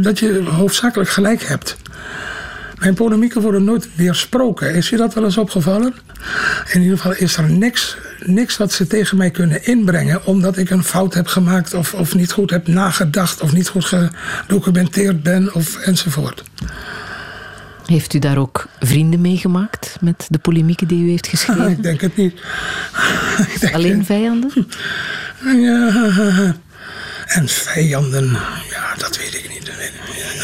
dat 0.00 0.18
je 0.18 0.42
hoofdzakelijk 0.44 1.10
gelijk 1.10 1.42
hebt. 1.42 1.76
Mijn 2.78 2.94
polemieken 2.94 3.40
worden 3.40 3.64
nooit 3.64 3.88
weersproken. 3.94 4.74
Is 4.74 4.88
je 4.88 4.96
dat 4.96 5.14
wel 5.14 5.24
eens 5.24 5.36
opgevallen? 5.38 5.94
In 6.72 6.80
ieder 6.82 6.96
geval 6.96 7.14
is 7.16 7.36
er 7.36 7.50
niks, 7.50 7.96
niks 8.24 8.56
wat 8.56 8.72
ze 8.72 8.86
tegen 8.86 9.16
mij 9.16 9.30
kunnen 9.30 9.64
inbrengen... 9.66 10.26
omdat 10.26 10.56
ik 10.56 10.70
een 10.70 10.84
fout 10.84 11.14
heb 11.14 11.26
gemaakt 11.26 11.74
of, 11.74 11.94
of 11.94 12.14
niet 12.14 12.32
goed 12.32 12.50
heb 12.50 12.66
nagedacht... 12.66 13.40
of 13.40 13.52
niet 13.52 13.68
goed 13.68 13.84
gedocumenteerd 13.84 15.22
ben 15.22 15.54
of 15.54 15.76
enzovoort. 15.76 16.42
Heeft 17.86 18.14
u 18.14 18.18
daar 18.18 18.38
ook 18.38 18.66
vrienden 18.80 19.20
meegemaakt 19.20 19.96
met 20.00 20.26
de 20.28 20.38
polemieken 20.38 20.88
die 20.88 21.04
u 21.04 21.10
heeft 21.10 21.26
geschreven? 21.36 21.70
ik 21.70 21.82
denk 21.82 22.00
het 22.00 22.16
niet. 22.16 22.40
Denk 23.60 23.74
Alleen 23.74 24.04
vijanden? 24.04 24.66
Ja, 25.44 26.54
en 27.26 27.48
vijanden, 27.48 28.30
ja, 28.70 28.94
dat 28.98 29.16
weet 29.16 29.34
ik 29.34 29.48
niet. 29.48 29.70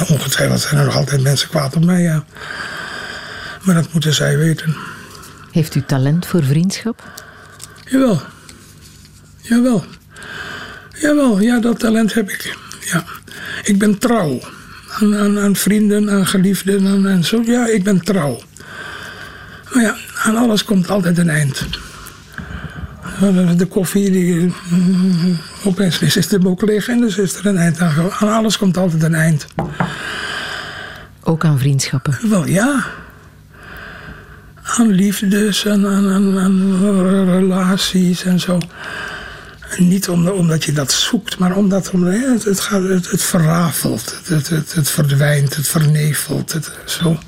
Ongetwijfeld 0.09 0.61
zijn 0.61 0.81
er 0.81 0.85
nog 0.85 0.97
altijd 0.97 1.23
mensen 1.23 1.49
kwaad 1.49 1.77
op 1.77 1.85
mij, 1.85 2.03
ja. 2.03 2.25
Maar 3.63 3.75
dat 3.75 3.93
moeten 3.93 4.15
zij 4.15 4.39
weten. 4.39 4.77
Heeft 5.51 5.75
u 5.75 5.83
talent 5.87 6.27
voor 6.27 6.45
vriendschap? 6.45 7.03
Jawel. 7.93 8.21
Jawel. 9.41 9.85
Jawel, 11.01 11.41
ja, 11.41 11.59
dat 11.59 11.79
talent 11.79 12.15
heb 12.15 12.31
ik. 12.31 12.57
Ja. 12.81 13.05
Ik 13.63 13.79
ben 13.79 13.99
trouw. 13.99 14.41
Aan, 14.91 15.17
aan, 15.17 15.39
aan 15.39 15.57
vrienden, 15.57 16.11
aan 16.11 16.27
geliefden 16.27 16.87
en, 16.87 17.07
en 17.07 17.25
zo. 17.25 17.43
Ja, 17.45 17.67
ik 17.67 17.85
ben 17.85 18.01
trouw. 18.01 18.43
Maar 19.73 19.83
ja, 19.83 19.97
aan 20.23 20.37
alles 20.37 20.65
komt 20.65 20.91
altijd 20.91 21.19
een 21.19 21.29
eind. 21.29 21.67
De 23.57 23.67
koffie, 23.67 24.11
die, 24.11 24.53
opeens 25.65 25.99
is 25.99 26.29
de 26.29 26.47
ook 26.47 26.63
leeg 26.63 26.89
en 26.89 27.01
dus 27.01 27.19
is 27.19 27.35
er 27.35 27.47
een 27.47 27.57
eind 27.57 27.81
aan. 27.81 28.11
Aan 28.19 28.33
alles 28.33 28.59
komt 28.59 28.77
altijd 28.77 29.03
een 29.03 29.15
eind. 29.15 29.47
Ook 31.23 31.45
aan 31.45 31.59
vriendschappen? 31.59 32.19
Wel 32.29 32.47
ja. 32.47 32.85
Aan 34.63 34.91
liefdes 34.91 35.65
en 35.65 35.87
aan, 35.87 37.29
relaties 37.31 38.25
en 38.25 38.41
zo. 38.41 38.59
Niet 39.77 40.09
omdat 40.09 40.65
je 40.65 40.73
dat 40.73 40.93
zoekt, 40.93 41.39
maar 41.39 41.57
omdat 41.57 41.93
het, 42.45 42.61
gaat, 42.61 42.83
het, 42.83 43.23
verrafelt, 43.23 44.21
het, 44.25 44.49
het, 44.49 44.91
verdwijnt, 44.91 45.57
het 45.57 45.69
vernevelt. 45.69 46.53
Het, 46.53 46.73
zo. 46.85 47.19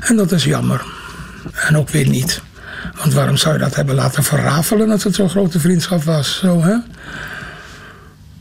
En 0.00 0.16
dat 0.16 0.32
is 0.32 0.44
jammer. 0.44 0.84
En 1.52 1.76
ook 1.76 1.90
weer 1.90 2.08
niet. 2.08 2.42
Want 2.96 3.12
waarom 3.12 3.36
zou 3.36 3.54
je 3.54 3.60
dat 3.60 3.74
hebben 3.74 3.94
laten 3.94 4.24
verrafelen 4.24 4.90
als 4.90 5.04
het 5.04 5.14
zo'n 5.14 5.30
grote 5.30 5.60
vriendschap 5.60 6.02
was? 6.02 6.38
Zo, 6.38 6.62
hè? 6.62 6.74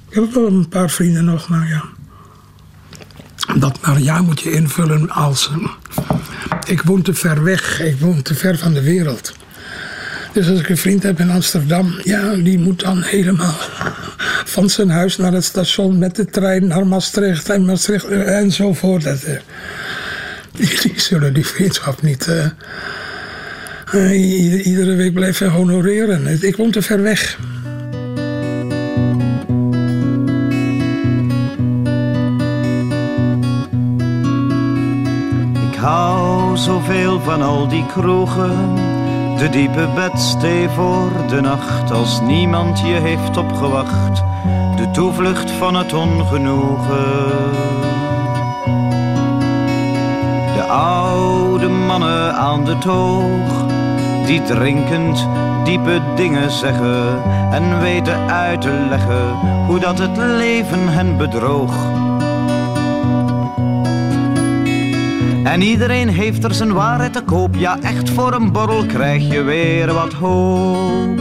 Ik 0.10 0.14
heb 0.14 0.24
ook 0.24 0.34
wel 0.34 0.48
een 0.48 0.70
paar 0.70 0.90
vrienden 0.90 1.26
nog, 1.26 1.48
maar 1.48 1.68
ja. 1.68 1.84
Dat 3.56 3.78
maar 3.82 4.02
ja 4.02 4.22
moet 4.22 4.42
je 4.42 4.52
invullen 4.52 5.10
als... 5.10 5.52
Ik 6.68 6.82
woon 6.82 7.02
te 7.02 7.14
ver 7.14 7.44
weg, 7.44 7.82
ik 7.82 8.00
woon 8.00 8.22
te 8.22 8.36
ver 8.36 8.58
van 8.58 8.74
de 8.74 8.82
wereld. 8.82 9.34
Dus 10.34 10.50
als 10.50 10.60
ik 10.60 10.70
een 10.70 10.78
vriend 10.78 11.04
heb 11.04 11.20
in 11.20 11.30
Amsterdam, 11.30 12.00
ja, 12.04 12.34
die 12.36 12.60
moet 12.60 12.80
dan 12.80 13.02
helemaal 13.02 13.56
van 14.46 14.70
zijn 14.70 14.90
huis 14.90 15.18
naar 15.18 15.34
het 15.34 15.44
station 15.44 15.98
met 15.98 16.16
de 16.16 16.26
trein 16.26 16.68
naar 16.68 16.88
Maastricht 16.88 17.50
en 17.50 17.66
Maastricht 17.66 18.06
enzovoort. 18.10 19.04
Dat, 19.04 19.24
uh, 19.24 19.40
die, 20.82 20.94
zullen 20.96 21.34
die 21.34 21.46
vriendschap 21.46 22.02
niet 22.02 22.28
iedere 24.64 24.96
week 24.96 25.14
blijven 25.14 25.50
honoreren. 25.50 26.42
Ik 26.42 26.56
woon 26.56 26.72
te 26.72 26.82
ver 26.82 27.02
weg. 27.02 27.38
Hou 35.88 36.58
zoveel 36.58 37.20
van 37.20 37.42
al 37.42 37.68
die 37.68 37.86
kroegen 37.86 38.76
de 39.38 39.50
diepe 39.50 39.88
bedstee 39.96 40.70
voor 40.70 41.12
de 41.28 41.42
nacht, 41.42 41.92
als 41.92 42.22
niemand 42.22 42.80
je 42.80 42.94
heeft 42.94 43.38
opgewacht. 43.38 44.24
De 44.76 44.90
toevlucht 44.92 45.52
van 45.52 45.76
het 45.76 45.94
ongenoegen. 45.94 47.52
De 50.56 50.64
oude 50.70 51.68
mannen 51.68 52.34
aan 52.36 52.66
de 52.66 52.78
toog, 52.78 53.66
die 54.26 54.44
drinkend 54.44 55.28
diepe 55.64 56.02
dingen 56.16 56.52
zeggen 56.52 57.24
en 57.52 57.80
weten 57.80 58.30
uit 58.30 58.62
te 58.62 58.86
leggen 58.90 59.34
hoe 59.68 59.80
dat 59.80 59.98
het 59.98 60.18
leven 60.18 60.88
hen 60.88 61.18
bedroog. 61.18 62.07
En 65.48 65.62
iedereen 65.62 66.10
heeft 66.10 66.44
er 66.44 66.54
zijn 66.54 66.74
waarheid 66.74 67.14
te 67.14 67.22
koop. 67.22 67.56
Ja, 67.56 67.80
echt 67.82 68.10
voor 68.10 68.34
een 68.34 68.52
borrel 68.52 68.86
krijg 68.86 69.32
je 69.32 69.42
weer 69.42 69.94
wat 69.94 70.14
hoop 70.14 71.20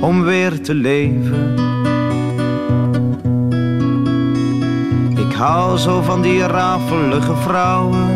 om 0.00 0.22
weer 0.22 0.60
te 0.60 0.74
leven. 0.74 1.54
Ik 5.16 5.32
hou 5.32 5.78
zo 5.78 6.02
van 6.02 6.22
die 6.22 6.46
rafelige 6.46 7.36
vrouwen. 7.36 8.08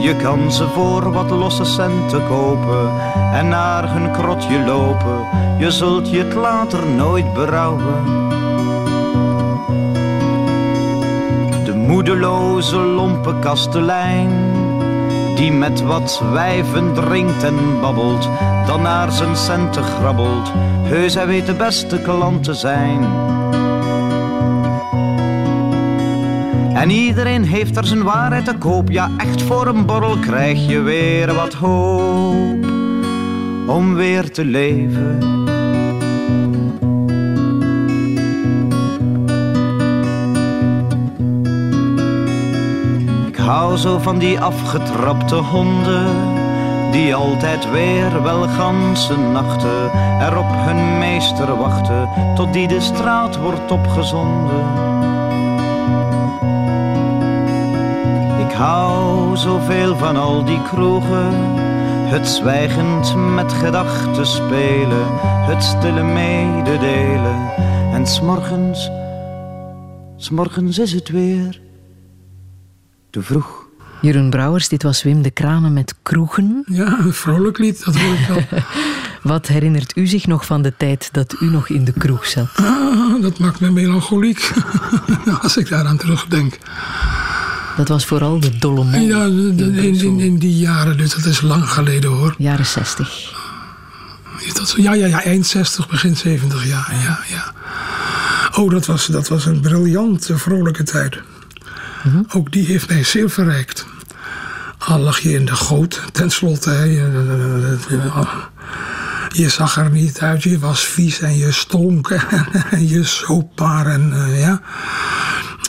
Je 0.00 0.16
kan 0.22 0.52
ze 0.52 0.68
voor 0.68 1.12
wat 1.12 1.30
losse 1.30 1.64
centen 1.64 2.26
kopen 2.28 2.90
en 3.32 3.48
naar 3.48 3.92
hun 3.92 4.12
krotje 4.12 4.64
lopen. 4.64 5.26
Je 5.58 5.70
zult 5.70 6.10
je 6.10 6.18
het 6.18 6.34
later 6.34 6.86
nooit 6.86 7.34
berouwen. 7.34 8.25
Moedeloze 11.86 12.76
lompe 12.76 13.38
kastelein. 13.38 14.30
Die 15.36 15.52
met 15.52 15.82
wat 15.82 16.22
wijven 16.32 16.94
drinkt 16.94 17.42
en 17.42 17.80
babbelt, 17.80 18.28
dan 18.66 18.82
naar 18.82 19.12
zijn 19.12 19.36
centen 19.36 19.82
grabbelt. 19.82 20.52
Heus, 20.82 21.14
hij 21.14 21.26
weet 21.26 21.46
de 21.46 21.54
beste 21.54 22.00
klant 22.00 22.44
te 22.44 22.54
zijn. 22.54 23.04
En 26.74 26.90
iedereen 26.90 27.44
heeft 27.44 27.76
er 27.76 27.84
zijn 27.86 28.02
waarheid 28.02 28.44
te 28.44 28.54
koop. 28.58 28.90
Ja, 28.90 29.10
echt 29.16 29.42
voor 29.42 29.66
een 29.66 29.86
borrel 29.86 30.18
krijg 30.18 30.68
je 30.68 30.80
weer 30.80 31.34
wat 31.34 31.52
hoop 31.52 32.64
om 33.66 33.94
weer 33.94 34.30
te 34.30 34.44
leven. 34.44 35.45
Hou 43.46 43.76
zo 43.76 43.98
van 43.98 44.18
die 44.18 44.40
afgetrapte 44.40 45.34
honden, 45.34 46.06
die 46.92 47.14
altijd 47.14 47.70
weer 47.70 48.22
wel 48.22 48.48
ganse 48.48 49.18
nachten 49.18 49.92
er 50.20 50.38
op 50.38 50.46
hun 50.48 50.98
meester 50.98 51.56
wachten, 51.56 52.08
tot 52.34 52.52
die 52.52 52.68
de 52.68 52.80
straat 52.80 53.36
wordt 53.36 53.70
opgezonden. 53.70 54.64
Ik 58.48 58.52
hou 58.52 59.36
zoveel 59.36 59.96
van 59.96 60.16
al 60.16 60.44
die 60.44 60.62
kroegen, 60.62 61.34
het 62.08 62.28
zwijgend 62.28 63.14
met 63.34 63.52
gedachten 63.52 64.26
spelen, 64.26 65.06
het 65.20 65.62
stille 65.62 66.02
mededelen. 66.02 67.52
En 67.92 68.06
s'morgens, 68.06 68.90
s'morgens 70.16 70.78
is 70.78 70.92
het 70.92 71.08
weer 71.08 71.64
te 73.16 73.22
vroeg. 73.22 73.64
Jeroen 74.00 74.30
Brouwers, 74.30 74.68
dit 74.68 74.82
was 74.82 75.02
Wim 75.02 75.22
de 75.22 75.30
Kranen 75.30 75.72
met 75.72 75.94
Kroegen. 76.02 76.64
Ja, 76.66 76.98
een 76.98 77.12
vrolijk 77.12 77.58
lied, 77.58 77.84
dat 77.84 77.96
hoor 77.96 78.14
ik 78.14 78.26
wel. 78.26 78.60
Wat 79.32 79.46
herinnert 79.46 79.96
u 79.96 80.06
zich 80.06 80.26
nog 80.26 80.46
van 80.46 80.62
de 80.62 80.72
tijd 80.76 81.08
dat 81.12 81.36
u 81.40 81.50
nog 81.50 81.68
in 81.68 81.84
de 81.84 81.92
kroeg 81.92 82.26
zat? 82.26 82.48
Ah, 82.54 83.22
dat 83.22 83.38
maakt 83.38 83.60
me 83.60 83.70
melancholiek, 83.70 84.52
als 85.42 85.56
ik 85.56 85.68
daaraan 85.68 85.96
terugdenk. 85.96 86.58
Dat 87.76 87.88
was 87.88 88.04
vooral 88.04 88.40
de 88.40 88.58
dolle 88.58 89.00
Ja, 89.00 89.24
in, 89.24 90.20
in, 90.20 90.38
die 90.38 90.56
jaren, 90.56 90.96
dus 90.96 91.14
dat 91.14 91.24
is 91.24 91.40
lang 91.40 91.70
geleden 91.70 92.10
hoor. 92.10 92.34
Jaren 92.38 92.66
60. 92.66 93.34
Is 94.38 94.54
dat 94.54 94.68
zo? 94.68 94.82
Ja, 94.82 94.94
ja, 94.94 95.06
ja, 95.06 95.22
eind 95.22 95.46
60, 95.46 95.88
begin 95.88 96.16
70, 96.16 96.66
ja, 96.66 96.86
ja, 96.90 97.18
ja. 97.28 97.52
Oh, 98.58 98.70
dat 98.70 98.86
was, 98.86 99.06
dat 99.06 99.28
was 99.28 99.46
een 99.46 99.60
briljante, 99.60 100.38
vrolijke 100.38 100.82
tijd. 100.82 101.22
Mhm. 102.06 102.22
Ook 102.28 102.52
die 102.52 102.66
heeft 102.66 102.88
mij 102.88 103.04
zeer 103.04 103.30
verrijkt. 103.30 103.86
Al 104.78 104.98
lag 104.98 105.18
je 105.18 105.32
in 105.32 105.44
de 105.44 105.54
goot, 105.54 106.02
tenslotte. 106.12 106.70
Je, 106.70 107.78
je 109.28 109.48
zag 109.48 109.76
er 109.76 109.90
niet 109.90 110.20
uit, 110.20 110.42
je 110.42 110.58
was 110.58 110.84
vies 110.84 111.20
en 111.20 111.36
je 111.36 111.52
stonk 111.52 112.10
en 112.70 112.88
je 112.88 113.04
soepbaar 113.04 113.86
en 113.86 114.12
uh, 114.12 114.40
ja. 114.40 114.60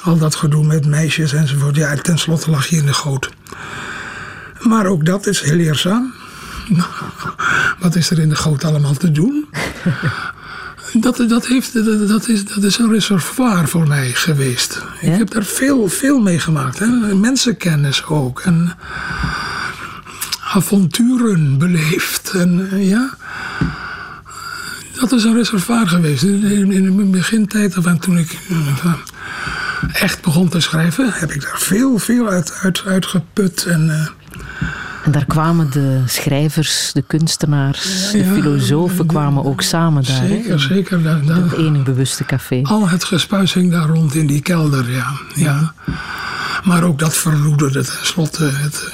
Al 0.03 0.18
dat 0.18 0.35
gedoe 0.35 0.65
met 0.65 0.85
meisjes 0.85 1.34
enzovoort. 1.34 1.76
Ja, 1.76 1.95
tenslotte 1.95 2.49
lag 2.49 2.68
je 2.68 2.76
in 2.76 2.85
de 2.85 2.93
goot. 2.93 3.30
Maar 4.59 4.85
ook 4.85 5.05
dat 5.05 5.27
is 5.27 5.41
heel 5.41 5.55
leerzaam. 5.55 6.14
Wat 7.80 7.95
is 7.95 8.09
er 8.09 8.19
in 8.19 8.30
de 8.30 8.35
goot 8.35 8.64
allemaal 8.64 8.93
te 8.93 9.11
doen? 9.11 9.47
dat, 10.93 11.23
dat, 11.27 11.47
heeft, 11.47 11.73
dat, 12.07 12.27
is, 12.27 12.45
dat 12.45 12.64
is 12.64 12.77
een 12.77 12.91
reservoir 12.91 13.68
voor 13.68 13.88
mij 13.88 14.11
geweest. 14.11 14.81
Ik 15.01 15.11
heb 15.11 15.31
daar 15.31 15.43
veel, 15.43 15.88
veel 15.88 16.19
mee 16.19 16.39
gemaakt. 16.39 16.80
Hè? 16.80 16.88
Mensenkennis 17.15 18.05
ook. 18.05 18.39
En 18.39 18.76
avonturen 20.53 21.57
beleefd. 21.57 22.30
En, 22.30 22.69
ja, 22.85 23.18
dat 24.99 25.11
is 25.11 25.23
een 25.23 25.35
reservoir 25.35 25.88
geweest. 25.88 26.23
In, 26.23 26.72
in 26.72 26.97
de 26.97 27.03
begintijd, 27.03 27.77
of 27.77 27.97
toen 27.99 28.18
ik 28.18 28.38
echt 29.93 30.22
begon 30.22 30.49
te 30.49 30.59
schrijven, 30.59 31.11
heb 31.14 31.31
ik 31.31 31.41
daar 31.41 31.59
veel, 31.59 31.97
veel 31.97 32.30
uit, 32.30 32.59
uit, 32.61 32.84
uitgeput. 32.85 33.65
En, 33.65 33.85
uh, 33.85 34.07
en 35.07 35.13
daar 35.13 35.25
kwamen 35.25 35.71
de 35.71 36.01
schrijvers, 36.05 36.91
de 36.93 37.01
kunstenaars, 37.01 38.11
de 38.11 38.25
filosofen 38.25 39.05
kwamen 39.05 39.45
ook 39.45 39.61
samen 39.61 40.03
daar. 40.03 40.25
Zeker, 40.27 40.59
zeker. 40.59 41.03
Daar, 41.03 41.25
daar, 41.25 41.35
het 41.41 41.53
enig 41.53 41.84
bewuste 41.84 42.25
café. 42.25 42.59
Al 42.63 42.89
het 42.89 43.03
gespuis 43.03 43.53
hing 43.53 43.71
daar 43.71 43.88
rond 43.88 44.15
in 44.15 44.27
die 44.27 44.41
kelder, 44.41 44.91
ja. 44.91 45.11
ja. 45.35 45.73
Maar 46.63 46.84
ook 46.84 46.99
dat 46.99 47.17
verloederde 47.17 47.84
tenslotte 47.84 48.43
het... 48.43 48.93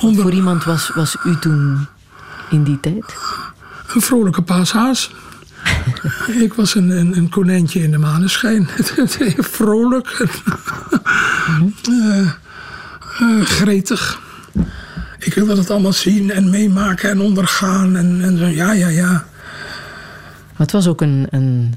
Onder... 0.00 0.22
Voor 0.22 0.32
iemand 0.32 0.64
was, 0.64 0.90
was 0.94 1.16
u 1.24 1.38
toen 1.38 1.86
in 2.50 2.64
die 2.64 2.80
tijd? 2.80 3.16
Een 3.94 4.00
vrolijke 4.00 4.42
paashaas. 4.42 5.10
ik 6.46 6.54
was 6.54 6.74
een, 6.74 6.90
een, 6.90 7.16
een, 7.16 7.28
konijntje 7.28 7.82
in 7.82 7.90
de 7.90 7.98
maneschijn. 7.98 8.68
Vrolijk. 9.58 10.26
uh, 11.88 12.30
uh, 13.20 13.44
gretig. 13.44 14.28
Ik 15.24 15.34
wilde 15.34 15.54
dat 15.54 15.70
allemaal 15.70 15.92
zien 15.92 16.30
en 16.30 16.50
meemaken 16.50 17.10
en 17.10 17.20
ondergaan. 17.20 17.96
En, 17.96 18.20
en 18.22 18.38
zo, 18.38 18.46
ja, 18.46 18.72
ja, 18.72 18.88
ja. 18.88 19.10
Maar 19.10 20.68
het 20.68 20.72
was 20.72 20.86
ook 20.86 21.00
een, 21.00 21.26
een 21.30 21.74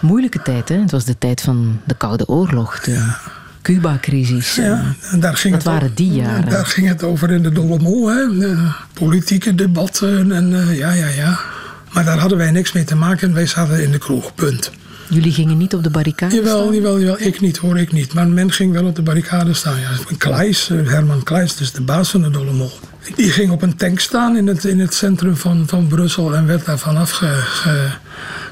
moeilijke 0.00 0.42
tijd. 0.42 0.68
Hè? 0.68 0.80
Het 0.80 0.90
was 0.90 1.04
de 1.04 1.18
tijd 1.18 1.40
van 1.40 1.80
de 1.84 1.94
Koude 1.94 2.28
Oorlog. 2.28 2.80
De 2.80 2.92
ja. 2.92 3.18
Cuba-crisis. 3.62 4.54
Ja, 4.54 4.94
en 5.10 5.20
daar 5.20 5.36
ging 5.36 5.54
dat 5.54 5.62
het 5.62 5.72
waren 5.72 5.94
die 5.94 6.12
jaren. 6.12 6.50
Daar 6.50 6.66
ging 6.66 6.88
het 6.88 7.02
over 7.02 7.30
in 7.30 7.42
de 7.42 7.52
dolle 7.52 7.78
mol. 7.78 8.08
Hè? 8.08 8.38
De 8.38 8.72
politieke 8.92 9.54
debatten 9.54 10.32
en 10.32 10.50
uh, 10.50 10.78
ja, 10.78 10.92
ja, 10.92 11.08
ja. 11.08 11.40
Maar 11.92 12.04
daar 12.04 12.18
hadden 12.18 12.38
wij 12.38 12.50
niks 12.50 12.72
mee 12.72 12.84
te 12.84 12.96
maken. 12.96 13.34
Wij 13.34 13.46
zaten 13.46 13.82
in 13.82 13.90
de 13.90 13.98
kroeg, 13.98 14.34
punt. 14.34 14.70
Jullie 15.08 15.32
gingen 15.32 15.56
niet 15.56 15.74
op 15.74 15.82
de 15.82 15.90
barricade 15.90 16.34
jawel, 16.34 16.62
staan? 16.62 16.74
Jawel, 16.74 16.98
jawel, 16.98 17.20
ik 17.20 17.40
niet 17.40 17.56
hoor, 17.56 17.78
ik 17.78 17.92
niet. 17.92 18.14
Maar 18.14 18.28
men 18.28 18.52
ging 18.52 18.72
wel 18.72 18.84
op 18.84 18.96
de 18.96 19.02
barricade 19.02 19.54
staan. 19.54 19.80
Ja. 19.80 20.16
Kleis, 20.18 20.68
Herman 20.68 21.22
Kleis, 21.22 21.56
dus 21.56 21.72
de 21.72 21.82
baas 21.82 22.10
van 22.10 22.22
de 22.22 22.30
Dolle 22.30 22.52
Mol. 22.52 22.72
Die 23.14 23.30
ging 23.30 23.50
op 23.50 23.62
een 23.62 23.76
tank 23.76 24.00
staan 24.00 24.36
in 24.36 24.46
het, 24.46 24.64
in 24.64 24.80
het 24.80 24.94
centrum 24.94 25.36
van, 25.36 25.64
van 25.66 25.86
Brussel 25.86 26.34
en 26.34 26.46
werd 26.46 26.64
daar 26.64 26.78
vanaf 26.78 27.22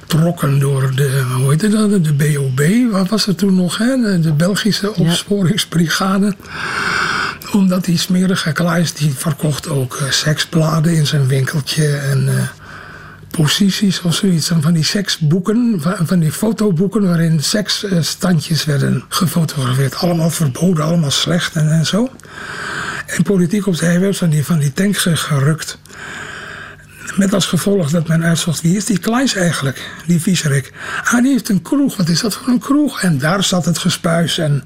getrokken 0.01 0.59
door 0.59 0.93
de, 0.95 1.23
hoe 1.37 1.51
heette 1.51 1.69
dat, 1.69 2.05
de 2.05 2.13
BOB. 2.13 2.93
Wat 2.93 3.09
was 3.09 3.27
er 3.27 3.35
toen 3.35 3.55
nog, 3.55 3.79
hè? 3.79 4.21
De 4.21 4.33
Belgische 4.33 4.95
opsporingsbrigade 4.95 6.35
omdat 7.53 7.85
die 7.85 7.99
smerige 7.99 8.53
Kleis, 8.53 8.93
die 8.93 9.13
verkocht 9.15 9.69
ook 9.69 9.99
uh, 10.03 10.11
seksbladen 10.11 10.95
in 10.95 11.07
zijn 11.07 11.27
winkeltje 11.27 11.97
en... 11.97 12.29
Posities 13.33 14.03
of 14.03 14.15
zoiets. 14.15 14.51
Van 14.61 14.73
die 14.73 14.85
seksboeken, 14.85 15.83
van 16.03 16.19
die 16.19 16.33
fotoboeken 16.33 17.03
waarin 17.03 17.43
seksstandjes 17.43 18.65
werden 18.65 19.05
gefotografeerd. 19.09 19.95
Allemaal 19.95 20.31
verboden, 20.31 20.85
allemaal 20.85 21.11
slecht 21.11 21.55
en, 21.57 21.71
en 21.71 21.87
zo. 21.87 22.11
En 23.07 23.23
politiek 23.23 23.67
op 23.67 23.75
zij 23.75 24.01
werd 24.01 24.17
van 24.17 24.31
die, 24.31 24.45
van 24.45 24.59
die 24.59 24.73
tank 24.73 24.97
gerukt. 24.97 25.79
Met 27.17 27.35
als 27.35 27.47
gevolg 27.47 27.91
dat 27.91 28.09
men 28.09 28.25
uitzocht, 28.25 28.61
wie 28.61 28.77
is 28.77 28.85
die 28.85 28.99
Kleis 28.99 29.35
eigenlijk, 29.35 29.91
die 30.07 30.21
viezerik? 30.21 30.73
Ah, 31.05 31.23
die 31.23 31.31
heeft 31.31 31.49
een 31.49 31.63
kroeg, 31.63 31.97
wat 31.97 32.09
is 32.09 32.21
dat 32.21 32.35
voor 32.35 32.49
een 32.49 32.59
kroeg? 32.59 33.01
En 33.01 33.19
daar 33.19 33.45
zat 33.45 33.65
het 33.65 33.79
gespuis 33.79 34.39
en 34.39 34.65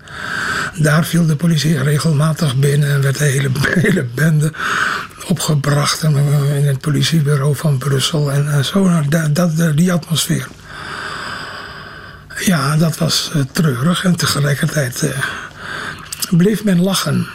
daar 0.78 1.04
viel 1.04 1.26
de 1.26 1.36
politie 1.36 1.82
regelmatig 1.82 2.56
binnen... 2.56 2.88
en 2.88 3.02
werd 3.02 3.18
hele, 3.18 3.50
hele 3.86 4.04
bende 4.14 4.52
opgebracht 5.26 6.02
in 6.02 6.66
het 6.66 6.80
politiebureau 6.80 7.56
van 7.56 7.78
Brussel 7.78 8.32
en, 8.32 8.64
zo. 8.64 8.88
Nou, 8.88 9.08
dat, 9.08 9.34
dat, 9.34 9.76
die 9.76 9.92
atmosfeer. 9.92 10.48
Ja, 12.44 12.76
dat 12.76 12.98
was 12.98 13.30
uh, 13.36 13.42
treurig 13.52 14.04
en 14.04 14.16
tegelijkertijd 14.16 15.14
bleef 16.30 16.64
men 16.64 16.82
lachen. 16.82 17.26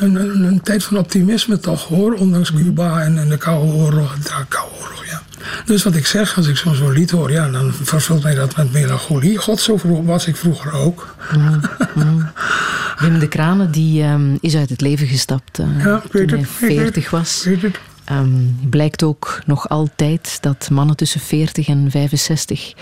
Een, 0.00 0.14
een, 0.14 0.42
een, 0.42 0.60
tijd 0.60 0.84
van 0.84 0.98
optimisme 0.98 1.58
toch 1.58 1.84
hoor, 1.84 2.12
ondanks 2.12 2.52
Cuba 2.52 3.00
en, 3.00 3.18
en 3.18 3.28
de 3.28 3.36
Koude 3.36 3.72
Oorlog. 3.72 4.18
De 4.18 4.44
Koude 4.48 4.74
Oorlog 4.80 5.06
ja. 5.06 5.22
Dus 5.64 5.82
wat 5.82 5.94
ik 5.94 6.06
zeg, 6.06 6.36
als 6.36 6.46
ik 6.46 6.56
zo'n 6.56 6.74
zo 6.74 6.90
lied 6.90 7.10
hoor, 7.10 7.30
ja, 7.30 7.50
dan 7.50 7.72
vervult 7.82 8.22
mij 8.22 8.34
dat 8.34 8.56
met 8.56 8.72
melancholie. 8.72 9.36
God, 9.36 9.60
zo 9.60 9.78
was 10.04 10.26
ik 10.26 10.36
vroeger 10.36 10.72
ook. 10.72 11.14
Mm, 11.36 11.60
mm. 11.94 12.30
Wim 12.98 13.18
de 13.18 13.28
Kranen 13.28 13.70
die, 13.70 14.02
um, 14.02 14.38
is 14.40 14.56
uit 14.56 14.70
het 14.70 14.80
leven 14.80 15.06
gestapt 15.06 15.58
uh, 15.58 15.84
ja, 15.84 16.02
toen 16.10 16.28
hij 16.28 16.38
het, 16.38 16.48
40 16.48 17.10
was. 17.10 17.48
Um, 18.12 18.58
blijkt 18.70 19.02
ook 19.02 19.40
nog 19.46 19.68
altijd 19.68 20.38
dat 20.40 20.70
mannen 20.70 20.96
tussen 20.96 21.20
40 21.20 21.68
en 21.68 21.90
65, 21.90 22.72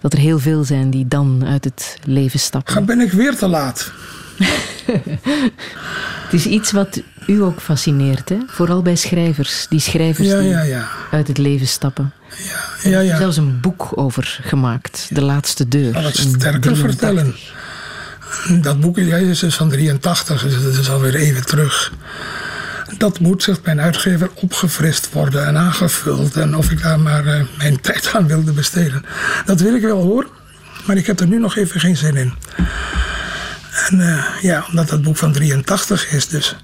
dat 0.00 0.12
er 0.12 0.18
heel 0.18 0.38
veel 0.38 0.64
zijn 0.64 0.90
die 0.90 1.08
dan 1.08 1.44
uit 1.46 1.64
het 1.64 1.98
leven 2.04 2.40
stappen. 2.40 2.74
Dan 2.74 2.84
ben 2.84 3.00
ik 3.00 3.12
weer 3.12 3.36
te 3.36 3.48
laat. 3.48 3.92
het 6.24 6.32
is 6.32 6.46
iets 6.46 6.72
wat 6.72 7.02
u 7.26 7.42
ook 7.42 7.60
fascineert, 7.60 8.28
hè? 8.28 8.36
vooral 8.46 8.82
bij 8.82 8.96
schrijvers. 8.96 9.66
Die 9.68 9.80
schrijvers 9.80 10.28
ja, 10.28 10.38
die 10.38 10.48
ja, 10.48 10.62
ja. 10.62 10.88
uit 11.10 11.28
het 11.28 11.38
leven 11.38 11.66
stappen. 11.66 12.12
Ja, 12.28 12.90
ja, 12.90 12.90
ja. 12.90 12.98
Er 12.98 13.12
is 13.12 13.18
zelfs 13.18 13.36
een 13.36 13.60
boek 13.60 13.88
over 13.94 14.40
gemaakt, 14.42 15.08
De 15.10 15.22
Laatste 15.22 15.68
Deur. 15.68 15.92
Zal 15.92 16.02
het 16.02 16.16
sterker 16.16 16.76
vertellen. 16.76 17.34
Dat 18.60 18.80
boek 18.80 18.98
is 18.98 19.38
dus 19.38 19.54
van 19.54 19.68
83, 19.68 20.42
dus 20.42 20.62
dat 20.62 20.76
is 20.76 20.90
alweer 20.90 21.14
even 21.14 21.46
terug. 21.46 21.92
Dat 22.98 23.20
moet, 23.20 23.42
zegt 23.42 23.64
mijn 23.64 23.80
uitgever, 23.80 24.30
opgefrist 24.34 25.12
worden 25.12 25.46
en 25.46 25.56
aangevuld. 25.56 26.36
En 26.36 26.56
of 26.56 26.70
ik 26.70 26.82
daar 26.82 27.00
maar 27.00 27.26
uh, 27.26 27.40
mijn 27.58 27.80
tijd 27.80 28.10
aan 28.14 28.26
wilde 28.26 28.52
besteden. 28.52 29.04
Dat 29.44 29.60
wil 29.60 29.74
ik 29.74 29.82
wel 29.82 30.02
hoor, 30.02 30.26
maar 30.86 30.96
ik 30.96 31.06
heb 31.06 31.20
er 31.20 31.26
nu 31.26 31.38
nog 31.38 31.56
even 31.56 31.80
geen 31.80 31.96
zin 31.96 32.16
in. 32.16 32.34
En 33.72 33.98
uh, 33.98 34.24
ja, 34.40 34.64
omdat 34.68 34.88
dat 34.88 35.02
boek 35.02 35.16
van 35.16 35.32
83 35.32 36.12
is 36.12 36.28
dus. 36.28 36.56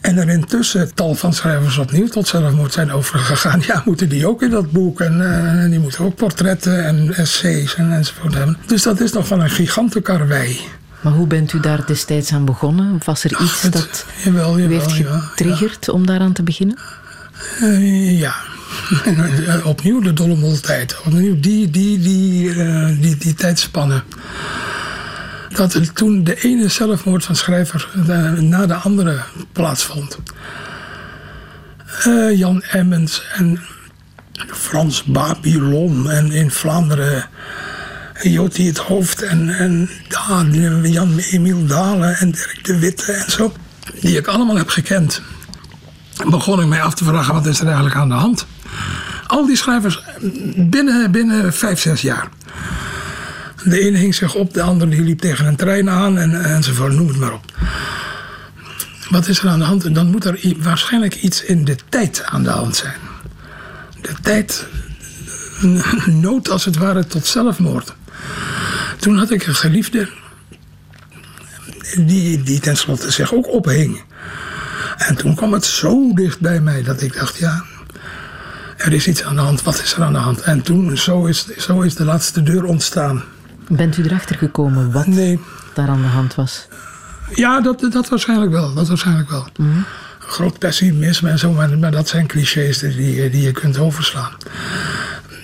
En 0.00 0.16
er 0.16 0.28
intussen 0.28 0.94
tal 0.94 1.14
van 1.14 1.34
schrijvers 1.34 1.78
opnieuw 1.78 2.08
tot 2.08 2.28
zelfmoord 2.28 2.72
zijn 2.72 2.92
overgegaan. 2.92 3.62
Ja, 3.66 3.82
moeten 3.84 4.08
die 4.08 4.26
ook 4.26 4.42
in 4.42 4.50
dat 4.50 4.70
boek. 4.70 5.00
En 5.00 5.20
uh, 5.20 5.70
die 5.70 5.78
moeten 5.78 6.04
ook 6.04 6.14
portretten 6.14 6.84
en 6.84 7.14
essays 7.14 7.74
en 7.74 7.92
enzovoort 7.92 8.34
hebben. 8.34 8.56
Dus 8.66 8.82
dat 8.82 9.00
is 9.00 9.12
nog 9.12 9.28
wel 9.28 9.40
een 9.40 9.50
gigantenkarwei. 9.50 10.60
Maar 11.00 11.12
hoe 11.12 11.26
bent 11.26 11.52
u 11.52 11.60
daar 11.60 11.86
destijds 11.86 12.32
aan 12.32 12.44
begonnen? 12.44 12.94
Of 12.94 13.04
was 13.04 13.24
er 13.24 13.40
iets 13.42 13.62
het, 13.62 13.72
dat 13.72 14.06
jawel, 14.24 14.58
jawel, 14.58 14.70
u 14.70 14.72
heeft 14.72 14.92
getriggerd 14.92 15.86
ja. 15.86 15.92
om 15.92 16.06
daaraan 16.06 16.32
te 16.32 16.42
beginnen? 16.42 16.78
Uh, 17.62 18.18
ja. 18.18 18.34
Opnieuw 19.64 20.00
de 20.00 20.12
dolle 20.12 20.36
moltijd. 20.36 20.96
Opnieuw 21.04 21.40
die, 21.40 21.70
die, 21.70 21.98
die, 21.98 22.54
uh, 22.54 22.86
die, 23.00 23.16
die 23.16 23.34
tijdspannen 23.34 24.02
dat 25.54 25.74
er 25.74 25.92
toen 25.92 26.24
de 26.24 26.40
ene 26.42 26.68
zelfmoord 26.68 27.24
van 27.24 27.36
schrijver 27.36 27.88
na 28.38 28.66
de 28.66 28.74
andere 28.74 29.20
plaatsvond. 29.52 30.18
Uh, 32.06 32.38
Jan 32.38 32.62
Emmens 32.62 33.22
en 33.32 33.60
Frans 34.46 35.04
Babylon 35.04 36.10
en 36.10 36.32
in 36.32 36.50
Vlaanderen 36.50 37.28
Joti 38.22 38.66
het 38.66 38.78
Hoofd 38.78 39.22
en, 39.22 39.48
en 39.48 39.90
Jan 40.82 41.18
Emiel 41.18 41.66
Dalen 41.66 42.16
en 42.16 42.30
Dirk 42.30 42.64
de 42.64 42.78
Witte 42.78 43.12
en 43.12 43.30
zo. 43.30 43.52
Die 44.00 44.16
ik 44.16 44.26
allemaal 44.26 44.56
heb 44.56 44.68
gekend. 44.68 45.22
Begon 46.26 46.60
ik 46.60 46.66
mij 46.66 46.82
af 46.82 46.94
te 46.94 47.04
vragen 47.04 47.34
wat 47.34 47.46
is 47.46 47.60
er 47.60 47.66
eigenlijk 47.66 47.96
aan 47.96 48.08
de 48.08 48.14
hand. 48.14 48.46
Al 49.26 49.46
die 49.46 49.56
schrijvers 49.56 50.02
binnen, 50.56 51.10
binnen 51.10 51.52
vijf, 51.52 51.80
zes 51.80 52.00
jaar. 52.00 52.28
De 53.64 53.80
ene 53.80 53.98
hing 53.98 54.14
zich 54.14 54.34
op, 54.34 54.54
de 54.54 54.62
andere 54.62 54.90
die 54.90 55.02
liep 55.02 55.20
tegen 55.20 55.46
een 55.46 55.56
trein 55.56 55.90
aan 55.90 56.18
en, 56.18 56.44
enzovoort, 56.44 56.92
noem 56.92 57.08
het 57.08 57.16
maar 57.16 57.32
op. 57.32 57.44
Wat 59.08 59.28
is 59.28 59.38
er 59.38 59.48
aan 59.48 59.58
de 59.58 59.64
hand? 59.64 59.84
En 59.84 59.92
dan 59.92 60.10
moet 60.10 60.24
er 60.24 60.54
waarschijnlijk 60.58 61.14
iets 61.14 61.44
in 61.44 61.64
de 61.64 61.76
tijd 61.88 62.22
aan 62.24 62.42
de 62.42 62.50
hand 62.50 62.76
zijn. 62.76 62.98
De 64.00 64.14
tijd 64.22 64.66
nood 66.06 66.48
als 66.48 66.64
het 66.64 66.76
ware 66.76 67.06
tot 67.06 67.26
zelfmoord. 67.26 67.94
Toen 68.98 69.16
had 69.16 69.30
ik 69.30 69.46
een 69.46 69.54
geliefde 69.54 70.08
die, 71.96 72.42
die 72.42 72.60
tenslotte 72.60 73.10
zich 73.10 73.34
ook 73.34 73.48
ophing. 73.48 74.02
En 74.96 75.16
toen 75.16 75.34
kwam 75.34 75.52
het 75.52 75.64
zo 75.64 76.14
dicht 76.14 76.40
bij 76.40 76.60
mij 76.60 76.82
dat 76.82 77.02
ik 77.02 77.14
dacht, 77.14 77.36
ja, 77.36 77.64
er 78.76 78.92
is 78.92 79.06
iets 79.06 79.22
aan 79.22 79.34
de 79.34 79.40
hand. 79.40 79.62
Wat 79.62 79.82
is 79.82 79.92
er 79.92 80.02
aan 80.02 80.12
de 80.12 80.18
hand? 80.18 80.40
En 80.40 80.62
toen, 80.62 80.96
zo 80.96 81.24
is, 81.24 81.46
zo 81.56 81.80
is 81.80 81.94
de 81.94 82.04
laatste 82.04 82.42
deur 82.42 82.64
ontstaan. 82.64 83.22
Bent 83.72 83.96
u 83.96 84.04
erachter 84.04 84.36
gekomen 84.36 84.92
wat 84.92 85.06
nee. 85.06 85.40
daar 85.74 85.88
aan 85.88 86.02
de 86.02 86.08
hand 86.08 86.34
was? 86.34 86.66
Ja, 87.34 87.60
dat, 87.60 87.86
dat 87.90 88.08
waarschijnlijk 88.08 88.50
wel. 88.50 88.74
Dat 88.74 88.88
waarschijnlijk 88.88 89.30
wel. 89.30 89.46
Mm 89.56 89.72
-hmm. 89.72 89.84
Groot 90.18 90.58
pessimisme 90.58 91.30
en 91.30 91.38
zo, 91.38 91.52
maar, 91.52 91.78
maar 91.78 91.90
dat 91.90 92.08
zijn 92.08 92.26
clichés 92.26 92.78
die, 92.78 93.30
die 93.30 93.42
je 93.42 93.52
kunt 93.52 93.78
overslaan. 93.78 94.32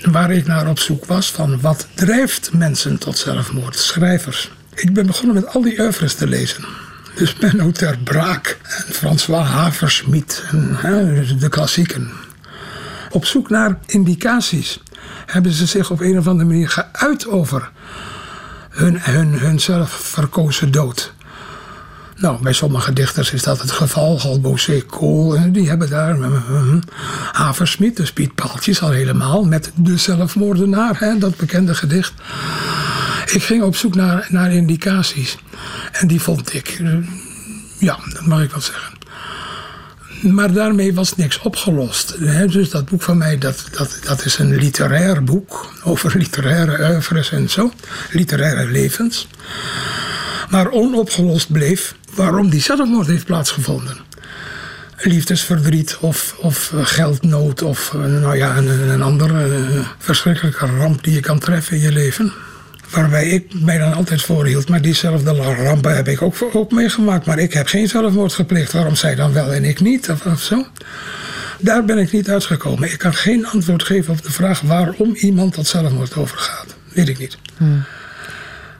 Waar 0.02 0.30
ik 0.30 0.46
naar 0.46 0.68
op 0.68 0.78
zoek 0.78 1.04
was 1.04 1.30
van 1.30 1.60
wat 1.60 1.86
drijft 1.94 2.52
mensen 2.52 2.98
tot 2.98 3.18
zelfmoord? 3.18 3.76
Schrijvers. 3.76 4.50
Ik 4.74 4.92
ben 4.92 5.06
begonnen 5.06 5.34
met 5.34 5.46
al 5.46 5.62
die 5.62 5.80
oeuvres 5.80 6.14
te 6.14 6.26
lezen. 6.26 6.64
Dus 7.14 7.36
Menno 7.40 7.70
ter 7.70 7.98
Braak 7.98 8.58
en 8.62 8.94
François 8.94 9.48
Haversmiet 9.48 10.44
en 10.50 10.76
hè, 10.76 11.24
de 11.36 11.48
klassieken. 11.48 12.10
Op 13.10 13.24
zoek 13.24 13.50
naar 13.50 13.78
indicaties 13.86 14.82
hebben 15.26 15.52
ze 15.52 15.66
zich 15.66 15.90
op 15.90 16.00
een 16.00 16.18
of 16.18 16.26
andere 16.26 16.48
manier 16.48 16.68
geuit 16.68 17.26
over 17.26 17.70
hun, 18.76 19.00
hun, 19.00 19.38
hun 19.38 19.60
zelf 19.60 19.90
verkozen 19.90 20.70
dood. 20.70 21.14
Nou, 22.16 22.42
bij 22.42 22.52
sommige 22.52 22.92
dichters 22.92 23.32
is 23.32 23.42
dat 23.42 23.60
het 23.60 23.70
geval. 23.70 24.20
Halbosé 24.20 24.80
Kool, 24.80 25.52
die 25.52 25.68
hebben 25.68 25.90
daar 25.90 26.18
uh, 26.18 26.76
Haversmit, 27.32 27.96
dus 27.96 28.12
Piet 28.12 28.32
al 28.80 28.90
helemaal, 28.90 29.44
met 29.44 29.72
de 29.74 29.96
zelfmoordenaar, 29.96 30.98
hè, 30.98 31.18
dat 31.18 31.36
bekende 31.36 31.74
gedicht. 31.74 32.12
Ik 33.32 33.42
ging 33.42 33.62
op 33.62 33.76
zoek 33.76 33.94
naar, 33.94 34.26
naar 34.28 34.52
indicaties. 34.52 35.38
En 35.92 36.06
die 36.06 36.20
vond 36.20 36.54
ik. 36.54 36.82
Ja, 37.78 37.98
dat 38.12 38.26
mag 38.26 38.42
ik 38.42 38.50
wel 38.50 38.60
zeggen. 38.60 38.95
Maar 40.20 40.52
daarmee 40.52 40.94
was 40.94 41.16
niks 41.16 41.38
opgelost. 41.38 42.18
Dus 42.52 42.70
dat 42.70 42.84
boek 42.88 43.02
van 43.02 43.18
mij, 43.18 43.38
dat, 43.38 43.64
dat, 43.72 43.98
dat 44.04 44.24
is 44.24 44.38
een 44.38 44.56
literair 44.56 45.24
boek 45.24 45.72
over 45.82 46.16
literaire 46.16 46.92
oeuvres 46.92 47.30
en 47.30 47.50
zo. 47.50 47.72
Literaire 48.10 48.70
levens. 48.70 49.28
Maar 50.50 50.70
onopgelost 50.70 51.52
bleef 51.52 51.94
waarom 52.14 52.50
die 52.50 52.60
zelfmoord 52.60 53.06
heeft 53.06 53.24
plaatsgevonden. 53.24 53.96
Liefdesverdriet 54.98 55.96
of, 56.00 56.36
of 56.40 56.72
geldnood 56.74 57.62
of 57.62 57.92
nou 57.92 58.36
ja, 58.36 58.56
een, 58.56 58.68
een 58.68 59.02
andere 59.02 59.48
verschrikkelijke 59.98 60.66
ramp 60.66 61.04
die 61.04 61.14
je 61.14 61.20
kan 61.20 61.38
treffen 61.38 61.76
in 61.76 61.82
je 61.82 61.92
leven. 61.92 62.32
Waarbij 62.96 63.28
ik 63.28 63.60
mij 63.60 63.78
dan 63.78 63.94
altijd 63.94 64.22
voorhield. 64.22 64.68
Maar 64.68 64.82
diezelfde 64.82 65.34
rampen 65.34 65.96
heb 65.96 66.08
ik 66.08 66.22
ook, 66.22 66.70
meegemaakt. 66.70 67.26
Maar 67.26 67.38
ik 67.38 67.52
heb 67.52 67.66
geen 67.66 67.88
zelfmoord 67.88 68.32
gepleegd. 68.32 68.72
Waarom 68.72 68.94
zij 68.94 69.14
dan 69.14 69.32
wel 69.32 69.52
en 69.52 69.64
ik 69.64 69.80
niet? 69.80 70.10
Of, 70.10 70.40
zo. 70.40 70.66
Daar 71.58 71.84
ben 71.84 71.98
ik 71.98 72.12
niet 72.12 72.30
uitgekomen. 72.30 72.92
Ik 72.92 72.98
kan 72.98 73.14
geen 73.14 73.46
antwoord 73.46 73.82
geven 73.82 74.12
op 74.12 74.22
de 74.22 74.32
vraag 74.32 74.60
waarom 74.60 75.14
iemand 75.14 75.52
tot 75.52 75.66
zelfmoord 75.66 76.16
overgaat. 76.16 76.76
Weet 76.92 77.08
ik 77.08 77.18
niet. 77.18 77.38
Hmm. 77.56 77.84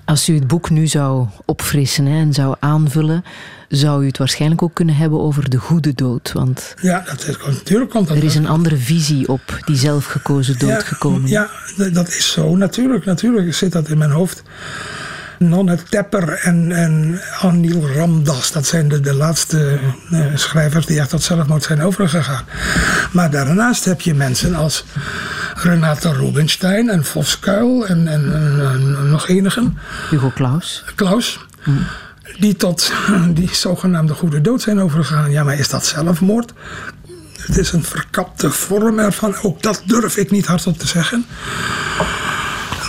Als 0.05 0.29
u 0.29 0.35
het 0.35 0.47
boek 0.47 0.71
nu 0.71 0.87
zou 0.87 1.27
opfrissen 1.45 2.07
hè, 2.07 2.21
en 2.21 2.33
zou 2.33 2.57
aanvullen, 2.61 3.25
zou 3.69 4.03
u 4.03 4.07
het 4.07 4.19
waarschijnlijk 4.19 4.63
ook 4.63 4.75
kunnen 4.75 4.97
hebben 4.97 5.21
over 5.21 5.51
de 5.51 5.57
goede 5.57 5.95
dood. 5.95 6.33
Want 6.33 6.75
ja, 6.81 7.05
dat 7.07 7.27
is, 7.27 7.37
natuurlijk 7.47 7.91
komt 7.91 8.09
dat. 8.09 8.17
Er 8.17 8.25
is 8.25 8.35
een 8.35 8.49
andere 8.49 8.77
visie 8.77 9.29
op 9.29 9.59
die 9.65 9.77
zelfgekozen 9.77 10.59
dood 10.59 10.71
ja, 10.71 10.81
gekomen. 10.81 11.29
Ja, 11.29 11.51
dat 11.93 12.09
is 12.09 12.33
zo. 12.33 12.57
Natuurlijk, 12.57 13.05
natuurlijk 13.05 13.55
zit 13.55 13.73
dat 13.73 13.89
in 13.89 13.99
mijn 13.99 14.11
hoofd. 14.11 14.43
Nonne 15.39 15.79
Tepper 15.89 16.29
en, 16.29 16.73
en 16.73 17.21
Anil 17.41 17.89
Ramdas. 17.89 18.53
Dat 18.53 18.67
zijn 18.67 18.89
de, 18.89 19.01
de 19.01 19.15
laatste 19.15 19.79
uh, 20.13 20.25
schrijvers 20.35 20.87
die 20.87 21.01
echt 21.01 21.11
tot 21.11 21.23
zelfmoord 21.23 21.63
zijn 21.63 21.83
overgegaan. 21.83 22.45
Maar 23.13 23.31
daarnaast 23.31 23.85
heb 23.85 24.01
je 24.01 24.15
mensen 24.15 24.55
als 24.55 24.85
Renate 25.55 26.13
Rubinstein 26.13 26.89
en 26.89 27.05
Voskuil 27.05 27.87
en, 27.87 28.09
en, 28.09 28.33
en, 28.33 28.61
en 28.97 29.11
nog 29.11 29.29
enigen. 29.29 29.79
Hugo 30.11 30.31
Claus. 30.35 30.85
Klaus. 30.95 31.47
Hmm. 31.63 31.87
Die 32.39 32.57
tot 32.57 32.93
die 33.35 33.55
zogenaamde 33.55 34.15
goede 34.15 34.41
dood 34.41 34.63
zijn 34.63 34.81
overgegaan. 34.81 35.31
Ja, 35.31 35.45
maar 35.45 35.59
is 35.59 35.69
dat 35.69 35.87
zelfmoord? 35.87 36.53
Het 37.37 37.57
is 37.57 37.73
een 37.73 37.85
verkapte 37.85 38.51
vorm 38.51 38.99
ervan. 38.99 39.35
Ook 39.43 39.63
dat 39.63 39.83
durf 39.85 40.17
ik 40.17 40.31
niet 40.31 40.47
hardop 40.47 40.79
te 40.79 40.87
zeggen. 40.87 41.27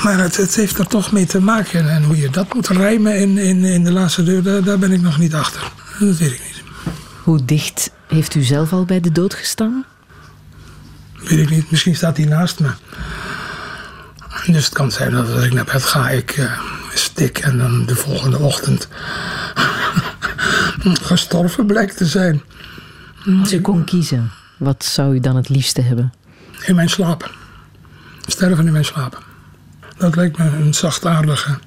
Maar 0.04 0.20
het, 0.20 0.38
het, 0.38 0.56
heeft 0.56 0.78
er 0.78 0.88
toch 0.88 1.12
mee 1.12 1.26
te 1.26 1.42
maken. 1.42 1.90
En 1.90 2.04
hoe 2.04 2.18
je 2.18 2.30
dat 2.30 2.54
moet 2.54 2.68
rijmen 2.68 3.16
in, 3.16 3.38
in, 3.38 3.64
in 3.64 3.84
de 3.84 3.92
laatste 3.92 4.24
deur, 4.24 4.44
daar, 4.44 4.64
daar, 4.64 4.80
ben 4.80 4.92
ik 4.92 5.02
nog 5.02 5.18
niet 5.18 5.34
achter. 5.34 5.72
Dat 6.00 6.18
weet 6.18 6.32
ik 6.32 6.42
niet. 6.46 6.64
Hoe 7.24 7.46
dicht 7.46 7.92
heeft 8.08 8.36
u 8.36 8.44
zelf 8.44 8.74
al 8.74 8.86
bij 8.86 9.00
de 9.00 9.12
dood 9.12 9.34
gestaan? 9.34 9.86
Weet 11.14 11.40
ik 11.40 11.50
niet. 11.50 11.72
Misschien 11.72 11.96
staat 11.96 12.18
hij 12.18 12.26
naast 12.26 12.60
me. 12.60 12.70
Dus 14.46 14.66
het 14.66 14.74
kan 14.74 14.92
zijn 14.92 15.12
dat 15.12 15.34
als 15.34 15.44
ik 15.44 15.54
naar 15.54 15.70
bed 15.72 15.84
ga, 15.84 16.10
ik 16.10 16.38
uh, 16.38 16.52
stik 16.94 17.38
en 17.38 17.58
dan 17.58 17.86
de 17.86 17.96
volgende 17.96 18.38
ochtend 18.38 18.88
gestorven 21.10 21.66
blijkt 21.66 21.98
te 21.98 22.06
zijn. 22.06 22.42
Als 23.40 23.54
u 23.54 23.62
kon 23.62 23.84
kiezen, 23.84 24.32
wat 24.58 24.86
zou 24.86 25.16
u 25.16 25.20
dan 25.20 25.36
het 25.36 25.50
liefste 25.50 25.82
hebben? 25.82 26.14
In 26.66 26.76
mijn 26.76 26.90
slaap. 26.90 27.32
Sterven 28.28 28.66
in 28.66 28.72
mijn 28.72 28.86
slaap. 28.86 29.24
Dat 29.98 30.16
lijkt 30.16 30.38
me 30.38 30.46
een 30.46 30.74
zachtaardige, 30.74 31.60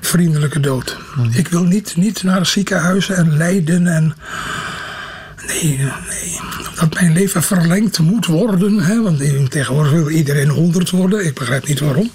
vriendelijke 0.00 0.60
dood. 0.60 0.96
Hmm. 1.14 1.30
Ik 1.32 1.48
wil 1.48 1.64
niet, 1.64 1.96
niet 1.96 2.22
naar 2.22 2.46
ziekenhuizen 2.46 3.16
en 3.16 3.36
lijden 3.36 3.86
en. 3.86 4.14
Nee, 5.46 5.78
nee. 5.78 6.40
Dat 6.74 6.94
mijn 6.94 7.12
leven 7.12 7.42
verlengd 7.42 7.98
moet 7.98 8.26
worden. 8.26 8.80
Hè? 8.80 9.02
Want 9.02 9.50
tegenwoordig 9.50 9.92
wil 9.92 10.08
iedereen 10.08 10.48
100 10.48 10.90
worden. 10.90 11.26
Ik 11.26 11.34
begrijp 11.34 11.66
niet 11.66 11.80
waarom. 11.80 12.10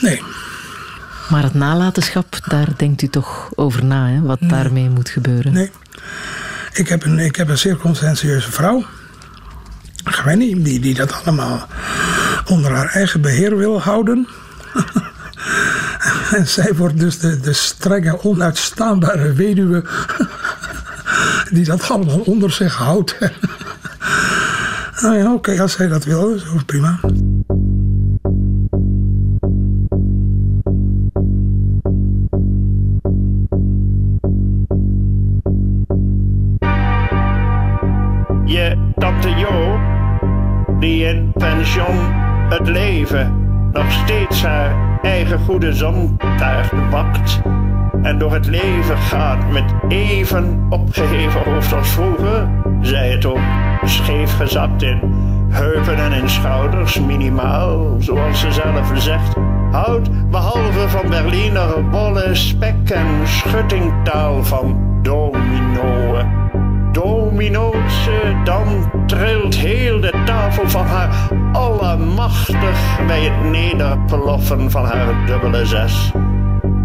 Nee. 0.00 0.22
Maar 1.30 1.42
het 1.42 1.54
nalatenschap, 1.54 2.38
daar 2.48 2.68
denkt 2.76 3.02
u 3.02 3.08
toch 3.08 3.50
over 3.54 3.84
na, 3.84 4.08
hè? 4.08 4.20
wat 4.20 4.40
Nee. 4.40 4.50
daarmee 4.50 4.88
moet 4.88 5.08
gebeuren? 5.08 5.52
Nee. 5.52 5.70
Ik 6.72 6.88
heb 6.88 7.04
een, 7.04 7.18
ik 7.18 7.36
heb 7.36 7.48
een 7.48 7.58
zeer 7.58 7.76
conscientieuze 7.76 8.50
vrouw. 8.50 8.84
Gwenny, 10.04 10.62
die, 10.62 10.80
die 10.80 10.94
dat 10.94 11.12
allemaal 11.12 11.66
onder 12.46 12.70
haar 12.70 12.88
eigen 12.88 13.20
beheer 13.20 13.56
wil 13.56 13.80
houden. 13.80 14.28
en 16.36 16.48
zij 16.48 16.74
wordt 16.74 16.98
dus 16.98 17.18
de, 17.18 17.40
de 17.40 17.52
strenge, 17.52 18.24
onuitstaanbare 18.24 19.32
weduwe 19.32 19.84
die 21.50 21.64
dat 21.64 21.90
allemaal 21.90 22.20
onder 22.20 22.52
zich 22.52 22.74
houdt. 22.74 23.18
nou 25.02 25.16
ja, 25.16 25.32
oké, 25.32 25.60
als 25.60 25.72
zij 25.72 25.88
dat 25.88 26.04
wil, 26.04 26.34
is 26.34 26.42
prima. 26.66 27.00
Je 38.44 38.92
tante 38.96 39.28
Jo, 39.28 39.78
die 40.78 41.04
in 41.04 41.32
pension 41.32 41.96
het 42.48 42.68
leven 42.68 43.32
nog 43.72 43.92
steeds 43.92 44.42
haar 44.42 44.98
eigen 45.02 45.38
goede 45.38 45.72
zontaart 45.72 46.90
bakt. 46.90 47.40
En 48.02 48.18
door 48.18 48.32
het 48.32 48.46
leven 48.46 48.96
gaat 48.96 49.50
met 49.50 49.64
even 49.88 50.66
opgeheven 50.70 51.40
hoofd 51.44 51.72
als 51.72 51.88
vroeger. 51.88 52.48
Zij 52.80 53.10
het 53.10 53.26
ook 53.26 53.38
scheef 53.84 54.36
gezakt 54.36 54.82
in 54.82 55.00
heupen 55.48 55.96
en 55.96 56.12
in 56.12 56.28
schouders, 56.28 57.00
minimaal, 57.00 57.96
zoals 57.98 58.40
ze 58.40 58.52
zelf 58.52 58.90
zegt. 58.94 59.34
Houdt 59.70 60.30
behalve 60.30 60.88
van 60.88 61.08
Berliner 61.08 61.88
bolle 61.88 62.34
spek 62.34 62.90
en 62.90 63.06
schuttingtaal 63.24 64.44
van 64.44 64.98
dominoën 65.02 66.40
domino's, 66.92 68.08
dan 68.44 68.90
trilt 69.06 69.54
heel 69.54 70.00
de 70.00 70.22
tafel 70.24 70.68
van 70.68 70.86
haar 70.86 71.30
allemachtig 71.52 73.06
bij 73.06 73.20
het 73.20 73.50
nederploffen 73.50 74.70
van 74.70 74.84
haar 74.84 75.26
dubbele 75.26 75.66
zes. 75.66 76.12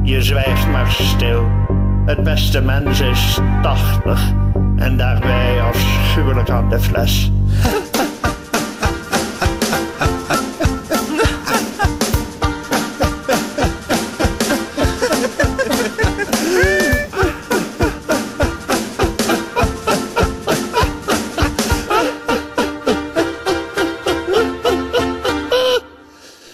Je 0.05 0.21
zwijgt 0.21 0.67
maar 0.67 0.91
stil. 0.91 1.45
Het 2.05 2.23
beste 2.23 2.61
mens 2.61 2.99
is 2.99 3.39
tachtig 3.61 4.31
en 4.75 4.97
daarbij 4.97 5.61
afschuwelijk 5.61 6.49
aan 6.49 6.69
de 6.69 6.79
fles. 6.79 7.31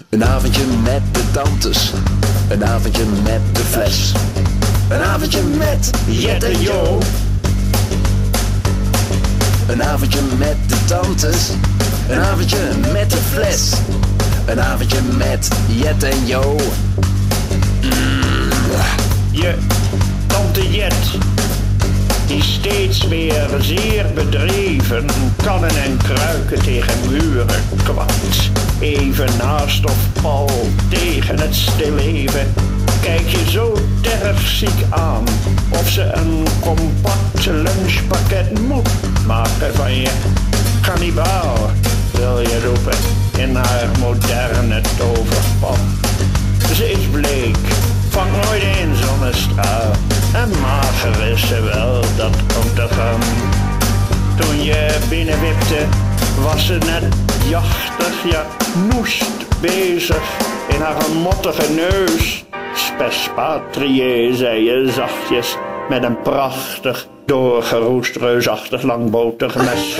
Een 0.09 0.23
avondje 0.23 0.65
met 0.83 1.01
de 1.13 1.31
tantes, 1.31 1.93
een 2.51 2.65
avondje 2.65 3.03
met 3.23 3.41
de 3.51 3.61
fles. 3.61 4.11
Een 4.89 5.01
avondje 5.01 5.41
met 5.57 5.89
Jet 6.07 6.43
en 6.43 6.61
Jo. 6.61 6.99
Een 9.67 9.83
avondje 9.83 10.19
met 10.37 10.55
de 10.67 10.85
tantes, 10.85 11.49
een 12.09 12.19
avondje 12.19 12.57
met 12.93 13.09
de 13.09 13.17
fles. 13.33 13.71
Een 14.45 14.61
avondje 14.61 14.97
met 15.17 15.47
Jet 15.67 16.03
en 16.03 16.25
Jo. 16.25 16.57
Je 19.31 19.55
tante 20.27 20.71
Jet, 20.71 20.95
die 22.27 22.43
steeds 22.43 23.07
weer 23.07 23.49
zeer 23.59 24.05
bedreven 24.13 25.05
kannen 25.43 25.83
en 25.83 25.97
kruiken 25.97 26.61
tegen 26.63 26.93
muren 27.09 27.47
kwakt. 27.83 28.49
Even 28.79 29.29
naast 29.37 29.85
of 29.85 30.10
al 30.23 30.49
tegen 30.89 31.39
het 31.39 31.55
stilleven. 31.55 32.53
Kijk 33.01 33.29
je 33.29 33.49
zo 33.49 33.77
terfziek 34.01 34.83
aan 34.89 35.23
of 35.69 35.89
ze 35.89 36.01
een 36.01 36.47
compact 36.59 37.45
lunchpakket 37.45 38.59
moet 38.67 38.89
maken 39.25 39.75
van 39.75 39.95
je. 39.95 40.09
Kannibaal 40.81 41.69
wil 42.11 42.39
je 42.39 42.61
roepen 42.65 42.97
in 43.37 43.55
haar 43.55 43.87
moderne 43.99 44.81
toverpan. 44.97 45.79
Ze 46.75 46.91
is 46.91 47.05
bleek, 47.11 47.57
vang 48.09 48.31
nooit 48.31 48.63
een 48.63 48.95
zonnestraal 48.95 49.91
en 50.33 50.49
mager 50.61 51.31
is 51.31 51.47
ze 51.47 51.61
wel, 51.61 52.01
dat 52.17 52.35
komt 52.53 52.79
ervan. 52.79 53.19
Toen 54.39 54.63
je 54.63 54.97
binnenwipte 55.09 55.85
was 56.43 56.65
ze 56.65 56.77
net 56.85 57.13
jachtig, 57.49 58.31
ja 58.31 58.45
noest 58.89 59.50
bezig 59.61 60.37
in 60.67 60.81
haar 60.81 61.09
mottige 61.23 61.73
neus. 61.73 62.45
Spes 62.73 63.29
patrie, 63.35 64.35
zei 64.35 64.63
je 64.63 64.91
zachtjes, 64.91 65.57
met 65.89 66.03
een 66.03 66.21
prachtig, 66.21 67.07
doorgeroest, 67.25 68.15
reusachtig 68.15 68.81
langbotig 68.81 69.55
mes. 69.55 69.99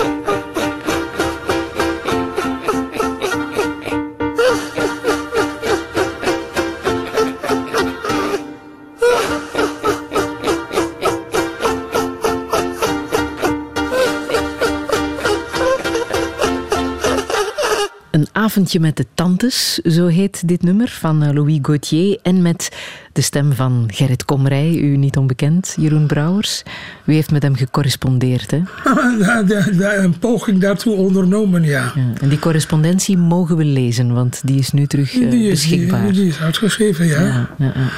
Avondje 18.52 18.80
met 18.80 18.96
de 18.96 19.06
tantes, 19.14 19.74
zo 19.74 20.06
heet 20.06 20.48
dit 20.48 20.62
nummer 20.62 20.88
van 20.88 21.22
eh, 21.22 21.32
Louis 21.32 21.58
Gauthier. 21.62 22.18
En 22.22 22.42
met 22.42 22.68
de 23.12 23.20
stem 23.20 23.52
van 23.52 23.88
Gerrit 23.92 24.24
Komrij, 24.24 24.74
u 24.74 24.96
niet 24.96 25.16
onbekend, 25.16 25.74
Jeroen 25.78 26.06
Brouwers. 26.06 26.62
U 27.06 27.12
heeft 27.12 27.30
met 27.30 27.42
hem 27.42 27.54
gecorrespondeerd, 27.54 28.50
hè? 28.50 28.60
Een 30.04 30.18
poging 30.18 30.60
daartoe 30.60 30.94
ondernomen, 30.94 31.62
ja. 31.62 31.92
Ja, 31.94 32.12
en 32.20 32.28
die 32.28 32.38
correspondentie 32.38 33.16
mogen 33.16 33.56
we 33.56 33.64
lezen, 33.64 34.12
want 34.14 34.40
die 34.44 34.58
is 34.58 34.70
nu 34.72 34.86
terug 34.86 35.14
eh, 35.14 35.30
Die 35.30 35.50
is, 35.50 35.60
die, 35.62 35.70
beschikbaar. 35.70 36.12
die 36.12 36.26
is 36.26 36.40
uitgegeven, 36.40 37.06
ja. 37.06 37.20
ja, 37.20 37.48
ja, 37.58 37.72
ja. 37.74 37.90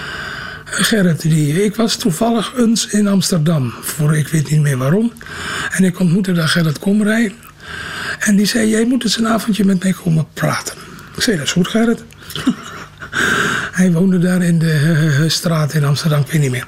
Gerrit, 0.64 1.20
die, 1.22 1.64
ik 1.64 1.76
was 1.76 1.96
toevallig 1.96 2.52
eens 2.56 2.86
in 2.86 3.06
Amsterdam, 3.06 3.72
voor 3.80 4.16
ik 4.16 4.28
weet 4.28 4.50
niet 4.50 4.60
meer 4.60 4.78
waarom. 4.78 5.12
En 5.70 5.84
ik 5.84 6.00
ontmoette 6.00 6.32
daar 6.32 6.48
Gerrit 6.48 6.78
Komrij. 6.78 7.32
En 8.18 8.36
die 8.36 8.46
zei, 8.46 8.68
jij 8.68 8.84
moet 8.84 9.04
eens 9.04 9.18
een 9.18 9.28
avondje 9.28 9.64
met 9.64 9.82
mij 9.82 9.92
komen 9.92 10.26
praten. 10.32 10.74
Ik 11.16 11.22
zei, 11.22 11.36
dat 11.36 11.46
is 11.46 11.52
goed 11.52 11.68
Gerrit. 11.68 12.04
Hij 13.72 13.92
woonde 13.92 14.18
daar 14.18 14.42
in 14.42 14.58
de 14.58 14.72
eh, 15.20 15.30
straat 15.30 15.74
in 15.74 15.84
Amsterdam, 15.84 16.20
ik 16.20 16.30
weet 16.30 16.40
niet 16.40 16.50
meer. 16.50 16.66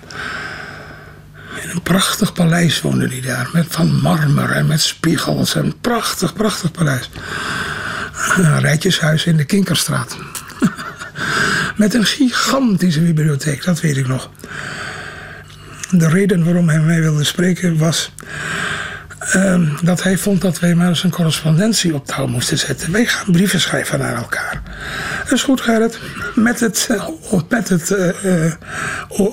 In 1.62 1.70
een 1.70 1.82
prachtig 1.82 2.32
paleis 2.32 2.80
woonde 2.80 3.08
hij 3.08 3.20
daar, 3.20 3.48
met 3.52 3.66
van 3.68 4.00
marmer 4.00 4.50
en 4.50 4.66
met 4.66 4.80
spiegels. 4.80 5.54
Een 5.54 5.74
prachtig, 5.80 6.34
prachtig 6.34 6.70
paleis. 6.70 7.10
Een 8.36 8.60
rijtjeshuis 8.60 9.24
in 9.24 9.36
de 9.36 9.44
Kinkerstraat. 9.44 10.16
Met 11.76 11.94
een 11.94 12.04
gigantische 12.04 13.00
bibliotheek, 13.00 13.64
dat 13.64 13.80
weet 13.80 13.96
ik 13.96 14.06
nog. 14.06 14.30
De 15.90 16.08
reden 16.08 16.44
waarom 16.44 16.68
hij 16.68 16.80
mij 16.80 17.00
wilde 17.00 17.24
spreken 17.24 17.78
was 17.78 18.12
ehm, 19.32 19.66
dat 19.82 20.02
hij 20.02 20.16
vond 20.18 20.40
dat 20.40 20.58
wij 20.58 20.74
maar 20.74 20.88
eens 20.88 21.04
een 21.04 21.10
correspondentie 21.10 21.94
op 21.94 22.06
touw 22.06 22.26
moesten 22.26 22.58
zetten. 22.58 22.92
Wij 22.92 23.06
gaan 23.06 23.32
brieven 23.32 23.60
schrijven 23.60 23.98
naar 23.98 24.16
elkaar. 24.16 24.62
Dat 25.22 25.32
is 25.32 25.42
goed, 25.42 25.60
Gerrit. 25.60 25.98
Met 26.34 26.60
het, 26.60 26.86
eh, 26.90 27.08
met 27.48 27.68
het 27.68 27.90
eh, 27.90 28.46
eh, 28.46 28.52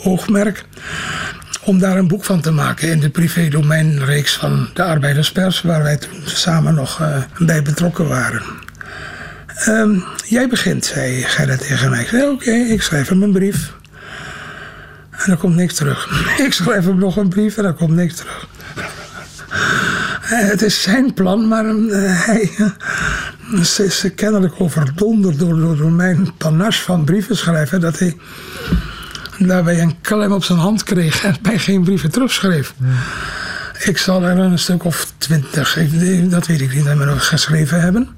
oogmerk 0.06 0.66
om 1.62 1.80
daar 1.80 1.98
een 1.98 2.08
boek 2.08 2.24
van 2.24 2.42
te 2.42 2.52
maken 2.52 2.90
in 2.90 3.00
de 3.00 3.10
privé-domeinreeks 3.10 4.34
van 4.34 4.70
de 4.74 4.84
Arbeiderspers, 4.84 5.62
waar 5.62 5.84
wij 5.84 5.98
toen 5.98 6.22
samen 6.26 6.74
nog 6.76 7.02
bij 7.38 7.62
betrokken 7.62 8.08
waren. 8.08 8.42
Ehm, 9.56 10.00
jij 10.26 10.48
begint, 10.48 10.86
zei 10.86 11.24
Gerrit 11.24 11.68
tegen 11.68 11.90
mij. 11.90 12.28
Oké, 12.28 12.52
ik 12.52 12.82
schrijf 12.82 13.08
hem 13.08 13.24
een 13.24 13.32
brief. 13.32 13.74
En 15.12 15.32
er 15.32 15.38
komt 15.38 15.56
niks 15.56 15.74
terug. 15.74 16.10
Ik 16.46 16.54
schrijf 16.54 16.86
hem 16.86 16.98
nog 16.98 17.18
een 17.18 17.30
brief 17.30 17.58
en 17.58 17.66
er 17.66 17.74
komt 17.74 17.96
niks 17.96 18.16
terug. 18.16 18.48
Het 20.22 20.62
is 20.62 20.82
zijn 20.82 21.14
plan, 21.14 21.48
maar 21.48 21.66
eh, 21.66 22.26
hij 22.26 22.52
is, 23.60 23.80
is 23.80 24.06
kennelijk 24.16 24.54
overdonderd 24.58 25.40
door, 25.40 25.60
door, 25.60 25.78
door 25.78 25.92
mijn 25.92 26.34
panache 26.38 26.82
van 26.84 27.04
brieven 27.04 27.38
schrijven. 27.38 27.82
Dat 27.82 28.00
hij 28.00 28.18
daarbij 29.38 29.82
een 29.82 30.02
klem 30.02 30.32
op 30.32 30.44
zijn 30.44 30.60
hand 30.60 30.84
kreeg 30.84 31.24
en 31.24 31.36
mij 31.42 31.60
geen 31.60 31.84
brieven 31.84 32.12
terugschreef. 32.12 32.74
Ik 33.84 33.98
zal 33.98 34.24
er 34.24 34.38
een 34.38 34.60
stuk 34.60 34.84
of 34.84 35.12
twintig, 35.18 35.78
dat 36.30 36.48
weet 36.48 36.62
ik 36.62 36.76
niet, 36.76 36.84
me 36.86 37.06
nog 37.06 37.28
geschreven 37.28 37.82
hebben. 37.82 38.10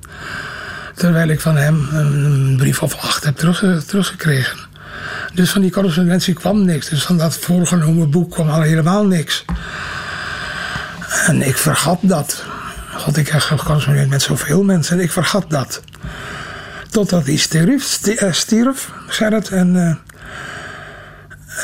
Terwijl 0.96 1.30
ik 1.30 1.42
van 1.42 1.56
hem 1.56 1.88
een 1.92 2.56
brief 2.58 2.82
of 2.82 2.96
acht 2.96 3.24
heb 3.24 3.38
terugge- 3.38 3.84
teruggekregen. 3.88 4.58
Dus 5.34 5.50
van 5.52 5.62
die 5.62 5.72
correspondentie 5.72 6.34
kwam 6.34 6.66
niks. 6.66 6.90
Dus 6.90 7.04
van 7.04 7.18
dat 7.18 7.38
voorgenomen 7.38 8.10
boek 8.10 8.32
kwam 8.32 8.50
al 8.50 8.62
helemaal 8.62 9.06
niks. 9.06 9.46
En 11.28 11.42
ik 11.42 11.58
vergat 11.58 12.00
dat. 12.02 12.44
God, 12.98 13.18
ik 13.18 13.30
gecorrespondeerd 13.30 14.10
met 14.10 14.22
zoveel 14.22 14.64
mensen. 14.64 15.00
Ik 15.00 15.12
vergat 15.12 15.46
dat. 15.50 15.82
Totdat 16.90 17.26
hij 17.26 17.36
stierf, 17.36 17.84
sti- 17.84 18.16
eh, 18.16 18.32
stierf 18.32 18.92
Gerrit. 19.08 19.50
En 19.50 19.76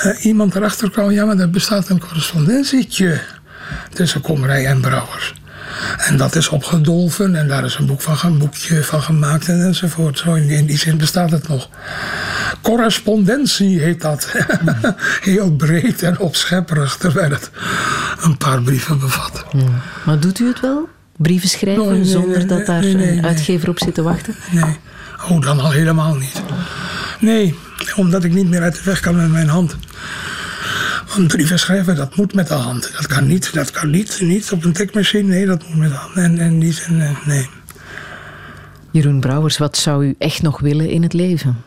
eh, 0.03 0.11
eh, 0.11 0.25
iemand 0.25 0.55
erachter 0.55 0.91
kwam. 0.91 1.11
Ja, 1.11 1.25
maar 1.25 1.37
er 1.37 1.49
bestaat 1.49 1.89
een 1.89 1.99
correspondentietje 1.99 3.19
tussen 3.93 4.21
Komrij 4.21 4.65
en 4.65 4.81
Brouwers. 4.81 5.33
En 5.97 6.17
dat 6.17 6.35
is 6.35 6.49
opgedolven 6.49 7.35
en 7.35 7.47
daar 7.47 7.65
is 7.65 7.75
een, 7.75 7.85
boek 7.85 8.01
van, 8.01 8.17
een 8.23 8.37
boekje 8.37 8.83
van 8.83 9.01
gemaakt 9.01 9.47
en 9.47 9.65
enzovoort. 9.65 10.17
Zo 10.17 10.33
in, 10.33 10.49
in 10.49 10.65
die 10.65 10.77
zin 10.77 10.97
bestaat 10.97 11.31
het 11.31 11.47
nog. 11.47 11.69
Correspondentie 12.61 13.79
heet 13.79 14.01
dat. 14.01 14.31
Heel 15.21 15.51
breed 15.51 16.03
en 16.03 16.19
opschepperig, 16.19 16.97
terwijl 16.97 17.31
het 17.31 17.51
een 18.21 18.37
paar 18.37 18.61
brieven 18.61 18.99
bevat. 18.99 19.45
Maar 20.03 20.19
doet 20.19 20.39
u 20.39 20.47
het 20.47 20.59
wel? 20.59 20.89
Brieven 21.17 21.49
schrijven 21.49 21.91
nee, 21.91 22.05
zonder 22.05 22.37
nee, 22.37 22.45
dat 22.45 22.65
daar 22.65 22.81
nee, 22.81 23.17
een 23.17 23.25
uitgever 23.25 23.69
op 23.69 23.79
zit 23.79 23.93
te 23.93 24.01
wachten? 24.01 24.35
Nee, 24.51 24.79
oh, 25.29 25.41
dan 25.41 25.59
al 25.59 25.71
helemaal 25.71 26.15
niet. 26.15 26.41
Nee, 27.19 27.55
omdat 27.95 28.23
ik 28.23 28.33
niet 28.33 28.49
meer 28.49 28.61
uit 28.61 28.75
de 28.75 28.81
weg 28.83 28.99
kan 28.99 29.15
met 29.15 29.31
mijn 29.31 29.47
hand. 29.47 29.75
Want 31.15 31.27
brieven 31.27 31.59
schrijven, 31.59 31.95
dat 31.95 32.15
moet 32.15 32.33
met 32.33 32.47
de 32.47 32.53
hand. 32.53 32.91
Dat 32.95 33.07
kan 33.07 33.27
niet, 33.27 33.53
dat 33.53 33.71
kan 33.71 33.89
niet, 33.89 34.21
niet 34.21 34.51
op 34.51 34.63
een 34.63 34.73
tikmachine. 34.73 35.27
Nee, 35.27 35.45
dat 35.45 35.67
moet 35.67 35.77
met 35.77 35.89
de 35.89 35.95
hand. 35.95 36.15
En, 36.15 36.37
en 36.37 36.59
die 36.59 36.73
zin, 36.73 37.01
eh, 37.01 37.25
nee. 37.25 37.49
Jeroen 38.91 39.19
Brouwers, 39.19 39.57
wat 39.57 39.77
zou 39.77 40.05
u 40.05 40.15
echt 40.17 40.41
nog 40.41 40.59
willen 40.59 40.89
in 40.89 41.03
het 41.03 41.13
leven? 41.13 41.63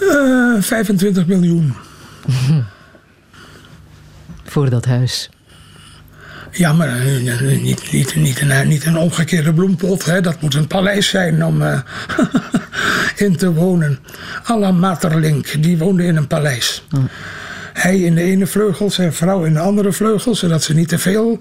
Eh, 0.00 0.62
25 0.62 1.26
miljoen. 1.26 1.74
Voor 4.44 4.70
dat 4.70 4.84
huis. 4.84 5.30
Ja, 6.56 6.72
maar 6.72 6.88
eh, 6.88 7.60
niet, 7.62 7.92
niet, 7.92 8.14
niet, 8.16 8.40
een, 8.40 8.68
niet 8.68 8.84
een 8.84 8.96
omgekeerde 8.96 9.52
bloempot. 9.52 10.04
Hè. 10.04 10.20
Dat 10.20 10.40
moet 10.40 10.54
een 10.54 10.66
paleis 10.66 11.08
zijn 11.08 11.44
om 11.44 11.62
eh, 11.62 11.78
in 13.26 13.36
te 13.36 13.52
wonen. 13.52 13.98
Alla 14.44 14.70
Materlink, 14.72 15.62
die 15.62 15.78
woonde 15.78 16.04
in 16.04 16.16
een 16.16 16.26
paleis. 16.26 16.84
Hij 17.72 17.98
in 17.98 18.14
de 18.14 18.22
ene 18.22 18.46
vleugel, 18.46 18.90
zijn 18.90 19.12
vrouw 19.12 19.44
in 19.44 19.52
de 19.52 19.60
andere 19.60 19.92
vleugel, 19.92 20.34
zodat 20.34 20.62
ze 20.62 20.74
niet 20.74 20.88
te 20.88 20.98
veel 20.98 21.38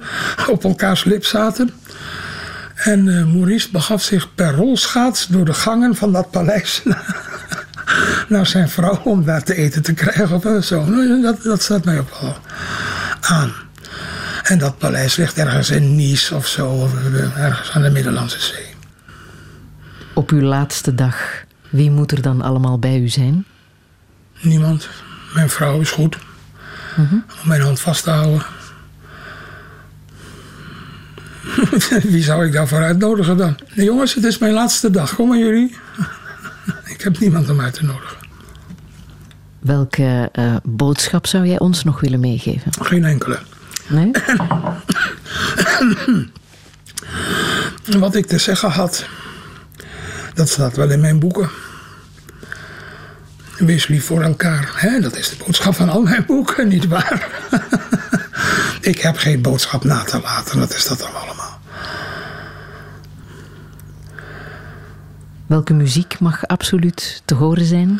op 0.50 0.64
elkaars 0.64 1.04
lip 1.04 1.26
zaten. 1.26 1.72
En 2.76 3.18
eh, 3.18 3.34
Maurice 3.34 3.72
begaf 3.72 4.04
zich 4.04 4.36
per 4.36 4.54
rolschaats 4.54 5.28
door 5.28 5.46
de 5.46 5.54
gangen 5.54 5.96
van 5.96 6.12
dat 6.12 6.32
paleis 6.32 6.84
naar 8.30 8.46
zijn 8.46 8.70
vrouw 8.70 9.02
om 9.04 9.26
daar 9.26 9.44
te 9.44 9.56
eten 9.56 9.82
te 9.82 9.94
krijgen 9.94 10.56
of 10.58 10.66
zo. 10.66 10.86
Nou, 10.86 11.22
Dat, 11.22 11.44
dat 11.44 11.62
staat 11.62 11.86
mij 11.86 12.00
ook 12.00 12.20
wel 12.22 12.38
aan. 13.22 13.54
En 14.44 14.58
dat 14.58 14.78
paleis 14.78 15.16
ligt 15.16 15.38
ergens 15.38 15.70
in 15.70 15.96
Nice 15.96 16.36
of 16.36 16.48
zo, 16.48 16.68
of 16.68 16.94
eh, 16.94 17.38
ergens 17.38 17.72
aan 17.72 17.82
de 17.82 17.90
Middellandse 17.90 18.40
Zee. 18.40 18.66
Op 20.14 20.30
uw 20.30 20.42
laatste 20.42 20.96
dag, 20.96 21.44
wie 21.70 21.92
moet 21.92 22.12
er 22.12 22.22
dan 22.22 22.42
allemaal 22.42 22.80
bij 22.80 23.00
u 23.00 23.08
zijn? 23.08 23.46
Niemand. 24.42 24.90
Mijn 25.34 25.50
vrouw 25.50 25.80
is 25.80 25.92
goed. 25.92 26.18
Om 26.98 27.24
mijn 27.46 27.62
hand 27.62 27.80
vast 27.80 28.04
te 28.04 28.10
houden. 28.10 28.46
Wie 32.14 32.24
zou 32.24 32.46
ik 32.46 32.52
daarvoor 32.54 32.84
uitnodigen 32.84 33.38
dan? 33.38 33.58
Nee, 33.74 33.86
jongens, 33.86 34.14
het 34.14 34.24
is 34.24 34.38
mijn 34.38 34.54
laatste 34.54 34.90
dag. 34.90 35.16
Kom 35.16 35.28
maar 35.28 35.38
jullie. 35.38 35.76
ik 36.94 37.02
heb 37.02 37.20
niemand 37.20 37.50
om 37.50 37.62
uit 37.62 37.74
te 37.74 37.86
nodigen. 37.86 38.18
Welke 39.60 40.30
eh, 40.32 40.56
boodschap 40.64 41.28
zou 41.28 41.48
jij 41.48 41.60
ons 41.60 41.84
nog 41.84 42.00
willen 42.00 42.20
meegeven? 42.20 42.72
Geen 42.82 43.06
enkele. 43.06 43.40
Nee? 43.88 44.12
Wat 48.00 48.16
ik 48.16 48.26
te 48.26 48.38
zeggen 48.38 48.70
had, 48.70 49.06
dat 50.34 50.50
staat 50.50 50.76
wel 50.76 50.90
in 50.90 51.00
mijn 51.00 51.20
boeken. 51.20 51.50
Wees 53.58 53.88
lief 53.88 54.06
voor 54.06 54.22
elkaar. 54.22 54.72
Hè? 54.76 55.00
Dat 55.00 55.16
is 55.16 55.30
de 55.30 55.36
boodschap 55.46 55.76
van 55.76 55.90
al 55.90 56.02
mijn 56.02 56.26
boeken, 56.26 56.68
nietwaar? 56.68 57.30
ik 58.92 59.00
heb 59.00 59.18
geen 59.18 59.42
boodschap 59.42 59.84
na 59.84 60.04
te 60.04 60.22
laten, 60.22 60.60
dat 60.60 60.74
is 60.74 60.88
dat 60.88 61.00
dan 61.00 61.16
allemaal. 61.16 61.60
Welke 65.46 65.74
muziek 65.74 66.20
mag 66.20 66.48
absoluut 66.48 67.22
te 67.26 67.34
horen 67.34 67.66
zijn 67.66 68.00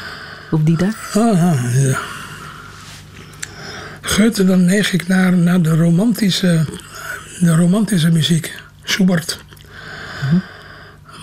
op 0.52 0.66
die 0.66 0.78
dag? 0.78 1.16
Ah, 1.16 1.76
ja. 1.76 2.00
Goethe, 4.06 4.44
dan 4.44 4.66
neig 4.66 4.94
ik 4.94 5.08
naar, 5.08 5.34
naar 5.34 5.62
de, 5.62 5.76
romantische, 5.76 6.66
de 7.40 7.56
romantische 7.56 8.12
muziek. 8.12 8.54
Schubert. 8.84 9.40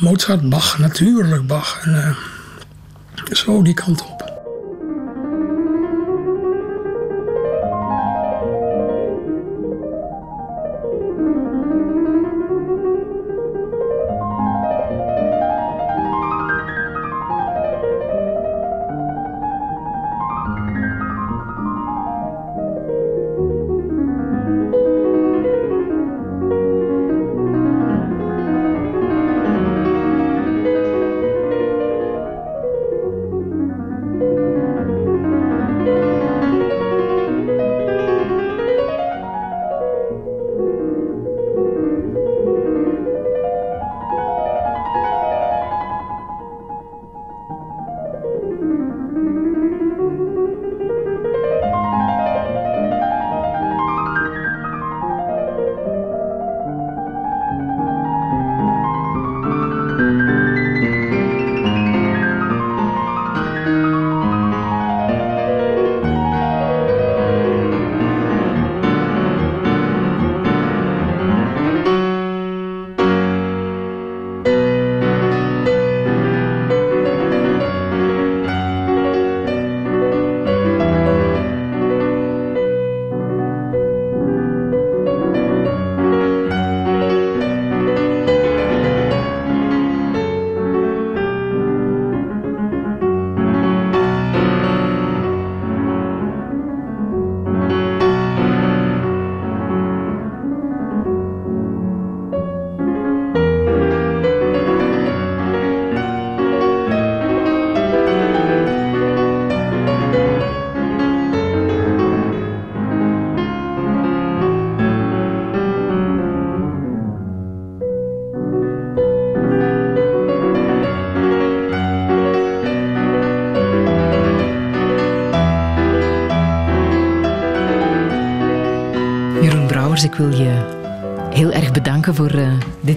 Mozart, 0.01 0.48
Bach, 0.48 0.78
natuurlijk 0.78 1.47
Bach. 1.47 1.81
En, 1.82 1.94
eh, 1.94 2.16
zo 3.32 3.62
die 3.62 3.74
kant 3.74 4.02
op. 4.02 4.30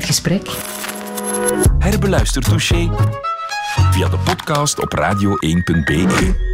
gesprek. 0.06 0.58
Herbeluister 1.80 2.42
Touché 2.42 2.90
via 3.92 4.08
de 4.08 4.18
podcast 4.18 4.80
op 4.80 4.96
radio1.be. 4.96 6.53